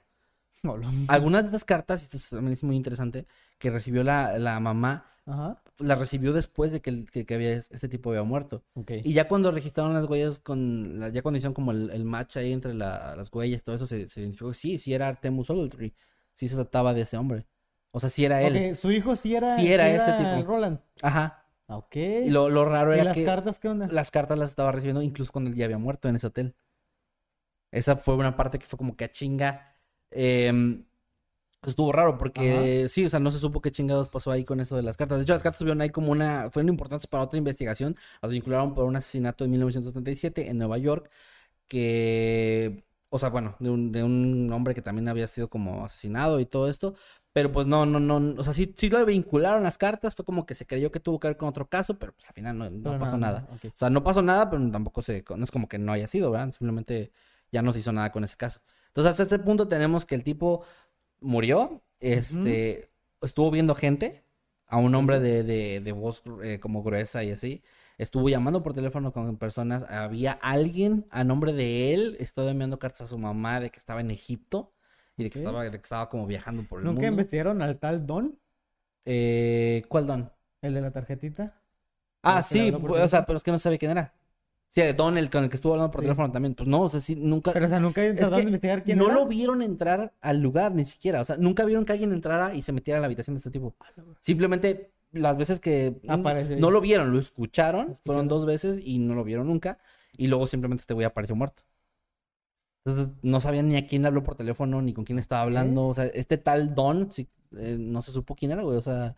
No, 0.64 0.78
lo- 0.78 0.88
Algunas 1.08 1.44
de 1.44 1.48
estas 1.50 1.66
cartas, 1.66 2.02
y 2.02 2.04
esto 2.04 2.18
es- 2.18 2.30
también 2.30 2.54
es 2.54 2.64
muy 2.64 2.76
interesante, 2.76 3.26
que 3.58 3.72
recibió 3.72 4.04
la, 4.04 4.38
la 4.38 4.60
mamá, 4.60 5.06
Ajá. 5.26 5.62
las 5.80 5.98
recibió 5.98 6.34
después 6.34 6.72
de 6.72 6.82
que, 6.82 7.06
que, 7.06 7.26
que 7.26 7.34
había, 7.36 7.54
este 7.54 7.90
tipo 7.90 8.10
había 8.12 8.24
muerto. 8.24 8.64
Y 9.04 9.14
ya 9.14 9.28
cuando 9.28 9.52
registraron 9.52 9.94
las 9.94 10.06
huellas 10.06 10.40
con, 10.40 11.00
la- 11.00 11.10
ya 11.10 11.22
cuando 11.24 11.38
hicieron 11.38 11.54
como 11.56 11.72
el, 11.72 11.90
el 11.90 12.06
match 12.06 12.38
ahí 12.38 12.52
entre 12.54 12.74
la- 12.76 13.16
las 13.16 13.34
huellas, 13.34 13.64
todo 13.64 13.76
eso, 13.76 13.88
se, 13.88 14.08
se 14.08 14.22
identificó 14.22 14.50
que 14.50 14.56
sí, 14.56 14.78
sí 14.78 14.94
era 14.94 15.08
Artemus 15.08 15.50
Ogletree, 15.50 15.94
sí 16.34 16.48
se 16.48 16.56
trataba 16.56 16.94
de 16.94 17.02
ese 17.02 17.18
hombre. 17.18 17.48
O 17.92 18.00
sea, 18.00 18.10
sí 18.10 18.24
era 18.24 18.42
él. 18.42 18.76
Su 18.78 18.92
hijo 18.92 19.16
sí 19.16 19.36
era, 19.36 19.58
Sí 19.58 19.72
era 19.72 19.90
este 19.90 20.14
tipo. 20.14 20.48
Roland. 20.48 20.80
Ajá. 21.02 21.44
Ah, 21.68 21.78
Ok. 21.78 21.96
Y 21.96 22.30
lo, 22.30 22.50
lo 22.50 22.66
raro 22.66 22.92
¿Y 22.92 22.96
era 22.96 23.06
las 23.06 23.18
que 23.18 23.24
cartas 23.26 23.58
qué 23.60 23.68
onda? 23.70 23.88
las 23.90 24.12
cartas 24.12 24.38
las 24.38 24.50
estaba 24.52 24.72
recibiendo 24.72 25.02
incluso 25.02 25.32
cuando 25.32 25.50
él 25.50 25.56
ya 25.56 25.66
había 25.66 25.78
muerto 25.78 26.08
en 26.08 26.16
ese 26.18 26.28
hotel. 26.28 26.56
Esa 27.72 27.96
fue 27.96 28.16
una 28.16 28.36
parte 28.36 28.60
que 28.60 28.66
fue 28.66 28.78
como 28.78 28.96
que 28.96 29.06
a 29.06 29.12
chinga. 29.12 29.71
Em, 30.12 30.84
estuvo 31.64 31.92
raro 31.92 32.18
porque 32.18 32.88
sí, 32.90 33.06
o 33.06 33.10
sea, 33.10 33.20
no 33.20 33.32
se 33.32 33.40
supo 33.40 33.62
qué 33.62 33.72
chingados 33.72 34.10
pasó 34.10 34.32
ahí 34.32 34.46
con 34.46 34.60
eso 34.60 34.76
de 34.76 34.84
las 34.84 34.98
cartas. 34.98 35.18
De 35.20 35.24
hecho, 35.24 35.34
las 35.34 35.44
cartas 35.44 35.60
tuvieron 35.60 35.82
ahí 35.82 35.90
como 35.90 36.12
una, 36.12 36.50
fueron 36.52 36.70
importantes 36.70 37.08
para 37.08 37.24
otra 37.24 37.38
investigación. 37.38 37.96
Las 38.22 38.32
vincularon 38.32 38.74
por 38.74 38.86
un 38.86 38.96
asesinato 38.96 39.44
en 39.46 39.52
1977 39.52 40.50
en 40.50 40.58
Nueva 40.58 40.78
York 40.78 41.10
que, 41.68 42.84
o 43.10 43.20
sea, 43.20 43.30
bueno, 43.30 43.56
de 43.60 43.70
un, 43.70 43.92
de 43.92 44.04
un 44.04 44.52
hombre 44.52 44.76
que 44.76 44.82
también 44.82 45.08
había 45.08 45.28
sido 45.28 45.50
como 45.50 45.86
asesinado 45.86 46.40
y 46.40 46.46
todo 46.46 46.68
esto. 46.70 46.96
Pero 47.34 47.52
pues 47.54 47.66
no, 47.66 47.86
no, 47.86 48.00
no, 48.00 48.42
o 48.42 48.44
sea, 48.44 48.52
sí, 48.52 48.74
sí 48.76 48.90
lo 48.90 49.06
vincularon 49.06 49.64
las 49.64 49.78
cartas, 49.78 50.16
fue 50.16 50.26
como 50.26 50.46
que 50.46 50.54
se 50.54 50.66
creyó 50.66 50.92
que 50.92 51.00
tuvo 51.00 51.18
que 51.18 51.30
ver 51.30 51.38
con 51.38 51.48
otro 51.48 51.66
caso, 51.70 51.98
pero 51.98 52.12
pues 52.12 52.28
al 52.28 52.34
final 52.36 52.58
no, 52.58 52.70
no 52.70 53.00
pasó 53.00 53.18
nada. 53.18 53.48
O 53.64 53.72
sea, 53.74 53.90
no 53.90 54.04
pasó 54.04 54.22
nada, 54.22 54.50
pero 54.50 54.70
tampoco 54.70 55.02
se, 55.02 55.24
no 55.38 55.44
es 55.46 55.52
como 55.52 55.70
que 55.70 55.80
no 55.80 55.94
haya 55.94 56.08
sido, 56.08 56.30
¿verdad? 56.30 56.52
Simplemente 56.52 57.14
ya 57.50 57.62
no 57.62 57.72
se 57.72 57.80
hizo 57.80 57.94
nada 57.94 58.12
con 58.12 58.26
ese 58.26 58.36
caso. 58.36 58.60
Entonces, 58.92 59.12
hasta 59.12 59.24
este 59.24 59.40
punto 59.40 59.68
tenemos 59.68 60.06
que 60.06 60.16
el 60.16 60.24
tipo 60.24 60.64
murió, 61.22 61.82
este, 62.00 62.90
estuvo 63.22 63.50
viendo 63.52 63.74
gente, 63.74 64.24
a 64.68 64.78
un 64.78 64.96
hombre 64.96 65.20
de, 65.20 65.44
de, 65.44 65.82
de 65.82 65.92
voz 65.92 66.24
eh, 66.44 66.60
como 66.60 66.84
gruesa 66.84 67.24
y 67.24 67.32
así, 67.32 67.64
estuvo 67.98 68.30
llamando 68.30 68.64
por 68.64 68.74
teléfono 68.74 69.12
con 69.12 69.38
personas, 69.38 69.84
había 69.84 70.32
alguien 70.32 71.06
a 71.10 71.24
nombre 71.24 71.54
de 71.54 71.94
él, 71.94 72.18
estaba 72.20 72.52
enviando 72.52 72.80
cartas 72.80 73.02
a 73.02 73.08
su 73.08 73.18
mamá 73.18 73.60
de 73.60 73.70
que 73.70 73.78
estaba 73.78 74.02
en 74.02 74.12
Egipto 74.12 74.74
y 75.18 75.24
de 75.24 75.30
que 75.30 75.40
estaba, 75.40 75.64
de 75.64 75.72
que 75.72 75.78
estaba 75.78 76.10
como 76.10 76.26
viajando 76.26 76.64
por 76.64 76.80
el 76.80 76.86
¿Nunca 76.86 77.02
mundo. 77.02 77.08
investigaron 77.12 77.62
al 77.62 77.80
tal 77.80 78.06
Don? 78.06 78.40
Eh, 79.06 79.84
¿cuál 79.88 80.08
don? 80.08 80.32
El 80.62 80.74
de 80.74 80.82
la 80.82 80.92
tarjetita. 80.92 81.62
Ah, 82.24 82.40
¿El 82.40 82.48
que 82.48 82.72
le 82.72 82.78
sí, 82.78 82.86
o 82.88 83.08
sea, 83.08 83.26
pero 83.26 83.38
es 83.38 83.44
que 83.44 83.52
no 83.52 83.60
sabe 83.60 83.78
quién 83.78 83.92
era. 83.92 84.14
Sí, 84.74 84.82
Don, 84.96 85.18
el 85.18 85.30
con 85.30 85.44
el 85.44 85.50
que 85.50 85.58
estuvo 85.58 85.74
hablando 85.74 85.92
por 85.92 86.00
Sí. 86.00 86.06
teléfono 86.06 86.32
también. 86.32 86.56
Pues 86.56 86.68
no, 86.68 86.84
o 86.84 86.90
sea, 86.90 87.02
sí, 87.02 87.14
nunca. 87.16 87.52
Pero, 87.52 87.66
o 87.66 87.70
sea, 87.70 87.80
nunca 87.82 88.00
de 88.00 88.10
investigar 88.42 88.84
quién 88.84 88.98
no 88.98 89.08
era. 89.08 89.16
lo 89.16 89.28
vieron 89.28 89.62
entrar 89.62 90.14
al 90.22 90.42
lugar 90.42 90.72
ni 90.74 90.86
siquiera. 90.86 91.20
O 91.20 91.26
sea, 91.26 91.36
nunca 91.36 91.66
vieron 91.66 91.84
que 91.84 91.92
alguien 91.92 92.14
entrara 92.14 92.56
y 92.56 92.62
se 92.62 92.72
metiera 92.72 92.98
a 92.98 93.02
la 93.02 93.08
habitación 93.08 93.36
de 93.36 93.40
este 93.40 93.52
tipo. 93.52 93.76
Simplemente 94.22 94.94
las 95.12 95.38
veces 95.38 95.60
que 95.60 96.00
no 96.04 96.72
lo 96.72 96.80
vieron, 96.80 97.12
lo 97.12 97.20
escucharon, 97.20 97.90
Lo 97.90 97.96
fueron 97.96 98.30
dos 98.30 98.46
veces 98.46 98.80
y 98.82 99.00
no 99.00 99.14
lo 99.14 99.26
vieron 99.26 99.48
nunca. 99.48 99.78
Y 100.16 100.28
luego 100.28 100.48
simplemente 100.48 100.84
este 100.84 100.94
güey 100.94 101.06
apareció 101.06 101.36
muerto. 101.36 101.64
Entonces, 102.86 103.14
no 103.22 103.42
sabían 103.42 103.68
ni 103.68 103.76
a 103.76 103.86
quién 103.88 104.06
habló 104.06 104.24
por 104.24 104.36
teléfono, 104.36 104.82
ni 104.82 104.94
con 104.94 105.04
quién 105.04 105.20
estaba 105.20 105.42
hablando. 105.42 105.86
O 105.88 105.94
sea, 105.94 106.06
este 106.06 106.38
tal 106.38 106.74
Don, 106.74 107.12
sí, 107.12 107.28
eh, 107.58 107.76
no 107.78 108.02
se 108.02 108.14
supo 108.14 108.36
quién 108.36 108.54
era, 108.54 108.64
güey. 108.64 108.78
O 108.78 108.82
sea, 108.82 109.18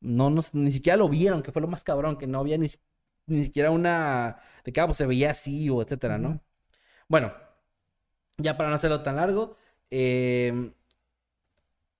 no, 0.00 0.28
no, 0.28 0.42
ni 0.52 0.70
siquiera 0.70 0.98
lo 0.98 1.08
vieron, 1.08 1.42
que 1.42 1.52
fue 1.52 1.62
lo 1.62 1.68
más 1.68 1.82
cabrón, 1.82 2.18
que 2.18 2.26
no 2.26 2.38
había 2.40 2.58
ni, 2.58 2.68
ni 3.26 3.44
siquiera 3.44 3.70
una, 3.70 4.38
de 4.64 4.72
que, 4.72 4.80
ah, 4.80 4.86
pues 4.86 4.98
se 4.98 5.06
veía 5.06 5.30
así 5.32 5.68
o 5.70 5.82
etcétera, 5.82 6.18
¿no? 6.18 6.40
Bueno, 7.08 7.32
ya 8.38 8.56
para 8.56 8.68
no 8.70 8.74
hacerlo 8.76 9.02
tan 9.02 9.16
largo, 9.16 9.56
eh, 9.90 10.72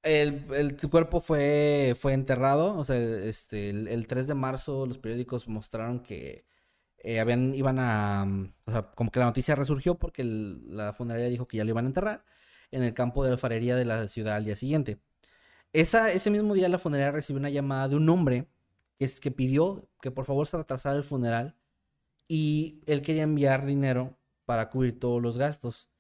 el, 0.03 0.45
el- 0.55 0.77
cuerpo 0.91 1.21
fue, 1.21 1.97
fue 1.99 2.13
enterrado, 2.13 2.79
o 2.79 2.85
sea, 2.85 2.97
este, 2.99 3.71
el, 3.71 3.89
el 3.89 4.07
3 4.07 4.27
de 4.27 4.35
marzo 4.35 4.87
los 4.87 4.99
periódicos 4.99 5.49
mostraron 5.49 6.01
que 6.01 6.45
eh, 6.99 7.21
habían, 7.21 7.55
iban 7.55 7.79
a, 7.81 8.25
mm, 8.27 8.55
o 8.67 8.73
sea, 8.73 8.83
como 8.93 9.11
que 9.11 9.21
la 9.21 9.27
noticia 9.27 9.55
resurgió 9.57 9.97
porque 9.99 10.23
el- 10.23 10.77
la 10.77 10.93
funeraria 10.95 11.29
dijo 11.31 11.49
que 11.49 11.59
ya 11.59 11.65
lo 11.65 11.71
iban 11.71 11.87
a 11.87 11.89
enterrar 11.89 12.25
en 12.73 12.83
el 12.83 12.95
campo 12.95 13.25
de 13.25 13.33
alfarería 13.33 13.77
de 13.77 13.85
la 13.87 14.09
ciudad 14.09 14.37
al 14.37 14.45
día 14.47 14.57
siguiente. 14.57 14.99
Esa, 15.73 16.13
ese 16.13 16.31
mismo 16.31 16.55
día 16.55 16.69
la 16.71 16.79
funeraria 16.79 17.13
recibió 17.13 17.41
una 17.41 17.51
llamada 17.51 17.89
de 17.89 17.97
un 17.97 18.09
hombre 18.11 18.49
que, 18.99 19.05
es, 19.07 19.21
que 19.21 19.31
pidió 19.31 19.89
que 20.03 20.11
por 20.11 20.25
favor 20.27 20.47
se 20.47 20.57
retrasara 20.59 20.97
el 20.97 21.05
funeral 21.05 21.57
y 22.29 22.83
él 22.87 23.03
quería 23.03 23.25
enviar 23.25 23.67
dinero 23.67 24.19
para 24.47 24.71
cubrir 24.71 24.99
todos 25.01 25.23
los 25.23 25.39
gastos. 25.39 25.91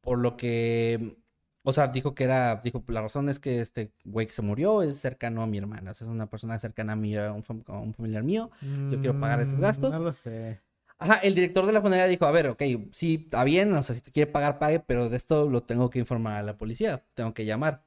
Por 0.00 0.18
lo 0.18 0.36
que, 0.36 1.16
o 1.62 1.72
sea, 1.72 1.88
dijo 1.88 2.14
que 2.14 2.24
era, 2.24 2.56
dijo, 2.64 2.82
la 2.88 3.02
razón 3.02 3.28
es 3.28 3.38
que 3.38 3.60
este 3.60 3.92
güey 4.04 4.26
que 4.26 4.32
se 4.32 4.40
murió 4.42 4.82
es 4.82 4.98
cercano 4.98 5.42
a 5.42 5.46
mi 5.46 5.58
hermana, 5.58 5.90
o 5.90 5.94
sea, 5.94 6.06
es 6.06 6.10
una 6.10 6.28
persona 6.30 6.58
cercana 6.58 6.94
a 6.94 6.96
mí, 6.96 7.14
a 7.16 7.32
un, 7.32 7.44
fam- 7.44 7.64
a 7.66 7.78
un 7.78 7.92
familiar 7.94 8.22
mío. 8.24 8.50
Yo 8.90 8.98
quiero 9.00 9.18
pagar 9.20 9.40
esos 9.40 9.58
Mm, 9.58 9.60
gastos. 9.60 9.90
No 9.92 9.98
lo 10.00 10.12
sé. 10.12 10.60
Ajá, 10.98 11.16
el 11.16 11.34
director 11.34 11.64
de 11.66 11.72
la 11.72 11.80
funeraria 11.80 12.10
dijo, 12.10 12.26
a 12.26 12.30
ver, 12.30 12.48
ok, 12.48 12.62
sí, 12.92 13.22
está 13.24 13.42
bien, 13.44 13.72
o 13.74 13.82
sea, 13.82 13.94
si 13.94 14.02
te 14.02 14.12
quiere 14.12 14.30
pagar, 14.30 14.58
pague, 14.58 14.80
pero 14.80 15.08
de 15.08 15.16
esto 15.16 15.48
lo 15.48 15.62
tengo 15.62 15.88
que 15.90 15.98
informar 15.98 16.36
a 16.38 16.42
la 16.42 16.58
policía, 16.58 17.04
tengo 17.14 17.32
que 17.34 17.46
llamar. 17.46 17.84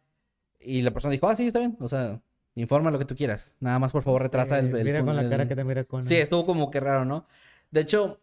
Y 0.59 0.81
la 0.83 0.91
persona 0.91 1.11
dijo, 1.13 1.27
ah, 1.29 1.35
sí, 1.35 1.47
está 1.47 1.59
bien, 1.59 1.77
o 1.79 1.89
sea, 1.89 2.21
informa 2.55 2.91
lo 2.91 2.99
que 2.99 3.05
tú 3.05 3.15
quieras, 3.15 3.53
nada 3.59 3.79
más 3.79 3.91
por 3.91 4.03
favor 4.03 4.21
retrasa 4.23 4.59
el... 4.59 4.71
Sí, 4.71 4.77
el- 4.77 4.83
Mira 4.85 5.03
con 5.03 5.15
la 5.15 5.27
cara 5.29 5.47
que 5.47 5.55
te 5.55 5.63
mira 5.63 5.83
con. 5.85 6.03
Sí, 6.03 6.15
estuvo 6.15 6.45
como 6.45 6.69
que 6.71 6.79
raro, 6.79 7.03
¿no? 7.05 7.25
De 7.71 7.81
hecho, 7.81 8.19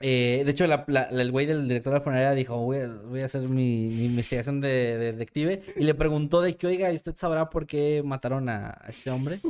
eh, 0.00 0.42
de 0.44 0.50
hecho, 0.50 0.66
la- 0.66 0.84
la- 0.88 1.04
el 1.04 1.30
güey 1.32 1.46
del 1.46 1.66
director 1.68 1.92
de 1.92 1.98
la 2.00 2.04
funeraria 2.04 2.32
dijo, 2.32 2.56
voy 2.58 2.78
a, 2.78 2.88
voy 2.88 3.20
a 3.22 3.24
hacer 3.26 3.42
mi, 3.48 3.88
mi 3.88 4.04
investigación 4.06 4.60
de, 4.60 4.68
de 4.98 5.12
detective. 5.12 5.62
Y 5.76 5.84
le 5.84 5.94
preguntó 5.94 6.40
de 6.42 6.56
que, 6.56 6.66
oiga, 6.66 6.92
¿y 6.92 6.96
usted 6.96 7.14
sabrá 7.16 7.48
por 7.48 7.66
qué 7.66 8.02
mataron 8.04 8.48
a, 8.48 8.70
a 8.80 8.86
este 8.88 9.10
hombre? 9.10 9.40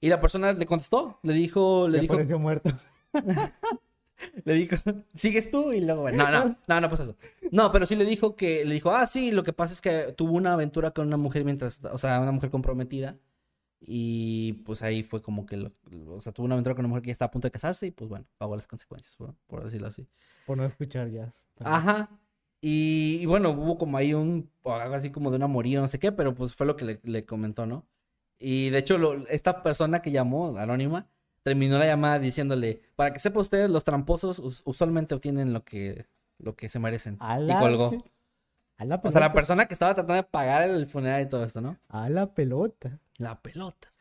Y 0.00 0.08
la 0.08 0.20
persona 0.20 0.52
le 0.52 0.66
contestó, 0.66 1.18
le 1.22 1.32
dijo, 1.32 1.88
le 1.88 2.00
dijo, 2.00 2.14
apareció 2.14 2.38
muerto. 2.38 2.70
le 4.44 4.54
dijo, 4.54 4.76
¿sigues 5.14 5.50
tú? 5.50 5.72
Y 5.72 5.80
luego, 5.80 6.02
bueno, 6.02 6.24
no, 6.30 6.44
no, 6.44 6.56
no, 6.68 6.80
no 6.80 6.90
pasa 6.90 7.02
eso. 7.04 7.16
No, 7.50 7.70
pero 7.72 7.86
sí 7.86 7.96
le 7.96 8.04
dijo 8.04 8.36
que, 8.36 8.64
le 8.64 8.74
dijo, 8.74 8.90
ah, 8.90 9.06
sí, 9.06 9.30
lo 9.30 9.42
que 9.44 9.52
pasa 9.52 9.72
es 9.74 9.80
que 9.80 10.12
tuvo 10.16 10.32
una 10.32 10.54
aventura 10.54 10.90
con 10.92 11.06
una 11.06 11.16
mujer 11.16 11.44
mientras, 11.44 11.82
o 11.84 11.98
sea, 11.98 12.20
una 12.20 12.32
mujer 12.32 12.50
comprometida. 12.50 13.16
Y 13.80 14.54
pues 14.64 14.82
ahí 14.82 15.02
fue 15.02 15.20
como 15.22 15.44
que, 15.46 15.56
lo- 15.58 15.72
o 16.08 16.20
sea, 16.20 16.32
tuvo 16.32 16.46
una 16.46 16.54
aventura 16.54 16.74
con 16.74 16.84
una 16.84 16.88
mujer 16.88 17.02
que 17.02 17.08
ya 17.08 17.12
estaba 17.12 17.28
a 17.28 17.30
punto 17.32 17.46
de 17.46 17.52
casarse 17.52 17.86
y 17.86 17.90
pues 17.90 18.08
bueno, 18.08 18.26
pagó 18.38 18.56
las 18.56 18.66
consecuencias, 18.66 19.14
por, 19.16 19.34
por 19.46 19.64
decirlo 19.64 19.88
así. 19.88 20.08
Por 20.46 20.56
no 20.56 20.64
escuchar 20.64 21.10
jazz. 21.10 21.32
Ajá. 21.60 22.08
Y, 22.60 23.18
y 23.20 23.26
bueno, 23.26 23.50
hubo 23.50 23.76
como 23.78 23.98
ahí 23.98 24.14
un, 24.14 24.50
algo 24.64 24.94
así 24.94 25.10
como 25.10 25.30
de 25.30 25.36
un 25.36 25.42
amorío, 25.42 25.80
no 25.82 25.88
sé 25.88 25.98
qué, 25.98 26.10
pero 26.10 26.34
pues 26.34 26.54
fue 26.54 26.66
lo 26.66 26.76
que 26.76 26.84
le, 26.86 27.00
le 27.04 27.26
comentó, 27.26 27.66
¿no? 27.66 27.86
Y 28.38 28.70
de 28.70 28.78
hecho, 28.78 28.98
lo- 28.98 29.26
esta 29.28 29.62
persona 29.62 30.00
que 30.02 30.10
llamó, 30.10 30.56
anónima, 30.58 31.06
terminó 31.46 31.78
la 31.78 31.86
llamada 31.86 32.18
diciéndole, 32.18 32.82
para 32.96 33.12
que 33.12 33.20
sepa 33.20 33.38
usted, 33.38 33.68
los 33.68 33.84
tramposos 33.84 34.40
us- 34.40 34.62
usualmente 34.64 35.14
obtienen 35.14 35.52
lo 35.52 35.62
que, 35.64 36.04
lo 36.38 36.56
que 36.56 36.68
se 36.68 36.80
merecen. 36.80 37.18
A 37.20 37.40
Y 37.40 37.46
colgó. 37.60 38.04
A 38.78 38.84
la 38.84 38.96
O 38.96 38.98
sea, 39.10 39.20
la 39.20 39.26
pelota. 39.28 39.32
persona 39.32 39.66
que 39.68 39.74
estaba 39.74 39.94
tratando 39.94 40.14
de 40.14 40.24
pagar 40.24 40.68
el 40.68 40.86
funeral 40.88 41.22
y 41.22 41.28
todo 41.28 41.44
esto, 41.44 41.60
¿no? 41.60 41.78
A 41.88 42.08
la 42.10 42.34
pelota. 42.34 42.98
La 43.16 43.40
pelota. 43.40 43.92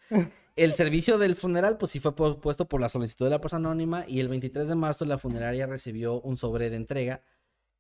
El 0.56 0.74
servicio 0.74 1.20
del 1.20 1.36
funeral, 1.36 1.78
pues 1.78 1.92
sí 1.92 2.00
fue 2.00 2.16
pu- 2.16 2.40
puesto 2.40 2.68
por 2.68 2.82
la 2.82 2.90
solicitud 2.90 3.26
de 3.28 3.30
la 3.32 3.42
persona 3.42 3.70
anónima 3.70 4.06
y 4.08 4.22
el 4.22 4.28
23 4.28 4.68
de 4.68 4.74
marzo 4.74 5.06
la 5.06 5.20
funeraria 5.20 5.68
recibió 5.68 6.20
un 6.22 6.38
sobre 6.38 6.72
de 6.72 6.78
entrega 6.78 7.22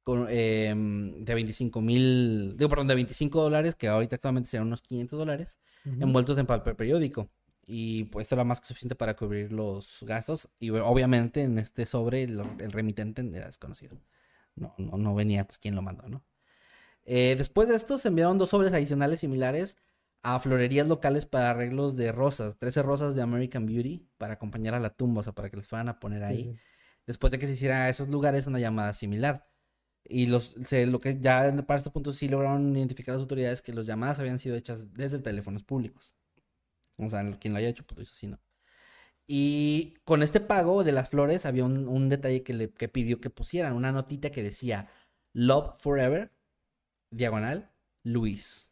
con, 0.03 0.27
em, 0.29 1.23
de 1.25 1.33
25 1.33 1.81
mil, 1.81 2.55
digo, 2.55 2.69
perdón, 2.69 2.87
de 2.87 2.93
25 2.95 3.41
dólares, 3.41 3.73
que 3.75 3.87
ahorita 3.87 4.17
actualmente 4.17 4.47
serían 4.51 4.67
unos 4.67 4.83
500 4.83 5.17
dólares, 5.17 5.57
envueltos 5.85 6.37
en 6.37 6.45
papel 6.45 6.75
periódico. 6.75 7.29
Y 7.67 8.05
pues 8.05 8.31
era 8.31 8.43
más 8.43 8.61
que 8.61 8.67
suficiente 8.67 8.95
para 8.95 9.15
cubrir 9.15 9.51
los 9.51 9.99
gastos. 10.01 10.49
Y 10.59 10.69
obviamente 10.71 11.41
en 11.43 11.57
este 11.59 11.85
sobre 11.85 12.23
el, 12.23 12.39
el 12.59 12.71
remitente 12.71 13.21
era 13.35 13.47
desconocido. 13.47 13.97
No, 14.55 14.73
no, 14.77 14.97
no 14.97 15.15
venía 15.15 15.45
pues 15.45 15.59
quién 15.59 15.75
lo 15.75 15.81
mandó, 15.81 16.07
¿no? 16.09 16.23
Eh, 17.05 17.35
después 17.37 17.67
de 17.69 17.75
esto 17.75 17.97
se 17.97 18.07
enviaron 18.07 18.37
dos 18.37 18.49
sobres 18.49 18.73
adicionales 18.73 19.19
similares 19.19 19.77
a 20.23 20.39
florerías 20.39 20.87
locales 20.87 21.25
para 21.25 21.51
arreglos 21.51 21.95
de 21.95 22.11
rosas, 22.11 22.57
13 22.57 22.81
rosas 22.81 23.13
de 23.15 23.21
American 23.21 23.65
Beauty 23.67 24.07
para 24.17 24.33
acompañar 24.33 24.73
a 24.73 24.79
la 24.79 24.89
tumba, 24.89 25.19
o 25.19 25.23
sea, 25.23 25.33
para 25.33 25.49
que 25.51 25.57
les 25.57 25.67
fueran 25.67 25.89
a 25.89 25.99
poner 25.99 26.23
ahí. 26.23 26.51
sí. 26.53 26.59
Después 27.05 27.31
de 27.31 27.37
que 27.39 27.45
se 27.45 27.53
hiciera 27.53 27.83
a 27.85 27.89
esos 27.89 28.09
lugares 28.09 28.47
una 28.47 28.59
llamada 28.59 28.93
similar. 28.93 29.47
Y 30.05 30.27
los, 30.27 30.55
se- 30.67 30.85
lo 30.87 30.99
que 30.99 31.19
ya 31.19 31.53
para 31.67 31.77
este 31.77 31.91
punto 31.91 32.11
sí 32.11 32.27
lograron 32.29 32.75
identificar 32.75 33.13
las 33.15 33.21
autoridades 33.21 33.61
que 33.61 33.73
las 33.73 33.85
llamadas 33.87 34.19
habían 34.19 34.39
sido 34.39 34.55
hechas 34.55 34.93
desde 34.93 35.19
teléfonos 35.19 35.63
públicos. 35.63 36.15
O 36.97 37.07
sea, 37.09 37.23
quien 37.39 37.53
lo 37.53 37.59
haya 37.59 37.69
hecho, 37.69 37.85
pues 37.85 37.97
lo 37.97 38.03
hizo 38.03 38.13
así, 38.13 38.27
¿no? 38.27 38.39
Y 39.27 39.95
con 40.05 40.23
este 40.23 40.39
pago 40.39 40.83
de 40.83 40.91
las 40.91 41.09
flores 41.09 41.45
había 41.45 41.65
un, 41.65 41.87
un 41.87 42.09
detalle 42.09 42.43
que 42.43 42.53
le 42.53 42.71
que 42.71 42.89
pidió 42.89 43.19
que 43.21 43.29
pusieran, 43.29 43.73
una 43.73 43.91
notita 43.91 44.31
que 44.31 44.43
decía 44.43 44.89
Love 45.33 45.75
Forever, 45.79 46.31
diagonal, 47.11 47.71
Luis. 48.03 48.71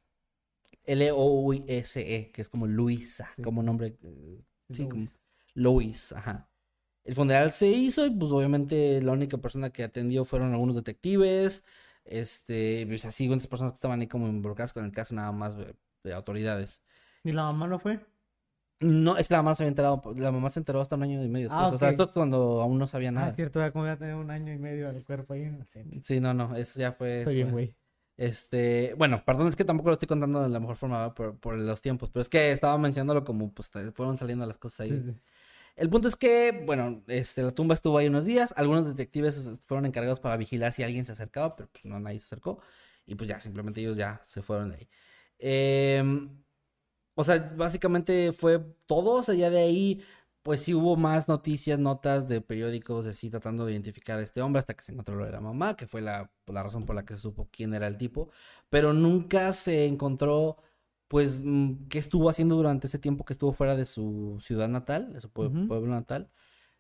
L-O-U-S-E, 0.86 2.16
E, 2.18 2.32
que 2.32 2.42
es 2.42 2.50
como 2.50 2.68
Luisa, 2.68 3.32
Sí. 3.36 3.44
como 3.44 3.64
nombre. 3.64 3.98
eh, 4.04 4.42
Sí, 4.72 4.84
Luis. 4.84 4.92
como 4.92 5.08
Luis, 5.56 6.12
ajá. 6.14 6.50
El 7.04 7.16
funeral 7.16 7.52
se 7.52 7.68
hizo 7.68 8.06
y 8.06 8.12
pues 8.12 8.32
obviamente 8.32 9.02
la 9.02 9.12
única 9.14 9.38
persona 9.38 9.72
que 9.72 9.84
atendió 9.84 10.26
fueron 10.26 10.54
algunos 10.54 10.76
detectives, 10.76 11.64
este, 12.06 12.86
pues 12.88 13.06
así, 13.06 13.28
unas 13.30 13.48
personas 13.48 13.74
que 13.74 13.78
estaban 13.78 14.02
ahí 14.02 14.08
como 14.08 14.28
involucradas 14.28 14.74
con 14.74 14.86
el 14.86 14.92
caso 14.92 15.16
nada 15.16 15.32
más 15.32 15.58
de, 15.58 15.76
de 16.04 16.14
autoridades. 16.14 16.82
¿Y 17.24 17.32
la 17.34 17.44
mamá 17.44 17.68
no 17.68 17.80
fue? 17.80 18.00
No, 18.80 19.18
es 19.18 19.28
que 19.30 19.34
la 19.34 19.42
mamá 19.42 19.56
se 19.56 19.64
había 19.64 19.70
enterado, 19.70 20.02
la 20.18 20.32
mamá 20.32 20.50
se 20.50 20.60
enteró 20.60 20.82
hasta 20.82 20.96
un 20.96 21.04
año 21.04 21.24
y 21.24 21.28
medio 21.30 21.48
después. 21.50 21.64
Ah, 21.66 21.70
O 21.74 21.78
sea, 21.78 21.90
esto 21.90 22.04
es 22.04 22.10
cuando 22.12 22.62
aún 22.62 22.78
no 22.78 22.88
sabía 22.88 23.10
Ah, 23.10 23.14
nada. 23.14 23.30
es 23.30 23.36
cierto, 23.36 23.60
ya 23.60 23.72
como 23.72 23.86
ya 23.86 23.96
tenía 23.98 24.18
un 24.18 24.30
año 24.30 24.52
y 24.52 24.58
medio 24.58 24.90
al 24.90 25.04
cuerpo 25.04 25.34
ahí. 25.34 25.46
No 25.46 25.64
sé. 25.66 25.86
Sí, 26.02 26.20
no, 26.20 26.34
no, 26.34 26.56
eso 26.56 26.80
ya 26.80 26.92
fue. 26.92 27.20
Estoy 27.20 27.36
bien, 27.36 27.52
güey. 27.52 27.76
Este, 28.18 28.94
bueno, 28.98 29.24
perdón, 29.26 29.48
es 29.48 29.56
que 29.56 29.64
tampoco 29.66 29.90
lo 29.90 29.94
estoy 29.94 30.08
contando 30.08 30.42
de 30.44 30.50
la 30.50 30.60
mejor 30.60 30.76
forma 30.76 31.14
por, 31.16 31.40
por 31.40 31.56
los 31.58 31.82
tiempos, 31.82 32.10
pero 32.12 32.22
es 32.22 32.30
que 32.30 32.52
estaba 32.52 32.78
mencionándolo 32.78 33.24
como 33.24 33.52
pues 33.54 33.72
fueron 33.94 34.18
saliendo 34.18 34.46
las 34.46 34.58
cosas 34.58 34.82
ahí. 34.82 34.92
Sí, 34.92 35.04
sí. 35.12 35.18
El 35.76 35.90
punto 35.90 36.08
es 36.08 36.16
que, 36.16 36.64
bueno, 36.68 37.02
este, 37.08 37.42
la 37.42 37.52
tumba 37.54 37.74
estuvo 37.74 37.98
ahí 37.98 38.08
unos 38.08 38.26
días. 38.26 38.54
Algunos 38.58 38.86
detectives 38.86 39.38
es- 39.38 39.60
fueron 39.66 39.86
encargados 39.88 40.20
para 40.20 40.38
vigilar 40.38 40.72
si 40.74 40.84
alguien 40.84 41.06
se 41.06 41.14
acercaba, 41.14 41.56
pero 41.56 41.70
pues 41.72 41.84
no, 41.86 42.00
nadie 42.00 42.20
se 42.20 42.26
acercó. 42.26 42.60
Y 43.08 43.16
pues 43.16 43.28
ya, 43.28 43.40
simplemente 43.40 43.82
ellos 43.82 43.98
ya 43.98 44.22
se 44.26 44.42
fueron 44.44 44.70
de 44.70 44.76
ahí. 44.76 44.90
Em, 45.40 46.30
o 47.16 47.24
sea, 47.24 47.54
básicamente 47.56 48.34
fue 48.34 48.60
todo. 48.86 49.16
O 49.16 49.24
sea, 49.24 49.36
ya 49.36 49.50
de 49.50 49.60
ahí, 49.62 50.04
pues 50.42 50.62
sí 50.62 50.74
hubo 50.74 50.96
más 50.96 51.28
noticias, 51.28 51.80
notas 51.80 52.28
de 52.28 52.42
periódicos, 52.42 53.06
así 53.06 53.30
tratando 53.30 53.66
de 53.66 53.72
identificar 53.74 54.20
a 54.20 54.22
este 54.24 54.42
hombre 54.42 54.60
hasta 54.60 54.74
que 54.74 54.84
se 54.84 54.92
encontró 54.92 55.16
lo 55.16 55.26
de 55.26 55.32
la 55.32 55.42
mamá, 55.42 55.76
que 55.76 55.88
fue 55.88 56.02
la, 56.02 56.32
la 56.48 56.64
razón 56.64 56.86
por 56.86 56.96
la 56.96 57.06
que 57.06 57.16
se 57.16 57.22
supo 57.22 57.50
quién 57.52 57.74
era 57.74 57.88
el 57.88 57.98
tipo. 57.98 58.30
Pero 58.70 58.94
nunca 58.94 59.54
se 59.54 59.86
encontró 59.88 60.58
pues, 61.08 61.42
mm, 61.44 61.88
qué 61.90 62.00
estuvo 62.00 62.30
haciendo 62.30 62.56
durante 62.56 62.88
ese 62.88 63.00
tiempo 63.00 63.26
que 63.26 63.34
estuvo 63.34 63.54
fuera 63.54 63.76
de 63.76 63.86
su 63.86 64.40
ciudad 64.42 64.68
natal, 64.70 65.14
de 65.14 65.22
su 65.22 65.30
pue- 65.32 65.54
pueblo 65.68 65.90
natal. 65.94 66.30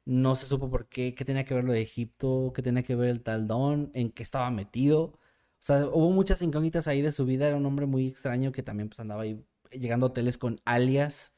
No 0.05 0.35
se 0.35 0.45
supo 0.47 0.69
por 0.69 0.87
qué, 0.89 1.15
qué 1.15 1.23
tenía 1.25 1.45
que 1.45 1.53
ver 1.53 1.63
lo 1.63 1.71
de 1.73 1.81
Egipto, 1.81 2.51
qué 2.55 2.61
tenía 2.61 2.83
que 2.83 2.95
ver 2.95 3.09
el 3.09 3.23
tal 3.23 3.47
Don, 3.47 3.91
en 3.93 4.11
qué 4.11 4.23
estaba 4.23 4.51
metido. 4.51 5.03
O 5.05 5.17
sea, 5.59 5.85
hubo 5.87 6.11
muchas 6.11 6.41
incógnitas 6.41 6.87
ahí 6.87 7.01
de 7.01 7.11
su 7.13 7.25
vida. 7.25 7.47
Era 7.47 7.55
un 7.57 7.65
hombre 7.65 7.85
muy 7.85 8.07
extraño 8.07 8.51
que 8.51 8.63
también 8.63 8.89
pues 8.89 8.99
andaba 8.99 9.21
ahí 9.23 9.41
llegando 9.79 10.05
a 10.05 10.09
hoteles 10.09 10.37
con 10.37 10.59
alias 10.65 11.31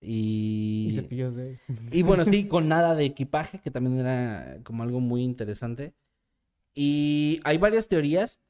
Y 0.00 0.88
y... 0.90 0.94
cepillos 0.96 1.34
de... 1.36 1.60
Y 1.92 2.02
bueno, 2.02 2.24
sí, 2.24 2.46
con 2.48 2.68
nada 2.68 2.94
de 2.94 3.04
equipaje, 3.04 3.60
que 3.60 3.70
también 3.70 3.98
era 3.98 4.58
como 4.64 4.82
algo 4.82 5.00
muy 5.00 5.22
interesante. 5.22 5.94
Y 6.74 7.40
hay 7.44 7.58
varias 7.58 7.88
teorías, 7.88 8.40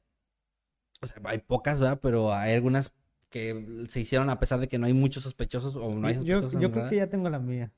o 1.01 1.07
sea, 1.07 1.21
hay 1.25 1.39
pocas, 1.39 1.79
¿verdad? 1.79 1.99
Pero 2.01 2.33
hay 2.33 2.53
algunas 2.53 2.91
que 3.29 3.85
se 3.89 3.99
hicieron 3.99 4.29
a 4.29 4.39
pesar 4.39 4.59
de 4.59 4.67
que 4.67 4.79
no 4.79 4.85
hay 4.87 4.93
muchos 4.93 5.23
sospechosos 5.23 5.75
o 5.75 5.93
no 5.93 6.07
hay 6.07 6.15
Yo, 6.23 6.41
sospechosos. 6.41 6.61
yo 6.61 6.67
en 6.67 6.73
creo 6.73 6.89
que 6.89 6.95
ya 6.95 7.07
tengo 7.09 7.29
la 7.29 7.39
mía. 7.39 7.71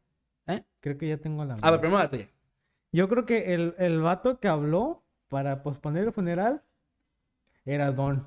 ¿Eh? 0.48 0.64
Creo 0.80 0.98
que 0.98 1.08
ya 1.10 1.18
tengo 1.18 1.44
la 1.44 1.56
mía. 1.56 1.64
A 1.64 1.72
ver, 1.72 1.80
primero 1.82 2.00
la 2.00 2.10
tuya. 2.10 2.30
Yo 2.92 3.10
creo 3.10 3.26
que 3.26 3.54
el, 3.54 3.76
el 3.78 4.00
vato 4.02 4.40
que 4.40 4.48
habló 4.48 5.04
para 5.28 5.62
posponer 5.64 6.06
el 6.06 6.14
funeral 6.14 6.64
era 7.66 7.92
Don. 7.92 8.26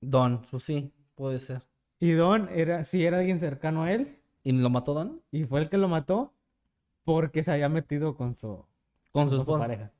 Don, 0.00 0.42
pues 0.50 0.64
sí, 0.64 0.92
puede 1.14 1.38
ser. 1.38 1.62
Y 2.00 2.12
Don 2.12 2.48
era, 2.54 2.84
sí 2.84 3.04
era 3.04 3.18
alguien 3.18 3.40
cercano 3.40 3.82
a 3.84 3.92
él. 3.92 4.16
¿Y 4.44 4.52
lo 4.52 4.70
mató 4.70 4.94
Don? 4.94 5.20
Y 5.32 5.44
fue 5.44 5.60
el 5.60 5.68
que 5.68 5.76
lo 5.78 5.88
mató 5.88 6.32
porque 7.04 7.42
se 7.42 7.50
había 7.52 7.68
metido 7.68 8.14
con 8.16 8.36
su, 8.36 8.64
Con 9.12 9.24
su 9.24 9.30
con 9.30 9.30
su 9.30 9.40
esposa. 9.40 9.58
pareja. 9.60 9.92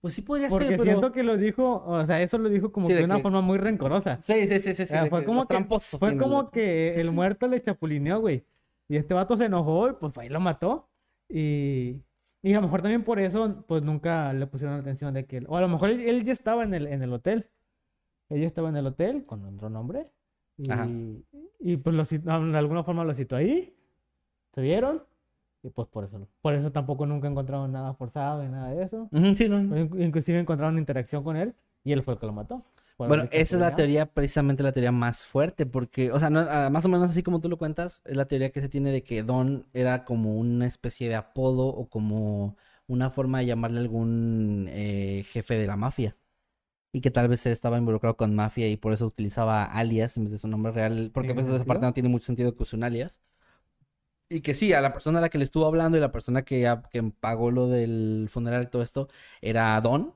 Pues 0.00 0.14
sí 0.14 0.22
podría 0.22 0.48
Porque 0.48 0.66
ser, 0.68 0.76
pero... 0.78 0.84
siento 0.90 1.12
que 1.12 1.22
lo 1.22 1.36
dijo, 1.36 1.82
o 1.86 2.04
sea, 2.06 2.22
eso 2.22 2.38
lo 2.38 2.48
dijo 2.48 2.72
como 2.72 2.86
Sí, 2.86 2.92
que 2.92 2.98
de 3.00 3.04
una 3.04 3.16
que- 3.16 3.22
forma 3.22 3.40
muy 3.42 3.58
rencorosa. 3.58 4.18
Sí, 4.22 4.46
sí, 4.48 4.60
sí, 4.60 4.74
sí. 4.74 4.82
O 4.84 4.86
sea, 4.86 5.06
fue 5.06 5.24
como 5.24 5.42
que, 5.42 5.48
tramposos 5.48 5.98
fue 6.00 6.16
como 6.16 6.50
que 6.50 6.98
el 7.00 7.10
muerto 7.10 7.46
le 7.48 7.60
chapulineó, 7.60 8.20
güey. 8.20 8.44
Y 8.88 8.96
este 8.96 9.12
vato 9.12 9.36
se 9.36 9.44
enojó 9.46 9.90
y 9.90 9.92
pues 9.94 10.16
ahí 10.18 10.28
lo 10.30 10.40
mató. 10.40 10.88
Y, 11.28 12.00
y 12.42 12.52
a 12.52 12.56
lo 12.56 12.62
mejor 12.62 12.80
también 12.82 13.04
por 13.04 13.20
eso, 13.20 13.62
pues 13.68 13.82
nunca 13.82 14.32
le 14.32 14.46
pusieron 14.46 14.76
atención 14.78 15.12
de 15.12 15.26
que... 15.26 15.38
él- 15.38 15.46
O 15.50 15.56
a 15.56 15.60
lo 15.60 15.68
mejor 15.68 15.90
él, 15.90 16.00
él 16.00 16.24
ya 16.24 16.32
estaba 16.32 16.64
en 16.64 16.72
el, 16.74 16.86
en 16.86 17.02
el 17.02 17.12
hotel. 17.12 17.50
Él 18.30 18.40
ya 18.40 18.46
estaba 18.46 18.68
en 18.70 18.76
el 18.76 18.86
hotel 18.86 19.26
con 19.26 19.44
otro 19.44 19.68
nombre. 19.68 20.06
Y, 20.62 20.70
Ajá. 20.70 20.88
y 21.60 21.76
pues 21.76 22.10
de 22.10 22.58
alguna 22.58 22.84
forma 22.84 23.04
lo 23.04 23.14
citó 23.14 23.36
ahí. 23.36 23.74
Se 24.54 24.60
vieron. 24.60 25.02
Y 25.62 25.68
pues 25.70 25.88
por 25.88 26.04
eso, 26.04 26.26
por 26.40 26.54
eso 26.54 26.72
tampoco 26.72 27.04
nunca 27.04 27.28
encontraron 27.28 27.70
nada 27.72 27.92
forzado 27.94 28.42
y 28.44 28.48
nada 28.48 28.70
de 28.70 28.82
eso. 28.84 29.08
Sí, 29.36 29.48
no. 29.48 29.58
In- 29.58 30.00
Inclusive 30.00 30.38
encontraron 30.38 30.78
interacción 30.78 31.22
con 31.22 31.36
él 31.36 31.54
y 31.84 31.92
él 31.92 32.02
fue 32.02 32.14
el 32.14 32.20
que 32.20 32.26
lo 32.26 32.32
mató. 32.32 32.64
Bueno, 32.96 33.24
esa 33.30 33.56
es 33.56 33.60
la 33.60 33.74
teoría, 33.74 34.06
precisamente 34.06 34.62
la 34.62 34.72
teoría 34.72 34.92
más 34.92 35.24
fuerte, 35.24 35.64
porque, 35.64 36.12
o 36.12 36.18
sea, 36.18 36.28
no, 36.28 36.40
ah, 36.40 36.68
más 36.70 36.84
o 36.84 36.88
menos 36.90 37.10
así 37.10 37.22
como 37.22 37.40
tú 37.40 37.48
lo 37.48 37.56
cuentas, 37.56 38.02
es 38.04 38.14
la 38.16 38.26
teoría 38.26 38.50
que 38.52 38.60
se 38.60 38.68
tiene 38.68 38.90
de 38.92 39.02
que 39.02 39.22
Don 39.22 39.66
era 39.72 40.04
como 40.04 40.36
una 40.36 40.66
especie 40.66 41.08
de 41.08 41.14
apodo 41.14 41.66
o 41.68 41.88
como 41.88 42.56
una 42.88 43.10
forma 43.10 43.38
de 43.38 43.46
llamarle 43.46 43.78
a 43.78 43.82
algún 43.82 44.66
eh, 44.68 45.24
jefe 45.30 45.54
de 45.58 45.66
la 45.66 45.76
mafia. 45.76 46.14
Y 46.92 47.00
que 47.00 47.10
tal 47.10 47.28
vez 47.28 47.46
él 47.46 47.52
estaba 47.52 47.78
involucrado 47.78 48.16
con 48.16 48.34
mafia 48.34 48.68
y 48.68 48.76
por 48.76 48.92
eso 48.92 49.06
utilizaba 49.06 49.64
alias 49.64 50.16
en 50.16 50.24
vez 50.24 50.32
de 50.32 50.38
su 50.38 50.48
nombre 50.48 50.72
real, 50.72 51.10
porque 51.14 51.34
¿Tiene 51.34 51.42
pues 51.42 51.46
esa 51.46 51.64
parte 51.64 51.86
no 51.86 51.92
tiene 51.94 52.08
mucho 52.08 52.26
sentido 52.26 52.54
que 52.56 52.62
use 52.64 52.76
un 52.76 52.84
alias. 52.84 53.20
Y 54.28 54.42
que 54.42 54.54
sí, 54.54 54.72
a 54.72 54.80
la 54.80 54.92
persona 54.92 55.18
a 55.18 55.22
la 55.22 55.28
que 55.28 55.38
le 55.38 55.44
estuvo 55.44 55.66
hablando 55.66 55.98
y 55.98 56.00
la 56.00 56.12
persona 56.12 56.44
que, 56.44 56.72
que 56.92 57.02
pagó 57.20 57.50
lo 57.50 57.66
del 57.68 58.28
funeral 58.30 58.62
y 58.64 58.66
todo 58.68 58.82
esto 58.82 59.08
era 59.40 59.80
Don. 59.80 60.14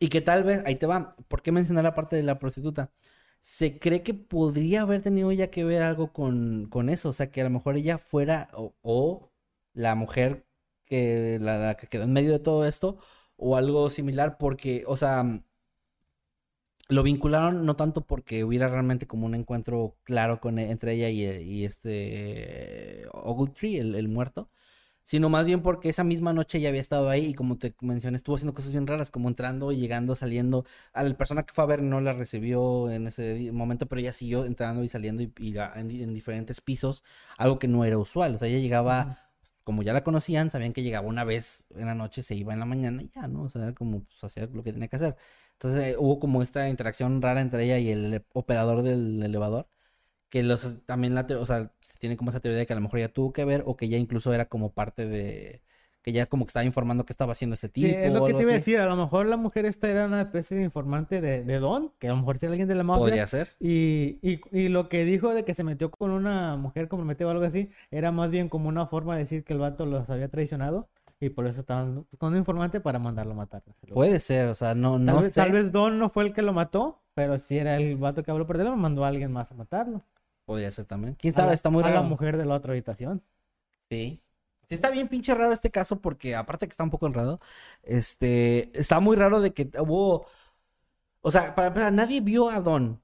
Y 0.00 0.08
que 0.10 0.20
tal 0.22 0.44
vez, 0.44 0.62
ahí 0.66 0.76
te 0.76 0.86
va, 0.86 1.16
¿por 1.28 1.42
qué 1.42 1.52
mencionar 1.52 1.84
la 1.84 1.94
parte 1.94 2.16
de 2.16 2.22
la 2.24 2.38
prostituta? 2.38 2.92
Se 3.40 3.78
cree 3.80 4.02
que 4.02 4.14
podría 4.14 4.82
haber 4.82 5.02
tenido 5.02 5.30
ella 5.30 5.50
que 5.50 5.64
ver 5.64 5.82
algo 5.82 6.12
con, 6.12 6.66
con 6.70 6.88
eso, 6.90 7.10
o 7.10 7.12
sea, 7.14 7.30
que 7.32 7.40
a 7.42 7.44
lo 7.44 7.50
mejor 7.50 7.76
ella 7.76 7.98
fuera 7.98 8.50
o, 8.54 8.74
o 8.82 9.32
la 9.74 9.94
mujer 9.96 10.46
que, 10.86 11.38
la, 11.40 11.58
la 11.58 11.76
que 11.76 11.88
quedó 11.88 12.04
en 12.04 12.12
medio 12.14 12.32
de 12.32 12.40
todo 12.40 12.66
esto 12.66 12.98
o 13.36 13.56
algo 13.56 13.90
similar, 13.90 14.38
porque, 14.38 14.84
o 14.86 14.96
sea, 14.96 15.42
lo 16.90 17.02
vincularon 17.04 17.64
no 17.66 17.76
tanto 17.76 18.02
porque 18.06 18.44
hubiera 18.44 18.68
realmente 18.68 19.06
como 19.06 19.26
un 19.26 19.34
encuentro 19.34 19.96
claro 20.04 20.40
con, 20.40 20.58
e- 20.58 20.70
entre 20.70 20.94
ella 20.94 21.08
y, 21.10 21.22
y 21.42 21.64
este 21.64 23.06
Ogletree, 23.12 23.78
el, 23.80 23.94
el 23.94 24.08
muerto, 24.08 24.50
sino 25.04 25.28
más 25.28 25.46
bien 25.46 25.62
porque 25.62 25.88
esa 25.88 26.04
misma 26.04 26.32
noche 26.32 26.58
ella 26.58 26.68
había 26.70 26.80
estado 26.80 27.08
ahí 27.10 27.26
y 27.26 27.34
como 27.34 27.58
te 27.58 27.74
mencioné, 27.80 28.16
estuvo 28.16 28.36
haciendo 28.36 28.54
cosas 28.54 28.72
bien 28.72 28.86
raras, 28.86 29.10
como 29.10 29.28
entrando, 29.28 29.72
llegando, 29.72 30.14
saliendo. 30.14 30.64
A 30.92 31.02
la 31.02 31.16
persona 31.16 31.44
que 31.44 31.54
fue 31.54 31.64
a 31.64 31.66
ver 31.66 31.82
no 31.82 32.00
la 32.00 32.12
recibió 32.12 32.90
en 32.90 33.06
ese 33.08 33.50
momento, 33.52 33.86
pero 33.86 34.00
ella 34.00 34.12
siguió 34.12 34.44
entrando 34.44 34.84
y 34.84 34.88
saliendo 34.88 35.22
y, 35.22 35.32
y 35.38 35.56
en, 35.58 35.88
di- 35.88 36.02
en 36.02 36.14
diferentes 36.14 36.60
pisos, 36.60 37.02
algo 37.38 37.58
que 37.58 37.68
no 37.68 37.84
era 37.84 37.98
usual. 37.98 38.34
O 38.36 38.38
sea, 38.38 38.48
ella 38.48 38.58
llegaba, 38.60 39.18
como 39.64 39.82
ya 39.82 39.92
la 39.92 40.04
conocían, 40.04 40.50
sabían 40.50 40.72
que 40.72 40.82
llegaba 40.82 41.06
una 41.08 41.24
vez 41.24 41.64
en 41.74 41.86
la 41.86 41.94
noche, 41.94 42.22
se 42.22 42.34
iba 42.36 42.52
en 42.52 42.60
la 42.60 42.66
mañana 42.66 43.02
y 43.02 43.10
ya, 43.14 43.26
¿no? 43.28 43.42
O 43.44 43.48
sea, 43.48 43.62
era 43.64 43.74
como 43.74 44.04
pues, 44.04 44.22
hacer 44.24 44.50
lo 44.54 44.62
que 44.62 44.72
tenía 44.72 44.88
que 44.88 44.96
hacer. 44.96 45.16
Entonces 45.60 45.94
eh, 45.94 45.96
hubo 45.98 46.18
como 46.20 46.42
esta 46.42 46.68
interacción 46.68 47.20
rara 47.22 47.40
entre 47.42 47.64
ella 47.64 47.78
y 47.78 47.90
el 47.90 48.24
operador 48.32 48.82
del 48.82 49.22
elevador 49.22 49.68
que 50.30 50.42
los 50.42 50.84
también 50.86 51.14
la, 51.14 51.26
o 51.40 51.46
sea, 51.46 51.72
se 51.80 51.98
tiene 51.98 52.16
como 52.16 52.30
esa 52.30 52.40
teoría 52.40 52.60
de 52.60 52.66
que 52.66 52.72
a 52.72 52.76
lo 52.76 52.82
mejor 52.82 53.00
ya 53.00 53.08
tuvo 53.12 53.32
que 53.32 53.44
ver 53.44 53.62
o 53.66 53.76
que 53.76 53.88
ya 53.88 53.98
incluso 53.98 54.32
era 54.34 54.46
como 54.48 54.72
parte 54.74 55.06
de 55.06 55.62
que 56.02 56.12
ya 56.12 56.26
como 56.26 56.44
que 56.46 56.50
estaba 56.50 56.64
informando 56.64 57.04
qué 57.04 57.12
estaba 57.12 57.32
haciendo 57.32 57.54
este 57.54 57.68
tipo 57.68 57.86
Sí, 57.86 57.94
es 57.94 58.12
lo 58.12 58.24
que 58.24 58.34
te 58.34 58.42
iba 58.42 58.50
a 58.50 58.54
decir. 58.54 58.78
A 58.78 58.86
lo 58.86 58.96
mejor 58.96 59.26
la 59.26 59.36
mujer 59.36 59.64
esta 59.64 59.88
era 59.88 60.06
una 60.06 60.20
especie 60.22 60.56
de 60.56 60.64
informante 60.64 61.20
de, 61.20 61.44
de 61.44 61.58
Don, 61.58 61.92
que 61.98 62.08
a 62.08 62.10
lo 62.10 62.16
mejor 62.18 62.36
era 62.36 62.48
alguien 62.50 62.68
de 62.68 62.74
la 62.74 62.82
mafia. 62.84 63.00
Podría 63.02 63.26
ser. 63.26 63.48
Y, 63.58 64.18
y, 64.22 64.40
y 64.52 64.68
lo 64.68 64.88
que 64.88 65.04
dijo 65.04 65.32
de 65.34 65.44
que 65.44 65.54
se 65.54 65.64
metió 65.64 65.90
con 65.90 66.10
una 66.10 66.56
mujer 66.56 66.88
comprometida 66.88 67.28
o 67.28 67.30
algo 67.30 67.44
así, 67.44 67.70
era 67.90 68.12
más 68.12 68.30
bien 68.30 68.48
como 68.48 68.68
una 68.68 68.86
forma 68.86 69.14
de 69.16 69.22
decir 69.24 69.44
que 69.44 69.52
el 69.54 69.58
vato 69.60 69.86
los 69.86 70.08
había 70.10 70.28
traicionado 70.28 70.88
y 71.20 71.28
por 71.30 71.46
eso 71.46 71.60
estaban 71.60 72.06
con 72.18 72.32
un 72.32 72.38
informante 72.38 72.80
para 72.80 72.98
mandarlo 72.98 73.32
a 73.32 73.36
matar. 73.36 73.62
Puede 73.92 74.18
ser, 74.20 74.48
o 74.48 74.54
sea, 74.54 74.74
no, 74.74 74.98
Tal, 75.04 75.16
vez, 75.22 75.34
sé. 75.34 75.40
tal 75.40 75.52
vez 75.52 75.72
Don 75.72 75.98
no 75.98 76.08
fue 76.08 76.24
el 76.24 76.32
que 76.32 76.42
lo 76.42 76.52
mató, 76.52 77.02
pero 77.14 77.38
si 77.38 77.58
era 77.58 77.76
el 77.76 77.96
vato 77.96 78.22
que 78.22 78.30
habló 78.30 78.46
por 78.46 78.56
teléfono, 78.56 78.80
mandó 78.80 79.04
a 79.04 79.08
alguien 79.08 79.32
más 79.32 79.50
a 79.50 79.54
matarlo. 79.54 80.02
Podría 80.44 80.70
ser 80.70 80.86
también. 80.86 81.14
¿Quién 81.14 81.32
sabe? 81.32 81.48
la- 81.48 81.54
Está 81.54 81.70
muy 81.70 81.82
a 81.84 81.90
la 81.90 82.02
mujer 82.02 82.36
de 82.36 82.44
la 82.44 82.54
otra 82.54 82.72
habitación. 82.72 83.22
Sí. 83.88 84.20
Sí 84.68 84.74
está 84.74 84.90
bien 84.90 85.08
pinche 85.08 85.34
raro 85.34 85.52
este 85.52 85.70
caso 85.70 86.00
porque 86.00 86.36
aparte 86.36 86.66
que 86.66 86.70
está 86.70 86.84
un 86.84 86.90
poco 86.90 87.06
enredado, 87.06 87.40
este, 87.82 88.70
está 88.78 89.00
muy 89.00 89.16
raro 89.16 89.40
de 89.40 89.52
que 89.52 89.68
hubo, 89.80 90.26
o 91.22 91.30
sea, 91.30 91.54
para 91.54 91.90
nadie 91.90 92.20
vio 92.20 92.50
a 92.50 92.60
Don. 92.60 93.02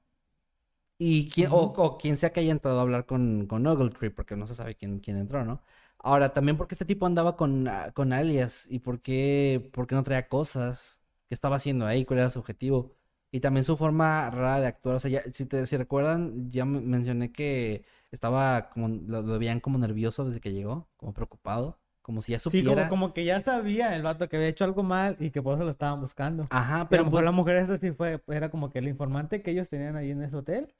Y 0.99 1.29
quién, 1.29 1.49
o, 1.51 1.57
o 1.57 1.97
quien 1.97 2.17
sea 2.17 2.31
que 2.33 2.39
haya 2.39 2.51
entrado 2.51 2.79
a 2.79 2.81
hablar 2.81 3.05
con, 3.05 3.45
con 3.47 3.65
Ogletree, 3.67 4.09
porque 4.11 4.35
no 4.35 4.47
se 4.47 4.55
sabe 4.55 4.75
quién, 4.75 4.99
quién 4.99 5.17
entró, 5.17 5.45
¿no? 5.45 5.61
Ahora, 5.99 6.33
también 6.33 6.57
porque 6.57 6.75
este 6.75 6.85
tipo 6.85 7.05
andaba 7.05 7.35
con, 7.35 7.67
ah, 7.67 7.91
con 7.93 8.13
alias 8.13 8.65
y 8.69 8.79
por 8.79 9.01
qué, 9.01 9.69
por 9.73 9.87
qué 9.87 9.95
no 9.95 10.03
traía 10.03 10.27
cosas, 10.27 10.99
qué 11.27 11.33
estaba 11.35 11.55
haciendo 11.57 11.85
ahí, 11.85 12.05
cuál 12.05 12.19
era 12.19 12.29
su 12.29 12.39
objetivo. 12.39 12.95
Y 13.31 13.39
también 13.41 13.63
su 13.65 13.75
forma 13.77 14.29
rara 14.29 14.59
de 14.61 14.67
actuar. 14.67 14.95
O 14.95 14.99
sea, 14.99 15.11
ya, 15.11 15.21
si, 15.33 15.45
te, 15.45 15.65
si 15.67 15.75
recuerdan, 15.77 16.49
ya 16.51 16.65
me- 16.65 16.79
mencioné 16.81 17.31
que 17.31 17.83
estaba 18.11 18.69
como, 18.69 18.87
lo, 18.89 19.21
lo 19.21 19.39
veían 19.39 19.59
como 19.59 19.77
nervioso 19.77 20.25
desde 20.25 20.39
que 20.39 20.53
llegó, 20.53 20.87
como 20.97 21.13
preocupado, 21.13 21.79
como 22.01 22.21
si 22.21 22.31
ya 22.33 22.39
Sí, 22.45 22.63
supiera. 22.63 22.63
como, 22.63 22.87
como 22.87 23.13
que 23.13 23.25
ya 23.25 23.41
sabía 23.41 23.95
el 23.95 24.03
vato 24.03 24.29
que 24.29 24.37
había 24.37 24.47
hecho 24.49 24.63
algo 24.63 24.81
mal 24.83 25.17
y 25.19 25.31
que 25.31 25.41
por 25.41 25.55
eso 25.55 25.65
lo 25.65 25.71
estaban 25.71 25.99
buscando. 26.01 26.49
Ajá, 26.49 26.89
Pero 26.89 27.01
pero 27.01 27.03
a 27.03 27.05
lo 27.05 27.11
mejor 27.11 27.23
pues, 27.23 27.25
la 27.25 27.31
mujer 27.31 27.57
esta 27.57 27.77
sí 27.77 27.91
fue, 27.91 28.21
era 28.27 28.49
como 28.49 28.69
que 28.71 28.79
el 28.79 28.87
informante 28.87 29.41
que 29.41 29.51
ellos 29.51 29.69
tenían 29.69 29.95
ahí 29.97 30.11
en 30.11 30.23
ese 30.23 30.37
hotel 30.37 30.73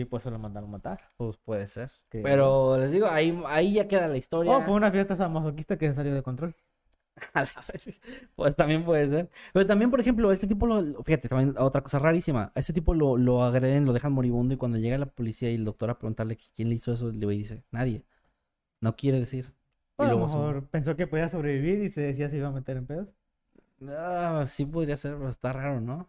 y 0.00 0.04
por 0.04 0.20
eso 0.20 0.30
lo 0.30 0.38
mandaron 0.38 0.68
a 0.68 0.72
matar. 0.72 1.00
pues 1.16 1.36
puede 1.36 1.66
ser. 1.66 1.90
Que- 2.08 2.20
Pero 2.22 2.76
les 2.78 2.90
digo, 2.92 3.06
ahí, 3.06 3.40
ahí 3.46 3.74
ya 3.74 3.86
queda 3.88 4.08
la 4.08 4.16
historia. 4.16 4.56
O 4.56 4.62
fue 4.62 4.74
una 4.74 4.90
fiesta 4.90 5.16
samosoquista 5.16 5.76
que 5.78 5.92
salió 5.94 6.14
de 6.14 6.22
control. 6.22 6.54
A 7.32 7.42
la 7.42 7.50
vez. 7.72 8.00
Pues 8.34 8.56
también 8.56 8.84
puede 8.84 9.08
ser. 9.08 9.30
Pero 9.52 9.66
también, 9.66 9.90
por 9.90 10.00
ejemplo, 10.00 10.32
este 10.32 10.48
tipo 10.48 10.66
lo. 10.66 10.82
Fíjate, 11.04 11.28
también 11.28 11.54
otra 11.58 11.80
cosa 11.80 12.00
rarísima. 12.00 12.50
A 12.56 12.58
este 12.60 12.72
tipo 12.72 12.92
lo, 12.92 13.16
lo 13.16 13.44
agreden, 13.44 13.84
lo 13.84 13.92
dejan 13.92 14.12
moribundo 14.12 14.52
y 14.52 14.56
cuando 14.56 14.78
llega 14.78 14.98
la 14.98 15.06
policía 15.06 15.48
y 15.50 15.54
el 15.54 15.64
doctor 15.64 15.90
a 15.90 15.98
preguntarle 15.98 16.36
quién 16.56 16.68
le 16.70 16.74
hizo 16.74 16.92
eso, 16.92 17.12
güey 17.12 17.38
dice, 17.38 17.62
nadie. 17.70 18.04
No 18.80 18.96
quiere 18.96 19.20
decir. 19.20 19.52
Y 19.98 20.02
O 20.02 20.04
a 20.06 20.08
lo 20.08 20.28
se- 20.28 20.36
mejor 20.36 20.66
pensó 20.70 20.96
que 20.96 21.06
podía 21.06 21.28
sobrevivir 21.28 21.84
y 21.84 21.90
se 21.92 22.00
decía 22.00 22.28
se 22.28 22.36
iba 22.38 22.48
a 22.48 22.52
meter 22.52 22.76
en 22.78 22.86
pedos. 22.86 23.08
Ah, 23.88 24.44
sí 24.48 24.64
podría 24.66 24.96
ser, 24.96 25.14
pero 25.16 25.28
está 25.28 25.52
raro, 25.52 25.80
¿no? 25.80 26.08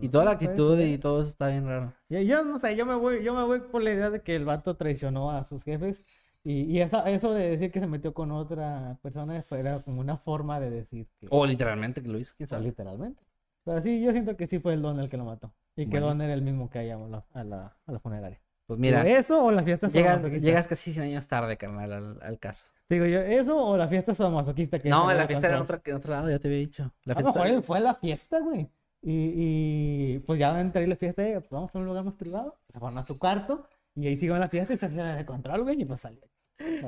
Y 0.00 0.08
toda 0.08 0.24
la 0.24 0.38
puede 0.38 0.46
actitud 0.52 0.80
y 0.80 0.98
todo 0.98 1.20
eso 1.20 1.30
está 1.30 1.48
bien 1.48 1.66
raro. 1.66 1.92
Yo, 2.08 2.20
yo 2.20 2.44
no 2.44 2.58
sé, 2.58 2.76
yo 2.76 2.86
me 2.86 2.94
voy, 2.94 3.22
yo 3.22 3.34
me 3.34 3.44
voy 3.44 3.60
por 3.60 3.82
la 3.82 3.92
idea 3.92 4.10
de 4.10 4.22
que 4.22 4.36
el 4.36 4.44
vato 4.44 4.76
traicionó 4.76 5.30
a 5.30 5.44
sus 5.44 5.62
jefes 5.64 6.04
y, 6.42 6.62
y 6.64 6.80
esa- 6.80 7.08
eso 7.10 7.32
de 7.32 7.50
decir 7.50 7.70
que 7.70 7.80
se 7.80 7.86
metió 7.86 8.12
con 8.12 8.30
otra 8.30 8.98
persona 9.02 9.42
fuera 9.42 9.82
como 9.82 10.00
una 10.00 10.18
forma 10.18 10.60
de 10.60 10.70
decir 10.70 11.06
que 11.20 11.28
O 11.30 11.46
literalmente 11.46 12.02
que 12.02 12.08
lo 12.08 12.18
hizo, 12.18 12.34
quién 12.36 12.48
sabe. 12.48 12.64
literalmente. 12.64 13.22
Pero 13.64 13.80
sí, 13.80 14.02
yo 14.02 14.12
siento 14.12 14.36
que 14.36 14.46
sí 14.46 14.58
fue 14.58 14.74
el 14.74 14.82
Don 14.82 15.00
el 15.00 15.08
que 15.08 15.16
lo 15.16 15.24
mató 15.24 15.52
y 15.76 15.84
que 15.84 15.90
Bueno. 15.92 16.08
Don 16.08 16.20
era 16.20 16.34
el 16.34 16.42
mismo 16.42 16.68
que 16.68 16.80
allá 16.80 16.96
a 16.96 17.44
la, 17.44 17.76
a 17.86 17.92
la, 17.92 17.98
funeraria. 18.00 18.40
Pues 18.66 18.78
mira, 18.78 19.06
eso 19.08 19.44
o 19.44 19.50
la 19.50 19.62
fiesta 19.62 19.88
llegas, 19.88 20.22
llegas 20.22 20.68
casi 20.68 20.92
100 20.92 21.04
años 21.06 21.28
tarde, 21.28 21.56
carnal, 21.56 21.92
al, 21.92 22.18
al 22.22 22.38
caso. 22.38 22.66
Digo 22.88 23.06
yo, 23.06 23.20
eso 23.20 23.56
o 23.56 23.76
la 23.76 23.88
fiesta 23.88 24.14
sadomasoquista 24.14 24.78
que 24.78 24.90
No, 24.90 25.10
la 25.12 25.26
fiesta 25.26 25.48
era 25.48 25.58
en, 25.58 25.66
en 25.84 25.96
otro 25.96 26.10
lado, 26.10 26.30
ya 26.30 26.38
te 26.38 26.48
había 26.48 26.58
dicho. 26.58 26.92
La 27.04 27.14
A 27.14 27.20
lo 27.20 27.32
mejor 27.32 27.62
fue 27.62 27.80
la 27.80 27.94
fiesta, 27.94 28.40
güey. 28.40 28.68
Y, 29.06 30.14
y 30.14 30.18
pues 30.20 30.38
ya 30.40 30.58
entre 30.58 30.80
ahí 30.82 30.88
la 30.88 30.96
fiesta, 30.96 31.22
pues 31.22 31.50
vamos 31.50 31.74
a 31.74 31.78
un 31.78 31.84
lugar 31.84 32.04
más 32.04 32.14
privado. 32.14 32.56
Se 32.70 32.78
fueron 32.78 32.96
a 32.96 33.04
su 33.04 33.18
cuarto 33.18 33.68
y 33.94 34.06
ahí 34.06 34.14
siguieron 34.14 34.40
la 34.40 34.48
fiesta 34.48 34.72
y 34.72 34.78
se 34.78 34.86
hicieron 34.86 35.16
de 35.18 35.26
control, 35.26 35.62
güey, 35.62 35.82
y 35.82 35.84
pues 35.84 36.00
salió. 36.00 36.22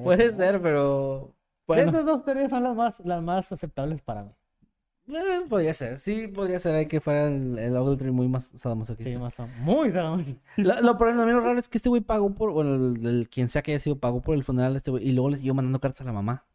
Puede 0.02 0.32
ser, 0.32 0.62
pero... 0.62 1.34
Bueno. 1.66 1.90
Estas 1.90 2.06
dos 2.06 2.24
teorías 2.24 2.48
son 2.48 2.62
las 2.62 2.74
más, 2.74 3.00
las 3.00 3.22
más 3.22 3.52
aceptables 3.52 4.00
para 4.00 4.22
mí. 4.24 4.30
eh, 5.08 5.40
podría 5.48 5.74
ser. 5.74 5.98
Sí, 5.98 6.28
podría 6.28 6.58
ser 6.58 6.74
ahí 6.76 6.86
que 6.86 7.00
fuera 7.00 7.26
el, 7.26 7.58
el 7.58 8.12
muy 8.12 8.28
más 8.28 8.46
sadomasoquista. 8.56 9.12
Sí, 9.12 9.18
más 9.18 9.34
muy 9.58 9.90
sadomasoquistas. 9.90 10.42
Lo, 10.56 10.80
lo, 10.80 10.96
pero 10.96 11.12
lo 11.12 11.40
raro 11.40 11.58
es 11.58 11.68
que 11.68 11.76
este 11.78 11.88
güey 11.90 12.00
pagó 12.00 12.34
por, 12.34 12.64
el, 12.64 13.04
el- 13.04 13.28
quien 13.28 13.48
sea 13.50 13.60
que 13.62 13.72
haya 13.72 13.78
sido, 13.80 13.98
pagó 13.98 14.22
por 14.22 14.34
el 14.36 14.44
funeral 14.44 14.72
de 14.72 14.78
este 14.78 14.90
güey 14.90 15.06
y 15.06 15.12
luego 15.12 15.28
le 15.28 15.36
siguió 15.36 15.52
mandando 15.54 15.80
cartas 15.80 16.00
a 16.02 16.04
la 16.04 16.12
mamá. 16.12 16.46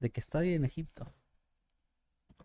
De 0.00 0.10
que 0.10 0.20
está 0.20 0.40
ahí 0.40 0.54
en 0.54 0.64
Egipto. 0.64 1.06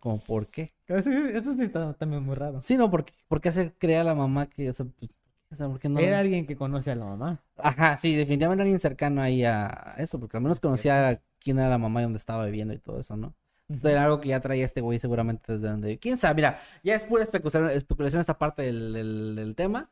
Como, 0.06 0.20
¿por 0.20 0.46
qué? 0.46 0.72
Eso, 0.86 1.10
eso 1.10 1.54
sí 1.54 1.62
está 1.62 1.92
también 1.94 2.22
muy 2.22 2.36
raro. 2.36 2.60
Sí, 2.60 2.76
no, 2.76 2.88
porque, 2.88 3.12
¿por 3.26 3.40
qué 3.40 3.48
hacer 3.48 3.74
creer 3.76 4.02
a 4.02 4.04
la 4.04 4.14
mamá 4.14 4.46
que, 4.46 4.70
o 4.70 4.72
sea, 4.72 4.86
pues, 4.86 5.10
o 5.50 5.56
sea, 5.56 5.66
¿por 5.66 5.80
qué 5.80 5.88
no? 5.88 5.98
Era 5.98 6.20
alguien 6.20 6.46
que 6.46 6.54
conoce 6.54 6.92
a 6.92 6.94
la 6.94 7.06
mamá. 7.06 7.42
Ajá, 7.56 7.96
sí, 7.96 8.14
definitivamente 8.14 8.62
alguien 8.62 8.78
cercano 8.78 9.20
ahí 9.20 9.42
a 9.42 9.96
eso, 9.98 10.20
porque 10.20 10.36
al 10.36 10.44
menos 10.44 10.60
conocía 10.60 11.20
quién 11.40 11.58
era 11.58 11.68
la 11.68 11.78
mamá 11.78 12.02
y 12.02 12.04
dónde 12.04 12.18
estaba 12.18 12.46
viviendo 12.46 12.72
y 12.72 12.78
todo 12.78 13.00
eso, 13.00 13.16
¿no? 13.16 13.34
Esto 13.68 13.88
era 13.88 14.04
algo 14.04 14.20
que 14.20 14.28
ya 14.28 14.38
traía 14.38 14.64
este 14.64 14.80
güey 14.80 15.00
seguramente 15.00 15.54
desde 15.54 15.70
donde... 15.70 15.98
¿Quién 15.98 16.18
sabe? 16.18 16.36
Mira, 16.36 16.60
ya 16.84 16.94
es 16.94 17.04
pura 17.04 17.24
especulación, 17.24 17.68
especulación 17.70 18.20
esta 18.20 18.38
parte 18.38 18.62
del, 18.62 18.92
del, 18.92 19.34
del 19.34 19.56
tema, 19.56 19.90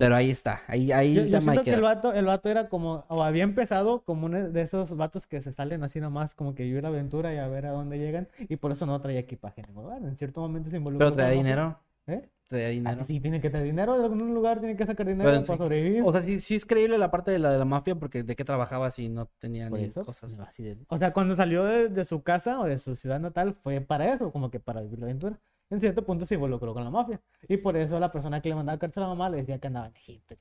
Pero 0.00 0.16
ahí 0.16 0.30
está, 0.30 0.62
ahí, 0.66 0.90
ahí 0.92 1.14
Yo, 1.16 1.22
el 1.22 1.30
yo 1.30 1.40
siento 1.40 1.62
que 1.62 1.70
el 1.74 1.80
vato, 1.82 2.12
el 2.14 2.24
vato 2.24 2.48
era 2.48 2.68
como, 2.68 3.04
o 3.08 3.22
había 3.22 3.44
empezado 3.44 4.02
como 4.04 4.26
uno 4.26 4.48
de 4.48 4.62
esos 4.62 4.96
vatos 4.96 5.26
que 5.26 5.42
se 5.42 5.52
salen 5.52 5.82
así 5.84 6.00
nomás, 6.00 6.34
como 6.34 6.54
que 6.54 6.62
vivir 6.64 6.82
la 6.82 6.88
aventura 6.88 7.34
y 7.34 7.38
a 7.38 7.46
ver 7.48 7.66
a 7.66 7.70
dónde 7.72 7.98
llegan, 7.98 8.28
y 8.48 8.56
por 8.56 8.72
eso 8.72 8.86
no 8.86 9.00
traía 9.00 9.20
equipaje 9.20 9.62
lugar. 9.74 10.02
En 10.02 10.16
cierto 10.16 10.40
momento 10.40 10.70
se 10.70 10.76
involucró 10.78 11.06
Pero 11.06 11.16
traía 11.16 11.32
dinero, 11.32 11.78
¿Eh? 12.06 12.22
traía 12.48 12.68
Ah, 12.68 12.70
dinero. 12.72 13.04
sí, 13.04 13.20
tiene 13.20 13.40
que 13.40 13.50
tener 13.50 13.66
dinero, 13.66 13.98
de 13.98 14.04
algún 14.04 14.34
lugar 14.34 14.58
tiene 14.60 14.76
que 14.76 14.86
sacar 14.86 15.06
dinero 15.06 15.30
Pero 15.30 15.44
para 15.44 15.56
sí. 15.58 15.64
sobrevivir. 15.64 16.02
O 16.02 16.12
sea, 16.12 16.22
sí, 16.22 16.40
sí 16.40 16.54
es 16.56 16.64
creíble 16.66 16.96
la 16.98 17.10
parte 17.10 17.30
de 17.30 17.38
la 17.38 17.52
de 17.52 17.58
la 17.58 17.64
mafia 17.64 17.94
porque 17.94 18.22
de 18.22 18.36
qué 18.36 18.44
trabajaba 18.44 18.90
si 18.90 19.08
no 19.08 19.26
tenía 19.38 19.68
ni 19.68 19.84
eso, 19.84 20.04
cosas. 20.04 20.38
no, 20.38 20.44
así 20.44 20.62
de- 20.62 20.78
O 20.88 20.96
sea, 20.98 21.12
cuando 21.12 21.36
salió 21.36 21.64
de, 21.64 21.88
de 21.88 22.04
su 22.04 22.22
casa 22.22 22.58
o 22.60 22.64
de 22.64 22.78
su 22.78 22.96
ciudad 22.96 23.20
natal 23.20 23.54
fue 23.62 23.80
para 23.80 24.12
eso, 24.14 24.32
como 24.32 24.50
que 24.50 24.60
para 24.60 24.80
vivir 24.80 24.98
la 25.00 25.06
aventura. 25.06 25.38
En 25.70 25.80
cierto 25.80 26.04
punto 26.04 26.26
se 26.26 26.34
involucró 26.34 26.74
con 26.74 26.84
la 26.84 26.90
mafia. 26.90 27.20
Y 27.48 27.56
por 27.56 27.76
eso 27.76 27.98
la 27.98 28.10
persona 28.10 28.42
que 28.42 28.48
le 28.48 28.56
mandaba 28.56 28.78
cartas 28.78 28.98
a 28.98 29.00
la 29.00 29.08
mamá 29.08 29.30
le 29.30 29.38
decía 29.38 29.58
que 29.58 29.68
andaba 29.68 29.86
en 29.86 29.96
Egipto. 29.96 30.34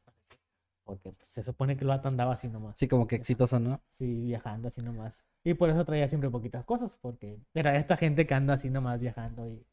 Porque 0.83 1.11
pues, 1.11 1.29
se 1.29 1.43
supone 1.43 1.77
que 1.77 1.83
el 1.83 1.89
vato 1.89 2.07
andaba 2.07 2.33
así 2.33 2.47
nomás. 2.47 2.75
Así 2.75 2.87
como 2.87 3.05
que 3.05 3.15
exitoso, 3.15 3.59
¿no? 3.59 3.79
Sí, 3.99 4.21
viajando 4.21 4.69
así 4.69 4.81
nomás. 4.81 5.13
Y 5.43 5.53
por 5.53 5.69
eso 5.69 5.85
traía 5.85 6.09
siempre 6.09 6.29
poquitas 6.29 6.65
cosas, 6.65 6.97
porque 6.99 7.37
era 7.53 7.77
esta 7.77 7.95
gente 7.95 8.25
que 8.25 8.33
anda 8.33 8.55
así 8.55 8.69
nomás 8.69 8.99
viajando 8.99 9.47
y, 9.47 9.63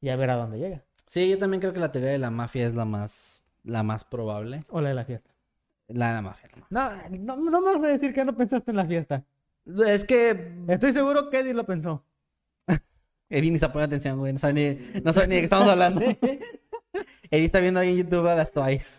y 0.00 0.10
a 0.10 0.16
ver 0.16 0.30
a 0.30 0.36
dónde 0.36 0.58
llega. 0.58 0.84
Sí, 1.06 1.30
yo 1.30 1.38
también 1.38 1.60
creo 1.60 1.72
que 1.72 1.80
la 1.80 1.92
teoría 1.92 2.10
de 2.10 2.18
la 2.18 2.30
mafia 2.30 2.66
es 2.66 2.74
la 2.74 2.84
más, 2.84 3.42
la 3.64 3.82
más 3.82 4.04
probable. 4.04 4.64
O 4.68 4.80
la 4.80 4.90
de 4.90 4.94
la 4.94 5.04
fiesta. 5.04 5.30
La 5.88 6.08
de 6.08 6.14
la 6.14 6.22
mafia. 6.22 6.50
No, 6.68 6.90
no, 7.10 7.36
no 7.36 7.60
me 7.60 7.72
vas 7.72 7.82
a 7.82 7.88
decir 7.88 8.12
que 8.12 8.24
no 8.24 8.36
pensaste 8.36 8.70
en 8.70 8.76
la 8.76 8.84
fiesta. 8.84 9.24
Es 9.86 10.04
que 10.04 10.52
Estoy 10.68 10.92
seguro 10.92 11.30
que 11.30 11.40
Eddie 11.40 11.54
lo 11.54 11.64
pensó. 11.64 12.04
Eddie 13.28 13.50
ni 13.50 13.56
está 13.56 13.72
poniendo 13.72 13.94
atención, 13.96 14.18
güey. 14.18 14.32
No 14.32 14.38
sabe 14.38 14.52
ni, 14.52 15.00
no 15.00 15.12
sabe 15.12 15.28
ni 15.28 15.34
de 15.36 15.40
qué 15.40 15.44
estamos 15.44 15.68
hablando. 15.68 16.00
Eddie 17.30 17.44
está 17.44 17.60
viendo 17.60 17.80
ahí 17.80 17.90
en 17.90 17.96
YouTube 18.04 18.26
a 18.28 18.34
las 18.34 18.52
Twice. 18.52 18.94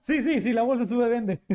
Sí, 0.00 0.22
sí, 0.22 0.40
sí, 0.40 0.52
la 0.52 0.62
bolsa 0.62 0.86
sube, 0.86 1.08
vende. 1.08 1.40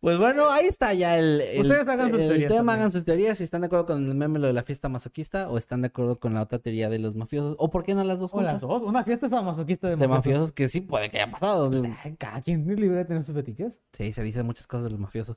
Pues 0.00 0.18
bueno, 0.18 0.48
ahí 0.48 0.66
está 0.66 0.94
ya 0.94 1.18
el, 1.18 1.40
el, 1.40 1.62
Ustedes 1.62 1.86
hagan 1.88 2.10
sus 2.10 2.20
el 2.20 2.28
teorías 2.28 2.48
tema, 2.48 2.58
también. 2.58 2.78
hagan 2.78 2.90
sus 2.92 3.04
teorías, 3.04 3.36
si 3.38 3.44
están 3.44 3.60
de 3.62 3.66
acuerdo 3.66 3.84
con 3.86 4.06
el 4.08 4.14
meme 4.14 4.38
lo 4.38 4.46
de 4.46 4.52
la 4.52 4.62
fiesta 4.62 4.88
masoquista 4.88 5.50
o 5.50 5.58
están 5.58 5.82
de 5.82 5.88
acuerdo 5.88 6.18
con 6.20 6.32
la 6.32 6.42
otra 6.42 6.58
teoría 6.60 6.88
de 6.88 7.00
los 7.00 7.14
mafiosos. 7.16 7.56
O 7.58 7.68
por 7.68 7.82
qué 7.84 7.94
no 7.94 8.04
las 8.04 8.20
dos 8.20 8.32
O 8.32 8.40
las 8.40 8.60
dos. 8.60 8.82
Una 8.82 9.04
fiesta 9.04 9.28
masoquista 9.42 9.88
de 9.88 9.96
De 9.96 10.06
mafiosos. 10.08 10.16
mafiosos 10.26 10.52
que 10.52 10.68
sí 10.68 10.80
puede 10.80 11.10
que 11.10 11.20
haya 11.20 11.30
pasado. 11.30 11.70
Ay, 12.04 12.14
Cada 12.16 12.40
quien 12.40 12.70
es 12.70 12.78
libre 12.80 12.98
de 12.98 13.04
tener 13.04 13.24
sus 13.24 13.34
fetiches. 13.34 13.72
Sí, 13.92 14.12
se 14.12 14.22
dicen 14.22 14.46
muchas 14.46 14.66
cosas 14.66 14.84
de 14.84 14.90
los 14.90 15.00
mafiosos. 15.00 15.36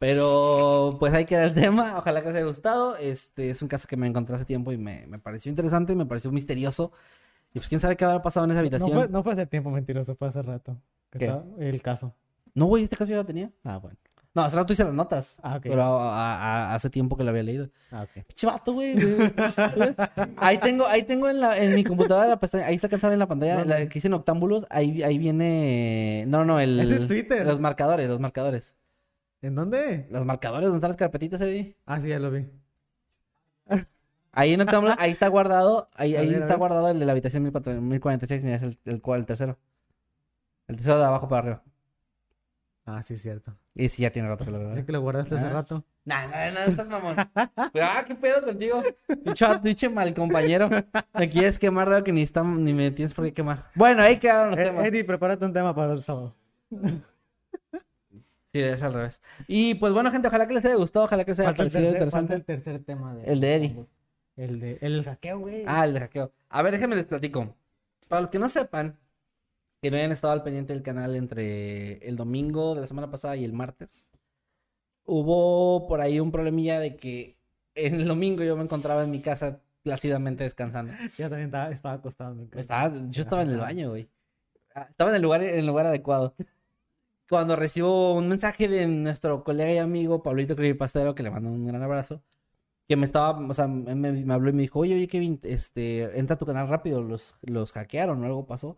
Pero 0.00 0.96
pues 0.98 1.12
ahí 1.12 1.26
queda 1.26 1.44
el 1.44 1.52
tema. 1.54 1.98
Ojalá 1.98 2.22
que 2.22 2.28
les 2.28 2.36
haya 2.36 2.46
gustado. 2.46 2.96
Este 2.96 3.50
es 3.50 3.60
un 3.60 3.68
caso 3.68 3.86
que 3.86 3.96
me 3.98 4.06
encontré 4.06 4.34
hace 4.34 4.46
tiempo 4.46 4.72
y 4.72 4.78
me, 4.78 5.06
me 5.06 5.18
pareció 5.18 5.50
interesante, 5.50 5.94
me 5.94 6.06
pareció 6.06 6.32
misterioso. 6.32 6.90
Y 7.52 7.58
pues 7.58 7.68
quién 7.68 7.80
sabe 7.80 7.96
qué 7.96 8.04
habrá 8.06 8.22
pasado 8.22 8.44
en 8.46 8.52
esa 8.52 8.60
No 8.60 8.62
habitación. 8.62 8.92
fue, 8.92 9.08
no 9.08 9.22
fue 9.22 9.34
hace 9.34 9.46
tiempo 9.46 9.70
mentiroso, 9.70 10.16
fue 10.16 10.28
hace 10.28 10.40
rato. 10.40 10.76
que 11.10 11.18
¿Qué? 11.18 11.24
estaba 11.26 11.44
el 11.58 11.82
caso. 11.82 12.14
No, 12.54 12.64
güey, 12.66 12.84
este 12.84 12.96
caso 12.96 13.10
yo 13.10 13.18
lo 13.18 13.26
tenía. 13.26 13.50
Ah, 13.62 13.76
bueno. 13.76 13.96
No, 14.32 14.42
hace 14.42 14.56
rato 14.56 14.72
hice 14.72 14.84
las 14.84 14.94
notas. 14.94 15.38
Ah, 15.42 15.56
ok. 15.56 15.62
Pero 15.64 15.82
a- 15.82 16.14
a- 16.14 16.70
a- 16.70 16.74
hace 16.74 16.88
tiempo 16.88 17.16
que 17.16 17.24
lo 17.24 17.30
había 17.30 17.42
leído. 17.42 17.68
Ah, 17.90 18.04
ok. 18.04 18.24
Pinche 18.26 18.46
vato, 18.46 18.72
güey. 18.72 18.94
ahí 20.38 20.58
tengo, 20.58 20.86
ahí 20.86 21.02
tengo 21.02 21.28
en, 21.28 21.40
la, 21.40 21.58
en 21.58 21.74
mi 21.74 21.84
computadora 21.84 22.26
la 22.28 22.38
pestaña, 22.40 22.66
ahí 22.66 22.76
está 22.76 22.86
alcanzable 22.86 23.14
en 23.14 23.18
la 23.18 23.26
pantalla, 23.28 23.64
la 23.64 23.78
que 23.80 23.94
dice 23.94 24.08
Noctámbulos, 24.08 24.66
ahí, 24.70 25.02
ahí 25.02 25.18
viene. 25.18 26.24
No, 26.28 26.44
no, 26.44 26.58
el. 26.60 26.78
Es 26.80 26.90
en 26.90 27.06
Twitter. 27.08 27.44
Los 27.44 27.60
marcadores, 27.60 28.08
los 28.08 28.20
marcadores. 28.20 28.74
¿En 29.42 29.54
dónde? 29.54 30.06
Los 30.10 30.24
marcadores, 30.24 30.64
¿dónde 30.68 30.78
están 30.78 30.90
las 30.90 30.96
carpetitas 30.96 31.40
ahí? 31.40 31.74
Ah, 31.86 32.00
sí, 32.00 32.08
ya 32.08 32.18
lo 32.18 32.30
vi. 32.30 32.46
Ahí 34.32 34.52
en 34.52 34.58
Noctámbulos, 34.60 34.96
ahí 35.00 35.10
está 35.10 35.26
guardado, 35.26 35.88
ahí, 35.94 36.14
ahí 36.14 36.32
está 36.32 36.54
guardado 36.54 36.88
el 36.88 37.00
de 37.00 37.04
la 37.06 37.12
habitación 37.12 37.42
1400 37.42 37.82
1046, 37.82 38.44
mira, 38.44 38.56
es 38.56 38.62
el, 38.62 38.78
el 38.84 39.02
el 39.04 39.26
tercero. 39.26 39.58
El 40.68 40.76
tercero 40.76 40.98
de 40.98 41.04
abajo 41.04 41.26
para 41.28 41.40
arriba. 41.40 41.62
Ah, 42.86 43.02
sí, 43.02 43.18
cierto. 43.18 43.56
Y 43.74 43.88
sí, 43.88 44.02
ya 44.02 44.10
tiene 44.10 44.28
rato 44.28 44.44
que 44.44 44.50
lo 44.52 44.58
veo. 44.60 44.70
Así 44.70 44.84
que 44.84 44.92
lo 44.92 45.00
guardaste 45.00 45.34
hace 45.36 45.46
Ah. 45.46 45.52
rato. 45.52 45.84
Nah, 46.04 46.26
nah, 46.28 46.50
nah, 46.52 46.64
estás 46.64 46.88
mamón. 46.88 47.16
ah, 47.34 48.04
qué 48.06 48.14
pedo 48.14 48.42
contigo. 48.44 48.82
Dicho, 49.24 49.58
dicho 49.58 49.90
mal 49.90 50.14
compañero. 50.14 50.68
Me 51.14 51.28
quieres 51.28 51.58
quemar 51.58 51.88
de 51.88 51.96
algo 51.96 52.04
que 52.04 52.12
ni, 52.12 52.22
está, 52.22 52.42
ni 52.44 52.72
me 52.72 52.90
tienes 52.92 53.14
por 53.14 53.24
qué 53.24 53.32
quemar. 53.32 53.66
Bueno, 53.74 54.02
ahí 54.02 54.18
quedaron 54.18 54.50
los 54.50 54.58
Eh, 54.60 54.64
temas. 54.64 54.84
Eddie, 54.86 55.04
prepárate 55.04 55.44
un 55.44 55.52
tema 55.52 55.74
para 55.74 55.92
el 55.92 56.02
sábado. 56.02 56.34
Sí, 58.52 58.60
es 58.60 58.82
al 58.82 58.94
revés. 58.94 59.20
Y 59.46 59.74
pues 59.74 59.92
bueno, 59.92 60.10
gente, 60.10 60.28
ojalá 60.28 60.48
que 60.48 60.54
les 60.54 60.64
haya 60.64 60.74
gustado, 60.74 61.04
ojalá 61.04 61.24
que 61.24 61.30
les 61.32 61.40
haya 61.40 61.54
parecido 61.54 61.82
tercer, 61.82 61.94
interesante. 61.94 62.34
el 62.34 62.44
tercer 62.44 62.84
tema. 62.84 63.14
De, 63.14 63.24
El 63.32 63.40
de 63.40 63.54
Eddie. 63.54 63.86
El 64.36 64.60
de 64.60 64.78
el 64.80 65.04
hackeo, 65.04 65.38
güey. 65.38 65.64
Ah, 65.66 65.84
el 65.84 65.94
de 65.94 66.00
hackeo. 66.00 66.32
A 66.48 66.62
ver, 66.62 66.72
déjenme 66.72 66.96
les 66.96 67.04
platico. 67.06 67.54
Para 68.08 68.22
los 68.22 68.30
que 68.30 68.38
no 68.40 68.48
sepan, 68.48 68.98
que 69.80 69.90
no 69.90 69.96
hayan 69.96 70.12
estado 70.12 70.32
al 70.32 70.42
pendiente 70.42 70.72
del 70.72 70.82
canal 70.82 71.14
entre 71.14 71.98
el 72.08 72.16
domingo 72.16 72.74
de 72.74 72.80
la 72.80 72.86
semana 72.86 73.10
pasada 73.10 73.36
y 73.36 73.44
el 73.44 73.52
martes, 73.52 74.04
hubo 75.04 75.86
por 75.86 76.00
ahí 76.00 76.20
un 76.20 76.32
problemilla 76.32 76.80
de 76.80 76.96
que 76.96 77.36
en 77.74 77.94
el 78.00 78.08
domingo 78.08 78.42
yo 78.42 78.56
me 78.56 78.64
encontraba 78.64 79.04
en 79.04 79.10
mi 79.10 79.20
casa 79.20 79.60
plácidamente 79.82 80.44
descansando. 80.44 80.92
Ya 81.18 81.28
también 81.28 81.46
estaba, 81.46 81.70
estaba 81.70 81.94
acostado. 81.94 82.32
en 82.32 82.38
mi 82.38 82.48
cama. 82.48 82.60
Estaba, 82.60 82.94
yo 83.08 83.22
estaba 83.22 83.42
en 83.42 83.50
el 83.50 83.58
baño, 83.60 83.90
güey. 83.90 84.08
Ah, 84.74 84.86
Estaba 84.90 85.10
en 85.10 85.16
el 85.16 85.22
lugar, 85.22 85.42
en 85.42 85.58
el 85.58 85.66
lugar 85.66 85.86
adecuado. 85.86 86.34
Cuando 87.30 87.54
recibo 87.56 88.12
un 88.14 88.28
mensaje 88.28 88.66
de 88.68 88.86
nuestro 88.88 89.42
colega 89.44 89.72
y 89.72 89.78
amigo 89.78 90.22
Pablito 90.22 90.56
Creepastero, 90.56 91.14
que 91.14 91.22
le 91.22 91.30
mando 91.30 91.48
un 91.48 91.64
gran 91.64 91.80
abrazo, 91.82 92.20
que 92.88 92.96
me 92.96 93.04
estaba, 93.04 93.38
o 93.38 93.54
sea, 93.54 93.68
me, 93.68 93.94
me 93.94 94.34
habló 94.34 94.50
y 94.50 94.52
me 94.52 94.62
dijo, 94.62 94.80
oye, 94.80 94.96
oye, 94.96 95.06
Kevin, 95.06 95.38
este, 95.44 96.18
entra 96.18 96.34
a 96.34 96.38
tu 96.38 96.44
canal 96.44 96.66
rápido, 96.68 97.02
los, 97.02 97.36
los 97.42 97.70
hackearon 97.72 98.20
o 98.20 98.26
algo 98.26 98.46
pasó. 98.46 98.76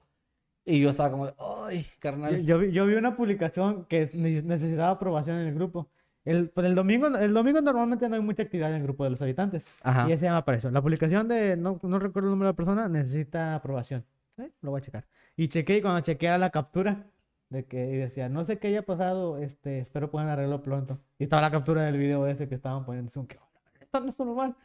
Y 0.66 0.80
yo 0.80 0.90
estaba 0.90 1.10
como, 1.10 1.32
ay, 1.64 1.82
Yo, 1.82 1.88
carnal. 1.98 2.42
yo 2.44 2.58
vi, 2.58 2.70
yo 2.72 2.84
vi 2.86 2.94
una 2.94 3.16
publicación 3.16 3.86
que 3.86 4.10
ne- 4.12 4.42
necesitaba 4.42 4.90
aprobación 4.90 5.38
en 5.38 5.48
el 5.48 5.54
grupo. 5.54 5.88
El, 6.26 6.50
pues 6.50 6.66
el 6.66 6.74
domingo, 6.74 7.06
el 7.08 7.32
domingo 7.32 7.60
normalmente 7.62 8.06
no 8.08 8.14
hay 8.16 8.20
mucha 8.20 8.42
actividad 8.42 8.68
en 8.70 8.76
el 8.76 8.82
grupo 8.82 9.02
de 9.04 9.10
los 9.10 9.22
habitantes. 9.22 9.64
Ajá. 9.82 10.06
Y 10.08 10.12
ese 10.12 10.28
me 10.30 10.36
apareció. 10.36 10.70
La 10.70 10.82
publicación 10.82 11.26
de, 11.26 11.56
no, 11.56 11.80
no 11.82 11.98
recuerdo 11.98 12.28
el 12.28 12.32
nombre 12.32 12.46
de 12.46 12.52
la 12.52 12.56
persona, 12.56 12.86
necesita 12.88 13.54
aprobación. 13.56 14.04
¿Eh? 14.36 14.50
Lo 14.60 14.70
voy 14.72 14.78
a 14.78 14.84
checar. 14.84 15.04
Y 15.36 15.48
chequé 15.48 15.78
y 15.78 15.82
cuando 15.82 16.00
chequé 16.02 16.26
era 16.26 16.38
la 16.38 16.50
captura 16.50 17.06
de 17.52 17.64
que 17.66 17.86
y 17.90 17.96
decía, 17.96 18.28
no 18.28 18.44
sé 18.44 18.58
qué 18.58 18.68
haya 18.68 18.82
pasado, 18.82 19.38
este, 19.38 19.78
espero 19.78 20.10
puedan 20.10 20.28
arreglarlo 20.28 20.62
pronto. 20.62 20.98
Y 21.18 21.24
estaba 21.24 21.42
la 21.42 21.50
captura 21.50 21.82
del 21.82 21.98
video 21.98 22.26
ese 22.26 22.48
que 22.48 22.54
estaban 22.56 22.84
poniendo. 22.84 23.10
Zoom, 23.10 23.26
que, 23.26 23.38
esto 23.80 24.00
no 24.00 24.08
está 24.08 24.24
normal. 24.24 24.56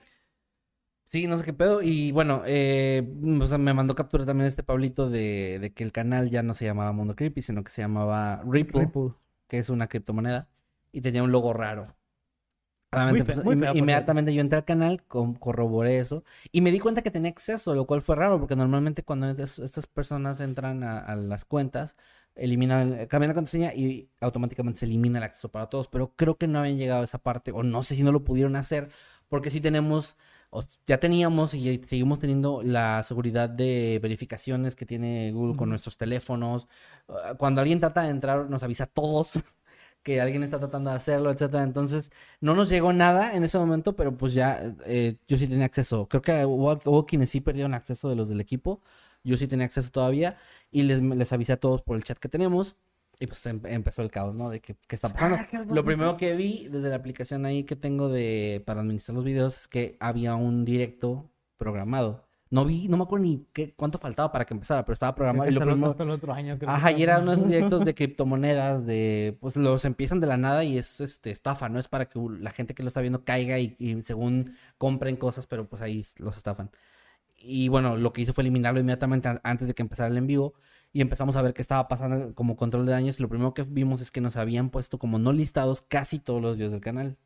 Sí, 1.07 1.25
no 1.27 1.37
sé 1.37 1.45
qué 1.45 1.53
pedo. 1.53 1.81
Y 1.81 2.11
bueno, 2.11 2.43
eh, 2.45 3.07
o 3.41 3.47
sea, 3.47 3.57
me 3.57 3.73
mandó 3.73 3.95
captura 3.95 4.25
también 4.25 4.47
este 4.47 4.63
Pablito 4.63 5.09
de, 5.09 5.57
de 5.61 5.73
que 5.73 5.83
el 5.83 5.91
canal 5.93 6.29
ya 6.29 6.43
no 6.43 6.53
se 6.53 6.65
llamaba 6.65 6.91
Mundo 6.91 7.15
Creepy, 7.15 7.41
sino 7.41 7.63
que 7.63 7.71
se 7.71 7.81
llamaba 7.81 8.41
Ripple. 8.45 8.81
Ripple. 8.81 9.11
que 9.47 9.57
es 9.59 9.69
una 9.69 9.87
criptomoneda, 9.87 10.49
y 10.91 11.01
tenía 11.01 11.23
un 11.23 11.31
logo 11.31 11.53
raro. 11.53 11.95
Fe- 12.91 13.23
pues, 13.25 13.43
muy 13.43 13.55
inme- 13.55 13.59
feo, 13.61 13.69
por 13.71 13.77
inmediatamente 13.77 14.33
yo 14.33 14.41
entré 14.41 14.57
al 14.57 14.65
canal, 14.65 15.03
corroboré 15.05 15.99
eso, 15.99 16.23
y 16.51 16.61
me 16.61 16.71
di 16.71 16.79
cuenta 16.79 17.01
que 17.01 17.11
tenía 17.11 17.29
acceso, 17.29 17.75
lo 17.75 17.85
cual 17.85 18.01
fue 18.01 18.15
raro, 18.15 18.39
porque 18.39 18.55
normalmente 18.55 19.03
cuando 19.03 19.29
es- 19.29 19.59
estas 19.59 19.87
personas 19.87 20.39
entran 20.41 20.83
a, 20.83 20.99
a 20.99 21.15
las 21.15 21.45
cuentas, 21.45 21.95
eliminan, 22.37 23.07
cambian 23.07 23.29
la 23.29 23.35
contraseña 23.35 23.73
y 23.73 24.09
automáticamente 24.21 24.79
se 24.79 24.85
elimina 24.85 25.19
el 25.19 25.23
acceso 25.25 25.49
para 25.49 25.67
todos, 25.67 25.87
pero 25.87 26.13
creo 26.15 26.37
que 26.37 26.47
no 26.47 26.59
habían 26.59 26.77
llegado 26.77 27.01
a 27.01 27.03
esa 27.05 27.19
parte, 27.19 27.51
o 27.51 27.63
no 27.63 27.83
sé 27.83 27.95
si 27.95 28.03
no 28.03 28.11
lo 28.11 28.23
pudieron 28.23 28.55
hacer, 28.55 28.89
porque 29.29 29.49
sí 29.49 29.61
tenemos, 29.61 30.17
ya 30.87 30.99
teníamos 30.99 31.53
y 31.53 31.81
seguimos 31.87 32.19
teniendo 32.19 32.61
la 32.63 33.03
seguridad 33.03 33.49
de 33.49 33.99
verificaciones 34.01 34.75
que 34.75 34.85
tiene 34.85 35.31
Google 35.31 35.57
con 35.57 35.69
nuestros 35.69 35.97
teléfonos. 35.97 36.67
Uh, 37.07 37.35
Cuando 37.37 37.61
alguien 37.61 37.79
trata 37.79 38.03
de 38.03 38.09
entrar, 38.09 38.49
nos 38.49 38.63
avisa 38.63 38.85
a 38.85 38.87
todos 38.87 39.39
que 40.03 40.21
alguien 40.21 40.43
está 40.43 40.59
tratando 40.59 40.89
de 40.91 40.95
hacerlo, 40.97 41.31
etcétera. 41.31 41.63
Entonces, 41.63 42.11
no 42.41 42.55
nos 42.55 42.69
llegó 42.69 42.93
nada 42.93 43.35
en 43.35 43.43
ese 43.43 43.57
momento, 43.59 43.95
pero 43.95 44.15
pues 44.17 44.33
ya 44.33 44.73
eh, 44.85 45.17
yo 45.27 45.37
sí 45.37 45.47
tenía 45.47 45.65
acceso. 45.65 46.07
Creo 46.07 46.21
que 46.21 46.45
hubo, 46.45 46.79
hubo 46.85 47.05
quienes 47.05 47.29
sí 47.29 47.41
perdieron 47.41 47.73
acceso 47.73 48.09
de 48.09 48.15
los 48.15 48.29
del 48.29 48.41
equipo. 48.41 48.81
Yo 49.27 49.37
sí 49.37 49.47
tenía 49.47 49.65
acceso 49.65 49.89
todavía 49.91 50.37
y 50.71 50.83
les, 50.83 51.01
les 51.01 51.33
avisé 51.33 51.53
a 51.53 51.59
todos 51.59 51.81
por 51.81 51.95
el 51.97 52.03
chat 52.03 52.17
que 52.17 52.29
tenemos. 52.29 52.75
Y 53.19 53.25
pues 53.27 53.43
em- 53.47 53.61
empezó 53.65 54.03
el 54.03 54.11
caos, 54.11 54.35
¿no? 54.35 54.49
De 54.49 54.59
que, 54.59 54.75
qué 54.87 54.95
está 54.95 55.11
pasando. 55.11 55.37
Ah, 55.41 55.47
qué 55.49 55.65
Lo 55.65 55.83
primero 55.83 56.17
que 56.17 56.35
vi 56.35 56.67
desde 56.69 56.89
la 56.89 56.95
aplicación 56.97 57.45
ahí 57.45 57.63
que 57.63 57.75
tengo 57.75 58.09
de 58.09 58.61
para 58.65 58.81
administrar 58.81 59.15
los 59.15 59.25
videos 59.25 59.57
es 59.57 59.67
que 59.67 59.97
había 59.99 60.35
un 60.35 60.65
directo 60.65 61.29
programado. 61.57 62.25
No 62.49 62.63
vi, 62.63 62.87
no 62.87 62.95
me 62.95 63.03
acuerdo 63.03 63.25
ni 63.25 63.45
qué, 63.51 63.73
cuánto 63.75 63.97
faltaba 63.97 64.31
para 64.31 64.45
que 64.45 64.53
empezara, 64.53 64.85
pero 64.85 64.93
estaba 64.93 65.13
programado. 65.15 65.45
que 65.47 65.51
Y 65.51 65.55
lo 65.55 65.61
primero, 65.61 65.95
el 65.99 66.09
otro 66.11 66.31
año. 66.33 66.57
creo 66.57 66.69
que 66.69 66.75
Ajá, 66.75 66.91
y 66.91 67.01
está. 67.01 67.03
eran 67.03 67.23
unos 67.23 67.45
directos 67.47 67.83
de 67.83 67.93
criptomonedas, 67.95 68.85
de, 68.85 69.37
pues 69.41 69.57
los 69.57 69.83
empiezan 69.83 70.19
de 70.21 70.27
la 70.27 70.37
nada 70.37 70.63
y 70.63 70.77
es 70.77 71.01
este 71.01 71.31
estafa, 71.31 71.67
no 71.69 71.79
es 71.79 71.87
para 71.89 72.05
que 72.07 72.19
la 72.39 72.51
gente 72.51 72.73
que 72.73 72.83
lo 72.83 72.87
está 72.87 73.01
viendo 73.01 73.25
caiga 73.25 73.59
y, 73.59 73.75
y 73.79 74.01
según 74.03 74.55
compren 74.77 75.17
cosas, 75.17 75.45
pero 75.47 75.67
pues 75.67 75.81
ahí 75.81 76.05
los 76.19 76.37
estafan. 76.37 76.69
Y 77.37 77.69
bueno, 77.69 77.97
lo 77.97 78.13
que 78.13 78.21
hice 78.21 78.33
fue 78.33 78.43
eliminarlo 78.43 78.79
inmediatamente 78.79 79.27
an- 79.29 79.41
antes 79.43 79.67
de 79.67 79.73
que 79.73 79.81
empezara 79.83 80.09
el 80.09 80.17
en 80.17 80.27
vivo 80.27 80.53
y 80.93 81.01
empezamos 81.01 81.35
a 81.35 81.41
ver 81.41 81.53
qué 81.53 81.61
estaba 81.61 81.87
pasando 81.87 82.33
como 82.35 82.55
control 82.55 82.85
de 82.85 82.91
daños 82.93 83.19
y 83.19 83.21
lo 83.23 83.29
primero 83.29 83.53
que 83.53 83.63
vimos 83.63 84.01
es 84.01 84.11
que 84.11 84.21
nos 84.21 84.37
habían 84.37 84.69
puesto 84.69 84.97
como 84.99 85.19
no 85.19 85.33
listados 85.33 85.81
casi 85.81 86.19
todos 86.19 86.41
los 86.41 86.55
videos 86.57 86.71
del 86.71 86.81
canal, 86.81 87.17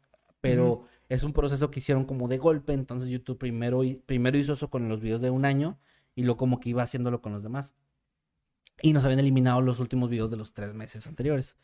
pero 0.41 0.83
es 1.09 1.23
un 1.23 1.33
proceso 1.33 1.71
que 1.71 1.79
hicieron 1.79 2.05
como 2.05 2.27
de 2.27 2.37
golpe, 2.37 2.73
entonces 2.73 3.09
YouTube 3.09 3.37
primero, 3.37 3.81
primero 4.05 4.37
hizo 4.37 4.53
eso 4.53 4.69
con 4.69 4.89
los 4.89 5.01
videos 5.01 5.21
de 5.21 5.29
un 5.29 5.45
año 5.45 5.79
y 6.15 6.23
luego 6.23 6.37
como 6.37 6.59
que 6.59 6.69
iba 6.69 6.83
haciéndolo 6.83 7.21
con 7.21 7.31
los 7.33 7.43
demás. 7.43 7.73
y 8.81 8.93
nos 8.93 9.05
habían 9.05 9.19
eliminado 9.19 9.61
los 9.61 9.79
últimos 9.79 10.09
videos 10.09 10.31
de 10.31 10.37
los 10.37 10.53
tres 10.53 10.73
meses 10.73 11.05
anteriores. 11.07 11.57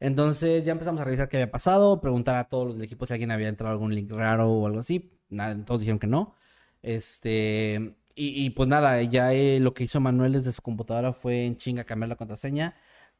Entonces 0.00 0.64
ya 0.64 0.72
empezamos 0.72 1.00
a 1.00 1.04
revisar 1.04 1.28
qué 1.28 1.38
había 1.38 1.50
pasado, 1.50 2.00
preguntar 2.00 2.36
a 2.36 2.48
todos 2.48 2.66
los 2.68 2.76
del 2.76 2.84
equipo 2.84 3.06
si 3.06 3.14
alguien 3.14 3.30
había 3.32 3.48
entrado 3.48 3.72
algún 3.72 3.94
link 3.94 4.10
raro 4.12 4.50
o 4.50 4.66
algo 4.66 4.80
así. 4.80 5.12
Nada, 5.30 5.56
todos 5.64 5.80
dijeron 5.80 5.98
que 5.98 6.06
no. 6.08 6.34
Este, 6.82 7.94
y, 8.14 8.44
y 8.46 8.50
pues 8.50 8.68
nada, 8.68 9.02
ya 9.02 9.32
eh, 9.32 9.60
lo 9.60 9.74
que 9.74 9.84
hizo 9.84 10.00
Manuel 10.00 10.32
desde 10.32 10.52
su 10.52 10.62
computadora 10.62 11.12
fue 11.12 11.44
en 11.46 11.56
chinga 11.56 11.84
cambiar 11.84 12.08
la 12.10 12.16
contraseña 12.16 12.74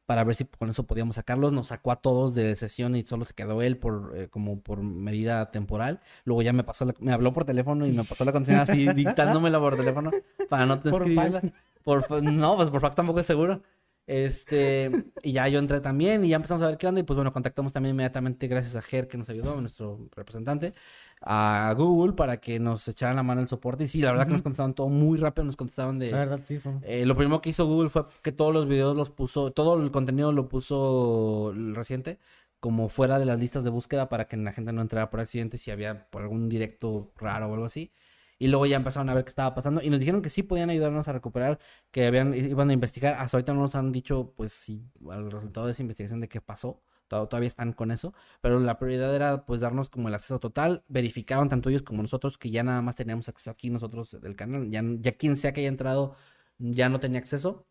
para 0.06 0.24
ver 0.24 0.34
si 0.34 0.44
con 0.46 0.70
eso 0.70 0.84
podíamos 0.86 1.16
sacarlos. 1.16 1.52
Nos 1.52 1.68
sacó 1.68 1.92
a 1.92 1.96
todos 2.00 2.34
de 2.34 2.56
sesión 2.56 2.96
y 2.96 3.04
solo 3.04 3.24
se 3.24 3.34
quedó 3.34 3.60
él 3.62 3.76
por 3.76 4.14
eh, 4.16 4.28
como 4.28 4.60
por 4.60 4.80
medida 4.82 5.50
temporal. 5.50 6.00
Luego 6.24 6.42
ya 6.42 6.52
me 6.52 6.64
pasó, 6.64 6.84
la- 6.86 6.94
me 7.00 7.12
habló 7.12 7.32
por 7.32 7.44
teléfono 7.44 7.86
y 7.86 7.92
me 7.92 8.04
pasó 8.04 8.24
la 8.24 8.32
contraseña 8.32 8.62
así 8.62 8.86
dictándomela 8.94 9.60
por 9.60 9.76
teléfono 9.76 10.10
para 10.48 10.64
no 10.66 10.80
Por 10.80 11.02
escribirla. 11.02 11.42
Por, 11.84 12.22
no, 12.22 12.56
pues 12.56 12.68
por 12.70 12.80
fax 12.80 12.96
tampoco 12.96 13.20
es 13.20 13.26
seguro. 13.26 13.62
Este, 14.06 14.90
y 15.22 15.32
ya 15.32 15.46
yo 15.48 15.58
entré 15.58 15.80
también 15.82 16.24
y 16.24 16.28
ya 16.30 16.36
empezamos 16.36 16.62
a 16.64 16.68
ver 16.68 16.78
qué 16.78 16.86
onda. 16.86 17.00
Y 17.00 17.04
pues 17.04 17.16
bueno, 17.16 17.30
contactamos 17.32 17.72
también 17.74 17.94
inmediatamente, 17.94 18.46
gracias 18.48 18.74
a 18.76 18.80
Ger 18.82 19.06
que 19.06 19.18
nos 19.18 19.28
ayudó, 19.28 19.60
nuestro 19.60 20.08
representante, 20.16 20.72
a 21.20 21.74
Google 21.76 22.12
para 22.14 22.38
que 22.38 22.58
nos 22.58 22.86
echaran 22.88 23.16
la 23.16 23.22
mano 23.22 23.40
el 23.40 23.48
soporte. 23.48 23.84
Y 23.84 23.88
sí, 23.88 24.00
la 24.00 24.10
verdad 24.12 24.26
que 24.26 24.32
nos 24.32 24.40
Ujú. 24.40 24.44
contestaban 24.44 24.74
todo 24.74 24.88
muy 24.88 25.18
rápido, 25.18 25.44
nos 25.44 25.56
contestaban 25.56 25.98
de. 25.98 26.10
La 26.10 26.18
verdad, 26.18 26.40
sí. 26.44 26.58
Fue... 26.58 26.72
Eh, 26.82 27.06
lo 27.06 27.16
primero 27.16 27.40
que 27.40 27.50
hizo 27.50 27.66
Google 27.66 27.88
fue 27.88 28.04
que 28.22 28.32
todos 28.32 28.52
los 28.52 28.68
videos 28.68 28.96
los 28.96 29.10
puso, 29.10 29.50
todo 29.52 29.80
el 29.80 29.90
contenido 29.90 30.32
lo 30.32 30.48
puso 30.48 31.50
el 31.54 31.74
reciente 31.74 32.18
como 32.60 32.88
fuera 32.88 33.18
de 33.18 33.24
las 33.24 33.38
listas 33.38 33.64
de 33.64 33.70
búsqueda 33.70 34.08
para 34.08 34.26
que 34.26 34.36
la 34.36 34.52
gente 34.52 34.72
no 34.72 34.82
entrara 34.82 35.10
por 35.10 35.20
accidente 35.20 35.58
si 35.58 35.70
había 35.70 36.08
por 36.10 36.22
algún 36.22 36.48
directo 36.48 37.12
raro 37.16 37.48
o 37.48 37.54
algo 37.54 37.66
así. 37.66 37.92
Y 38.40 38.48
luego 38.48 38.66
ya 38.66 38.76
empezaron 38.76 39.08
a 39.10 39.14
ver 39.14 39.24
qué 39.24 39.30
estaba 39.30 39.54
pasando 39.54 39.82
y 39.82 39.90
nos 39.90 39.98
dijeron 39.98 40.22
que 40.22 40.30
sí 40.30 40.44
podían 40.44 40.70
ayudarnos 40.70 41.08
a 41.08 41.12
recuperar, 41.12 41.58
que 41.90 42.06
habían, 42.06 42.34
iban 42.34 42.70
a 42.70 42.72
investigar. 42.72 43.14
Hasta 43.14 43.36
ahorita 43.36 43.52
no 43.52 43.60
nos 43.62 43.74
han 43.74 43.90
dicho, 43.90 44.32
pues, 44.36 44.52
si 44.52 44.84
al 45.10 45.30
resultado 45.30 45.66
de 45.66 45.72
esa 45.72 45.82
investigación 45.82 46.20
de 46.20 46.28
qué 46.28 46.40
pasó. 46.40 46.80
To- 47.08 47.26
Todavía 47.28 47.46
están 47.48 47.72
con 47.72 47.90
eso, 47.90 48.14
pero 48.40 48.60
la 48.60 48.78
prioridad 48.78 49.14
era 49.14 49.44
pues 49.46 49.60
darnos 49.60 49.90
como 49.90 50.08
el 50.08 50.14
acceso 50.14 50.38
total. 50.40 50.84
Verificaron 50.88 51.48
tanto 51.48 51.70
ellos 51.70 51.82
como 51.82 52.02
nosotros 52.02 52.38
que 52.38 52.50
ya 52.50 52.62
nada 52.62 52.82
más 52.82 52.96
teníamos 52.96 53.28
acceso 53.28 53.50
aquí 53.50 53.70
nosotros 53.70 54.16
del 54.20 54.36
canal. 54.36 54.70
Ya, 54.70 54.82
ya 55.00 55.12
quien 55.16 55.36
sea 55.36 55.52
que 55.52 55.60
haya 55.60 55.68
entrado 55.68 56.16
ya 56.58 56.88
no 56.88 57.00
tenía 57.00 57.20
acceso. 57.20 57.66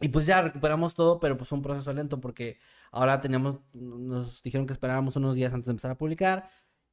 Y 0.00 0.08
pues 0.10 0.26
ya 0.26 0.42
recuperamos 0.42 0.94
todo, 0.94 1.18
pero 1.20 1.36
pues 1.36 1.48
fue 1.48 1.58
un 1.58 1.62
proceso 1.62 1.92
lento 1.92 2.20
porque 2.20 2.58
ahora 2.92 3.20
teníamos, 3.20 3.60
nos 3.72 4.42
dijeron 4.42 4.66
que 4.66 4.72
esperábamos 4.72 5.16
unos 5.16 5.34
días 5.34 5.52
antes 5.52 5.66
de 5.66 5.72
empezar 5.72 5.90
a 5.90 5.98
publicar 5.98 6.48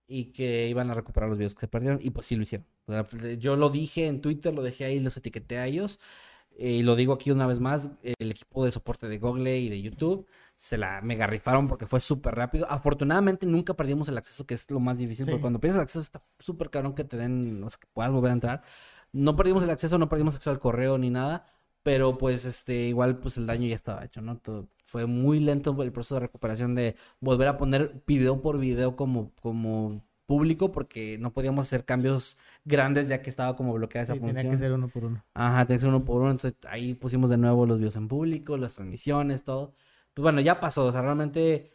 y 0.07 0.31
que 0.33 0.67
iban 0.69 0.89
a 0.89 0.93
recuperar 0.95 1.29
los 1.29 1.37
videos 1.37 1.53
que 1.55 1.61
se 1.61 1.67
perdieron 1.67 1.99
y 2.01 2.09
pues 2.11 2.25
sí 2.27 2.35
lo 2.35 2.43
hicieron. 2.43 2.67
Pues, 2.85 3.37
yo 3.39 3.55
lo 3.57 3.69
dije 3.69 4.07
en 4.07 4.21
Twitter, 4.21 4.53
lo 4.55 4.63
dejé 4.63 4.85
ahí, 4.85 4.99
los 4.99 5.17
etiqueté 5.17 5.57
a 5.59 5.67
ellos 5.67 5.99
eh, 6.57 6.72
y 6.72 6.84
lo 6.84 6.95
digo 6.95 7.14
aquí 7.14 7.32
una 7.32 7.48
vez 7.48 7.60
más, 7.60 7.90
el 8.03 8.32
equipo 8.32 8.64
de 8.65 8.72
soporte 8.72 9.07
de 9.07 9.18
Google 9.19 9.57
y 9.60 9.69
de 9.69 9.82
YouTube 9.82 10.26
se 10.56 10.77
la 10.77 11.02
mega 11.02 11.27
rifaron 11.27 11.68
porque 11.68 11.86
fue 11.86 11.99
súper 11.99 12.36
rápido. 12.36 12.65
Afortunadamente 12.69 13.45
nunca 13.45 13.73
perdimos 13.73 14.07
el 14.07 14.18
acceso, 14.18 14.45
que 14.45 14.53
es 14.53 14.69
lo 14.72 14.80
más 14.80 14.98
difícil, 14.98 15.26
Sí. 15.26 15.32
porque 15.32 15.41
cuando 15.41 15.60
pierdes 15.60 15.76
el 15.77 15.82
acceso 15.84 16.02
está 16.02 16.23
súper 16.40 16.69
cabrón 16.69 16.95
que 16.95 17.03
te 17.03 17.18
den, 17.18 17.61
o 17.64 17.69
sea, 17.69 17.80
que 17.80 17.88
puedas 17.94 18.11
volver 18.11 18.30
a 18.32 18.34
entrar. 18.34 18.61
No 19.11 19.36
perdimos 19.36 19.64
el 19.64 19.69
acceso, 19.69 19.98
no 19.98 20.10
perdimos 20.10 20.34
acceso 20.36 20.52
al 20.52 20.60
correo 20.60 20.98
ni 20.98 21.10
nada, 21.10 21.45
pero 21.84 22.18
pues 22.18 22.45
este, 22.45 22.88
igual 22.88 23.18
pues 23.19 23.38
el 23.38 23.45
daño 23.48 23.68
ya 23.68 23.76
estaba 23.76 24.03
hecho, 24.06 24.22
¿no? 24.22 24.38
Todo- 24.38 24.68
fue 24.88 25.06
muy 25.07 25.40
lento 25.40 25.76
el 25.84 25.91
proceso 25.91 26.15
de 26.15 26.22
recuperación 26.22 26.73
de 26.76 26.95
volver 27.19 27.48
a 27.49 27.57
poner 27.57 28.02
video 28.07 28.41
por 28.41 28.60
video 28.60 28.95
como, 28.95 29.34
como 29.41 30.06
público 30.26 30.72
porque 30.72 31.18
no 31.19 31.31
podíamos 31.34 31.65
hacer 31.68 31.85
cambios 31.85 32.38
grandes 32.64 33.07
ya 33.07 33.22
que 33.22 33.30
estaba 33.30 33.56
como 33.56 33.73
bloqueada 33.73 34.03
esa 34.03 34.14
Sí, 34.14 34.19
tenía 34.19 34.34
función. 34.34 34.52
que 34.53 34.57
ser 34.60 34.72
uno 34.73 34.88
por 34.88 35.06
uno. 35.06 35.23
Ajá, 35.34 35.65
tenía 35.65 35.77
que 35.77 35.81
ser 35.81 35.89
uno 35.89 36.03
por 36.06 36.22
uno. 36.22 36.31
Entonces 36.31 36.57
ahí 36.68 36.93
pusimos 36.93 37.30
de 37.30 37.38
nuevo 37.38 37.65
los 37.65 37.77
videos 37.77 37.95
en 37.95 38.07
público, 38.07 38.57
las 38.57 38.73
transmisiones, 38.76 39.43
todo. 39.43 39.73
Pues 40.14 40.23
bueno, 40.23 40.41
ya 40.41 40.60
pasó. 40.60 40.85
O 40.85 40.91
sea, 40.91 41.02
realmente 41.02 41.72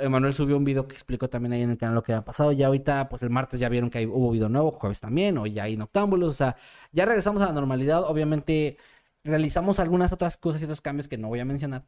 Emanuel 0.00 0.32
subió 0.34 0.56
un 0.56 0.64
video 0.64 0.88
que 0.88 0.94
explicó 0.94 1.28
también 1.28 1.52
ahí 1.52 1.62
en 1.62 1.70
el 1.70 1.78
canal 1.78 1.94
lo 1.94 2.02
que 2.02 2.12
había 2.12 2.24
pasado. 2.24 2.50
Ya 2.52 2.66
ahorita, 2.66 3.08
pues 3.08 3.22
el 3.22 3.30
martes 3.30 3.60
ya 3.60 3.68
vieron 3.68 3.88
que 3.90 3.98
hay- 3.98 4.06
hubo 4.06 4.30
video 4.32 4.48
nuevo, 4.48 4.72
jueves 4.72 4.98
también, 5.00 5.38
o 5.38 5.46
ya 5.46 5.64
hay 5.64 5.76
noctámbulos. 5.76 6.30
O 6.30 6.32
sea, 6.34 6.56
ya 6.92 7.04
regresamos 7.04 7.40
a 7.42 7.46
la 7.46 7.52
normalidad. 7.52 8.02
Obviamente 8.04 8.78
realizamos 9.22 9.78
algunas 9.78 10.12
otras 10.12 10.36
cosas 10.36 10.60
y 10.60 10.64
otros 10.64 10.80
cambios 10.80 11.06
que 11.08 11.18
no 11.18 11.28
voy 11.28 11.38
a 11.40 11.44
mencionar 11.44 11.84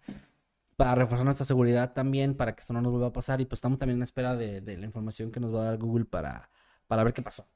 para 0.79 0.95
reforzar 0.97 1.27
nuestra 1.27 1.45
seguridad 1.47 1.93
también, 1.93 2.37
para 2.37 2.55
que 2.55 2.63
esto 2.63 2.73
no 2.73 2.81
nos 2.81 2.93
vuelva 2.93 3.09
a 3.09 3.13
pasar. 3.13 3.43
Y 3.43 3.47
pues 3.47 3.59
estamos 3.59 3.79
también 3.79 3.99
en 3.99 4.05
espera 4.05 4.37
de, 4.37 4.63
de 4.63 4.79
la 4.79 4.87
información 4.87 5.31
que 5.33 5.41
nos 5.41 5.55
va 5.55 5.63
a 5.63 5.65
dar 5.67 5.79
Google 5.79 6.07
para, 6.07 6.51
para 6.87 7.05
ver 7.05 7.13
qué 7.15 7.23
pasó. 7.23 7.49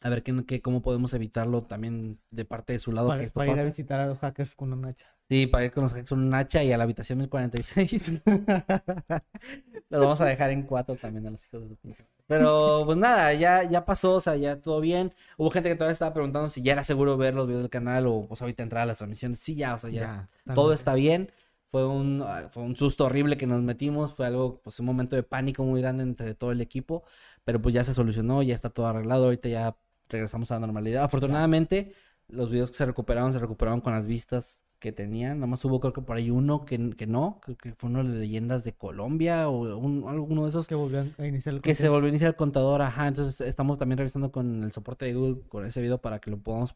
A 0.00 0.08
ver 0.10 0.22
qué, 0.22 0.44
qué- 0.46 0.62
cómo 0.62 0.80
podemos 0.82 1.12
evitarlo 1.14 1.62
también 1.62 2.20
de 2.30 2.44
parte 2.44 2.72
de 2.72 2.78
su 2.78 2.92
lado. 2.92 3.08
Para, 3.08 3.20
que 3.20 3.26
esto 3.26 3.38
para 3.40 3.48
ir 3.48 3.52
a 3.54 3.56
pase. 3.56 3.66
visitar 3.66 4.00
a 4.00 4.06
los 4.06 4.18
hackers 4.20 4.54
con 4.56 4.72
una 4.72 4.88
hacha. 4.90 5.06
Sí, 5.28 5.46
para 5.46 5.64
ir 5.66 5.72
con 5.72 5.82
los 5.82 5.92
hacks 5.92 6.08
con 6.08 6.20
un 6.20 6.32
hacha 6.34 6.64
y 6.64 6.72
a 6.72 6.78
la 6.78 6.84
habitación 6.84 7.18
1046. 7.18 8.12
Los 9.90 10.00
vamos 10.02 10.20
a 10.20 10.26
dejar 10.26 10.50
en 10.50 10.62
cuatro 10.64 10.96
también 10.96 11.26
a 11.26 11.30
los 11.30 11.44
hijos 11.46 11.68
de 11.68 11.94
su. 11.94 12.02
Pero 12.26 12.82
pues 12.84 12.96
nada, 12.98 13.32
ya, 13.34 13.62
ya 13.64 13.84
pasó, 13.84 14.14
o 14.16 14.20
sea, 14.20 14.36
ya 14.36 14.60
todo 14.60 14.80
bien. 14.80 15.12
Hubo 15.38 15.50
gente 15.50 15.68
que 15.70 15.74
todavía 15.76 15.92
estaba 15.94 16.12
preguntando 16.12 16.48
si 16.50 16.62
ya 16.62 16.72
era 16.72 16.84
seguro 16.84 17.16
ver 17.16 17.34
los 17.34 17.46
videos 17.46 17.62
del 17.62 17.70
canal 17.70 18.06
o 18.06 18.26
pues 18.28 18.40
ahorita 18.42 18.62
entrar 18.62 18.82
a 18.82 18.86
las 18.86 18.98
transmisiones. 18.98 19.38
Sí, 19.40 19.54
ya, 19.54 19.74
o 19.74 19.78
sea, 19.78 19.90
ya, 19.90 20.28
está 20.38 20.54
todo 20.54 20.66
bien. 20.66 20.74
está 20.74 20.94
bien. 20.94 21.32
Fue 21.70 21.86
un, 21.86 22.22
ah, 22.22 22.48
fue 22.50 22.62
un 22.62 22.76
susto 22.76 23.04
horrible 23.04 23.36
que 23.36 23.46
nos 23.46 23.62
metimos, 23.62 24.14
fue 24.14 24.26
algo, 24.26 24.60
pues 24.62 24.80
un 24.80 24.86
momento 24.86 25.16
de 25.16 25.22
pánico 25.22 25.64
muy 25.64 25.82
grande 25.82 26.02
entre 26.02 26.34
todo 26.34 26.50
el 26.52 26.60
equipo, 26.62 27.04
pero 27.44 27.60
pues 27.60 27.74
ya 27.74 27.84
se 27.84 27.92
solucionó, 27.94 28.42
ya 28.42 28.54
está 28.54 28.70
todo 28.70 28.86
arreglado, 28.86 29.24
ahorita 29.24 29.48
ya 29.50 29.76
regresamos 30.08 30.50
a 30.50 30.54
la 30.54 30.60
normalidad. 30.60 31.04
Afortunadamente, 31.04 31.92
los 32.28 32.50
videos 32.50 32.70
que 32.70 32.76
se 32.78 32.86
recuperaron, 32.86 33.32
se 33.34 33.38
recuperaron 33.38 33.80
con 33.82 33.92
las 33.92 34.06
vistas 34.06 34.62
que 34.78 34.92
tenían, 34.92 35.38
nada 35.40 35.46
más 35.48 35.64
hubo 35.64 35.80
creo 35.80 35.92
que 35.92 36.00
por 36.02 36.16
ahí 36.16 36.30
uno 36.30 36.64
que, 36.64 36.90
que 36.96 37.06
no, 37.06 37.40
creo 37.42 37.56
que 37.58 37.74
fue 37.74 37.90
uno 37.90 38.02
de 38.04 38.10
leyendas 38.18 38.64
de 38.64 38.74
Colombia 38.74 39.48
o 39.48 39.76
un- 39.76 40.04
alguno 40.08 40.44
de 40.44 40.50
esos 40.50 40.68
que 40.68 40.74
volvían 40.76 41.14
a 41.18 41.26
iniciar 41.26 41.54
el 41.56 41.62
que 41.62 41.74
se 41.74 41.88
volvió 41.88 42.06
a 42.06 42.10
iniciar 42.10 42.30
el 42.30 42.36
contador, 42.36 42.80
ajá, 42.82 43.08
entonces 43.08 43.40
estamos 43.46 43.78
también 43.78 43.98
revisando 43.98 44.30
con 44.32 44.62
el 44.62 44.72
soporte 44.72 45.06
de 45.06 45.14
Google 45.14 45.42
con 45.48 45.66
ese 45.66 45.80
video 45.80 46.00
para 46.00 46.20
que 46.20 46.30
lo 46.30 46.38
podamos 46.38 46.74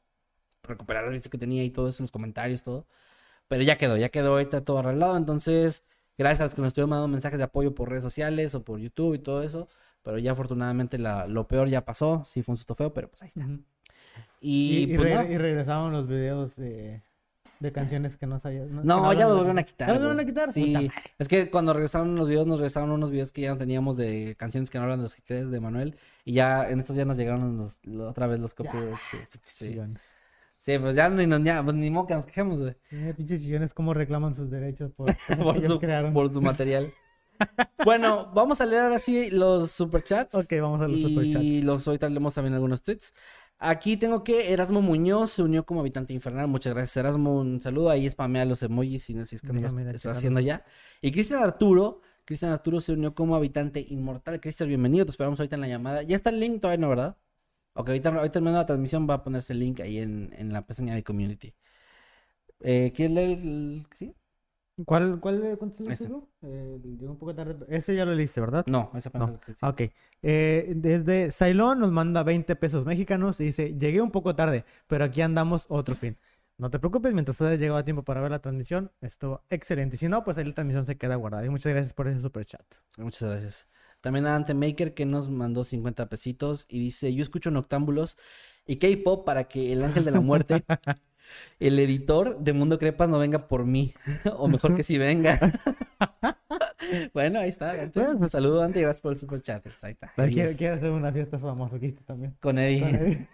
recuperar 0.63 1.05
las 1.05 1.13
vistas 1.13 1.31
que 1.31 1.39
tenía 1.39 1.65
y 1.65 1.71
todo 1.71 1.89
eso, 1.89 2.03
los 2.03 2.13
comentarios, 2.13 2.63
todo. 2.63 2.87
Pero 3.53 3.65
ya 3.65 3.77
quedó, 3.77 3.99
ya 3.99 4.09
quedó 4.09 4.31
ahorita 4.33 4.65
todo 4.65 4.79
arreglado, 4.79 5.15
entonces 5.15 5.85
gracias 6.17 6.41
a 6.41 6.45
los 6.45 6.55
que 6.55 6.63
nos 6.63 6.69
estuvieron 6.69 6.89
mandando 6.89 7.09
mensajes 7.09 7.37
de 7.37 7.45
apoyo 7.45 7.75
por 7.75 7.91
redes 7.91 8.03
sociales 8.03 8.55
o 8.55 8.63
por 8.65 8.81
YouTube 8.81 9.13
y 9.13 9.19
todo 9.19 9.43
eso, 9.43 9.69
pero 10.03 10.17
ya 10.19 10.33
afortunadamente 10.33 10.97
la, 10.97 11.27
lo 11.27 11.47
peor 11.49 11.69
ya 11.69 11.85
pasó, 11.85 12.25
sí 12.27 12.43
fue 12.43 12.55
un 12.55 12.57
susto 12.57 12.75
feo, 12.75 12.95
pero 12.95 13.09
pues 13.11 13.21
ahí 13.23 13.29
está. 13.29 13.43
Y, 14.41 14.79
Y, 14.79 14.83
y 14.85 14.97
pues 14.97 15.01
re- 15.09 15.15
nada. 15.17 15.29
y 15.31 15.37
regresaron 15.37 15.93
los 15.93 16.09
videos 16.09 16.57
de, 16.57 17.03
de 17.61 17.73
canciones 17.73 18.17
que 18.17 18.27
no 18.27 18.41
sabías. 18.41 18.69
que 18.69 18.73
No, 18.73 18.85
ya 18.85 18.95
hablan 19.11 19.19
lo 19.21 19.29
de- 19.29 19.35
volvieron 19.35 19.59
a 19.59 19.63
quitar. 19.65 19.89
¿Ya 19.89 19.95
lo 19.95 20.01
volvieron 20.01 20.21
a 20.21 20.25
quitar? 20.25 20.53
Sí, 20.53 20.91
es 21.19 21.29
que 21.29 21.51
cuando 21.51 21.75
regresaron 21.75 22.17
los 22.17 22.29
videos, 22.29 22.47
nos 22.47 22.59
regresaron 22.59 22.91
unos 22.91 23.11
videos 23.11 23.33
que 23.33 23.43
ya 23.43 23.51
no 23.51 23.59
teníamos 23.59 23.99
de 23.99 24.35
canciones 24.39 24.71
que 24.71 24.79
no 24.79 24.85
hablan 24.85 25.01
de 25.01 25.03
los 25.03 25.15
que 25.15 25.23
crees 25.23 25.51
de 25.51 25.61
Manuel. 25.61 25.97
Y 26.25 26.33
ya 26.33 26.71
en 26.71 26.81
estos 26.81 26.97
días 26.97 27.07
nos 27.07 27.19
llegaron 27.19 27.59
los- 27.59 27.79
lo- 27.85 28.09
otra 28.09 28.27
vez 28.29 28.41
los 28.41 28.55
copyrights. 28.55 28.99
Sí, 29.11 29.19
sí. 29.43 29.81
Sí, 30.63 30.79
pues 30.79 30.95
ya 30.95 31.09
ni, 31.09 31.27
nos- 31.27 31.43
ya, 31.43 31.61
pues 31.65 31.75
ni 31.75 31.91
modo 31.91 32.07
que 32.07 32.15
nos 32.15 32.25
quejemos, 32.25 32.61
güey. 32.61 32.77
Eh, 32.93 33.13
pinches 33.17 33.43
chillones, 33.43 33.75
cómo 33.75 33.95
reclaman 33.95 34.33
sus 34.33 34.49
derechos 34.49 34.93
por, 34.93 35.07
Por, 35.43 35.61
su, 35.61 36.13
por 36.13 36.33
su 36.33 36.41
material. 36.41 36.93
bueno, 37.85 38.31
vamos 38.33 38.61
a 38.61 38.67
leer 38.67 38.83
ahora 38.83 39.01
sí 39.01 39.29
los 39.31 39.73
superchats. 39.73 40.37
Ok, 40.37 40.53
vamos 40.61 40.81
a 40.81 40.87
los 40.87 40.99
y 40.99 41.03
superchats. 41.03 41.65
los 41.65 41.89
ahorita 41.89 42.09
leemos 42.09 42.35
también 42.35 42.55
algunos 42.55 42.85
tweets. 42.85 43.13
Aquí 43.59 43.97
tengo 43.97 44.23
que 44.23 44.53
Erasmo 44.53 44.83
Muñoz 44.83 45.33
se 45.33 45.43
unió 45.43 45.67
como 45.67 45.81
habitante 45.81 46.13
infernal. 46.13 46.47
Muchas 46.47 46.75
gracias, 46.75 46.97
Erasmo. 46.97 47.41
Un 47.41 47.61
saludo. 47.61 47.91
Ahí 47.91 48.09
spamea 48.09 48.45
los 48.45 48.63
emojis 48.63 49.03
si 49.03 49.15
no 49.15 49.27
si 49.27 49.35
es 49.35 49.43
que 49.43 49.49
no 49.53 49.61
lo 49.61 49.69
checarlos. 49.69 50.07
haciendo 50.07 50.39
ya. 50.39 50.65
Y 51.01 51.11
Cristian 51.11 51.43
Arturo. 51.43 52.03
Cristian 52.25 52.53
Arturo 52.53 52.81
se 52.81 52.93
unió 52.93 53.17
como 53.17 53.35
habitante 53.35 53.85
inmortal. 53.89 54.41
Cristian, 54.41 54.69
bienvenido. 54.69 55.05
Te 55.07 55.11
esperamos 55.11 55.41
ahorita 55.41 55.57
en 55.57 55.61
la 55.63 55.69
llamada. 55.69 56.03
Ya 56.05 56.15
está 56.15 56.31
el 56.31 56.39
link 56.39 56.61
todavía, 56.61 56.81
¿no, 56.81 56.89
verdad? 56.89 57.17
Ok, 57.75 57.89
ahorita, 57.89 58.11
ahorita 58.11 58.33
terminando 58.33 58.61
la 58.61 58.67
transmisión 58.67 59.09
va 59.09 59.15
a 59.15 59.23
ponerse 59.25 59.53
el 59.53 59.61
link 59.61 59.81
ahí 59.81 59.99
en, 59.99 60.35
en 60.37 60.53
la 60.53 60.67
pestaña 60.67 60.95
de 60.95 61.03
community. 61.03 61.55
Eh, 62.61 62.93
¿Quieres 62.95 63.15
leer 63.15 63.39
el... 63.39 63.87
¿Sí? 63.95 64.15
¿Cuál, 64.87 65.21
cuál, 65.21 65.41
leíste 65.41 65.85
Este. 65.93 66.09
Eh, 66.43 66.81
un 67.03 67.17
poco 67.19 67.35
tarde. 67.35 67.57
Ese 67.69 67.95
ya 67.95 68.05
lo 68.05 68.15
leíste, 68.15 68.41
¿verdad? 68.41 68.65
No, 68.67 68.91
apenas 68.93 69.31
No. 69.31 69.41
sí. 69.47 69.53
Ok. 69.61 69.83
Eh, 70.23 70.73
desde 70.77 71.31
Ceilón 71.31 71.81
nos 71.81 71.93
manda 71.93 72.23
20 72.23 72.57
pesos 72.57 72.87
mexicanos 72.87 73.41
y 73.41 73.45
dice, 73.45 73.77
llegué 73.79 74.01
un 74.01 74.11
poco 74.11 74.35
tarde, 74.35 74.65
pero 74.87 75.05
aquí 75.05 75.21
andamos 75.21 75.67
otro 75.69 75.95
fin. 75.95 76.17
No 76.59 76.71
te 76.71 76.79
preocupes, 76.79 77.13
mientras 77.13 77.41
hayas 77.41 77.59
llegado 77.59 77.79
a 77.79 77.85
tiempo 77.85 78.03
para 78.03 78.21
ver 78.21 78.31
la 78.31 78.41
transmisión, 78.41 78.91
estuvo 79.01 79.43
excelente. 79.51 79.97
Si 79.97 80.09
no, 80.09 80.25
pues 80.25 80.39
ahí 80.39 80.45
la 80.45 80.55
transmisión 80.55 80.87
se 80.87 80.97
queda 80.97 81.17
guardada. 81.17 81.45
Y 81.45 81.51
muchas 81.51 81.73
gracias 81.73 81.93
por 81.93 82.09
ese 82.09 82.21
super 82.21 82.45
chat. 82.45 82.65
Muchas 82.99 83.31
gracias. 83.31 83.69
También 84.03 84.27
a 84.27 84.35
Ante 84.35 84.53
Maker 84.53 84.95
que 84.95 85.07
nos 85.07 85.31
mandó 85.31 85.65
50 85.65 86.09
pesitos 86.09 86.67
y 86.69 86.81
dice, 86.81 87.15
yo 87.15 87.23
escucho 87.23 87.51
Noctámbulos 87.51 88.19
y 88.67 88.77
K-Pop 88.77 89.25
para 89.25 89.45
que 89.45 89.73
el 89.73 89.83
ángel 89.83 90.05
de 90.05 90.11
la 90.11 90.21
muerte, 90.21 90.65
el 91.61 91.79
editor 91.79 92.39
de 92.41 92.53
Mundo 92.53 92.79
Crepas 92.79 93.09
no 93.09 93.19
venga 93.19 93.47
por 93.47 93.65
mí, 93.65 93.95
o 94.37 94.49
mejor 94.49 94.75
que 94.75 94.83
sí 94.83 94.99
venga. 94.99 95.39
bueno, 97.15 97.39
ahí 97.39 97.49
está. 97.49 97.75
Dante. 97.77 98.01
Bueno, 98.01 98.19
pues- 98.19 98.33
saludo, 98.33 98.59
Dante, 98.59 98.81
y 98.81 98.83
gracias 98.83 99.01
por 99.01 99.13
el 99.13 99.19
super 99.19 99.41
chat. 99.41 99.63
Pues 99.63 99.83
ahí 99.85 99.93
está. 99.93 100.13
Quiere, 100.15 100.57
quiere 100.57 100.75
hacer 100.75 100.91
una 100.91 101.13
fiesta 101.13 101.39
masoquista 101.39 102.03
también. 102.05 102.37
Con 102.41 102.59
Eddie. 102.59 102.81
Con 102.81 102.95
él. 102.95 103.29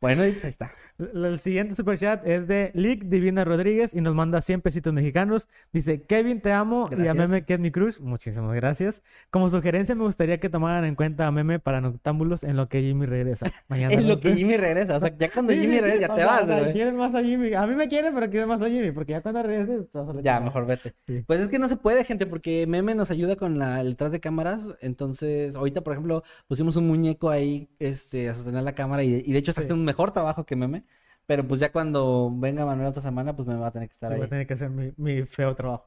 Bueno, 0.00 0.22
pues 0.22 0.44
ahí 0.44 0.50
está. 0.50 0.72
El 0.98 1.38
siguiente 1.38 1.76
superchat 1.76 2.26
es 2.26 2.48
de 2.48 2.72
Lick 2.74 3.04
Divina 3.04 3.44
Rodríguez 3.44 3.94
y 3.94 4.00
nos 4.00 4.16
manda 4.16 4.40
100 4.40 4.62
pesitos 4.62 4.92
mexicanos. 4.92 5.46
Dice, 5.72 6.02
Kevin, 6.02 6.40
te 6.40 6.50
amo 6.50 6.88
y 6.90 7.06
a. 7.06 7.14
Meme, 7.14 7.44
que 7.44 7.54
es 7.54 7.60
mi 7.60 7.70
crush. 7.70 8.00
Muchísimas 8.00 8.52
gracias. 8.56 9.02
Como 9.30 9.48
sugerencia, 9.48 9.94
me 9.94 10.02
gustaría 10.02 10.40
que 10.40 10.48
tomaran 10.48 10.84
en 10.84 10.96
cuenta 10.96 11.28
a 11.28 11.30
Meme 11.30 11.60
para 11.60 11.80
noctámbulos 11.80 12.42
en 12.42 12.56
lo 12.56 12.68
que 12.68 12.82
Jimmy 12.82 13.06
regresa. 13.06 13.46
Mañana 13.68 13.94
En 13.94 14.08
lo 14.08 14.18
que 14.18 14.34
Jimmy 14.34 14.56
regresa. 14.56 14.96
O 14.96 15.00
sea, 15.00 15.16
ya 15.16 15.30
cuando 15.30 15.52
Sí, 15.58 15.60
Jimmy 15.60 15.78
regresa, 15.80 16.08
ya 16.08 16.14
te 16.14 16.24
vas, 16.24 16.46
sea, 16.46 16.72
quieren 16.72 16.96
más 16.96 17.14
a 17.14 17.22
Jimmy. 17.22 17.54
A 17.54 17.64
mí 17.68 17.76
me 17.76 17.86
quieren, 17.86 18.12
pero 18.12 18.28
quieren 18.28 18.48
más 18.48 18.60
a 18.60 18.68
Jimmy, 18.68 18.90
porque 18.90 19.12
ya 19.12 19.20
cuando 19.20 19.40
regreses... 19.44 19.86
pues, 19.92 20.24
Ya, 20.24 20.40
mejor 20.40 20.66
vete. 20.66 20.94
Sí. 21.06 21.22
Pues 21.26 21.38
es 21.40 21.48
que 21.48 21.60
no 21.60 21.68
se 21.68 21.76
puede, 21.76 22.02
gente, 22.02 22.26
porque 22.26 22.66
Meme 22.66 22.96
nos 22.96 23.12
ayuda 23.12 23.36
con 23.36 23.56
la, 23.58 23.80
el 23.80 23.90
detrás 23.90 24.10
de 24.10 24.18
cámaras. 24.18 24.74
Entonces, 24.80 25.54
ahorita, 25.54 25.82
por 25.82 25.92
ejemplo, 25.92 26.24
pusimos 26.48 26.74
un 26.74 26.88
muñeco 26.88 27.30
ahí 27.30 27.68
este, 27.78 28.28
a 28.28 28.34
sostener 28.34 28.64
la 28.64 28.72
cámara 28.74 29.04
y, 29.04 29.22
y 29.24 29.32
de 29.32 29.38
hecho 29.38 29.52
está 29.52 29.62
Sí. 29.62 29.66
haciendo 29.66 29.80
un 29.80 29.84
mejor 29.84 30.10
trabajo 30.10 30.44
que 30.44 30.56
Meme. 30.56 30.82
Pero 31.28 31.46
pues 31.48 31.60
ya 31.60 31.72
cuando 31.72 32.32
venga 32.34 32.66
Manuel 32.66 32.88
esta 32.88 33.02
semana, 33.02 33.36
pues 33.36 33.48
Meme 33.48 33.60
va 33.60 33.68
a 33.68 33.72
tener 33.72 33.88
que 33.88 33.94
estar 33.94 34.10
Sí, 34.10 34.16
voy 34.16 34.24
a 34.24 34.26
ahí. 34.26 34.30
tener 34.30 34.46
que 34.48 34.54
hacer 34.54 34.70
mi, 34.70 34.92
mi 34.96 35.22
feo 35.24 35.54
trabajo. 35.54 35.86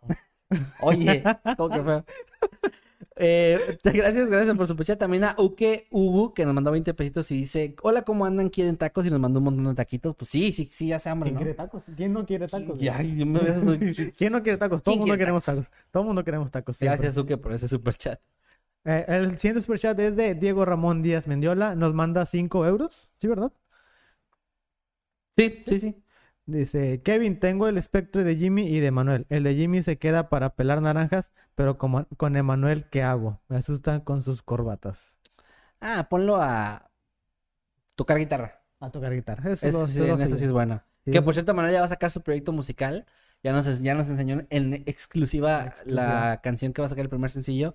Oye, 0.80 1.32
¿cómo 1.58 1.72
que 1.72 1.84
feo? 1.84 2.06
Eh, 3.16 3.80
gracias, 3.84 4.30
gracias 4.30 4.56
por 4.58 4.68
su 4.68 4.74
superchat. 4.74 5.00
También 5.00 5.24
a 5.26 5.36
Uke 5.38 5.88
Ubu, 5.92 6.34
que 6.34 6.46
nos 6.46 6.54
mandó 6.54 6.72
20 6.72 6.94
pesitos 6.94 7.30
y 7.32 7.36
dice: 7.38 7.76
Hola, 7.84 8.04
¿cómo 8.04 8.26
andan? 8.26 8.50
¿Quieren 8.50 8.78
tacos? 8.78 9.06
Y 9.06 9.10
nos 9.12 9.20
mandó 9.20 9.40
un 9.40 9.46
montón 9.46 9.66
de 9.66 9.76
taquitos. 9.76 10.16
Pues 10.16 10.30
sí, 10.30 10.52
sí, 10.52 10.70
sí, 10.72 10.92
hace 10.94 11.10
hambre, 11.10 11.30
¿Quién 11.30 11.36
¿no? 11.36 11.40
quiere 11.40 11.54
tacos? 11.56 11.84
¿Quién 11.96 12.14
no 12.14 12.26
quiere 12.26 12.48
tacos? 12.48 12.80
Ya, 12.80 13.02
yo 13.02 13.26
me 13.26 13.40
¿Quién 14.18 14.34
no 14.34 14.42
quiere 14.44 14.58
tacos? 14.58 14.82
Todo 14.82 14.96
el 14.96 15.00
¿Quién 15.00 15.00
mundo 15.02 15.18
queremos 15.18 15.44
tacos. 15.44 15.66
Todo 15.92 16.04
el 16.04 16.08
mundo 16.08 16.24
queremos 16.24 16.52
tacos. 16.52 16.78
siempre. 16.78 16.98
Gracias, 16.98 17.18
Uke, 17.18 17.38
por 17.38 17.54
ese 17.54 17.68
superchat. 17.68 18.20
Eh, 18.86 19.06
el 19.08 19.38
siguiente 19.38 19.62
superchat 19.62 20.00
es 20.00 20.16
de 20.16 20.34
Diego 20.36 20.66
Ramón 20.66 21.02
Díaz 21.04 21.28
Mendiola. 21.28 21.76
Nos 21.76 21.94
manda 21.94 22.26
5 22.26 22.66
euros. 22.66 23.10
¿Sí, 23.20 23.28
verdad? 23.28 23.52
Sí, 25.38 25.64
sí, 25.66 25.80
sí. 25.80 26.04
Dice, 26.46 27.02
Kevin, 27.04 27.40
tengo 27.40 27.68
el 27.68 27.78
espectro 27.78 28.24
de 28.24 28.36
Jimmy 28.36 28.68
y 28.68 28.80
de 28.80 28.92
Manuel. 28.92 29.26
El 29.30 29.44
de 29.44 29.56
Jimmy 29.56 29.84
se 29.84 29.98
queda 29.98 30.28
para 30.30 30.56
pelar 30.56 30.82
naranjas, 30.82 31.32
pero 31.56 31.78
como- 31.78 32.06
con 32.18 32.36
Emanuel, 32.36 32.86
¿qué 32.90 33.04
hago? 33.04 33.40
Me 33.48 33.58
asustan 33.58 34.02
con 34.02 34.22
sus 34.22 34.42
corbatas. 34.42 35.18
Ah, 35.80 36.08
ponlo 36.10 36.38
a 36.42 36.90
tocar 37.96 38.18
guitarra. 38.18 38.62
A 38.80 38.90
tocar 38.90 39.14
guitarra. 39.14 39.52
Eso, 39.52 39.72
lo- 39.72 39.88
sí, 39.88 40.02
eso 40.02 40.38
sí 40.38 40.46
es 40.46 40.52
bueno. 40.52 40.82
Sí, 41.06 41.12
Que 41.12 41.22
por 41.22 41.34
cierto, 41.34 41.54
Manuel 41.54 41.74
ya 41.74 41.80
va 41.80 41.86
a 41.86 41.90
sacar 41.90 42.12
su 42.12 42.22
proyecto 42.22 42.52
musical. 42.52 43.06
Ya 43.44 43.54
nos, 43.54 43.82
ya 43.82 43.96
nos 43.96 44.08
enseñó 44.10 44.44
en 44.50 44.74
exclusiva, 44.86 45.66
Exclusiva. 45.68 46.04
la 46.30 46.42
canción 46.44 46.74
que 46.74 46.82
va 46.82 46.86
a 46.88 46.90
sacar 46.90 47.06
el 47.06 47.10
primer 47.10 47.32
sencillo. 47.32 47.74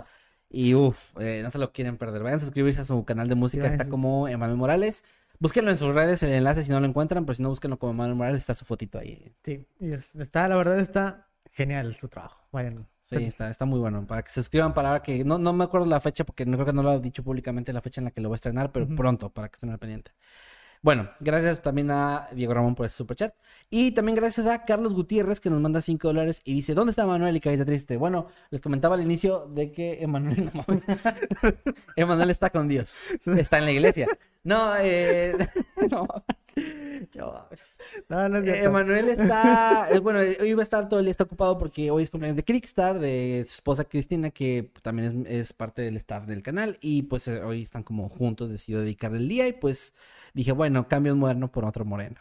Y 0.49 0.75
uff, 0.75 1.13
no 1.17 1.51
se 1.51 1.59
lo 1.59 1.73
quieren 1.73 1.97
perder. 1.97 2.23
Vayan 2.23 2.37
a 2.37 2.41
suscribirse 2.41 2.81
a 2.81 2.85
su 2.85 3.05
canal 3.05 3.29
de 3.29 3.35
música. 3.35 3.67
Está 3.67 3.89
como 3.89 4.29
Emanuel 4.29 4.59
Morales. 4.59 5.03
Búsquenlo 5.39 5.71
en 5.71 5.77
sus 5.77 5.95
redes, 5.95 6.23
el 6.23 6.33
enlace 6.33 6.65
si 6.65 6.71
no 6.71 6.81
lo 6.81 6.87
encuentran, 6.87 7.25
pero 7.27 7.35
si 7.35 7.43
no, 7.43 7.49
búsquenlo 7.51 7.79
como 7.79 7.93
Emanuel 7.93 8.17
Morales, 8.17 8.41
está 8.41 8.55
su 8.55 8.65
fotito 8.65 8.99
ahí. 8.99 9.33
Sí, 9.45 9.67
y 9.81 9.93
es- 9.93 10.15
está, 10.15 10.49
la 10.49 10.57
verdad 10.57 10.79
está 10.79 11.29
genial 11.53 11.95
su 11.95 12.09
trabajo. 12.09 12.41
Vayan. 12.53 12.87
Sí, 13.03 13.17
está, 13.23 13.49
está 13.51 13.65
muy 13.67 13.79
bueno. 13.79 14.05
Para 14.07 14.23
que 14.23 14.31
se 14.31 14.41
suscriban 14.43 14.75
para 14.75 15.01
que. 15.01 15.25
No, 15.25 15.39
no 15.39 15.53
me 15.53 15.63
acuerdo 15.65 15.87
la 15.87 16.01
fecha 16.01 16.25
porque 16.25 16.45
no 16.45 16.57
creo 16.57 16.67
que 16.67 16.73
no 16.73 16.83
lo 16.83 16.91
ha 16.91 16.99
dicho 16.99 17.23
públicamente 17.23 17.73
la 17.73 17.81
fecha 17.81 18.01
en 18.01 18.07
la 18.07 18.11
que 18.11 18.21
lo 18.21 18.29
va 18.31 18.35
a 18.35 18.37
estrenar, 18.37 18.73
pero 18.73 18.89
pronto, 18.97 19.31
para 19.31 19.49
que 19.49 19.55
estén 19.55 19.71
al 19.71 19.79
pendiente. 19.79 20.11
Bueno, 20.83 21.11
gracias 21.21 21.63
también 21.63 21.91
a 21.91 22.29
Diego 22.33 22.55
Ramón 22.55 22.75
por 22.75 22.87
ese 22.87 22.97
superchat. 22.97 23.35
Y 23.71 23.93
también 23.93 24.17
gracias 24.17 24.47
a 24.47 24.65
Carlos 24.65 24.95
Gutiérrez 24.95 25.41
que 25.41 25.51
nos 25.51 25.61
manda 25.61 25.81
5 25.81 26.09
dólares 26.09 26.41
y 26.45 26.55
dice: 26.55 26.75
¿Dónde 26.75 26.91
está 26.91 27.07
Manuel 27.07 27.37
y 27.37 27.41
Carita 27.41 27.65
Triste? 27.65 27.97
Bueno, 27.97 28.29
les 28.51 28.61
comentaba 28.61 28.95
al 28.95 29.03
inicio 29.03 29.47
de 29.49 29.73
que 29.73 30.03
Emanuel, 30.03 30.45
no 30.55 30.65
mames. 30.67 30.85
Emanuel 31.97 32.31
está 32.31 32.51
con 32.51 32.69
Dios. 32.69 32.99
Está 33.37 33.59
en 33.59 33.65
la 33.65 33.73
iglesia. 33.73 34.09
No, 34.45 34.77
eh. 34.79 35.37
No, 35.91 36.07
no. 37.15 37.49
No, 38.09 38.29
no 38.29 38.39
es 38.39 38.49
Eh. 38.49 38.65
Emanuel 38.65 39.09
está, 39.11 39.89
eh, 39.91 39.99
bueno, 39.99 40.21
eh, 40.23 40.39
hoy 40.41 40.55
va 40.55 40.63
a 40.63 40.65
estar 40.65 40.89
todo 40.89 41.01
el 41.01 41.07
día, 41.07 41.11
está 41.11 41.25
ocupado 41.25 41.59
porque 41.59 41.91
hoy 41.91 42.03
es 42.03 42.11
cumpleaños 42.11 42.37
de 42.37 42.45
Crickstar, 42.45 42.99
de 42.99 43.45
su 43.47 43.55
esposa 43.55 43.85
Cristina, 43.85 44.31
que 44.31 44.71
también 44.83 45.27
es, 45.27 45.51
es 45.51 45.53
parte 45.53 45.83
del 45.83 45.97
staff 45.97 46.27
del 46.27 46.43
canal, 46.43 46.79
y 46.81 47.03
pues 47.03 47.29
eh, 47.29 47.43
hoy 47.43 47.63
están 47.63 47.83
como 47.83 48.09
juntos, 48.09 48.49
decidió 48.51 48.81
dedicarle 48.81 49.19
el 49.19 49.29
día, 49.29 49.49
y 49.49 49.53
pues 49.53 49.95
dije, 50.37 50.53
bueno, 50.53 50.87
cambio 50.87 51.15
un 51.15 51.19
moderno 51.19 51.51
por 51.51 51.65
otro 51.65 51.85
moreno. 51.85 52.21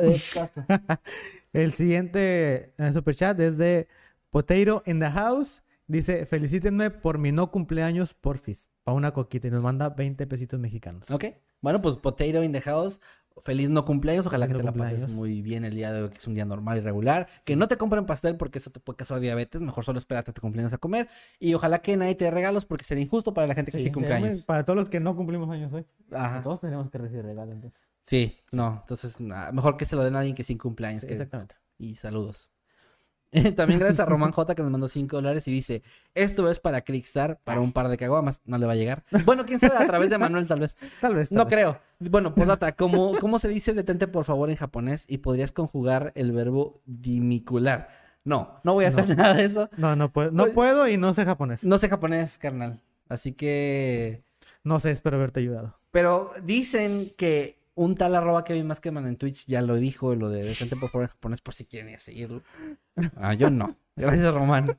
Eh. 0.00 0.20
El 1.52 1.72
siguiente 1.72 2.72
superchat 2.92 3.38
es 3.40 3.58
de 3.58 3.88
Potato 4.30 4.82
in 4.86 5.00
the 5.00 5.10
House. 5.10 5.62
Dice, 5.86 6.24
felicítenme 6.24 6.90
por 6.90 7.18
mi 7.18 7.30
no 7.30 7.50
cumpleaños 7.50 8.14
porfis. 8.14 8.70
Pa' 8.84 8.92
una 8.92 9.12
coquita 9.12 9.48
y 9.48 9.50
nos 9.50 9.62
manda 9.62 9.90
20 9.90 10.26
pesitos 10.26 10.58
mexicanos. 10.58 11.10
ok, 11.10 11.24
bueno, 11.60 11.82
pues 11.82 11.96
Potato 11.96 12.42
in 12.42 12.52
the 12.52 12.60
House. 12.62 13.00
Feliz 13.42 13.70
no 13.70 13.84
cumpleaños, 13.84 14.26
ojalá 14.26 14.46
Feliz 14.46 14.56
que 14.58 14.70
te 14.72 14.78
la 14.78 14.84
pases 14.84 15.12
muy 15.14 15.40
bien 15.40 15.64
el 15.64 15.74
día 15.74 15.92
de 15.92 16.02
hoy, 16.02 16.10
que 16.10 16.18
es 16.18 16.26
un 16.26 16.34
día 16.34 16.44
normal 16.44 16.76
y 16.78 16.80
regular. 16.80 17.26
Que 17.46 17.56
no 17.56 17.68
te 17.68 17.76
compren 17.76 18.04
pastel 18.04 18.36
porque 18.36 18.58
eso 18.58 18.70
te 18.70 18.80
puede 18.80 18.98
causar 18.98 19.18
diabetes, 19.20 19.60
mejor 19.62 19.84
solo 19.84 19.98
espérate 19.98 20.30
a 20.30 20.34
tu 20.34 20.42
cumpleaños 20.42 20.72
a 20.72 20.78
comer. 20.78 21.08
Y 21.38 21.54
ojalá 21.54 21.80
que 21.80 21.96
nadie 21.96 22.14
te 22.14 22.26
dé 22.26 22.30
regalos 22.30 22.66
porque 22.66 22.84
sería 22.84 23.02
injusto 23.04 23.32
para 23.32 23.46
la 23.46 23.54
gente 23.54 23.72
que 23.72 23.78
sí, 23.78 23.84
Sí, 23.84 23.90
cumple 23.92 24.12
años. 24.12 24.42
Para 24.42 24.64
todos 24.64 24.76
los 24.78 24.88
que 24.90 25.00
no 25.00 25.16
cumplimos 25.16 25.48
años 25.50 25.72
hoy. 25.72 25.86
Ajá. 26.12 26.42
Todos 26.42 26.60
tenemos 26.60 26.90
que 26.90 26.98
recibir 26.98 27.24
regalo 27.24 27.52
entonces. 27.52 27.80
Sí, 28.02 28.36
no, 28.52 28.78
entonces 28.82 29.18
mejor 29.20 29.76
que 29.76 29.84
se 29.86 29.96
lo 29.96 30.04
den 30.04 30.16
a 30.16 30.18
alguien 30.18 30.34
que 30.36 30.44
sí 30.44 30.56
cumpleaños. 30.56 31.00
Sí, 31.02 31.06
que- 31.06 31.12
exactamente. 31.14 31.54
Y 31.78 31.94
saludos. 31.94 32.50
También 33.56 33.78
gracias 33.78 34.00
a 34.00 34.06
Román 34.06 34.32
J 34.32 34.54
que 34.54 34.62
nos 34.62 34.70
mandó 34.72 34.88
5 34.88 35.16
dólares 35.16 35.46
y 35.46 35.52
dice, 35.52 35.82
esto 36.14 36.50
es 36.50 36.58
para 36.58 36.80
Crickstar, 36.82 37.38
para 37.44 37.60
un 37.60 37.72
par 37.72 37.88
de 37.88 37.96
caguamas, 37.96 38.40
no 38.44 38.58
le 38.58 38.66
va 38.66 38.72
a 38.72 38.76
llegar. 38.76 39.04
Bueno, 39.24 39.46
quién 39.46 39.60
sabe, 39.60 39.76
a 39.76 39.86
través 39.86 40.10
de 40.10 40.18
Manuel 40.18 40.48
tal 40.48 40.60
vez. 40.60 40.76
Tal 41.00 41.14
vez. 41.14 41.28
tal 41.28 41.38
No 41.38 41.44
vez. 41.44 41.54
creo. 41.54 41.78
Bueno, 42.00 42.34
postdata, 42.34 42.72
¿cómo, 42.72 43.14
¿cómo 43.20 43.38
se 43.38 43.48
dice 43.48 43.72
detente 43.74 44.08
por 44.08 44.24
favor 44.24 44.50
en 44.50 44.56
japonés? 44.56 45.04
Y 45.06 45.18
podrías 45.18 45.52
conjugar 45.52 46.12
el 46.16 46.32
verbo 46.32 46.80
dimicular. 46.86 47.88
No, 48.24 48.60
no 48.64 48.74
voy 48.74 48.84
a 48.84 48.88
hacer 48.88 49.08
No. 49.08 49.14
nada 49.14 49.34
de 49.34 49.44
eso. 49.44 49.70
No, 49.76 49.94
no 49.96 50.10
puedo, 50.12 50.30
no 50.30 50.44
Pues- 50.44 50.54
puedo 50.54 50.88
y 50.88 50.96
no 50.96 51.14
sé 51.14 51.24
japonés. 51.24 51.62
No 51.62 51.78
sé 51.78 51.88
japonés, 51.88 52.36
carnal. 52.38 52.80
Así 53.08 53.32
que... 53.32 54.24
No 54.64 54.78
sé, 54.80 54.90
espero 54.90 55.16
haberte 55.16 55.40
ayudado. 55.40 55.78
Pero 55.90 56.32
dicen 56.42 57.12
que 57.16 57.59
un 57.80 57.94
tal 57.94 58.14
arroba 58.14 58.44
Kevin 58.44 58.66
Maskeman 58.66 59.06
en 59.06 59.16
Twitch 59.16 59.46
ya 59.46 59.62
lo 59.62 59.76
dijo, 59.76 60.14
lo 60.14 60.28
de 60.28 60.42
detente 60.42 60.76
por 60.76 60.90
favor 60.90 61.04
en 61.04 61.08
japonés, 61.10 61.40
por 61.40 61.54
si 61.54 61.64
quieren 61.64 61.88
ir 61.90 61.96
a 61.96 61.98
seguirlo. 61.98 62.42
Ah, 63.16 63.32
yo 63.34 63.48
no. 63.50 63.76
Gracias, 63.96 64.34
Román. 64.34 64.76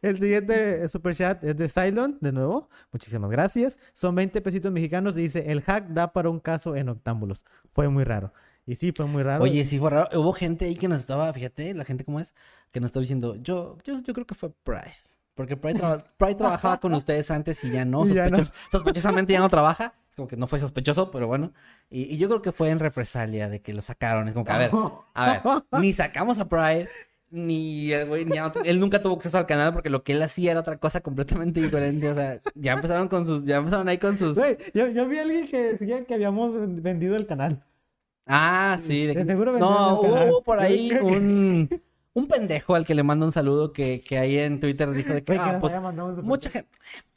El 0.00 0.18
siguiente 0.18 0.88
superchat 0.88 1.44
es 1.44 1.56
de 1.58 1.68
Cylon, 1.68 2.16
de 2.22 2.32
nuevo. 2.32 2.70
Muchísimas 2.92 3.30
gracias. 3.30 3.78
Son 3.92 4.14
20 4.14 4.40
pesitos 4.40 4.72
mexicanos 4.72 5.16
y 5.18 5.22
dice, 5.22 5.50
el 5.52 5.60
hack 5.60 5.88
da 5.88 6.12
para 6.14 6.30
un 6.30 6.40
caso 6.40 6.74
en 6.76 6.88
octámbulos. 6.88 7.44
Fue 7.74 7.88
muy 7.90 8.04
raro. 8.04 8.32
Y 8.64 8.76
sí, 8.76 8.92
fue 8.92 9.04
muy 9.06 9.22
raro. 9.22 9.42
Oye, 9.44 9.64
sí 9.66 9.78
fue 9.78 9.90
raro. 9.90 10.08
Hubo 10.18 10.32
gente 10.32 10.64
ahí 10.64 10.76
que 10.76 10.88
nos 10.88 11.00
estaba, 11.00 11.30
fíjate, 11.34 11.74
la 11.74 11.84
gente 11.84 12.04
cómo 12.06 12.20
es, 12.20 12.34
que 12.70 12.80
nos 12.80 12.88
estaba 12.88 13.02
diciendo, 13.02 13.34
yo, 13.36 13.76
yo, 13.84 14.00
yo 14.00 14.14
creo 14.14 14.26
que 14.26 14.34
fue 14.34 14.50
Pride. 14.62 14.94
Porque 15.34 15.56
Pride, 15.58 15.80
Pride 16.16 16.34
trabajaba 16.36 16.80
con 16.80 16.94
ustedes 17.00 17.30
antes 17.30 17.62
y 17.64 17.70
ya 17.70 17.84
no, 17.84 18.06
ya 18.06 18.28
no. 18.30 18.38
sospechos- 18.38 18.52
sospechosamente 18.72 19.32
ya 19.34 19.40
no 19.40 19.50
trabaja. 19.50 19.92
Como 20.20 20.28
que 20.28 20.36
no 20.36 20.46
fue 20.46 20.58
sospechoso, 20.58 21.10
pero 21.10 21.26
bueno. 21.26 21.54
Y, 21.88 22.02
y 22.14 22.18
yo 22.18 22.28
creo 22.28 22.42
que 22.42 22.52
fue 22.52 22.68
en 22.68 22.78
represalia 22.78 23.48
de 23.48 23.62
que 23.62 23.72
lo 23.72 23.80
sacaron. 23.80 24.28
Es 24.28 24.34
como 24.34 24.44
que, 24.44 24.52
a 24.52 24.58
ver, 24.58 24.70
a 25.14 25.30
ver, 25.32 25.40
ni 25.80 25.94
sacamos 25.94 26.38
a 26.38 26.46
Pride, 26.46 26.88
ni 27.30 27.90
el 27.90 28.06
güey, 28.06 28.26
no 28.26 28.52
él 28.64 28.80
nunca 28.80 29.00
tuvo 29.00 29.14
acceso 29.14 29.38
al 29.38 29.46
canal 29.46 29.72
porque 29.72 29.88
lo 29.88 30.02
que 30.04 30.12
él 30.12 30.22
hacía 30.22 30.50
era 30.50 30.60
otra 30.60 30.76
cosa 30.76 31.00
completamente 31.00 31.62
diferente. 31.62 32.10
O 32.10 32.14
sea, 32.14 32.38
ya 32.54 32.72
empezaron 32.74 33.08
con 33.08 33.24
sus, 33.24 33.46
ya 33.46 33.56
empezaron 33.56 33.88
ahí 33.88 33.96
con 33.96 34.18
sus. 34.18 34.36
Güey, 34.36 34.58
yo, 34.74 34.88
yo 34.88 35.08
vi 35.08 35.16
a 35.16 35.22
alguien 35.22 35.46
que 35.48 35.72
decía 35.72 36.04
que 36.04 36.12
habíamos 36.12 36.52
vendido 36.82 37.16
el 37.16 37.26
canal. 37.26 37.62
Ah, 38.26 38.76
sí. 38.78 39.06
de 39.06 39.14
que- 39.14 39.24
seguro 39.24 39.56
No, 39.58 40.02
vendieron 40.02 40.04
el 40.04 40.10
canal. 40.12 40.30
hubo 40.30 40.42
por 40.42 40.60
ahí 40.60 40.88
que- 40.90 41.00
un, 41.00 41.82
un 42.12 42.26
pendejo 42.28 42.74
al 42.74 42.84
que 42.84 42.94
le 42.94 43.02
mando 43.04 43.24
un 43.24 43.32
saludo 43.32 43.72
que, 43.72 44.02
que 44.02 44.18
ahí 44.18 44.36
en 44.36 44.60
Twitter 44.60 44.90
dijo 44.90 45.14
de 45.14 45.24
que, 45.24 45.32
ah, 45.38 45.56
pues, 45.58 45.74
mucha 46.22 46.50
gente... 46.50 46.68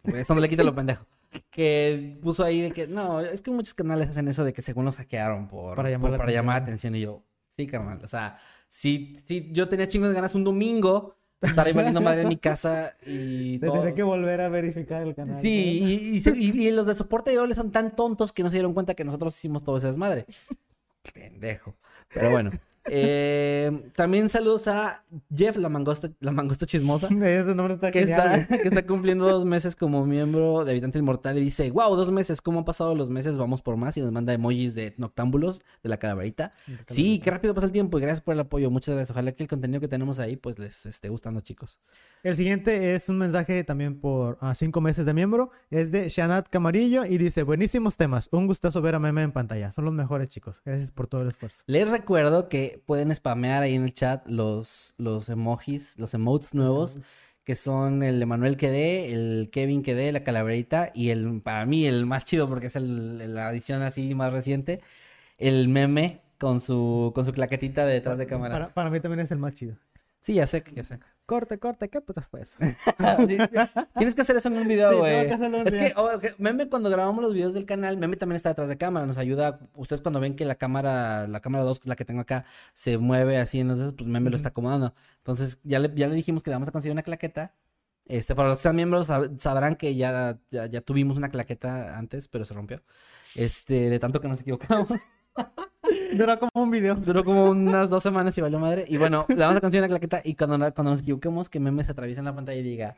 Güey, 0.05 0.21
Eso 0.21 0.33
no 0.35 0.41
le 0.41 0.47
quita 0.47 0.63
lo 0.63 0.73
pendejo. 0.73 1.05
Que 1.53 2.17
puso 2.21 2.43
ahí 2.43 2.61
de 2.61 2.71
que, 2.71 2.87
no, 2.87 3.19
es 3.21 3.41
que 3.41 3.51
muchos 3.51 3.73
canales 3.75 4.09
hacen 4.09 4.27
eso 4.27 4.43
de 4.43 4.53
que 4.53 4.61
según 4.63 4.85
los 4.85 4.95
hackearon 4.97 5.47
por, 5.47 5.75
Para 5.75 5.89
llamar 5.89 6.01
por- 6.01 6.11
la 6.11 6.17
para 6.17 6.31
llamar 6.31 6.55
la 6.57 6.63
atención. 6.63 6.95
Y 6.95 7.01
yo, 7.01 7.23
sí, 7.49 7.67
carnal, 7.67 7.99
o 8.03 8.07
sea, 8.07 8.37
si, 8.67 9.19
si 9.27 9.49
yo 9.51 9.69
tenía 9.69 9.87
chingos 9.87 10.09
de 10.09 10.15
ganas 10.15 10.33
un 10.33 10.43
domingo 10.43 11.15
estar 11.41 11.67
ahí 11.67 11.73
valiendo 11.73 12.01
madre 12.01 12.23
en 12.23 12.29
mi 12.29 12.37
casa 12.37 12.95
y 13.05 13.59
todo... 13.65 13.73
Tendré 13.73 13.93
que 13.93 14.01
volver 14.03 14.41
a 14.41 14.49
verificar 14.49 15.03
el 15.03 15.13
canal. 15.13 15.41
Sí, 15.43 16.21
y, 16.23 16.29
y- 16.29 16.67
y 16.67 16.71
los 16.71 16.87
de 16.87 16.95
soporte 16.95 17.29
de 17.31 17.37
OLE 17.37 17.53
son 17.53 17.71
tan 17.71 17.95
tontos 17.95 18.33
que 18.33 18.41
no 18.41 18.49
se 18.49 18.55
dieron 18.55 18.73
cuenta 18.73 18.95
que 18.95 19.03
nosotros 19.03 19.35
hicimos 19.37 19.63
todo 19.63 19.77
ese 19.77 19.87
desmadre. 19.87 20.25
Pendejo. 21.13 21.75
Pero 22.13 22.31
bueno. 22.31 22.51
Eh, 22.85 23.91
también 23.95 24.29
saludos 24.29 24.67
a 24.67 25.03
Jeff, 25.33 25.55
la 25.55 25.69
mangosta, 25.69 26.11
la 26.19 26.31
mangosta 26.31 26.65
chismosa. 26.65 27.07
Ese 27.11 27.55
nombre 27.55 27.75
está 27.75 27.91
Que 27.91 28.01
está, 28.01 28.47
que 28.47 28.67
está 28.67 28.85
cumpliendo 28.87 29.25
dos 29.25 29.45
meses 29.45 29.75
como 29.75 30.05
miembro 30.05 30.65
de 30.65 30.71
Habitante 30.71 30.99
Inmortal 30.99 31.37
y 31.37 31.41
dice, 31.41 31.71
wow, 31.71 31.95
dos 31.95 32.11
meses, 32.11 32.41
¿cómo 32.41 32.59
han 32.59 32.65
pasado 32.65 32.95
los 32.95 33.09
meses? 33.09 33.37
Vamos 33.37 33.61
por 33.61 33.77
más 33.77 33.95
y 33.97 34.01
nos 34.01 34.11
manda 34.11 34.33
emojis 34.33 34.75
de 34.75 34.93
noctámbulos 34.97 35.61
de 35.81 35.89
la 35.89 35.97
calaverita. 35.97 36.53
Sí, 36.87 37.19
qué 37.23 37.31
rápido 37.31 37.53
pasa 37.53 37.67
el 37.67 37.73
tiempo 37.73 37.97
y 37.97 38.01
gracias 38.01 38.21
por 38.21 38.33
el 38.33 38.41
apoyo, 38.41 38.69
muchas 38.69 38.95
gracias. 38.95 39.11
Ojalá 39.11 39.31
que 39.31 39.43
el 39.43 39.49
contenido 39.49 39.79
que 39.79 39.87
tenemos 39.87 40.19
ahí 40.19 40.35
pues 40.35 40.59
les 40.59 40.85
esté 40.85 41.09
gustando 41.09 41.41
chicos. 41.41 41.77
El 42.23 42.35
siguiente 42.35 42.95
es 42.95 43.09
un 43.09 43.17
mensaje 43.17 43.63
también 43.63 43.99
por 43.99 44.37
ah, 44.41 44.55
cinco 44.55 44.81
meses 44.81 45.05
de 45.05 45.13
miembro. 45.13 45.51
Es 45.69 45.91
de 45.91 46.09
Shanat 46.09 46.47
Camarillo 46.49 47.05
y 47.05 47.17
dice: 47.17 47.43
Buenísimos 47.43 47.97
temas. 47.97 48.29
Un 48.31 48.47
gustazo 48.47 48.81
ver 48.81 48.95
a 48.95 48.99
Meme 48.99 49.23
en 49.23 49.31
pantalla. 49.31 49.71
Son 49.71 49.85
los 49.85 49.93
mejores, 49.93 50.29
chicos. 50.29 50.61
Gracias 50.63 50.91
por 50.91 51.07
todo 51.07 51.21
el 51.21 51.27
esfuerzo. 51.29 51.63
Les 51.67 51.89
recuerdo 51.89 52.47
que 52.47 52.72
pueden 52.85 53.13
spamear 53.13 53.63
ahí 53.63 53.75
en 53.75 53.83
el 53.83 53.93
chat 53.93 54.27
los, 54.27 54.93
los 54.97 55.29
emojis, 55.29 55.97
los 55.97 56.13
emotes 56.13 56.53
nuevos, 56.53 56.99
que 57.43 57.55
son 57.55 58.03
el 58.03 58.21
Emanuel 58.21 58.57
Quedé, 58.57 59.13
el 59.13 59.49
Kevin 59.51 59.83
Quedé, 59.83 60.11
la 60.11 60.23
calaverita, 60.23 60.91
y 60.93 61.09
el, 61.09 61.41
para 61.41 61.65
mí, 61.65 61.85
el 61.85 62.05
más 62.05 62.25
chido 62.25 62.47
porque 62.47 62.67
es 62.67 62.75
el, 62.75 63.33
la 63.33 63.49
edición 63.51 63.81
así 63.81 64.15
más 64.15 64.31
reciente, 64.31 64.81
el 65.37 65.67
meme 65.69 66.21
con 66.39 66.61
su, 66.61 67.11
con 67.15 67.25
su 67.25 67.33
claquetita 67.33 67.85
de 67.85 67.93
detrás 67.93 68.17
de 68.17 68.27
cámara. 68.27 68.53
Para, 68.53 68.73
para 68.73 68.89
mí 68.89 68.99
también 68.99 69.21
es 69.21 69.31
el 69.31 69.39
más 69.39 69.53
chido. 69.55 69.75
Sí, 70.21 70.35
ya 70.35 70.47
sé, 70.47 70.63
ya 70.73 70.83
sé. 70.83 70.99
Corte, 71.25 71.57
corte, 71.57 71.89
¿qué 71.89 72.01
putas 72.01 72.27
fue 72.27 72.41
eso? 72.41 72.57
Sí, 73.27 73.37
Tienes 73.97 74.13
que 74.13 74.21
hacer 74.21 74.35
eso 74.35 74.49
en 74.49 74.57
un 74.57 74.67
video, 74.67 74.91
Sí, 74.91 74.97
güey. 74.97 75.31
un 75.31 75.55
es 75.67 75.73
que, 75.73 75.93
oh, 75.95 76.09
Meme, 76.37 76.67
cuando 76.67 76.89
grabamos 76.89 77.23
los 77.23 77.33
videos 77.33 77.53
del 77.53 77.65
canal, 77.65 77.95
Meme 77.97 78.17
también 78.17 78.35
está 78.35 78.49
detrás 78.49 78.67
de 78.67 78.77
cámara. 78.77 79.05
Nos 79.05 79.17
ayuda. 79.17 79.59
Ustedes 79.75 80.01
cuando 80.01 80.19
ven 80.19 80.35
que 80.35 80.43
la 80.43 80.55
cámara, 80.55 81.25
la 81.27 81.39
cámara 81.39 81.63
2, 81.63 81.79
que 81.79 81.83
es 81.83 81.87
la 81.87 81.95
que 81.95 82.03
tengo 82.03 82.19
acá, 82.21 82.43
se 82.73 82.97
mueve 82.97 83.37
así, 83.37 83.61
entonces, 83.61 83.93
pues 83.97 84.07
Meme 84.09 84.29
lo 84.31 84.35
está 84.35 84.49
acomodando. 84.49 84.93
Entonces, 85.19 85.59
ya 85.63 85.79
le, 85.79 85.91
ya 85.95 86.07
le 86.07 86.15
dijimos 86.15 86.43
que 86.43 86.49
le 86.49 86.55
vamos 86.55 86.67
a 86.67 86.71
conseguir 86.73 86.91
una 86.91 87.03
claqueta. 87.03 87.53
Este, 88.05 88.35
para 88.35 88.49
los 88.49 88.57
que 88.57 88.63
sean 88.63 88.75
miembros, 88.75 89.09
sab- 89.09 89.39
sabrán 89.39 89.77
que 89.77 89.95
ya, 89.95 90.37
ya, 90.51 90.65
ya 90.65 90.81
tuvimos 90.81 91.15
una 91.17 91.29
claqueta 91.29 91.97
antes, 91.97 92.27
pero 92.27 92.43
se 92.43 92.53
rompió. 92.53 92.81
Este, 93.33 93.89
de 93.89 93.97
tanto 93.99 94.19
que 94.19 94.27
nos 94.27 94.41
equivocamos. 94.41 94.89
Duró 96.13 96.39
como 96.39 96.51
un 96.55 96.71
video. 96.71 96.95
Duró 96.95 97.23
como 97.23 97.45
unas 97.45 97.89
dos 97.89 98.03
semanas 98.03 98.37
y 98.37 98.41
valió 98.41 98.59
madre. 98.59 98.85
Y 98.87 98.97
bueno, 98.97 99.25
le 99.27 99.35
vamos 99.35 99.57
a 99.57 99.61
conseguir 99.61 99.81
una 99.81 99.89
claqueta 99.89 100.21
y 100.23 100.35
cuando, 100.35 100.57
cuando 100.73 100.91
nos 100.91 101.01
equivoquemos, 101.01 101.49
que 101.49 101.59
Meme 101.59 101.83
se 101.83 101.91
atraviese 101.91 102.19
en 102.19 102.25
la 102.25 102.35
pantalla 102.35 102.59
y 102.59 102.63
diga, 102.63 102.95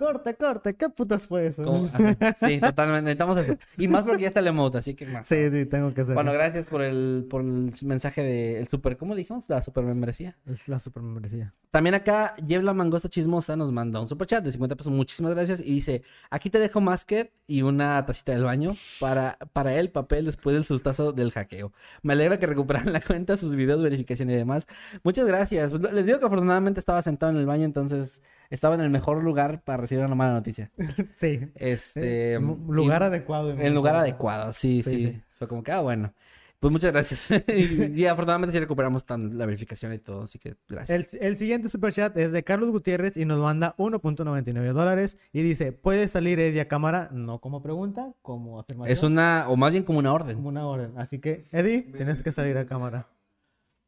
Corte, 0.00 0.34
corte, 0.34 0.74
¿qué 0.76 0.88
putas 0.88 1.26
fue 1.26 1.48
eso? 1.48 1.62
Sí, 2.38 2.58
totalmente. 2.58 3.02
Necesitamos 3.02 3.36
eso. 3.36 3.58
Y 3.76 3.86
más 3.86 4.02
porque 4.02 4.22
ya 4.22 4.28
está 4.28 4.40
el 4.40 4.46
emote, 4.46 4.78
así 4.78 4.94
que 4.94 5.04
más. 5.04 5.26
Sí, 5.26 5.50
sí, 5.50 5.66
tengo 5.66 5.92
que 5.92 6.00
hacerlo. 6.00 6.14
Bueno, 6.14 6.32
gracias 6.32 6.66
por 6.66 6.80
el, 6.80 7.26
por 7.28 7.42
el 7.42 7.70
mensaje 7.82 8.22
de 8.22 8.60
el 8.60 8.68
super, 8.68 8.96
¿cómo 8.96 9.12
le 9.12 9.18
dijimos? 9.18 9.46
La 9.50 9.60
super 9.60 9.84
membresía. 9.84 10.38
Es 10.46 10.68
la 10.68 10.78
super 10.78 11.02
membresía. 11.02 11.52
También 11.70 11.94
acá, 11.94 12.34
Jeff 12.48 12.62
la 12.62 12.72
mangosta 12.72 13.10
chismosa 13.10 13.56
nos 13.56 13.72
manda 13.72 14.00
un 14.00 14.08
super 14.08 14.26
chat 14.26 14.42
de 14.42 14.50
50 14.50 14.74
pesos. 14.74 14.90
Muchísimas 14.90 15.34
gracias. 15.34 15.60
Y 15.60 15.74
dice, 15.74 16.02
aquí 16.30 16.48
te 16.48 16.58
dejo 16.58 16.80
masket 16.80 17.34
y 17.46 17.60
una 17.60 18.06
tacita 18.06 18.32
del 18.32 18.44
baño 18.44 18.76
para, 19.00 19.36
para 19.52 19.74
el 19.74 19.90
papel 19.90 20.24
después 20.24 20.54
del 20.54 20.64
sustazo 20.64 21.12
del 21.12 21.30
hackeo. 21.30 21.74
Me 22.02 22.14
alegra 22.14 22.38
que 22.38 22.46
recuperaran 22.46 22.90
la 22.94 23.02
cuenta, 23.02 23.36
sus 23.36 23.54
videos, 23.54 23.82
verificación 23.82 24.30
y 24.30 24.34
demás. 24.34 24.66
Muchas 25.02 25.26
gracias. 25.26 25.72
Les 25.92 26.06
digo 26.06 26.18
que 26.18 26.24
afortunadamente 26.24 26.80
estaba 26.80 27.02
sentado 27.02 27.32
en 27.32 27.36
el 27.36 27.44
baño, 27.44 27.66
entonces 27.66 28.22
estaba 28.50 28.74
en 28.74 28.80
el 28.82 28.90
mejor 28.90 29.22
lugar 29.22 29.62
para 29.62 29.78
recibir 29.78 30.04
una 30.04 30.14
mala 30.14 30.34
noticia. 30.34 30.70
Sí. 31.16 31.40
Este... 31.54 32.34
Eh, 32.34 32.40
lugar 32.68 33.02
y- 33.02 33.04
adecuado. 33.06 33.50
en 33.52 33.74
lugar 33.74 33.96
adecuado, 33.96 34.52
sí, 34.52 34.82
Sí, 34.82 34.90
sí, 34.90 35.06
sí. 35.12 35.22
Fue 35.34 35.48
como 35.48 35.62
que, 35.62 35.72
ah, 35.72 35.80
bueno. 35.80 36.12
Pues 36.58 36.70
muchas 36.70 36.92
gracias. 36.92 37.26
y, 37.48 37.84
y 38.02 38.06
afortunadamente 38.06 38.52
sí 38.52 38.60
recuperamos 38.60 39.06
tan, 39.06 39.38
la 39.38 39.46
verificación 39.46 39.94
y 39.94 39.98
todo, 39.98 40.24
así 40.24 40.38
que 40.38 40.50
El, 40.50 40.56
gracias. 40.68 41.14
el 41.14 41.36
siguiente 41.38 41.70
super 41.70 41.90
chat 41.90 42.14
es 42.18 42.32
de 42.32 42.44
Carlos 42.44 42.68
Gutiérrez 42.70 43.16
y 43.16 43.24
nos 43.24 43.40
manda 43.40 43.74
1.99 43.78 44.72
dólares 44.74 45.16
y 45.32 45.40
dice, 45.40 45.72
¿puede 45.72 46.06
salir 46.06 46.38
Eddie 46.38 46.60
a 46.60 46.68
cámara? 46.68 47.08
No 47.12 47.38
como 47.40 47.62
pregunta, 47.62 48.12
como 48.20 48.60
afirmación. 48.60 48.92
Es 48.92 49.02
una, 49.02 49.46
o 49.48 49.56
más 49.56 49.70
bien 49.72 49.84
como 49.84 50.00
una 50.00 50.12
orden. 50.12 50.36
como 50.36 50.50
una 50.50 50.66
orden. 50.66 50.92
Así 50.98 51.18
que, 51.18 51.46
Eddie, 51.50 51.80
tienes 51.96 52.20
que 52.22 52.30
salir 52.30 52.58
a 52.58 52.66
cámara. 52.66 53.06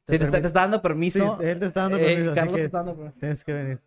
Sí, 0.09 0.18
te 0.18 0.24
está, 0.24 0.40
te 0.40 0.47
está 0.47 0.60
dando 0.60 0.78
Sí, 0.78 0.82
permiso. 0.82 1.39
él 1.43 1.59
te 1.60 1.66
está 1.66 1.82
dando 1.82 1.98
Eh, 1.98 2.05
permiso, 2.06 2.30
así 2.30 2.34
Carlos 2.36 2.55
te 2.55 2.60
que 2.60 2.64
está 2.64 2.78
dando 2.78 2.94
permiso. 2.97 3.16
tienes 3.20 3.44
que 3.44 3.52
venir. 3.52 3.80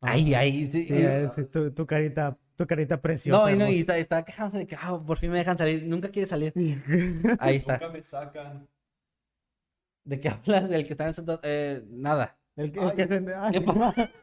Ay, 0.00 0.34
ay, 0.34 0.70
sí. 0.72 0.86
Sí, 0.86 0.88
eh, 0.90 1.28
sí, 1.34 1.44
tu, 1.44 1.70
tu 1.72 1.86
carita, 1.86 2.36
tu 2.56 2.66
carita 2.66 3.00
preciosa. 3.00 3.42
no, 3.44 3.50
y 3.50 3.56
no, 3.56 3.68
y 3.70 3.80
está, 3.80 3.98
está 3.98 4.24
quejándose 4.24 4.58
de 4.58 4.66
que, 4.66 4.76
ah, 4.80 4.98
por 5.06 5.18
fin 5.18 5.30
me 5.30 5.38
dejan 5.38 5.58
salir. 5.58 5.84
Nunca 5.86 6.08
quiere 6.08 6.26
salir. 6.28 6.52
Ahí 7.38 7.56
está. 7.56 7.74
Nunca 7.74 7.88
me 7.90 8.02
sacan. 8.02 8.66
¿De 10.04 10.18
qué 10.18 10.28
hablas? 10.30 10.70
El 10.70 10.84
que 10.86 10.92
está 10.92 11.06
en 11.06 11.14
Santa- 11.14 11.40
eh, 11.42 11.84
nada. 11.90 12.36
El, 12.56 12.72
que- 12.72 12.80
el 12.80 12.94
que 12.94 13.06
se... 13.06 13.34
ay. 13.34 13.64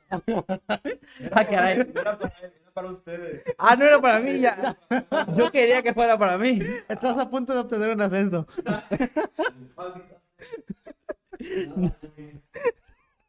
Ah, 1.32 1.45
caray. 1.45 1.78
No 1.94 2.02
era 2.02 2.18
para, 2.18 2.34
era 2.40 2.72
para 2.74 2.91
ustedes. 2.91 3.44
Ah, 3.58 3.76
no 3.76 3.86
era 3.86 4.02
para 4.02 4.20
mí, 4.20 4.40
ya. 4.40 4.78
Yo 5.36 5.52
quería 5.52 5.82
que 5.84 5.94
fuera 5.94 6.18
para 6.18 6.38
mí. 6.38 6.60
Estás 6.88 7.18
a 7.18 7.30
punto 7.30 7.54
de 7.54 7.60
obtener 7.60 7.90
un 7.91 8.02
ascenso. 8.02 8.48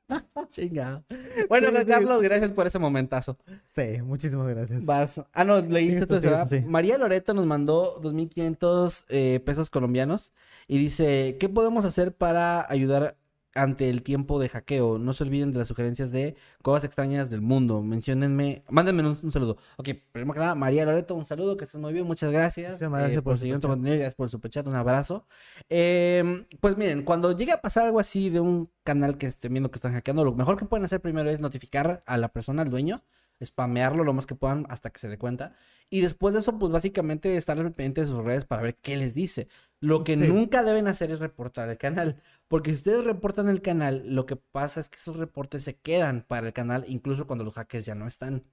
Chingado. 0.51 1.05
Bueno, 1.48 1.68
Sí, 1.70 1.76
sí. 1.78 1.85
Carlos, 1.86 2.22
gracias 2.22 2.51
por 2.52 2.66
ese 2.66 2.78
momentazo. 2.78 3.36
Sí, 3.74 4.02
muchísimas 4.02 4.48
gracias. 4.48 4.85
Vas. 4.85 5.20
Ah, 5.32 5.44
no, 5.44 5.60
leíste 5.60 6.06
¿verdad? 6.06 6.48
sí. 6.48 6.60
María 6.60 6.98
Loreto 6.98 7.35
nos 7.35 7.47
mandó 7.47 8.01
2.500 8.01 9.05
eh, 9.09 9.40
pesos 9.44 9.70
colombianos 9.70 10.32
y 10.66 10.78
dice, 10.78 11.36
¿qué 11.39 11.48
podemos 11.48 11.85
hacer 11.85 12.12
para 12.12 12.66
ayudar 12.70 13.16
ante 13.59 13.90
el 13.90 14.02
tiempo 14.02 14.39
de 14.39 14.48
hackeo? 14.48 14.98
No 14.98 15.12
se 15.12 15.24
olviden 15.24 15.52
de 15.52 15.59
las 15.59 15.68
sugerencias 15.68 16.10
de 16.10 16.36
cosas 16.62 16.85
extrañas 16.85 17.30
del 17.30 17.43
mundo. 17.43 17.82
Menciónenme, 17.82 18.62
mándenme 18.70 19.02
un, 19.02 19.16
un 19.22 19.32
saludo. 19.32 19.59
Ok, 19.76 19.90
primero 20.12 20.35
que 20.35 20.40
nada, 20.40 20.55
María 20.55 20.85
Loreto, 20.85 21.14
un 21.14 21.24
saludo, 21.24 21.56
que 21.56 21.64
estés 21.64 21.80
muy 21.80 21.93
bien, 21.93 22.06
muchas 22.06 22.30
gracias, 22.30 22.80
gracias 22.80 23.18
eh, 23.18 23.22
por 23.22 23.39
seguir 23.39 23.55
nuestro 23.55 23.70
contenido, 23.70 23.97
gracias 23.97 24.14
por 24.14 24.26
el 24.26 24.30
superchat, 24.30 24.66
un 24.66 24.74
abrazo. 24.74 25.26
Eh, 25.68 26.47
pues 26.60 26.76
miren, 26.76 27.02
cuando 27.02 27.36
llegue 27.36 27.52
a 27.52 27.60
pasar 27.60 27.85
algo 27.85 28.01
así 28.01 28.30
de 28.30 28.40
un 28.40 28.70
canal 28.85 29.18
que 29.18 29.26
estén 29.26 29.52
viendo 29.52 29.70
que 29.70 29.76
están 29.76 29.93
hackeando, 29.93 30.24
lo 30.24 30.35
mejor 30.35 30.56
que 30.56 30.64
pueden 30.64 30.85
hacer 30.85 31.01
primero 31.01 31.28
es 31.30 31.40
notificar 31.40 32.02
a 32.06 32.16
la 32.16 32.28
persona, 32.28 32.62
al 32.62 32.70
dueño, 32.70 33.02
spamearlo 33.44 34.05
lo 34.05 34.12
más 34.12 34.27
que 34.27 34.35
puedan 34.35 34.66
hasta 34.69 34.90
que 34.90 34.98
se 35.01 35.09
dé 35.09 35.19
cuenta. 35.19 35.55
Y 35.90 36.01
después 36.01 36.35
de 36.35 36.40
eso, 36.40 36.59
pues 36.59 36.73
básicamente 36.73 37.36
estar 37.36 37.59
al 37.59 37.73
pendiente 37.73 38.02
de 38.02 38.06
sus 38.09 38.24
redes 38.24 38.44
para 38.44 38.62
ver 38.62 38.74
qué 38.77 38.97
les 38.97 39.15
dice. 39.15 39.48
Lo 39.81 40.05
que 40.05 40.16
Sí. 40.16 40.24
nunca 40.27 40.62
deben 40.62 40.89
hacer 40.89 41.10
es 41.10 41.20
reportar 41.20 41.69
el 41.69 41.78
canal. 41.78 42.23
Porque 42.48 42.70
si 42.70 42.77
ustedes 42.78 43.05
reportan 43.05 43.48
el 43.48 43.62
canal, 43.62 44.02
lo 44.06 44.27
que 44.27 44.36
pasa 44.36 44.81
es 44.81 44.89
que 44.89 44.97
esos 44.97 45.16
reportes 45.16 45.62
se 45.65 45.77
quedan 45.78 46.24
para 46.27 46.47
el 46.48 46.52
canal, 46.52 46.85
incluso 46.89 47.27
cuando 47.27 47.44
los 47.44 47.55
hackers 47.55 47.86
ya 47.86 47.94
no 47.94 48.06
están. 48.06 48.44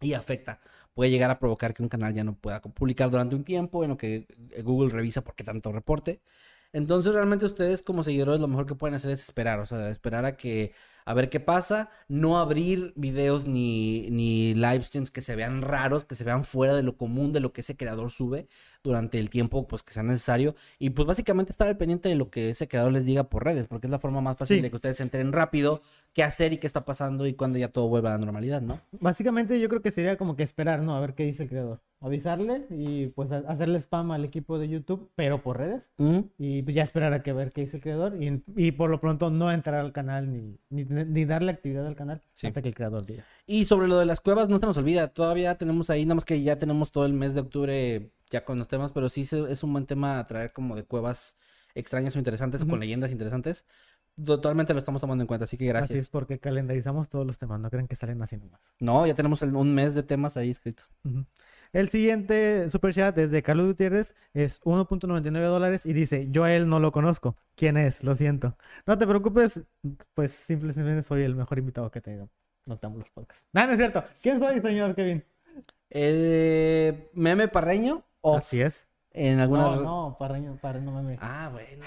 Y 0.00 0.12
afecta. 0.14 0.60
Puede 0.92 1.10
llegar 1.10 1.30
a 1.30 1.38
provocar 1.38 1.72
que 1.74 1.82
un 1.82 1.88
canal 1.88 2.12
ya 2.14 2.24
no 2.24 2.36
pueda 2.36 2.60
publicar 2.60 3.10
durante 3.10 3.34
un 3.36 3.44
tiempo, 3.44 3.84
en 3.84 3.90
lo 3.90 3.96
que 3.96 4.26
eh, 4.50 4.62
Google 4.62 4.92
revisa 4.92 5.22
por 5.24 5.34
qué 5.34 5.44
tanto 5.44 5.72
reporte. 5.72 6.20
Entonces, 6.72 7.14
realmente 7.14 7.46
ustedes 7.46 7.82
como 7.82 8.02
seguidores 8.02 8.40
lo 8.40 8.48
mejor 8.48 8.66
que 8.66 8.74
pueden 8.74 8.94
hacer 8.96 9.12
es 9.12 9.22
esperar, 9.22 9.60
o 9.60 9.66
sea, 9.66 9.88
esperar 9.90 10.24
a 10.26 10.36
que 10.36 10.74
a 11.04 11.14
ver 11.14 11.28
qué 11.28 11.40
pasa, 11.40 11.90
no 12.08 12.38
abrir 12.38 12.92
videos 12.96 13.46
ni, 13.46 14.10
ni 14.10 14.54
live 14.54 14.82
streams 14.84 15.10
que 15.10 15.20
se 15.20 15.36
vean 15.36 15.62
raros, 15.62 16.04
que 16.04 16.14
se 16.14 16.24
vean 16.24 16.44
fuera 16.44 16.74
de 16.74 16.82
lo 16.82 16.96
común, 16.96 17.32
de 17.32 17.40
lo 17.40 17.52
que 17.52 17.60
ese 17.60 17.76
creador 17.76 18.10
sube 18.10 18.48
durante 18.84 19.18
el 19.18 19.30
tiempo 19.30 19.66
pues 19.66 19.82
que 19.82 19.92
sea 19.92 20.02
necesario 20.02 20.54
y 20.78 20.90
pues 20.90 21.08
básicamente 21.08 21.50
estar 21.50 21.66
al 21.66 21.76
pendiente 21.78 22.08
de 22.10 22.14
lo 22.14 22.30
que 22.30 22.50
ese 22.50 22.68
creador 22.68 22.92
les 22.92 23.04
diga 23.04 23.24
por 23.24 23.42
redes, 23.44 23.66
porque 23.66 23.86
es 23.86 23.90
la 23.90 23.98
forma 23.98 24.20
más 24.20 24.36
fácil 24.36 24.58
Sí. 24.58 24.62
de 24.62 24.68
que 24.70 24.76
ustedes 24.76 24.98
se 24.98 25.02
enteren 25.02 25.32
rápido 25.32 25.80
qué 26.12 26.22
hacer 26.22 26.52
y 26.52 26.58
qué 26.58 26.66
está 26.66 26.84
pasando 26.84 27.26
y 27.26 27.32
cuando 27.34 27.58
ya 27.58 27.68
todo 27.68 27.88
vuelva 27.88 28.10
a 28.10 28.12
la 28.12 28.18
normalidad, 28.18 28.60
¿no? 28.60 28.78
Básicamente 29.00 29.58
yo 29.58 29.68
creo 29.68 29.82
que 29.82 29.90
sería 29.90 30.16
como 30.16 30.36
que 30.36 30.42
esperar, 30.44 30.80
¿no? 30.82 30.94
A 30.94 31.00
ver 31.00 31.14
qué 31.14 31.24
dice 31.24 31.42
el 31.44 31.48
creador. 31.48 31.80
Avisarle 32.00 32.66
y 32.68 33.06
pues 33.08 33.32
hacerle 33.32 33.78
spam 33.80 34.10
al 34.12 34.26
equipo 34.26 34.58
de 34.58 34.68
YouTube, 34.68 35.08
pero 35.16 35.42
por 35.42 35.56
redes. 35.58 35.90
Y 36.38 36.60
pues 36.62 36.76
ya 36.76 36.82
esperar 36.82 37.14
a 37.14 37.22
que 37.22 37.32
ver 37.32 37.50
qué 37.52 37.62
dice 37.62 37.78
el 37.78 37.82
creador. 37.82 38.22
Y, 38.22 38.42
y 38.56 38.72
por 38.72 38.90
lo 38.90 39.00
pronto 39.00 39.30
no 39.30 39.50
entrar 39.50 39.80
al 39.80 39.92
canal 39.92 40.30
ni, 40.30 40.58
ni, 40.68 40.84
ni 40.84 41.24
darle 41.24 41.50
actividad 41.52 41.86
al 41.86 41.96
canal 41.96 42.20
Sí. 42.32 42.46
hasta 42.46 42.60
que 42.60 42.68
el 42.68 42.74
creador 42.74 43.06
diga. 43.06 43.24
Y 43.46 43.66
sobre 43.66 43.88
lo 43.88 43.98
de 43.98 44.06
las 44.06 44.20
cuevas, 44.20 44.48
no 44.48 44.58
se 44.58 44.66
nos 44.66 44.76
olvida, 44.78 45.08
todavía 45.08 45.56
tenemos 45.56 45.90
ahí, 45.90 46.06
nada 46.06 46.14
más 46.16 46.24
que 46.24 46.42
ya 46.42 46.58
tenemos 46.58 46.90
todo 46.92 47.04
el 47.04 47.12
mes 47.12 47.34
de 47.34 47.40
octubre 47.40 48.10
ya 48.30 48.44
con 48.44 48.58
los 48.58 48.68
temas, 48.68 48.90
pero 48.92 49.08
sí 49.08 49.20
es 49.48 49.62
un 49.62 49.72
buen 49.72 49.86
tema 49.86 50.18
a 50.18 50.26
traer 50.26 50.52
como 50.52 50.74
de 50.76 50.84
cuevas 50.84 51.36
extrañas 51.74 52.16
o 52.16 52.18
interesantes 52.18 52.62
o 52.62 52.66
con 52.66 52.80
leyendas 52.80 53.10
interesantes. 53.10 53.66
Totalmente 54.24 54.72
lo 54.72 54.78
estamos 54.78 55.00
tomando 55.00 55.22
en 55.22 55.26
cuenta, 55.26 55.44
así 55.44 55.58
que 55.58 55.66
gracias. 55.66 55.90
Así 55.90 55.98
es 55.98 56.08
porque 56.08 56.38
calendarizamos 56.38 57.08
todos 57.08 57.26
los 57.26 57.36
temas, 57.36 57.60
no 57.60 57.68
creen 57.68 57.88
que 57.88 57.96
salen 57.96 58.22
así 58.22 58.36
nomás. 58.36 58.60
No, 58.78 59.06
ya 59.06 59.14
tenemos 59.14 59.42
el- 59.42 59.54
un 59.56 59.74
mes 59.74 59.94
de 59.94 60.04
temas 60.04 60.36
ahí 60.36 60.50
escrito. 60.50 60.84
El 61.72 61.88
siguiente 61.88 62.70
super 62.70 62.94
chat 62.94 63.18
es 63.18 63.32
de 63.32 63.42
Carlos 63.42 63.66
Gutiérrez, 63.66 64.14
es 64.32 64.60
1.99 64.64 65.48
dólares 65.48 65.84
y 65.84 65.92
dice, 65.92 66.28
yo 66.30 66.44
a 66.44 66.54
él 66.54 66.68
no 66.68 66.78
lo 66.78 66.92
conozco. 66.92 67.36
¿Quién 67.56 67.76
es? 67.76 68.04
Lo 68.04 68.14
siento. 68.14 68.56
No 68.86 68.96
te 68.96 69.06
preocupes, 69.06 69.62
pues 70.14 70.30
simplemente 70.32 71.02
soy 71.02 71.24
el 71.24 71.34
mejor 71.34 71.58
invitado 71.58 71.90
que 71.90 71.98
he 71.98 72.02
tenido. 72.02 72.30
Noctámbulos 72.66 73.10
Podcast. 73.10 73.42
No, 73.52 73.66
no 73.66 73.72
es 73.72 73.78
cierto. 73.78 74.04
¿Quién 74.22 74.38
soy, 74.38 74.60
señor 74.60 74.94
Kevin? 74.94 75.24
Eh, 75.90 77.10
meme 77.14 77.48
parreño, 77.48 78.04
off. 78.20 78.38
Así 78.38 78.60
es. 78.60 78.88
En 79.10 79.38
algunas... 79.38 79.76
No, 79.76 79.82
no, 79.82 80.16
Parreño, 80.18 80.58
Parreño 80.60 80.90
meme. 80.90 81.18
Ah, 81.20 81.48
bueno. 81.52 81.84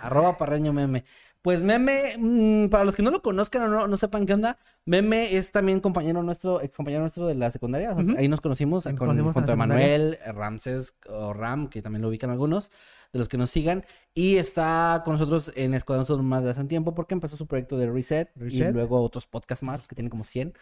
Arroba 0.00 0.38
parreño 0.38 0.72
meme. 0.72 1.04
Pues 1.46 1.62
Meme, 1.62 2.16
mm, 2.18 2.70
para 2.70 2.84
los 2.84 2.96
que 2.96 3.04
no 3.04 3.12
lo 3.12 3.22
conozcan 3.22 3.62
o 3.62 3.68
no, 3.68 3.86
no 3.86 3.96
sepan 3.96 4.26
qué 4.26 4.34
onda, 4.34 4.58
Meme 4.84 5.36
es 5.36 5.52
también 5.52 5.78
compañero 5.78 6.20
nuestro, 6.24 6.60
ex 6.60 6.74
compañero 6.76 7.02
nuestro 7.02 7.28
de 7.28 7.36
la 7.36 7.52
secundaria. 7.52 7.94
Ahí 8.18 8.26
nos 8.26 8.40
conocimos 8.40 8.84
Nos 8.84 8.98
con, 8.98 9.16
conocimos. 9.16 9.56
Manuel, 9.56 10.18
Ramses 10.34 10.96
o 11.08 11.32
Ram, 11.32 11.68
que 11.68 11.82
también 11.82 12.02
lo 12.02 12.08
ubican 12.08 12.30
algunos, 12.30 12.72
de 13.12 13.18
los 13.18 13.28
que 13.28 13.36
nos 13.38 13.50
sigan. 13.50 13.84
Y 14.14 14.36
está 14.36 15.02
con 15.04 15.14
nosotros 15.14 15.52
en 15.56 15.74
Escuadrón 15.74 16.06
Subnormal 16.06 16.40
desde 16.42 16.52
hace 16.52 16.60
un 16.62 16.68
tiempo 16.68 16.94
porque 16.94 17.14
empezó 17.14 17.36
su 17.36 17.46
proyecto 17.46 17.76
de 17.78 17.90
Reset, 17.90 18.30
y 18.48 18.62
luego 18.72 19.02
otros 19.02 19.26
podcasts 19.26 19.62
más, 19.62 19.86
que 19.86 19.94
tiene 19.94 20.08
como 20.10 20.24
100. 20.24 20.54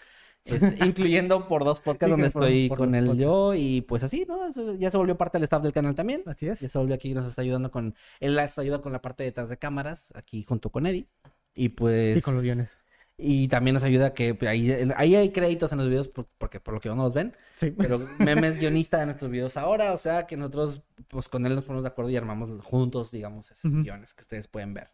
este, 0.45 0.77
incluyendo 0.85 1.49
por 1.49 1.65
dos 1.65 1.81
podcasts 1.81 2.07
Sí, 2.07 2.11
donde 2.11 2.31
por- 2.31 2.43
estoy 2.45 2.69
por 2.69 2.79
con 2.79 2.95
él 2.95 3.05
podcasts. 3.07 3.23
yo 3.23 3.55
y 3.55 3.81
pues 3.83 4.03
así, 4.03 4.25
¿no? 4.29 4.47
Eso 4.47 4.75
ya 4.75 4.91
se 4.91 4.97
volvió 4.97 5.17
parte 5.17 5.39
del 5.39 5.45
staff 5.45 5.63
del 5.63 5.73
canal 5.73 5.95
también. 5.95 6.23
Así 6.27 6.47
es. 6.49 6.61
Ya 6.61 6.69
se 6.69 6.79
volvió 6.79 6.95
aquí 6.95 7.11
y 7.13 7.15
nos 7.15 7.27
está 7.29 7.43
ayudando 7.43 7.71
con. 7.71 7.95
Él 8.21 8.35
nos 8.35 8.59
ayuda 8.59 8.81
con 8.81 8.93
la 8.93 9.01
parte 9.01 9.25
detrás 9.25 9.49
de 9.49 9.57
cámaras, 9.57 10.13
aquí 10.17 10.43
junto 10.43 10.71
con 10.71 10.87
Eddie. 10.87 11.07
Y 11.55 11.71
pues. 11.71 12.19
Y 12.19 12.21
con 12.21 12.35
los 12.35 12.43
guiones. 12.43 12.69
Y 13.17 13.49
también 13.49 13.75
nos 13.75 13.83
ayuda 13.85 14.13
que 14.15 14.35
pues, 14.35 14.51
ahí, 14.51 14.71
ahí 14.97 15.15
hay 15.15 15.31
créditos 15.31 15.71
en 15.73 15.79
los 15.79 15.89
videos 15.89 16.09
por- 16.09 16.27
porque 16.39 16.59
por 16.61 16.75
lo 16.75 16.81
que 16.81 16.89
no 16.89 16.97
los 16.97 17.15
ven. 17.15 17.35
Sí. 17.55 17.71
Pero 17.71 17.99
Meme 18.19 18.49
es 18.49 18.59
guionista 18.59 18.99
de 18.99 19.07
nuestros 19.07 19.31
videos 19.31 19.57
ahora. 19.57 19.93
O 19.93 19.97
sea 19.99 20.27
que 20.27 20.37
nosotros, 20.37 20.83
pues 21.09 21.29
con 21.29 21.47
él 21.47 21.55
nos 21.55 21.65
ponemos 21.65 21.85
de 21.85 21.89
acuerdo 21.89 22.11
y 22.11 22.17
armamos 22.17 22.51
juntos, 22.65 23.11
digamos, 23.11 23.51
esos 23.51 23.73
guiones 23.73 24.15
que 24.15 24.23
ustedes 24.23 24.49
pueden 24.49 24.75
ver. 24.75 24.89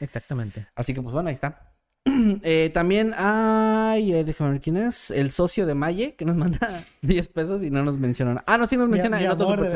Exactamente. 0.00 0.66
Así 0.74 0.94
que 0.94 1.02
pues 1.02 1.12
bueno, 1.12 1.28
ahí 1.28 1.34
está. 1.34 1.66
Eh, 2.42 2.70
también 2.72 3.12
hay, 3.16 4.14
eh, 4.14 4.24
déjame 4.24 4.52
ver 4.52 4.60
quién 4.60 4.76
es, 4.78 5.10
el 5.10 5.30
socio 5.30 5.66
de 5.66 5.74
Maye, 5.74 6.14
que 6.16 6.24
nos 6.24 6.36
manda 6.36 6.84
10 7.02 7.28
pesos 7.28 7.62
y 7.62 7.70
no 7.70 7.84
nos 7.84 7.98
menciona. 7.98 8.42
Ah, 8.46 8.56
no, 8.58 8.66
sí 8.66 8.76
nos 8.76 8.88
Mi, 8.88 8.92
menciona 8.94 9.18
mi 9.18 9.24
en 9.24 9.30
otro 9.30 9.46
amor, 9.46 9.68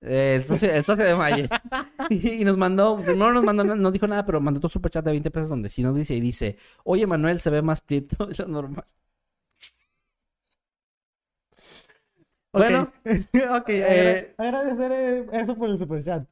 el, 0.00 0.44
socio, 0.44 0.70
el 0.72 0.84
socio 0.84 1.04
de 1.04 1.14
Maye. 1.14 1.48
y 2.10 2.44
nos 2.44 2.56
mandó, 2.56 2.96
primero 2.98 3.32
nos 3.32 3.44
mandó, 3.44 3.64
no 3.64 3.90
dijo 3.90 4.06
nada, 4.06 4.24
pero 4.26 4.40
mandó 4.40 4.58
otro 4.58 4.68
superchat 4.70 5.04
de 5.04 5.10
20 5.12 5.30
pesos 5.30 5.48
donde 5.48 5.68
sí 5.68 5.82
nos 5.82 5.94
dice 5.96 6.14
y 6.14 6.20
dice, 6.20 6.56
oye 6.84 7.06
Manuel, 7.06 7.40
se 7.40 7.50
ve 7.50 7.62
más 7.62 7.80
prieto 7.80 8.26
de 8.26 8.34
lo 8.38 8.48
normal. 8.48 8.84
Bueno, 12.52 12.90
ok, 13.04 13.68
eh, 13.68 14.34
agra- 14.38 14.48
agradecer 14.60 14.92
eh, 14.92 15.26
eso 15.32 15.56
por 15.56 15.68
el 15.70 15.78
superchat. 15.78 16.26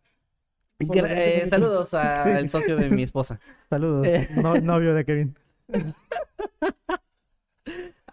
Por 0.87 0.97
eh, 0.97 1.43
sí. 1.45 1.51
saludos 1.51 1.95
al 1.95 2.49
socio 2.49 2.77
de 2.77 2.91
mi 2.91 3.03
esposa. 3.03 3.39
Saludos, 3.69 4.07
Eh. 4.07 4.29
no- 4.37 4.61
novio 4.61 4.95
de 4.95 5.05
Kevin. 5.05 5.37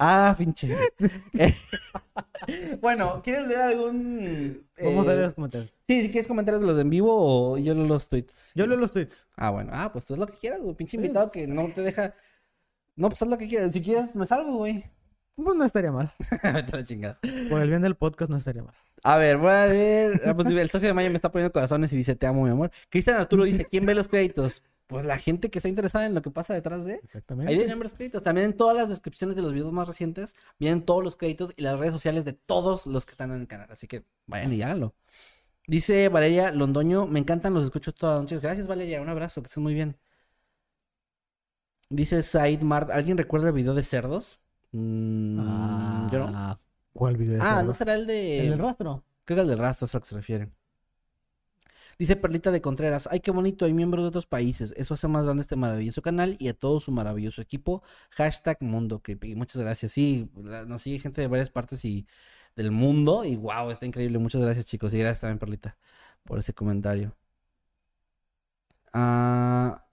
Ah, 0.04 0.34
pinche. 0.36 0.76
Bueno, 2.82 3.22
¿quieres 3.24 3.48
leer 3.48 3.62
algún... 3.62 4.66
Vamos 4.82 5.08
a 5.08 5.14
eh, 5.14 5.16
ver 5.16 5.26
los 5.26 5.36
comentarios. 5.36 5.72
Sí, 5.88 6.02
si 6.02 6.10
quieres 6.10 6.28
comentarios 6.28 6.64
los 6.64 6.76
de 6.76 6.82
en 6.82 6.90
vivo 6.90 7.14
o 7.14 7.58
yo 7.60 7.76
leo 7.76 7.86
los 7.86 8.10
tweets. 8.10 8.52
Yo 8.56 8.66
leo 8.66 8.78
los 8.78 8.92
tweets. 8.92 9.28
Ah, 9.36 9.52
bueno. 9.52 9.70
Ah, 9.72 9.92
pues 9.94 10.06
tú 10.06 10.16
haz 10.16 10.20
lo 10.20 10.26
que 10.26 10.34
quieras, 10.34 10.60
güey. 10.60 10.76
Pinche 10.76 10.98
invitado 10.98 11.30
que 11.30 11.46
no 11.46 11.68
te 11.68 11.82
deja... 11.82 12.16
No, 12.96 13.10
pues 13.10 13.22
haz 13.22 13.30
lo 13.30 13.38
que 13.38 13.48
quieras. 13.48 13.74
Si 13.74 13.82
quieres, 13.82 14.16
me 14.16 14.26
salgo, 14.26 14.58
güey. 14.58 14.84
Pues 15.36 15.56
no 15.56 15.64
estaría 15.64 15.92
mal. 15.92 16.12
Chingada. 16.86 17.20
Por 17.48 17.62
el 17.62 17.70
bien 17.70 17.84
del 17.84 17.96
podcast 17.96 18.32
no 18.32 18.38
estaría 18.38 18.64
mal. 18.64 18.74
A 19.04 19.18
ver, 19.18 19.38
voy 19.38 19.52
a 19.52 19.68
leer. 19.68 20.22
ah, 20.26 20.34
pues, 20.34 20.48
el 20.48 20.70
socio 20.72 20.88
de 20.88 20.96
Maya 20.96 21.10
me 21.12 21.18
está 21.18 21.32
poniendo 21.32 21.54
corazones 21.54 21.94
y 21.94 21.98
dice: 21.98 22.16
Te 22.16 22.26
amo, 22.26 22.44
mi 22.44 22.50
amor. 22.50 22.72
Cristian 22.90 23.18
Arturo 23.18 23.44
dice: 23.44 23.66
¿Quién 23.66 23.86
ve 23.86 23.96
los 23.96 24.08
créditos? 24.08 24.64
Pues 24.92 25.06
la 25.06 25.18
gente 25.18 25.50
que 25.50 25.60
está 25.60 25.70
interesada 25.70 26.06
en 26.06 26.14
lo 26.14 26.22
que 26.22 26.32
pasa 26.32 26.54
detrás 26.54 26.84
de. 26.84 26.96
Exactamente. 26.96 27.50
Ahí 27.50 27.58
vienen 27.58 27.80
los 27.80 27.94
créditos. 27.94 28.22
También 28.22 28.48
en 28.48 28.58
todas 28.58 28.76
las 28.76 28.90
descripciones 28.90 29.38
de 29.38 29.42
los 29.42 29.54
videos 29.54 29.72
más 29.72 29.88
recientes 29.88 30.36
vienen 30.60 30.82
todos 30.82 31.02
los 31.02 31.16
créditos 31.16 31.54
y 31.56 31.62
las 31.62 31.80
redes 31.80 31.94
sociales 31.94 32.26
de 32.26 32.34
todos 32.34 32.86
los 32.86 33.06
que 33.06 33.12
están 33.12 33.32
en 33.32 33.40
el 33.40 33.48
canal. 33.48 33.70
Así 33.72 33.88
que 33.88 34.04
vayan 34.28 34.52
y 34.52 34.62
háganlo. 34.62 34.94
Dice 35.66 36.10
Valeria 36.10 36.52
Londoño: 36.52 37.08
Me 37.08 37.20
encantan, 37.20 37.54
los 37.54 37.64
escucho 37.64 37.94
todas 37.94 38.16
las 38.16 38.24
noches. 38.24 38.42
Gracias, 38.42 38.68
Valeria. 38.68 39.02
Un 39.02 39.08
abrazo, 39.08 39.42
que 39.42 39.46
estés 39.46 39.64
muy 39.64 39.74
bien. 39.74 39.96
Dice 41.90 42.22
Said 42.22 42.60
Mart: 42.62 42.90
¿Alguien 42.90 43.18
recuerda 43.18 43.48
el 43.48 43.54
video 43.54 43.74
de 43.74 43.84
cerdos? 43.84 44.42
Mm, 44.74 46.10
yo 46.12 46.20
no. 46.20 46.32
Ah, 46.36 46.60
¿Cuál 46.92 47.16
video? 47.16 47.36
de 47.36 47.40
Ah, 47.42 47.56
cerdo? 47.56 47.64
¿no 47.64 47.74
será 47.74 47.96
el 47.96 48.06
de. 48.08 48.40
¿El 48.42 48.50
del 48.50 48.60
rastro? 48.60 49.06
Creo 49.24 49.38
que 49.38 49.42
el 49.44 49.48
del 49.48 49.60
rastro 49.60 49.86
es 49.86 49.96
a 49.96 50.00
lo 50.00 50.02
que 50.02 50.10
se 50.10 50.16
refiere. 50.16 50.52
Dice 52.02 52.16
Perlita 52.16 52.50
de 52.50 52.62
Contreras, 52.62 53.08
ay, 53.12 53.20
qué 53.20 53.30
bonito, 53.30 53.64
hay 53.66 53.76
miembros 53.76 54.04
de 54.04 54.08
otros 54.08 54.26
países. 54.26 54.74
Eso 54.76 54.96
hace 54.96 55.08
más 55.08 55.26
grande 55.26 55.42
este 55.42 55.56
maravilloso 55.56 56.02
canal 56.02 56.36
y 56.40 56.48
a 56.48 56.56
todo 56.56 56.80
su 56.80 56.92
maravilloso 56.92 57.44
equipo. 57.44 57.84
Hashtag 58.10 58.58
Mundo 58.64 59.04
Creepy. 59.04 59.36
Muchas 59.36 59.62
gracias. 59.62 59.92
Sí, 59.92 60.28
nos 60.66 60.82
sigue 60.82 60.98
gente 60.98 61.22
de 61.22 61.28
varias 61.28 61.52
partes 61.52 61.86
y 61.86 62.08
del 62.56 62.72
mundo 62.72 63.24
y 63.24 63.36
wow, 63.36 63.70
está 63.70 63.86
increíble. 63.86 64.18
Muchas 64.18 64.42
gracias, 64.42 64.66
chicos. 64.66 64.96
Y 64.96 64.98
gracias 64.98 65.22
también, 65.22 65.38
Perlita, 65.38 65.78
por 66.24 66.40
ese 66.40 66.56
comentario. 66.56 67.16
Ah, 68.94 69.86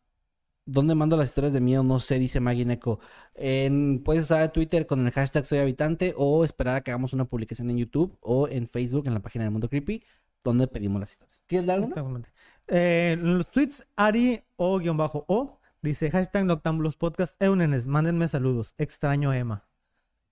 ¿Dónde 0.64 0.94
mando 0.94 1.14
las 1.18 1.28
historias 1.28 1.52
de 1.52 1.60
miedo? 1.60 1.82
No 1.82 2.00
sé, 2.00 2.18
dice 2.18 2.40
Maggie 2.40 2.64
Neko. 2.64 3.00
Puedes 3.34 4.24
usar 4.24 4.50
Twitter 4.50 4.86
con 4.86 5.04
el 5.04 5.12
hashtag 5.12 5.44
Soy 5.44 5.58
Habitante 5.58 6.14
o 6.16 6.42
esperar 6.42 6.76
a 6.76 6.80
que 6.80 6.90
hagamos 6.90 7.12
una 7.12 7.26
publicación 7.26 7.68
en 7.68 7.76
YouTube 7.76 8.16
o 8.22 8.48
en 8.48 8.66
Facebook 8.66 9.06
en 9.06 9.12
la 9.12 9.20
página 9.20 9.44
de 9.44 9.50
Mundo 9.50 9.68
Creepy 9.68 10.02
donde 10.44 10.66
pedimos 10.66 11.00
las 11.00 11.12
historias. 11.12 11.42
¿Quieres 11.46 11.66
dar 11.66 11.76
alguna? 11.76 11.90
Exactamente. 11.94 12.28
Eh, 12.68 13.16
los 13.20 13.46
tweets, 13.50 13.86
Ari 13.96 14.42
o 14.56 14.78
guion 14.78 14.96
bajo 14.96 15.24
o 15.28 15.58
dice 15.82 16.10
hashtag 16.10 16.44
Noctambulos 16.44 16.96
Podcast 16.96 17.40
Eunenes, 17.42 17.86
mándenme 17.86 18.28
saludos. 18.28 18.74
Extraño 18.78 19.30
a 19.30 19.38
Emma. 19.38 19.64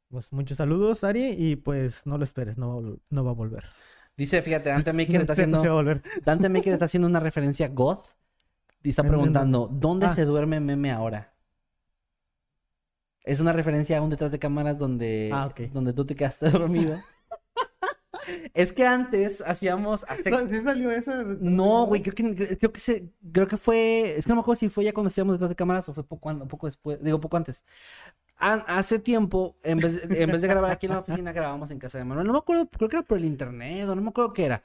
Pues 0.08 0.32
muchos 0.32 0.58
saludos, 0.58 1.02
Ari, 1.04 1.30
y 1.36 1.56
pues 1.56 2.06
no 2.06 2.16
lo 2.18 2.24
esperes, 2.24 2.58
no 2.58 2.78
a 2.78 2.82
no 3.10 3.24
va 3.24 3.30
a 3.30 3.34
volver. 3.34 3.64
Dice, 4.16 4.40
fíjate, 4.42 4.70
Dante 4.70 4.92
Maker 4.94 5.20
está 5.22 5.32
a 5.32 5.34
haciendo. 5.34 5.62
Dante 6.24 6.48
Maker 6.48 6.72
está 6.74 6.84
haciendo 6.84 7.08
una 7.08 7.20
referencia 7.20 7.68
goth 7.68 8.06
y 8.82 8.90
está 8.90 9.02
¿En 9.02 9.08
dónde? 9.08 9.18
preguntando, 9.18 9.68
¿dónde 9.72 10.06
Ah. 10.06 10.14
se 10.14 10.24
duerme 10.24 10.60
Meme 10.60 10.90
ahora? 10.92 11.32
Es 13.24 13.40
una 13.40 13.52
referencia 13.52 13.98
a 13.98 14.02
un 14.02 14.10
detrás 14.10 14.30
de 14.30 14.38
cámaras 14.38 14.78
donde, 14.78 15.30
Ah, 15.32 15.52
donde 15.72 15.92
tú 15.92 16.04
te 16.06 16.14
quedaste 16.14 16.48
dormido. 16.50 17.00
Es 18.54 18.72
que 18.72 18.86
antes 18.86 19.40
hacíamos 19.40 20.04
¿Sí 20.24 20.62
salió 20.62 20.90
eso? 20.90 21.12
No, 21.24 21.86
güey, 21.86 22.02
creo 22.02 22.14
que, 22.14 22.56
creo 22.58 22.72
que 22.72 22.80
se, 22.80 23.10
creo 23.32 23.46
que 23.46 23.56
fue, 23.56 24.16
es 24.16 24.24
que 24.24 24.30
no 24.30 24.36
me 24.36 24.40
acuerdo 24.40 24.58
si 24.58 24.68
fue 24.68 24.84
ya 24.84 24.92
cuando 24.92 25.08
estábamos 25.08 25.34
detrás 25.34 25.50
de 25.50 25.56
cámaras 25.56 25.88
o 25.88 25.94
fue 25.94 26.04
poco, 26.04 26.48
poco 26.48 26.66
después, 26.66 27.02
digo 27.02 27.20
poco 27.20 27.36
antes. 27.36 27.64
An- 28.38 28.64
hace 28.68 28.98
tiempo, 28.98 29.56
en 29.62 29.80
vez, 29.80 30.00
en 30.12 30.30
vez 30.30 30.42
de 30.42 30.48
grabar 30.48 30.70
aquí 30.70 30.86
en 30.86 30.92
la 30.92 31.00
oficina, 31.00 31.32
grabábamos 31.32 31.70
en 31.70 31.78
casa 31.78 31.98
de 31.98 32.04
Manuel. 32.04 32.26
No 32.26 32.34
me 32.34 32.38
acuerdo, 32.40 32.68
creo 32.70 32.88
que 32.88 32.96
era 32.96 33.06
por 33.06 33.18
el 33.18 33.24
internet 33.26 33.88
o 33.88 33.94
no 33.94 34.02
me 34.02 34.10
acuerdo 34.10 34.32
qué 34.32 34.46
era, 34.46 34.62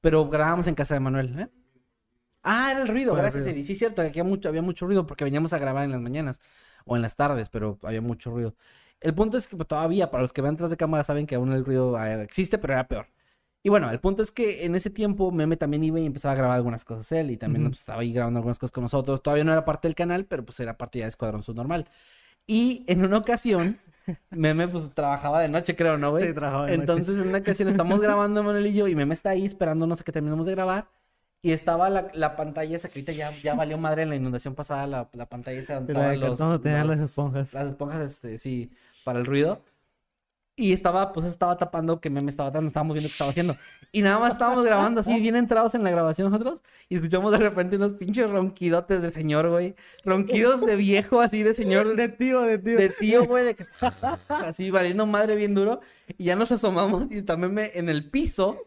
pero 0.00 0.28
grabábamos 0.30 0.66
en 0.68 0.74
casa 0.76 0.94
de 0.94 1.00
Manuel, 1.00 1.38
¿eh? 1.40 1.48
Ah, 2.42 2.70
era 2.72 2.82
el 2.82 2.88
ruido, 2.88 3.14
gracias. 3.14 3.46
Eddie. 3.46 3.62
Sí, 3.64 3.72
es 3.72 3.78
cierto, 3.78 4.02
aquí 4.02 4.20
había 4.20 4.24
mucho, 4.24 4.48
había 4.48 4.62
mucho 4.62 4.86
ruido 4.86 5.06
porque 5.06 5.24
veníamos 5.24 5.52
a 5.52 5.58
grabar 5.58 5.84
en 5.84 5.92
las 5.92 6.00
mañanas 6.00 6.40
o 6.84 6.96
en 6.96 7.02
las 7.02 7.16
tardes, 7.16 7.48
pero 7.48 7.78
había 7.82 8.02
mucho 8.02 8.30
ruido. 8.30 8.54
El 9.00 9.14
punto 9.14 9.36
es 9.36 9.46
que 9.48 9.56
pues, 9.56 9.68
todavía, 9.68 10.10
para 10.10 10.22
los 10.22 10.32
que 10.32 10.42
ven 10.42 10.52
detrás 10.52 10.70
de 10.70 10.76
cámara, 10.76 11.04
saben 11.04 11.26
que 11.26 11.34
aún 11.34 11.52
el 11.52 11.64
ruido 11.64 12.02
eh, 12.02 12.22
existe, 12.22 12.58
pero 12.58 12.72
era 12.72 12.88
peor. 12.88 13.06
Y 13.62 13.70
bueno, 13.70 13.90
el 13.90 13.98
punto 13.98 14.22
es 14.22 14.30
que 14.30 14.66
en 14.66 14.74
ese 14.74 14.90
tiempo 14.90 15.32
Meme 15.32 15.56
también 15.56 15.82
iba 15.84 15.98
y 15.98 16.04
empezaba 16.04 16.32
a 16.32 16.36
grabar 16.36 16.56
algunas 16.56 16.84
cosas 16.84 17.10
él 17.12 17.30
y 17.30 17.38
también 17.38 17.64
pues, 17.64 17.80
estaba 17.80 18.02
ahí 18.02 18.12
grabando 18.12 18.38
algunas 18.38 18.58
cosas 18.58 18.72
con 18.72 18.82
nosotros. 18.82 19.22
Todavía 19.22 19.44
no 19.44 19.52
era 19.52 19.64
parte 19.64 19.88
del 19.88 19.94
canal, 19.94 20.26
pero 20.26 20.44
pues 20.44 20.60
era 20.60 20.76
parte 20.76 20.98
ya 20.98 21.06
de 21.06 21.08
Escuadrón 21.08 21.42
Subnormal. 21.42 21.88
Y 22.46 22.84
en 22.86 23.02
una 23.02 23.16
ocasión, 23.16 23.78
Meme 24.30 24.68
pues 24.68 24.90
trabajaba 24.92 25.40
de 25.40 25.48
noche, 25.48 25.74
creo, 25.76 25.96
¿no, 25.96 26.10
güey? 26.10 26.26
Sí, 26.26 26.34
trabajaba 26.34 26.66
de 26.66 26.72
noche. 26.72 26.80
Entonces 26.82 27.18
en 27.18 27.28
una 27.28 27.38
ocasión 27.38 27.68
estamos 27.70 28.00
grabando 28.00 28.42
Manuel 28.42 28.66
y 28.66 28.74
yo 28.74 28.86
y 28.86 28.94
Meme 28.94 29.14
está 29.14 29.30
ahí 29.30 29.46
esperándonos 29.46 30.02
a 30.02 30.04
que 30.04 30.12
terminemos 30.12 30.44
de 30.44 30.52
grabar. 30.52 30.88
Y 31.44 31.52
estaba 31.52 31.90
la, 31.90 32.10
la 32.14 32.36
pantalla 32.36 32.74
esa 32.74 32.88
que 32.88 32.98
ahorita 32.98 33.12
ya, 33.12 33.30
ya 33.42 33.54
valió 33.54 33.76
madre 33.76 34.02
en 34.02 34.08
la 34.08 34.16
inundación 34.16 34.54
pasada, 34.54 34.86
la, 34.86 35.10
la 35.12 35.26
pantalla 35.26 35.60
esa 35.60 35.74
donde 35.74 35.92
estaban 35.92 36.18
los- 36.18 36.38
las 36.88 37.00
esponjas. 37.00 37.52
las 37.52 37.68
esponjas, 37.68 38.00
este, 38.00 38.38
sí, 38.38 38.70
para 39.04 39.18
el 39.18 39.26
ruido. 39.26 39.62
Y 40.56 40.72
estaba, 40.72 41.12
pues 41.12 41.26
estaba 41.26 41.56
tapando 41.56 42.00
que 42.00 42.10
Meme 42.10 42.30
estaba 42.30 42.50
dando, 42.50 42.68
estábamos 42.68 42.94
viendo 42.94 43.08
qué 43.08 43.12
estaba 43.12 43.30
haciendo. 43.32 43.56
Y 43.90 44.02
nada 44.02 44.20
más 44.20 44.32
estábamos 44.32 44.64
grabando 44.66 45.00
así, 45.00 45.18
bien 45.18 45.34
entrados 45.34 45.74
en 45.74 45.82
la 45.82 45.90
grabación 45.90 46.30
nosotros. 46.30 46.62
Y 46.88 46.94
escuchamos 46.94 47.32
de 47.32 47.38
repente 47.38 47.74
unos 47.74 47.94
pinches 47.94 48.30
ronquidotes 48.30 49.02
de 49.02 49.10
señor, 49.10 49.48
güey. 49.48 49.74
Ronquidos 50.04 50.60
de 50.64 50.76
viejo, 50.76 51.20
así 51.20 51.42
de 51.42 51.54
señor. 51.54 51.96
De 51.96 52.08
tío, 52.08 52.42
de 52.42 52.58
tío. 52.58 52.76
De 52.76 52.88
tío, 52.88 53.24
güey, 53.24 53.44
de 53.44 53.54
que 53.56 53.64
está 53.64 53.92
así 54.28 54.70
valiendo 54.70 55.06
madre 55.06 55.34
bien 55.34 55.54
duro. 55.54 55.80
Y 56.18 56.24
ya 56.24 56.36
nos 56.36 56.52
asomamos 56.52 57.10
y 57.10 57.16
está 57.16 57.36
Meme 57.36 57.72
en 57.74 57.88
el 57.88 58.08
piso. 58.08 58.60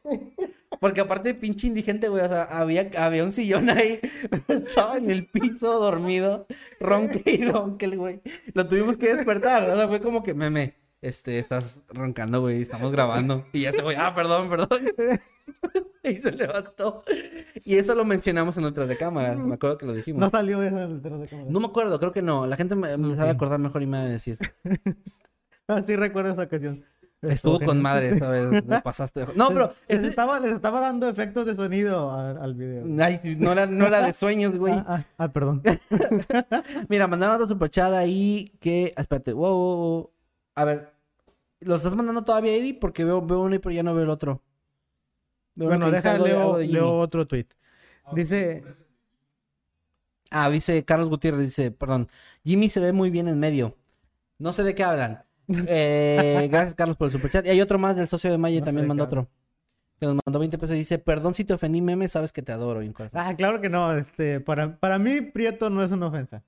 Porque 0.82 1.00
aparte, 1.00 1.34
pinche 1.36 1.68
indigente, 1.68 2.10
güey, 2.10 2.26
o 2.26 2.28
sea, 2.28 2.44
había, 2.44 2.92
había 2.98 3.24
un 3.24 3.32
sillón 3.32 3.70
ahí. 3.70 4.02
Estaba 4.50 4.98
en 4.98 5.10
el 5.10 5.28
piso 5.28 5.80
dormido. 5.80 6.48
Ronque 6.82 7.24
y 7.32 7.46
ronque, 7.46 7.86
el 7.86 7.98
güey. 7.98 8.22
Lo 8.54 8.68
tuvimos 8.68 8.98
que 8.98 9.16
despertar. 9.16 9.70
O 9.70 9.76
sea, 9.78 9.88
fue 9.88 10.02
como 10.02 10.22
que, 10.22 10.34
Meme, 10.34 10.76
este, 11.08 11.40
estás 11.40 11.84
roncando, 11.90 12.42
güey, 12.42 12.62
estamos 12.62 12.92
grabando. 12.92 13.46
Y 13.54 13.62
ya 13.62 13.70
este 13.70 13.82
güey, 13.82 13.96
ah, 13.96 14.14
perdón, 14.14 14.50
perdón. 14.50 14.68
y 16.04 16.16
se 16.18 16.32
levantó. 16.32 17.04
Y 17.64 17.76
eso 17.78 17.96
lo 17.96 18.06
mencionamos 18.06 18.58
en 18.58 18.66
otras 18.66 18.88
de 18.88 18.98
cámaras. 18.98 19.38
Me 19.38 19.56
acuerdo 19.56 19.78
que 19.78 19.86
lo 19.86 19.94
dijimos. 19.94 20.20
No 20.20 20.30
salió 20.30 20.62
eso 20.64 20.78
en 20.78 20.84
el 20.84 21.02
detrás 21.02 21.20
de 21.22 21.28
cámara. 21.28 21.50
No 21.50 21.60
me 21.60 21.68
acuerdo, 21.68 22.00
creo 22.00 22.12
que 22.12 22.22
no. 22.22 22.46
La 22.46 22.56
gente 22.56 22.76
me, 22.76 22.96
me 22.98 23.16
sabe 23.16 23.30
acordar 23.30 23.60
mejor 23.60 23.82
y 23.82 23.88
me 23.88 23.98
va 23.98 24.04
a 24.04 24.08
decir. 24.08 24.38
Ah, 25.70 25.82
sí 25.84 25.98
recuerdo 25.98 26.32
esa 26.32 26.44
ocasión. 26.44 26.86
Estuvo 27.22 27.60
con 27.60 27.82
madre 27.82 28.14
vez. 28.14 28.66
Lo 28.66 28.82
pasaste. 28.82 29.26
No, 29.36 29.50
pero. 29.50 29.74
Les, 29.88 29.98
este- 29.98 30.08
estaba, 30.10 30.40
les 30.40 30.52
estaba 30.52 30.80
dando 30.80 31.10
efectos 31.10 31.46
de 31.46 31.56
sonido 31.56 32.12
al, 32.12 32.38
al 32.38 32.54
video. 32.54 32.86
Ay, 33.04 33.20
no, 33.38 33.52
era, 33.52 33.66
no 33.66 33.88
era 33.88 34.02
de 34.02 34.14
sueños, 34.14 34.56
güey. 34.56 34.74
Ah, 34.74 34.86
ah, 34.88 35.04
ah, 35.18 35.28
perdón. 35.30 35.64
Mira, 36.90 37.08
mandaba 37.08 37.36
otro 37.36 37.48
superchat 37.48 37.92
ahí 37.94 38.52
que. 38.60 38.94
Espérate. 38.96 39.34
Wow, 39.34 39.56
wow, 39.58 39.78
wow. 39.78 40.12
A 40.56 40.66
ver. 40.66 40.97
¿Lo 41.60 41.76
estás 41.76 41.96
mandando 41.96 42.24
todavía, 42.24 42.56
Eddie? 42.56 42.74
Porque 42.74 43.04
veo, 43.04 43.26
veo 43.26 43.42
uno 43.42 43.56
y 43.56 43.60
pero 43.60 43.74
ya 43.74 43.84
no 43.84 43.94
veo 43.94 44.04
el 44.04 44.10
otro. 44.10 44.42
Veo 45.56 45.70
bueno, 45.70 45.90
deja, 45.90 46.18
leo, 46.18 46.58
de 46.58 46.80
otro 46.80 47.28
tweet. 47.28 47.48
Dice, 48.14 48.64
Ah, 50.30 50.50
dice 50.50 50.84
Carlos 50.84 51.10
Gutiérrez, 51.10 51.42
dice, 51.42 51.72
perdón, 51.72 52.10
Jimmy 52.44 52.70
se 52.70 52.80
ve 52.80 52.92
muy 52.94 53.10
bien 53.10 53.28
en 53.28 53.40
medio. 53.40 53.78
No 54.40 54.54
sé 54.54 54.64
de 54.64 54.76
qué 54.76 54.84
hablan. 54.84 55.24
Eh, 55.50 56.50
gracias, 56.52 56.76
Carlos, 56.76 56.98
por 56.98 57.06
el 57.06 57.12
superchat. 57.14 57.46
Y 57.46 57.50
hay 57.50 57.62
otro 57.62 57.80
más 57.80 57.96
del 57.96 58.10
socio 58.10 58.30
de 58.30 58.38
Maya, 58.38 58.60
No 58.60 58.66
también 58.66 58.86
mandó 58.86 59.06
otro. 59.06 59.30
Que 59.98 60.06
nos 60.06 60.18
mandó 60.26 60.40
20 60.40 60.58
pesos 60.58 60.76
y 60.76 60.80
dice, 60.80 61.00
perdón 61.00 61.34
si 61.34 61.46
te 61.46 61.54
ofendí, 61.54 61.82
meme, 61.82 62.10
sabes 62.10 62.34
que 62.34 62.42
te 62.42 62.52
adoro. 62.52 62.82
bien 62.82 62.94
ah, 63.14 63.34
claro 63.38 63.62
que 63.62 63.70
no, 63.70 63.96
este, 63.96 64.42
para, 64.42 64.78
para 64.78 65.00
mí 65.00 65.22
Prieto 65.22 65.70
no 65.70 65.84
es 65.84 65.92
una 65.94 66.08
ofensa. 66.08 66.44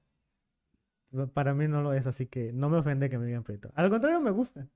Para 1.33 1.53
mí 1.53 1.69
no 1.69 1.81
lo 1.81 1.93
es, 1.93 2.07
así 2.07 2.27
que 2.27 2.51
no 2.51 2.69
me 2.69 2.77
ofende 2.77 3.09
que 3.09 3.17
me 3.17 3.25
digan 3.25 3.43
Prieto. 3.43 3.71
Al 3.73 3.89
contrario, 3.89 4.19
me 4.19 4.31
gusta. 4.31 4.67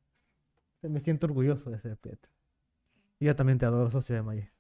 Me 0.84 1.00
siento 1.00 1.26
orgulloso 1.28 1.70
de 1.70 1.80
ser 1.80 1.98
Prieto. 1.98 2.30
Y 3.20 3.26
yo 3.26 3.36
también 3.36 3.58
te 3.58 3.66
adoro, 3.66 3.90
socio 3.90 4.16
de 4.16 4.22
Maya. 4.22 4.52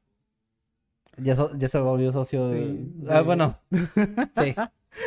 Ya, 1.18 1.36
so- 1.36 1.56
ya 1.58 1.68
se 1.68 1.78
volvió 1.80 2.12
socio 2.12 2.48
de... 2.50 2.66
Sí, 2.66 2.94
Ah, 3.10 3.22
bueno. 3.22 3.58
Sí. 4.42 4.56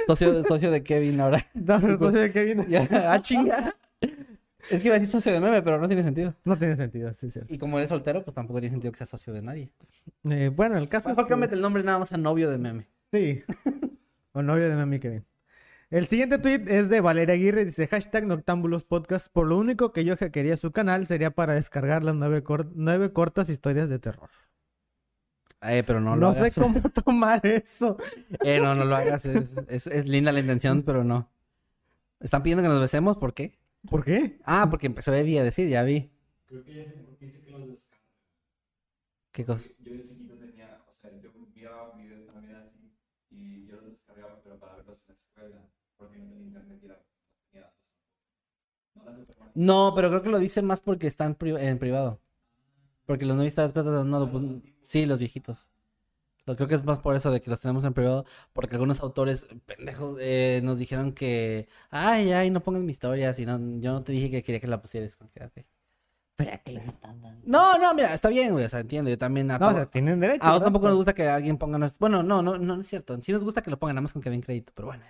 Socio, 0.06 0.42
socio 0.44 0.70
de 0.70 0.82
Kevin 0.82 1.20
ahora. 1.20 1.44
No, 1.54 1.80
pero 1.80 1.98
socio 1.98 2.20
de 2.20 2.32
Kevin. 2.32 2.66
Ya, 2.68 2.88
ah, 3.12 3.20
chinga. 3.20 3.74
Es 4.70 4.80
que 4.82 4.88
iba 4.88 4.96
a 4.96 4.98
decir 4.98 5.08
socio 5.08 5.32
de 5.32 5.40
meme, 5.40 5.62
pero 5.62 5.80
no 5.80 5.86
tiene 5.86 6.02
sentido. 6.02 6.34
No 6.44 6.58
tiene 6.58 6.74
sentido, 6.76 7.12
sí, 7.14 7.30
cierto. 7.30 7.52
Y 7.54 7.58
como 7.58 7.78
eres 7.78 7.88
soltero, 7.88 8.22
pues 8.24 8.34
tampoco 8.34 8.58
tiene 8.60 8.72
sentido 8.72 8.90
que 8.92 8.98
seas 8.98 9.10
socio 9.10 9.32
de 9.32 9.42
nadie. 9.42 9.70
Eh, 10.24 10.50
bueno, 10.54 10.76
el 10.76 10.88
caso 10.88 11.08
Mejor 11.08 11.22
es 11.22 11.26
que... 11.26 11.30
cámbiate 11.30 11.54
el 11.54 11.60
nombre 11.60 11.84
nada 11.84 12.00
más 12.00 12.12
a 12.12 12.16
novio 12.16 12.50
de 12.50 12.58
meme. 12.58 12.88
Sí. 13.12 13.42
o 14.32 14.42
novio 14.42 14.68
de 14.68 14.74
Mami 14.76 14.98
Kevin. 14.98 15.24
El 15.90 16.08
siguiente 16.08 16.38
tweet 16.38 16.64
es 16.66 16.88
de 16.88 17.00
Valeria 17.00 17.34
Aguirre. 17.34 17.64
Dice 17.64 17.86
hashtag 17.86 18.26
Noctámbulos 18.26 18.84
Podcast. 18.84 19.28
Por 19.32 19.46
lo 19.46 19.56
único 19.56 19.92
que 19.92 20.04
yo 20.04 20.16
quería 20.16 20.56
su 20.56 20.72
canal 20.72 21.06
sería 21.06 21.30
para 21.30 21.54
descargar 21.54 22.02
las 22.02 22.14
nueve, 22.14 22.42
cor- 22.42 22.70
nueve 22.74 23.12
cortas 23.12 23.48
historias 23.48 23.88
de 23.88 23.98
terror. 23.98 24.28
Eh, 25.62 25.82
pero 25.86 26.00
no 26.00 26.16
No, 26.16 26.28
lo 26.28 26.34
sé 26.34 26.40
hagas. 26.40 26.54
cómo 26.54 26.80
tomar 27.04 27.44
eso. 27.46 27.96
Eh, 28.44 28.60
no, 28.60 28.74
no 28.74 28.84
lo 28.84 28.96
hagas. 28.96 29.24
Es, 29.24 29.48
es- 29.68 29.86
es 29.86 30.06
linda 30.06 30.32
la 30.32 30.40
intención, 30.40 30.82
pero 30.82 31.04
no. 31.04 31.30
¿Están 32.20 32.42
pidiendo 32.42 32.62
que 32.62 32.68
nos 32.68 32.80
besemos? 32.80 33.16
¿Por 33.18 33.32
qué? 33.34 33.58
¿Por 33.88 34.04
qué? 34.04 34.38
Ah, 34.44 34.66
porque 34.68 34.86
empezó 34.88 35.14
Eddie 35.14 35.38
a 35.38 35.44
decir, 35.44 35.68
ya 35.68 35.82
vi. 35.84 36.10
Creo 36.46 36.64
que 36.64 36.74
ya 36.74 36.84
sé 36.84 36.96
por 36.98 37.16
qué 37.16 37.26
dice 37.26 37.40
que 37.42 37.50
los 37.52 37.68
descarga. 37.68 38.04
¿Qué 39.30 39.44
cosa? 39.44 39.68
Yo 39.78 39.92
de 39.92 40.02
chiquito 40.02 40.34
tenía, 40.34 40.80
o 40.88 40.92
sea, 40.94 41.10
yo 41.22 41.30
miraba 41.54 41.92
videos 41.96 42.26
también 42.26 42.56
así 42.56 42.92
y 43.30 43.66
yo 43.66 43.76
los 43.76 43.90
descargaba, 43.92 44.40
pero 44.42 44.58
para 44.58 44.76
verlos 44.76 44.98
en 45.08 45.14
la 45.14 45.20
escuela, 45.20 45.68
no 46.00 46.06
tenía 46.08 46.36
internet 46.40 46.78
y 46.82 46.86
era, 46.86 46.94
no 46.94 47.50
tenía 47.50 47.62
datos. 47.66 47.80
No 48.94 49.04
las 49.04 49.16
superman. 49.16 49.52
No, 49.54 49.92
pero 49.94 50.08
creo 50.10 50.22
que 50.22 50.30
lo 50.30 50.38
dice 50.38 50.62
más 50.62 50.80
porque 50.80 51.06
están 51.06 51.34
pri- 51.34 51.56
en 51.58 51.78
privado. 51.78 52.20
Porque 53.06 53.24
los 53.24 53.36
no 53.36 53.42
viste 53.44 53.60
las 53.62 53.72
cosas, 53.72 54.04
no, 54.04 54.30
pues, 54.30 54.44
sí, 54.80 55.06
los 55.06 55.18
viejitos. 55.18 55.68
Lo 56.44 56.54
creo 56.56 56.68
que 56.68 56.76
es 56.76 56.84
más 56.84 57.00
por 57.00 57.16
eso 57.16 57.30
de 57.32 57.40
que 57.40 57.50
los 57.50 57.60
tenemos 57.60 57.84
en 57.84 57.92
privado, 57.94 58.24
porque 58.52 58.76
algunos 58.76 59.00
autores 59.00 59.48
pendejos 59.66 60.16
eh, 60.20 60.60
nos 60.62 60.78
dijeron 60.78 61.12
que, 61.12 61.68
ay, 61.90 62.30
ay, 62.32 62.50
no 62.50 62.62
pongas 62.62 62.82
mi 62.82 62.92
historia, 62.92 63.32
si 63.34 63.44
no, 63.46 63.58
yo 63.80 63.92
no 63.92 64.04
te 64.04 64.12
dije 64.12 64.30
que 64.30 64.42
quería 64.44 64.60
que 64.60 64.68
la 64.68 64.80
pusieras. 64.80 65.16
Como 65.16 65.30
que. 65.32 65.66
No, 67.44 67.78
no, 67.78 67.94
mira, 67.94 68.12
está 68.14 68.28
bien, 68.28 68.52
güey, 68.52 68.64
o 68.64 68.68
sea, 68.68 68.80
entiendo, 68.80 69.10
yo 69.10 69.18
también. 69.18 69.50
a 69.50 69.58
No, 69.58 69.68
o 69.68 69.72
sea, 69.72 69.86
tienen 69.86 70.20
derecho. 70.20 70.42
A 70.44 70.48
nosotros 70.48 70.66
tampoco 70.66 70.88
nos 70.88 70.96
gusta 70.96 71.14
que 71.14 71.28
alguien 71.28 71.56
ponga 71.58 71.78
nuestro... 71.78 71.98
Bueno, 72.00 72.22
no, 72.22 72.42
no, 72.42 72.58
no, 72.58 72.74
no 72.76 72.80
es 72.80 72.86
cierto. 72.86 73.20
Sí 73.22 73.32
nos 73.32 73.42
gusta 73.42 73.62
que 73.62 73.70
lo 73.70 73.78
pongan, 73.78 73.94
nada 73.96 74.02
más 74.02 74.12
con 74.12 74.22
que 74.22 74.30
den 74.30 74.42
crédito, 74.42 74.72
pero 74.74 74.88
bueno. 74.88 75.02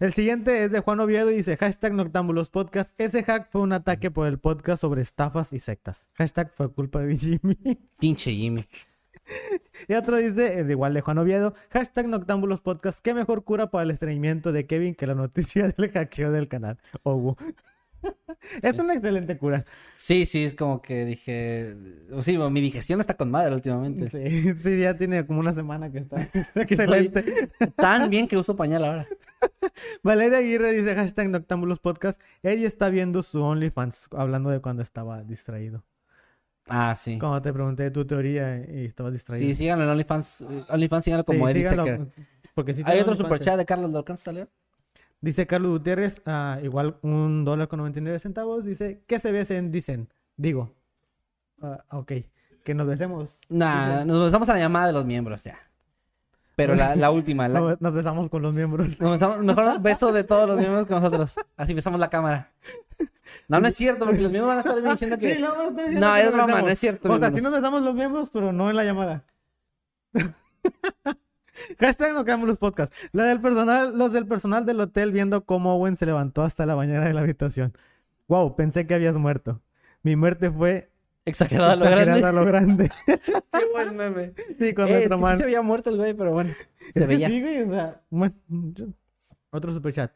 El 0.00 0.12
siguiente 0.12 0.62
es 0.62 0.70
de 0.70 0.78
Juan 0.78 1.00
Oviedo 1.00 1.28
y 1.32 1.38
dice 1.38 1.56
hashtag 1.56 1.92
Noctámbulos 1.92 2.50
Podcast. 2.50 2.94
Ese 3.00 3.24
hack 3.24 3.50
fue 3.50 3.62
un 3.62 3.72
ataque 3.72 4.12
por 4.12 4.28
el 4.28 4.38
podcast 4.38 4.80
sobre 4.80 5.02
estafas 5.02 5.52
y 5.52 5.58
sectas. 5.58 6.08
Hashtag 6.14 6.52
fue 6.54 6.72
culpa 6.72 7.00
de 7.00 7.16
Jimmy. 7.16 7.56
Pinche 7.98 8.32
Jimmy. 8.32 8.64
Y 9.88 9.94
otro 9.94 10.18
dice, 10.18 10.64
igual 10.68 10.94
de 10.94 11.00
Juan 11.00 11.18
Oviedo, 11.18 11.52
hashtag 11.70 12.06
Noctámbulos 12.06 12.60
Podcast, 12.60 13.00
qué 13.00 13.12
mejor 13.12 13.42
cura 13.42 13.72
para 13.72 13.82
el 13.82 13.90
estreñimiento 13.90 14.52
de 14.52 14.66
Kevin 14.68 14.94
que 14.94 15.08
la 15.08 15.16
noticia 15.16 15.66
del 15.76 15.90
hackeo 15.90 16.30
del 16.30 16.46
canal. 16.46 16.78
Ogu. 17.02 17.36
es 18.62 18.78
una 18.78 18.94
excelente 18.94 19.36
cura. 19.38 19.64
Sí, 19.96 20.26
sí, 20.26 20.44
es 20.44 20.54
como 20.54 20.80
que 20.82 21.04
dije... 21.04 21.76
Sí, 22.20 22.38
mi 22.38 22.60
digestión 22.60 23.00
está 23.00 23.14
con 23.14 23.30
madre 23.30 23.54
últimamente. 23.54 24.10
Sí, 24.10 24.54
sí, 24.62 24.80
ya 24.80 24.96
tiene 24.96 25.26
como 25.26 25.40
una 25.40 25.52
semana 25.52 25.90
que 25.90 25.98
está. 25.98 26.28
excelente. 26.54 27.50
Tan 27.76 28.10
bien 28.10 28.28
que 28.28 28.36
uso 28.36 28.56
pañal 28.56 28.84
ahora. 28.84 29.06
Valeria 30.02 30.38
Aguirre 30.38 30.72
dice 30.72 30.94
hashtag 30.94 31.28
Noctámbulos 31.28 31.78
Podcast, 31.78 32.20
ella 32.42 32.66
está 32.66 32.88
viendo 32.88 33.22
su 33.22 33.42
OnlyFans, 33.42 34.08
hablando 34.12 34.50
de 34.50 34.60
cuando 34.60 34.82
estaba 34.82 35.22
distraído. 35.22 35.84
Ah, 36.68 36.94
sí. 36.94 37.18
Cuando 37.18 37.40
te 37.40 37.52
pregunté 37.52 37.90
tu 37.90 38.06
teoría 38.06 38.58
y 38.58 38.84
estabas 38.84 39.12
distraído. 39.12 39.46
Sí, 39.46 39.54
síganlo 39.54 39.84
en 39.84 39.90
OnlyFans. 39.90 40.42
eh, 40.42 40.64
OnlyFans 40.68 41.04
síganlo 41.04 41.24
como 41.24 41.46
Sí, 41.46 41.52
Eddie 41.52 41.70
síganlo. 41.70 42.10
Porque 42.54 42.74
sí 42.74 42.82
Hay 42.84 43.00
otro 43.00 43.16
superchat 43.16 43.56
de 43.56 43.64
Carlos, 43.64 43.90
¿lo 43.90 43.98
alcanzas 43.98 44.28
a 44.28 44.32
leer? 44.32 44.48
Dice 45.20 45.46
Carlos 45.46 45.72
Gutiérrez, 45.72 46.22
ah, 46.26 46.58
igual 46.62 46.96
un 47.02 47.44
dólar 47.44 47.68
con 47.68 47.78
99 47.78 48.18
centavos. 48.20 48.64
Dice, 48.64 49.02
¿qué 49.06 49.18
se 49.18 49.32
besen? 49.32 49.70
Dicen. 49.72 50.08
Digo. 50.36 50.74
Ah, 51.60 51.84
ok. 51.90 52.12
Que 52.64 52.74
nos 52.74 52.86
besemos. 52.86 53.40
Nah, 53.48 54.04
nos 54.04 54.24
besamos 54.24 54.48
a 54.48 54.52
la 54.54 54.60
llamada 54.60 54.86
de 54.88 54.92
los 54.92 55.04
miembros, 55.04 55.42
ya. 55.42 55.58
Pero 56.54 56.74
la, 56.74 56.96
la 56.96 57.10
última, 57.10 57.46
la- 57.48 57.60
no- 57.60 57.76
Nos 57.80 57.94
besamos 57.94 58.28
con 58.28 58.42
los 58.42 58.52
miembros. 58.52 58.98
Nos 59.00 59.12
besamos- 59.18 59.38
mejor 59.44 59.80
beso 59.80 60.12
de 60.12 60.24
todos 60.24 60.48
los 60.48 60.58
miembros 60.58 60.86
que 60.86 60.94
nosotros. 60.94 61.34
Así 61.56 61.72
besamos 61.74 61.98
la 62.00 62.10
cámara. 62.10 62.52
No, 63.48 63.60
no 63.60 63.68
es 63.68 63.74
cierto, 63.76 64.04
porque 64.04 64.22
los 64.22 64.30
miembros 64.32 64.56
van 64.56 64.58
a 64.58 64.60
estar 64.68 64.90
diciendo 64.92 65.18
que. 65.18 65.36
Sí, 65.36 65.40
no, 65.40 65.70
No, 65.70 65.76
que 65.76 66.20
es 66.22 66.32
broma, 66.32 66.62
no 66.62 66.68
es 66.68 66.78
cierto. 66.78 67.12
O 67.12 67.18
sea, 67.18 67.30
sí 67.32 67.40
nos 67.40 67.52
besamos 67.52 67.82
los 67.82 67.94
miembros, 67.94 68.30
pero 68.30 68.52
no 68.52 68.70
en 68.70 68.76
la 68.76 68.84
llamada. 68.84 69.24
Hashtag 71.78 72.14
no 72.14 72.24
quedamos 72.24 72.48
los 72.48 72.58
podcasts. 72.58 72.96
La 73.12 73.24
del 73.24 73.40
personal, 73.40 73.96
los 73.96 74.12
del 74.12 74.26
personal 74.26 74.64
del 74.66 74.80
hotel 74.80 75.12
viendo 75.12 75.44
cómo 75.44 75.74
Owen 75.74 75.96
se 75.96 76.06
levantó 76.06 76.42
hasta 76.42 76.66
la 76.66 76.74
bañera 76.74 77.04
de 77.04 77.14
la 77.14 77.20
habitación. 77.20 77.72
Wow, 78.28 78.56
pensé 78.56 78.86
que 78.86 78.94
habías 78.94 79.14
muerto. 79.14 79.60
Mi 80.02 80.16
muerte 80.16 80.50
fue 80.50 80.90
Exagerada 81.24 81.76
lo 81.76 81.84
exagerada 81.84 82.20
grande. 82.20 82.26
a 82.28 82.32
lo 82.32 82.44
grande. 82.46 82.90
Qué 83.06 83.64
buen 83.72 83.96
meme. 83.96 84.32
sí, 84.58 84.72
con 84.72 84.88
Eh, 84.88 84.92
nuestro 84.92 85.16
sí 85.16 85.22
man. 85.22 85.36
se 85.38 85.44
había 85.44 85.60
muerto 85.62 85.90
el 85.90 85.96
güey, 85.96 86.14
pero 86.14 86.32
bueno. 86.32 86.50
Se 86.94 87.06
veía. 87.06 87.28
sí, 87.28 87.40
güey, 87.42 87.62
o 87.62 87.70
sea, 87.70 88.00
bueno, 88.10 88.34
yo- 88.48 88.86
Otro 89.50 89.72
superchat. 89.74 90.12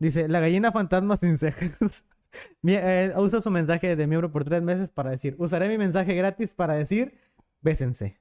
Dice, 0.00 0.28
la 0.28 0.40
gallina 0.40 0.72
fantasma 0.72 1.16
sin 1.16 1.38
cejas. 1.38 2.04
Eh, 2.62 3.12
usa 3.16 3.40
su 3.40 3.50
mensaje 3.50 3.96
de 3.96 4.06
miembro 4.06 4.30
por 4.30 4.44
tres 4.44 4.62
meses 4.62 4.90
para 4.90 5.10
decir, 5.10 5.34
usaré 5.38 5.66
mi 5.66 5.78
mensaje 5.78 6.14
gratis 6.14 6.52
para 6.54 6.74
decir, 6.74 7.14
bésense. 7.62 8.18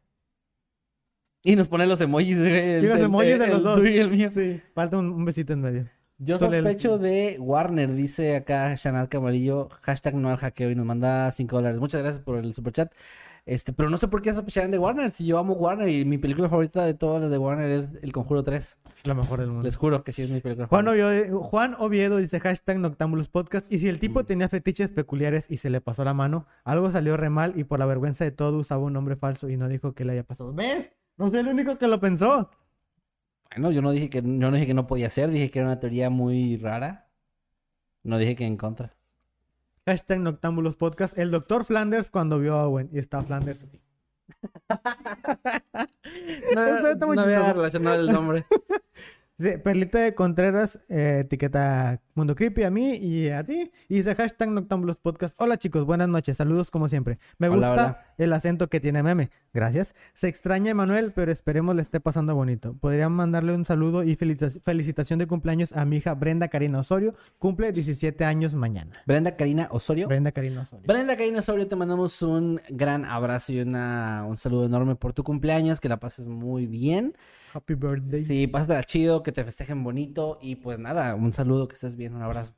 Y 1.52 1.56
nos 1.56 1.68
pone 1.68 1.86
los 1.88 2.02
emojis. 2.02 2.38
de- 2.38 2.80
Y 2.84 2.86
los 2.88 2.98
el- 2.98 3.06
emojis 3.06 3.40
de 3.40 3.46
el 3.46 3.52
los 3.52 3.64
dos. 3.64 3.80
y 3.88 3.98
el 3.98 4.12
mío. 4.12 4.30
Sí, 4.32 4.62
falta 4.74 4.98
un, 4.98 5.10
un 5.12 5.24
besito 5.26 5.54
en 5.54 5.62
medio. 5.62 5.86
Yo 6.20 6.36
el- 6.36 6.40
sospecho 6.42 6.98
de 6.98 7.38
Warner, 7.40 7.94
dice 7.94 8.36
acá 8.36 8.74
Shanat 8.76 9.08
Camarillo, 9.10 9.70
hashtag 9.82 10.16
no 10.16 10.30
al 10.30 10.38
hackeo 10.38 10.72
y 10.72 10.76
nos 10.76 10.86
manda 10.86 11.30
5 11.32 11.56
dólares. 11.56 11.80
Muchas 11.80 12.02
gracias 12.02 12.22
por 12.24 12.38
el 12.38 12.54
superchat. 12.54 12.92
Este, 13.46 13.72
pero 13.72 13.90
no 13.90 13.96
sé 13.96 14.10
por 14.10 14.22
qué 14.22 14.34
sospecharán 14.34 14.72
de 14.72 14.78
Warner, 14.78 15.10
si 15.12 15.26
yo 15.26 15.38
amo 15.38 15.54
Warner 15.54 15.88
y 15.88 16.04
mi 16.04 16.18
película 16.18 16.50
favorita 16.50 16.84
de 16.84 16.94
todas 16.96 17.22
las 17.22 17.32
de 17.32 17.38
Warner 17.38 17.72
es 17.72 17.88
El 18.02 18.12
Conjuro 18.12 18.44
3. 18.44 18.78
Es 18.98 19.08
la 19.08 19.14
mejor 19.14 19.40
del 19.40 19.48
mundo. 19.48 19.64
Les 19.64 19.78
juro 19.78 20.04
que 20.04 20.12
sí 20.12 20.24
es 20.24 20.30
mi 20.30 20.42
película 20.42 20.68
Juan 20.68 20.84
favorita. 20.84 21.08
Oviedo, 21.08 21.40
Juan 21.44 21.76
Oviedo 21.80 22.18
dice 22.18 22.42
hashtag 22.42 22.80
Noctámbulos 22.80 23.30
Podcast. 23.30 23.66
Y 23.72 23.80
si 23.80 23.88
el 23.88 24.00
tipo 24.00 24.26
tenía 24.26 24.50
fetiches 24.50 24.92
peculiares 24.92 25.50
y 25.50 25.58
se 25.58 25.70
le 25.70 25.80
pasó 25.80 26.04
la 26.04 26.14
mano, 26.14 26.46
algo 26.66 26.92
salió 26.92 27.16
re 27.16 27.30
mal 27.30 27.54
y 27.56 27.64
por 27.64 27.80
la 27.80 27.86
vergüenza 27.86 28.26
de 28.26 28.32
todo 28.32 28.58
usaba 28.58 28.84
un 28.84 28.92
nombre 28.92 29.16
falso 29.16 29.48
y 29.50 29.56
no 29.56 29.70
dijo 29.70 29.94
que 29.94 30.04
le 30.04 30.12
haya 30.12 30.24
pasado. 30.24 30.52
¿Ves? 30.54 30.90
No 31.18 31.30
soy 31.30 31.40
el 31.40 31.48
único 31.48 31.78
que 31.78 31.88
lo 31.88 32.00
pensó. 32.00 32.50
Bueno, 33.52 33.72
yo 33.72 33.82
no 33.82 33.92
dije 33.92 34.10
que 34.10 34.22
yo 34.22 34.24
no 34.24 34.52
dije 34.52 34.68
que 34.68 34.74
no 34.74 34.88
podía 34.88 35.10
ser, 35.10 35.32
dije 35.32 35.50
que 35.50 35.60
era 35.60 35.68
una 35.68 35.80
teoría 35.80 36.10
muy 36.10 36.58
rara. 36.58 37.08
No 38.04 38.18
dije 38.18 38.36
que 38.36 38.46
en 38.46 38.58
contra. 38.58 38.96
Hashtag 39.86 40.20
Noctámbulos 40.20 40.76
Podcast. 40.76 41.18
El 41.18 41.32
doctor 41.32 41.64
Flanders 41.66 42.12
cuando 42.12 42.40
vio 42.40 42.56
a 42.56 42.68
Owen 42.68 42.90
y 42.92 43.00
está 43.00 43.24
Flanders 43.24 43.64
así. 43.64 43.82
No, 46.56 46.62
no 46.96 47.06
voy 47.08 47.34
a 47.34 47.38
chistoso. 47.38 47.54
relacionar 47.54 48.00
el 48.00 48.12
nombre. 48.12 48.46
Dice, 49.40 49.60
Perlita 49.60 50.00
de 50.00 50.16
Contreras, 50.16 50.80
eh, 50.90 51.20
etiqueta 51.24 52.02
Mundo 52.16 52.34
Creepy 52.34 52.64
a 52.64 52.72
mí 52.72 52.96
y 52.96 53.30
a 53.30 53.44
ti. 53.44 53.72
Y 53.88 53.98
dice 53.98 54.16
hashtag 54.16 54.50
Noctambulos 54.50 54.98
Podcast. 54.98 55.40
Hola 55.40 55.58
chicos, 55.58 55.86
buenas 55.86 56.10
noches, 56.10 56.38
saludos 56.38 56.72
como 56.72 56.88
siempre. 56.88 57.20
Me 57.38 57.48
gusta 57.48 57.72
hola. 57.72 58.06
el 58.18 58.34
acento 58.34 58.68
que 58.68 58.80
tiene 58.80 59.04
Meme. 59.04 59.30
Gracias. 59.54 59.94
Se 60.16 60.28
extraña 60.28 60.72
Emanuel, 60.72 61.12
pero 61.14 61.32
esperemos 61.32 61.76
le 61.76 61.84
esté 61.84 62.00
pasando 62.00 62.34
bonito. 62.34 62.74
Podrían 62.80 63.12
mandarle 63.12 63.54
un 63.54 63.64
saludo 63.64 64.04
y 64.04 64.16
felicita- 64.16 64.60
felicitación 64.66 65.20
de 65.20 65.28
cumpleaños 65.28 65.72
a 65.78 65.86
mi 65.86 65.98
hija 65.98 66.16
Brenda 66.16 66.48
Karina 66.48 66.80
Osorio. 66.80 67.14
Cumple 67.38 67.72
17 67.72 68.26
años 68.26 68.56
mañana. 68.56 69.04
Brenda 69.06 69.36
Karina 69.36 69.68
Osorio. 69.70 70.08
Brenda 70.08 70.32
Karina 70.32 70.62
Osorio. 70.62 70.84
Brenda 70.88 71.16
Karina 71.16 71.42
Osorio, 71.42 71.68
te 71.68 71.76
mandamos 71.76 72.24
un 72.24 72.60
gran 72.70 73.06
abrazo 73.06 73.52
y 73.54 73.62
una, 73.62 74.26
un 74.28 74.36
saludo 74.36 74.66
enorme 74.66 74.96
por 74.96 75.14
tu 75.14 75.24
cumpleaños, 75.24 75.80
que 75.80 75.90
la 75.90 75.98
pases 76.00 76.26
muy 76.26 76.66
bien. 76.66 77.16
Happy 77.58 77.74
birthday. 77.76 78.24
Sí, 78.26 78.48
pásatela 78.48 78.84
chido, 78.84 79.24
que 79.24 79.32
te 79.32 79.44
festejen 79.44 79.84
bonito 79.84 80.38
y 80.42 80.56
pues 80.58 80.80
nada, 80.80 81.16
un 81.16 81.34
saludo, 81.34 81.68
que 81.68 81.74
estés 81.74 81.96
bien, 81.96 82.14
un 82.16 82.22
abrazo. 82.22 82.54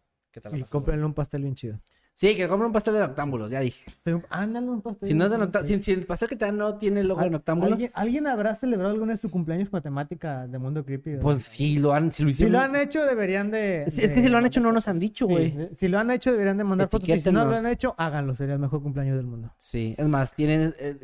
Y 0.54 0.62
cómprenle 0.64 1.06
un 1.06 1.14
pastel 1.14 1.42
bien 1.44 1.56
chido. 1.56 1.80
Sí, 2.14 2.36
que 2.36 2.50
compren 2.50 2.68
un 2.68 2.74
pastel 2.74 2.96
de 2.96 3.00
noctámbulos, 3.00 3.50
ya 3.50 3.62
dije. 3.62 3.90
Sí, 4.04 4.12
Ándale 4.30 4.68
un 4.70 4.82
pastel. 4.82 5.08
Si 5.08 5.16
no 5.16 5.24
es 5.26 5.32
de 5.32 5.38
chido. 5.38 5.66
si, 5.66 5.84
si 5.84 5.92
el 5.94 6.06
pastel 6.06 6.28
que 6.28 6.36
te 6.36 6.44
dan 6.44 6.58
no 6.58 6.76
tiene 6.78 7.02
logo 7.02 7.22
de 7.22 7.28
¿Al- 7.28 7.32
noctámbulos, 7.32 7.72
¿Alguien, 7.72 7.92
alguien 7.94 8.28
habrá 8.28 8.56
celebrado 8.58 8.94
alguna 8.94 9.14
de 9.14 9.18
su 9.18 9.32
cumpleaños 9.32 9.70
con 9.70 9.82
temática 9.82 10.46
de 10.46 10.60
Mundo 10.60 10.84
Creepy? 10.84 11.16
pues 11.22 11.46
sí 11.46 11.80
lo 11.80 11.94
han, 11.94 12.12
si 12.12 12.24
lo 12.24 12.28
Si 12.30 12.34
hicieron. 12.34 12.52
lo 12.54 12.60
han 12.60 12.76
hecho, 12.76 13.06
deberían 13.06 13.52
de... 13.52 13.84
Es 13.88 13.96
que 13.96 14.14
si 14.22 14.28
lo 14.28 14.38
han 14.38 14.46
hecho 14.46 14.60
no 14.60 14.74
nos 14.74 14.90
han 14.90 15.00
dicho, 15.00 15.28
güey. 15.28 15.52
sí. 15.52 15.68
Si 15.78 15.88
lo 15.88 15.98
han 15.98 16.12
hecho, 16.12 16.32
deberían 16.34 16.58
de 16.58 16.66
mandar 16.66 16.90
fotos. 16.90 17.08
Y 17.08 17.20
si 17.22 17.32
no 17.32 17.46
lo 17.46 17.56
han 17.56 17.66
hecho, 17.66 17.96
háganlo. 17.98 18.36
Sería 18.36 18.56
el 18.56 18.60
mejor 18.60 18.84
cumpleaños 18.84 19.16
del 19.16 19.26
mundo. 19.26 19.54
Sí, 19.58 19.96
es 19.98 20.08
más, 20.10 20.34
tienen, 20.36 20.76
eh, 20.78 20.98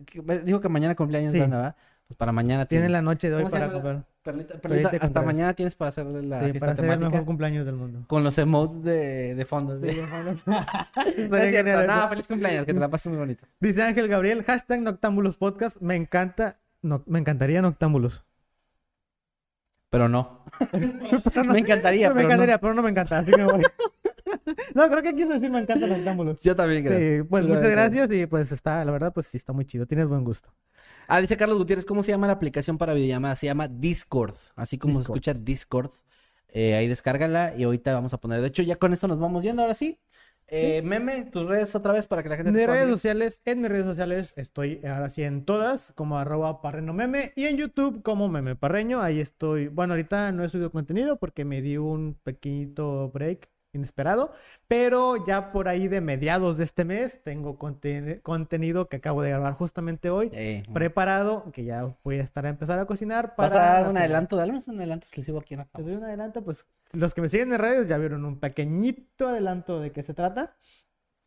dijo 0.43 0.59
que 0.59 0.67
mañana 0.69 0.95
cumpleaños, 0.95 1.31
Sí. 1.31 1.39
¿verdad? 1.39 1.77
Pues 2.07 2.17
para 2.17 2.31
mañana 2.31 2.65
tienen. 2.65 2.91
la 2.91 3.01
noche 3.01 3.29
de 3.29 3.35
hoy 3.35 3.43
¿Cómo 3.43 3.55
se 3.55 3.59
para 3.59 3.71
comprar. 3.71 4.05
Perlita, 4.21 4.55
Perlita 4.59 4.89
Perlita, 4.89 5.05
hasta 5.05 5.21
mañana 5.21 5.53
tienes 5.53 5.75
para 5.75 5.89
hacerle 5.89 6.21
la 6.23 6.39
Sí, 6.39 6.45
fiesta 6.51 6.59
para 6.59 6.71
hacer 6.73 6.89
el 6.91 6.99
mejor 6.99 7.25
cumpleaños 7.25 7.65
del 7.65 7.75
mundo. 7.75 8.03
con 8.07 8.23
los 8.23 8.37
emotes 8.37 8.83
de, 8.83 9.35
de 9.35 9.45
fondo. 9.45 9.79
¿sí? 9.79 9.87
No 10.45 11.37
es 11.37 11.49
cierto, 11.51 11.87
no, 11.87 12.09
feliz 12.09 12.27
cumpleaños, 12.27 12.65
que 12.65 12.73
te 12.73 12.79
la 12.79 12.89
pases 12.89 13.07
muy 13.11 13.17
bonito. 13.19 13.45
Dice 13.59 13.83
Ángel 13.83 14.07
Gabriel, 14.07 14.43
hashtag 14.43 14.81
Noctámbulos 14.81 15.37
Podcast. 15.37 15.77
Me 15.81 15.95
encanta, 15.95 16.59
no, 16.81 17.03
me 17.07 17.19
encantaría 17.19 17.61
Noctámbulos. 17.61 18.23
Pero 19.89 20.09
no. 20.09 20.43
me 20.73 21.59
encantaría, 21.59 22.09
me 22.09 22.15
pero 22.15 22.27
encantaría, 22.27 22.57
pero 22.59 22.73
no 22.73 22.81
me 22.81 22.89
encanta, 22.89 23.19
así 23.19 23.31
que 23.31 23.37
me 23.37 23.45
voy. 23.45 23.61
no, 24.75 24.89
creo 24.89 25.01
que 25.03 25.15
quiso 25.15 25.29
decir 25.29 25.51
me 25.51 25.59
encanta 25.61 25.87
Noctámbulos. 25.87 26.35
no. 26.35 26.41
Yo 26.41 26.55
también 26.55 26.83
creo. 26.85 27.21
Sí, 27.23 27.27
pues 27.29 27.43
Yo 27.43 27.49
muchas 27.49 27.63
creo. 27.63 27.71
gracias 27.75 28.11
y 28.11 28.25
pues 28.25 28.51
está, 28.51 28.83
la 28.83 28.91
verdad, 28.91 29.13
pues 29.13 29.27
sí 29.27 29.37
está 29.37 29.53
muy 29.53 29.65
chido. 29.65 29.85
Tienes 29.85 30.07
buen 30.07 30.23
gusto. 30.23 30.49
Ah, 31.07 31.21
dice 31.21 31.37
Carlos 31.37 31.57
Gutiérrez, 31.57 31.85
¿cómo 31.85 32.03
se 32.03 32.11
llama 32.11 32.27
la 32.27 32.33
aplicación 32.33 32.77
para 32.77 32.93
videollamadas? 32.93 33.39
Se 33.39 33.45
llama 33.47 33.67
Discord, 33.67 34.35
así 34.55 34.77
como 34.77 34.95
se 34.95 34.99
Discord. 34.99 35.17
escucha 35.17 35.33
Discord. 35.33 35.91
Eh, 36.49 36.75
ahí 36.75 36.87
descárgala 36.87 37.53
y 37.57 37.63
ahorita 37.63 37.93
vamos 37.93 38.13
a 38.13 38.17
poner. 38.19 38.41
De 38.41 38.47
hecho, 38.47 38.63
ya 38.63 38.77
con 38.77 38.93
esto 38.93 39.07
nos 39.07 39.19
vamos 39.19 39.43
yendo, 39.43 39.61
ahora 39.61 39.73
sí. 39.73 39.99
Eh, 40.47 40.83
Meme, 40.83 41.25
tus 41.25 41.47
redes 41.47 41.73
otra 41.73 41.91
vez 41.91 42.05
para 42.05 42.21
que 42.21 42.29
la 42.29 42.35
gente 42.35 42.51
te 42.51 42.57
Mis 42.57 42.67
redes 42.67 42.87
sociales, 42.87 43.41
en 43.45 43.61
mis 43.61 43.69
redes 43.69 43.85
sociales 43.85 44.33
estoy 44.37 44.79
ahora 44.85 45.09
sí 45.09 45.23
en 45.23 45.43
todas, 45.43 45.91
como 45.95 46.19
arroba 46.19 46.61
parreno 46.61 46.93
meme, 46.93 47.33
y 47.35 47.45
en 47.45 47.57
YouTube 47.57 48.03
como 48.03 48.29
meme 48.29 48.55
parreño, 48.55 49.01
ahí 49.01 49.19
estoy. 49.19 49.69
Bueno, 49.69 49.93
ahorita 49.93 50.31
no 50.31 50.43
he 50.43 50.49
subido 50.49 50.71
contenido 50.71 51.17
porque 51.17 51.45
me 51.45 51.63
di 51.63 51.77
un 51.77 52.19
pequeñito 52.23 53.09
break 53.09 53.49
inesperado, 53.75 54.31
pero 54.67 55.25
ya 55.25 55.51
por 55.51 55.67
ahí 55.67 55.87
de 55.87 56.01
mediados 56.01 56.57
de 56.57 56.63
este 56.63 56.85
mes 56.85 57.21
tengo 57.23 57.57
conten- 57.59 58.21
contenido 58.21 58.87
que 58.89 58.97
acabo 58.97 59.21
de 59.21 59.29
grabar 59.29 59.53
justamente 59.53 60.09
hoy, 60.09 60.31
preparado, 60.73 61.51
que 61.51 61.63
ya 61.63 61.95
voy 62.03 62.19
a 62.19 62.23
estar 62.23 62.45
a 62.45 62.49
empezar 62.49 62.79
a 62.79 62.85
cocinar 62.85 63.35
para... 63.35 63.49
¿Vas 63.49 63.57
a 63.57 63.73
dar 63.81 63.89
un 63.89 63.97
adelanto? 63.97 64.35
Dale 64.35 64.51
un 64.51 64.79
adelanto 64.79 65.05
exclusivo 65.05 65.39
aquí 65.39 65.53
en 65.53 65.59
la 65.59 65.67
Les 65.77 65.85
doy 65.85 65.95
un 65.95 66.03
adelanto, 66.03 66.43
pues 66.43 66.65
los 66.91 67.13
que 67.13 67.21
me 67.21 67.29
siguen 67.29 67.51
en 67.51 67.59
redes 67.59 67.87
ya 67.87 67.97
vieron 67.97 68.25
un 68.25 68.39
pequeñito 68.39 69.27
adelanto 69.27 69.79
de 69.79 69.91
qué 69.91 70.03
se 70.03 70.13
trata. 70.13 70.55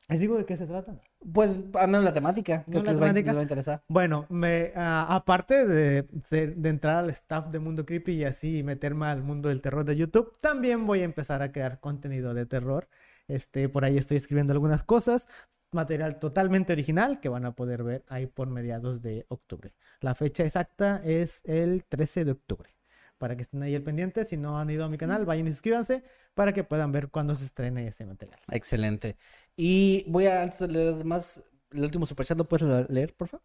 ¿Les 0.08 0.20
digo 0.20 0.38
de 0.38 0.46
qué 0.46 0.56
se 0.56 0.66
trata? 0.66 0.94
Pues 1.32 1.58
al 1.74 1.88
menos 1.88 2.02
la 2.04 2.14
temática, 2.14 2.64
creo 2.64 2.78
¿No 2.78 2.84
que 2.84 2.90
les 2.92 3.00
va, 3.00 3.04
a- 3.04 3.08
temática? 3.08 3.30
les 3.30 3.36
va 3.36 3.40
a 3.40 3.42
interesar. 3.42 3.82
Bueno, 3.88 4.24
me, 4.30 4.72
ah, 4.74 5.06
aparte 5.14 5.66
de, 5.66 6.02
de 6.30 6.68
entrar 6.70 6.96
al 6.96 7.10
staff 7.10 7.48
de 7.48 7.58
Mundo 7.58 7.84
Creepy 7.84 8.12
y 8.12 8.24
así 8.24 8.62
meterme 8.62 9.06
al 9.06 9.22
mundo 9.22 9.50
del 9.50 9.60
terror 9.60 9.84
de 9.84 9.96
YouTube, 9.96 10.38
también 10.40 10.86
voy 10.86 11.00
a 11.00 11.04
empezar 11.04 11.42
a 11.42 11.52
crear 11.52 11.80
contenido 11.80 12.32
de 12.32 12.46
terror. 12.46 12.88
Este, 13.26 13.68
por 13.68 13.84
ahí 13.84 13.98
estoy 13.98 14.16
escribiendo 14.16 14.54
algunas 14.54 14.82
cosas, 14.82 15.28
material 15.72 16.18
totalmente 16.18 16.72
original 16.72 17.20
que 17.20 17.28
van 17.28 17.44
a 17.44 17.52
poder 17.52 17.82
ver 17.82 18.02
ahí 18.08 18.26
por 18.26 18.48
mediados 18.48 19.02
de 19.02 19.26
octubre. 19.28 19.74
La 20.00 20.14
fecha 20.14 20.42
exacta 20.44 21.02
es 21.04 21.42
el 21.44 21.84
13 21.84 22.24
de 22.24 22.30
octubre. 22.32 22.70
Para 23.18 23.34
que 23.34 23.42
estén 23.42 23.62
ahí 23.64 23.74
al 23.74 23.82
pendiente, 23.82 24.24
si 24.24 24.36
no 24.36 24.58
han 24.60 24.70
ido 24.70 24.84
a 24.84 24.88
mi 24.88 24.96
canal, 24.96 25.26
vayan 25.26 25.48
y 25.48 25.50
suscríbanse 25.50 26.04
para 26.34 26.52
que 26.52 26.62
puedan 26.62 26.92
ver 26.92 27.08
cuándo 27.08 27.34
se 27.34 27.44
estrene 27.44 27.88
ese 27.88 28.06
material. 28.06 28.38
Excelente. 28.52 29.16
Y 29.58 30.04
voy 30.08 30.26
a, 30.26 30.42
antes 30.42 30.60
de 30.60 30.68
leer 30.68 31.04
más, 31.04 31.42
el 31.72 31.82
último 31.82 32.06
superchat, 32.06 32.38
¿lo 32.38 32.44
puedes 32.48 32.88
leer, 32.88 33.14
por 33.16 33.26
favor? 33.28 33.44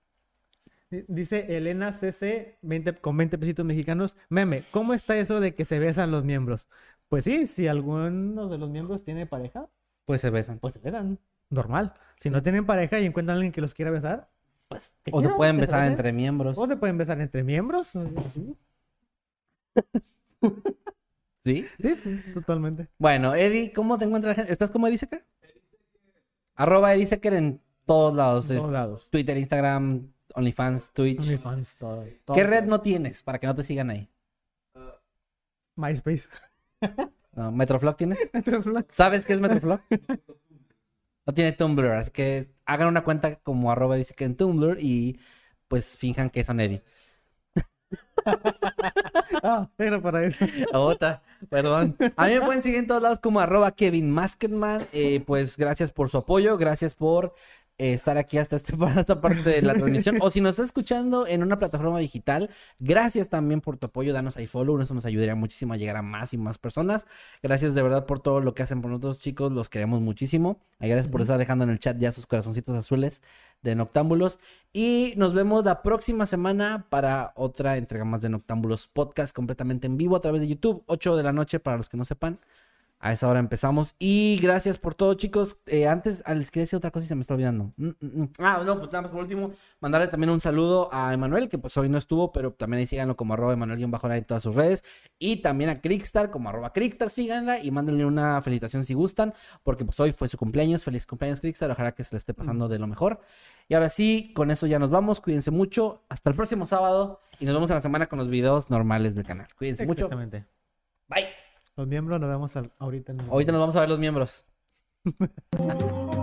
Di- 0.92 1.06
Dice 1.08 1.58
Elena 1.58 1.92
CC 1.92 2.58
20, 2.62 2.96
con 2.96 3.18
20 3.18 3.38
pesitos 3.40 3.66
mexicanos. 3.66 4.16
Meme, 4.30 4.64
¿cómo 4.72 4.94
está 4.94 5.18
eso 5.18 5.40
de 5.40 5.56
que 5.56 5.66
se 5.66 5.80
besan 5.80 6.12
los 6.12 6.24
miembros? 6.24 6.68
Pues 7.10 7.24
sí, 7.26 7.48
si 7.48 7.68
alguno 7.68 8.48
de 8.48 8.60
los 8.60 8.70
miembros 8.70 9.04
tiene 9.04 9.26
pareja, 9.26 9.68
Pues 10.06 10.22
se 10.22 10.30
besan. 10.30 10.60
pues 10.60 10.76
se 10.76 10.80
besan. 10.80 11.20
Normal. 11.50 11.94
Si 12.18 12.30
no 12.30 12.44
tienen 12.44 12.66
pareja 12.66 13.00
y 13.00 13.06
encuentran 13.06 13.36
a 13.36 13.38
alguien 13.38 13.52
que 13.52 13.62
los 13.62 13.74
quiera 13.74 13.92
besar, 13.92 14.30
pues. 14.68 14.94
que 15.04 15.12
O 15.12 15.18
se 15.18 15.22
quieran, 15.24 15.38
pueden 15.38 15.60
besar 15.60 15.86
entre 15.86 16.14
miembros. 16.14 16.58
O 16.58 16.68
se 16.68 16.78
pueden 16.78 16.98
besar 16.98 17.20
entre 17.22 17.44
miembros. 17.44 17.92
Sí, 21.40 21.66
¿Sí? 21.82 21.96
sí, 21.96 21.96
sí, 22.02 22.24
totalmente. 22.34 22.88
Bueno, 22.98 23.36
Eddie, 23.36 23.74
¿cómo 23.74 23.98
te 23.98 24.06
encuentras? 24.06 24.32
la 24.32 24.36
gente? 24.36 24.54
¿Estás 24.54 24.72
como 24.72 24.88
Eddie 24.88 24.98
Secker? 24.98 25.26
Arroba 26.56 26.94
Eddie 26.94 27.08
Secker 27.08 27.34
en 27.34 27.62
todos 27.86 28.16
lados. 28.16 28.50
En 28.50 28.58
todos 28.58 28.72
lados. 28.72 29.08
Twitter, 29.10 29.38
Instagram, 29.38 30.12
OnlyFans, 30.36 30.92
Twitch. 30.94 31.20
OnlyFans, 31.20 31.76
todo. 31.78 32.06
todo. 32.26 32.36
¿Qué 32.36 32.44
red 32.44 32.66
no 32.66 32.82
tienes 32.82 33.24
para 33.24 33.40
que 33.40 33.48
no 33.48 33.56
te 33.56 33.64
sigan 33.64 33.90
ahí? 33.90 34.10
MySpace. 35.76 36.28
No, 37.36 37.52
¿Metroflog 37.52 37.98
tienes? 37.98 38.30
Metroflog. 38.34 38.86
¿Sabes 38.90 39.26
qué 39.26 39.34
es 39.34 39.40
Metroflog? 39.40 39.82
No 41.26 41.34
tiene 41.34 41.54
Tumblr, 41.54 41.90
así 41.94 42.12
que 42.12 42.50
hagan 42.66 42.90
una 42.90 43.06
cuenta 43.06 43.38
como 43.38 43.72
arroba 43.72 43.96
dice 43.96 44.14
que 44.14 44.26
en 44.26 44.36
Tumblr 44.36 44.78
y 44.82 45.18
pues 45.70 45.96
finjan 45.96 46.30
que 46.30 46.44
son 46.44 46.60
Eddie. 46.60 46.84
Ah, 49.42 49.68
era 49.78 50.00
para 50.00 50.24
eso. 50.24 50.46
Otra, 50.74 51.22
perdón. 51.50 51.98
A 52.16 52.28
mí 52.28 52.34
me 52.36 52.42
pueden 52.42 52.62
seguir 52.62 52.80
en 52.80 52.88
todos 52.88 53.02
lados 53.02 53.20
como 53.20 53.40
arroba 53.40 53.72
Kevin 53.72 54.10
Masketman. 54.10 54.86
Eh, 54.94 55.22
pues 55.26 55.58
gracias 55.58 55.92
por 55.92 56.10
su 56.10 56.18
apoyo, 56.18 56.58
gracias 56.58 56.94
por 56.94 57.34
eh, 57.80 57.94
estar 57.94 58.18
aquí 58.18 58.38
hasta 58.38 58.56
este, 58.56 58.74
esta 59.00 59.20
parte 59.20 59.50
de 59.50 59.62
la 59.62 59.74
transmisión. 59.74 60.18
O 60.22 60.30
si 60.30 60.42
nos 60.42 60.52
estás 60.52 60.66
escuchando 60.66 61.26
en 61.26 61.42
una 61.42 61.58
plataforma 61.58 62.00
digital, 62.00 62.50
gracias 62.80 63.30
también 63.30 63.62
por 63.62 63.78
tu 63.78 63.88
apoyo. 63.88 64.14
Danos 64.14 64.38
ahí 64.38 64.48
follow, 64.48 64.80
eso 64.80 64.94
nos 64.94 65.06
ayudaría 65.06 65.36
muchísimo 65.36 65.74
a 65.74 65.78
llegar 65.78 65.98
a 65.98 66.02
más 66.02 66.34
y 66.34 66.38
más 66.38 66.58
personas. 66.58 67.08
Gracias 67.42 67.74
de 67.74 67.82
verdad 67.82 68.06
por 68.06 68.20
todo 68.20 68.42
lo 68.42 68.54
que 68.54 68.64
hacen 68.64 68.82
por 68.82 68.92
nosotros, 68.92 69.20
chicos. 69.20 69.52
Los 69.52 69.70
queremos 69.70 70.02
muchísimo. 70.02 70.60
Y 70.80 70.88
gracias 70.88 71.08
por 71.08 71.22
estar 71.22 71.38
dejando 71.38 71.64
en 71.64 71.72
el 71.72 71.80
chat 71.80 71.98
ya 71.98 72.12
sus 72.12 72.28
corazoncitos 72.28 72.78
azules 72.78 73.22
de 73.64 73.76
Noctámbulos. 73.76 74.40
Y 74.72 75.14
nos 75.18 75.34
vemos 75.34 75.66
la 75.66 75.82
próxima 75.82 76.26
semana 76.26 76.86
para 76.90 77.34
otra 77.36 77.78
entrega 77.78 78.06
más 78.06 78.22
de 78.22 78.30
Noctámbulos 78.30 78.88
Podcast 78.88 79.36
completamente 79.36 79.88
en 79.88 79.98
vivo 79.98 80.16
a 80.16 80.22
través 80.22 80.42
de 80.42 80.48
YouTube, 80.48 80.84
8 80.88 81.16
de 81.16 81.24
la 81.24 81.32
noche 81.32 81.60
para 81.60 81.78
los 81.78 81.90
que 81.90 81.98
no 81.98 82.06
sepan. 82.06 82.40
A 83.04 83.12
esa 83.12 83.28
hora 83.28 83.42
empezamos. 83.42 83.96
Y 84.00 84.40
gracias 84.42 84.78
por 84.78 84.96
todo, 84.96 85.14
chicos. 85.16 85.58
Eh, 85.66 85.90
antes, 85.90 86.24
les 86.26 86.50
quería 86.50 86.64
decir 86.64 86.78
otra 86.78 86.90
cosa 86.90 87.04
y 87.04 87.10
se 87.10 87.16
me 87.16 87.22
está 87.22 87.34
olvidando. 87.34 87.74
Mm, 87.76 87.88
mm, 87.88 88.22
mm. 88.22 88.30
Ah, 88.40 88.64
no, 88.66 88.80
pues 88.80 88.94
nada 88.94 89.02
más 89.02 89.12
por 89.12 89.20
último, 89.20 89.52
mandarle 89.82 90.08
también 90.08 90.30
un 90.30 90.40
saludo 90.40 90.88
a 90.90 91.14
Emanuel, 91.14 91.50
que 91.50 91.58
pues 91.58 91.76
hoy 91.76 91.90
no 91.90 91.98
estuvo, 91.98 92.32
pero 92.32 92.54
también 92.54 92.80
ahí 92.80 92.86
síganlo 92.86 93.18
como 93.18 93.34
arroba 93.34 93.52
Emanuel-Bajo 93.52 94.10
en 94.10 94.24
todas 94.24 94.42
sus 94.42 94.56
redes. 94.56 94.86
Y 95.20 95.42
también 95.42 95.70
a 95.70 95.82
Crickstar, 95.82 96.32
como 96.32 96.48
arroba 96.48 96.72
Crickstar, 96.72 97.10
síganla 97.10 97.60
y 97.60 97.72
mándenle 97.72 98.06
una 98.06 98.42
felicitación 98.42 98.86
si 98.86 98.94
gustan, 98.94 99.34
porque 99.64 99.84
pues 99.84 100.00
hoy 100.00 100.14
fue 100.14 100.30
su 100.30 100.38
cumpleaños. 100.38 100.86
Feliz 100.86 101.06
cumpleaños, 101.06 101.42
Crickstar. 101.42 101.72
Ojalá 101.72 101.92
que 101.92 102.06
se 102.06 102.16
le 102.16 102.20
esté 102.20 102.34
pasando 102.34 102.70
de 102.70 102.80
lo 102.80 102.88
mejor. 102.88 103.20
Y 103.68 103.74
ahora 103.74 103.90
sí, 103.90 104.32
con 104.34 104.50
eso 104.50 104.66
ya 104.66 104.80
nos 104.80 104.92
vamos. 104.92 105.20
Cuídense 105.20 105.52
mucho. 105.52 106.04
Hasta 106.08 106.30
el 106.30 106.38
próximo 106.38 106.66
sábado. 106.66 107.20
Y 107.42 107.44
nos 107.44 107.54
vemos 107.54 107.70
en 107.70 107.76
la 107.76 107.82
semana 107.82 108.08
con 108.08 108.18
los 108.18 108.30
videos 108.30 108.70
normales 108.70 109.14
del 109.14 109.26
canal. 109.26 109.50
Cuídense 109.58 109.86
mucho. 109.86 110.06
Exactamente. 110.06 110.46
Bye. 111.10 111.43
Los 111.76 111.88
miembros 111.88 112.20
nos 112.20 112.30
vemos 112.30 112.56
al- 112.56 112.72
ahorita 112.80 113.12
en 113.14 113.20
el- 113.22 113.30
Ahorita 113.30 113.52
nos 113.52 113.62
vamos 113.62 113.76
a 113.76 113.80
ver 113.82 113.90
los 113.90 114.00
miembros. 114.00 114.46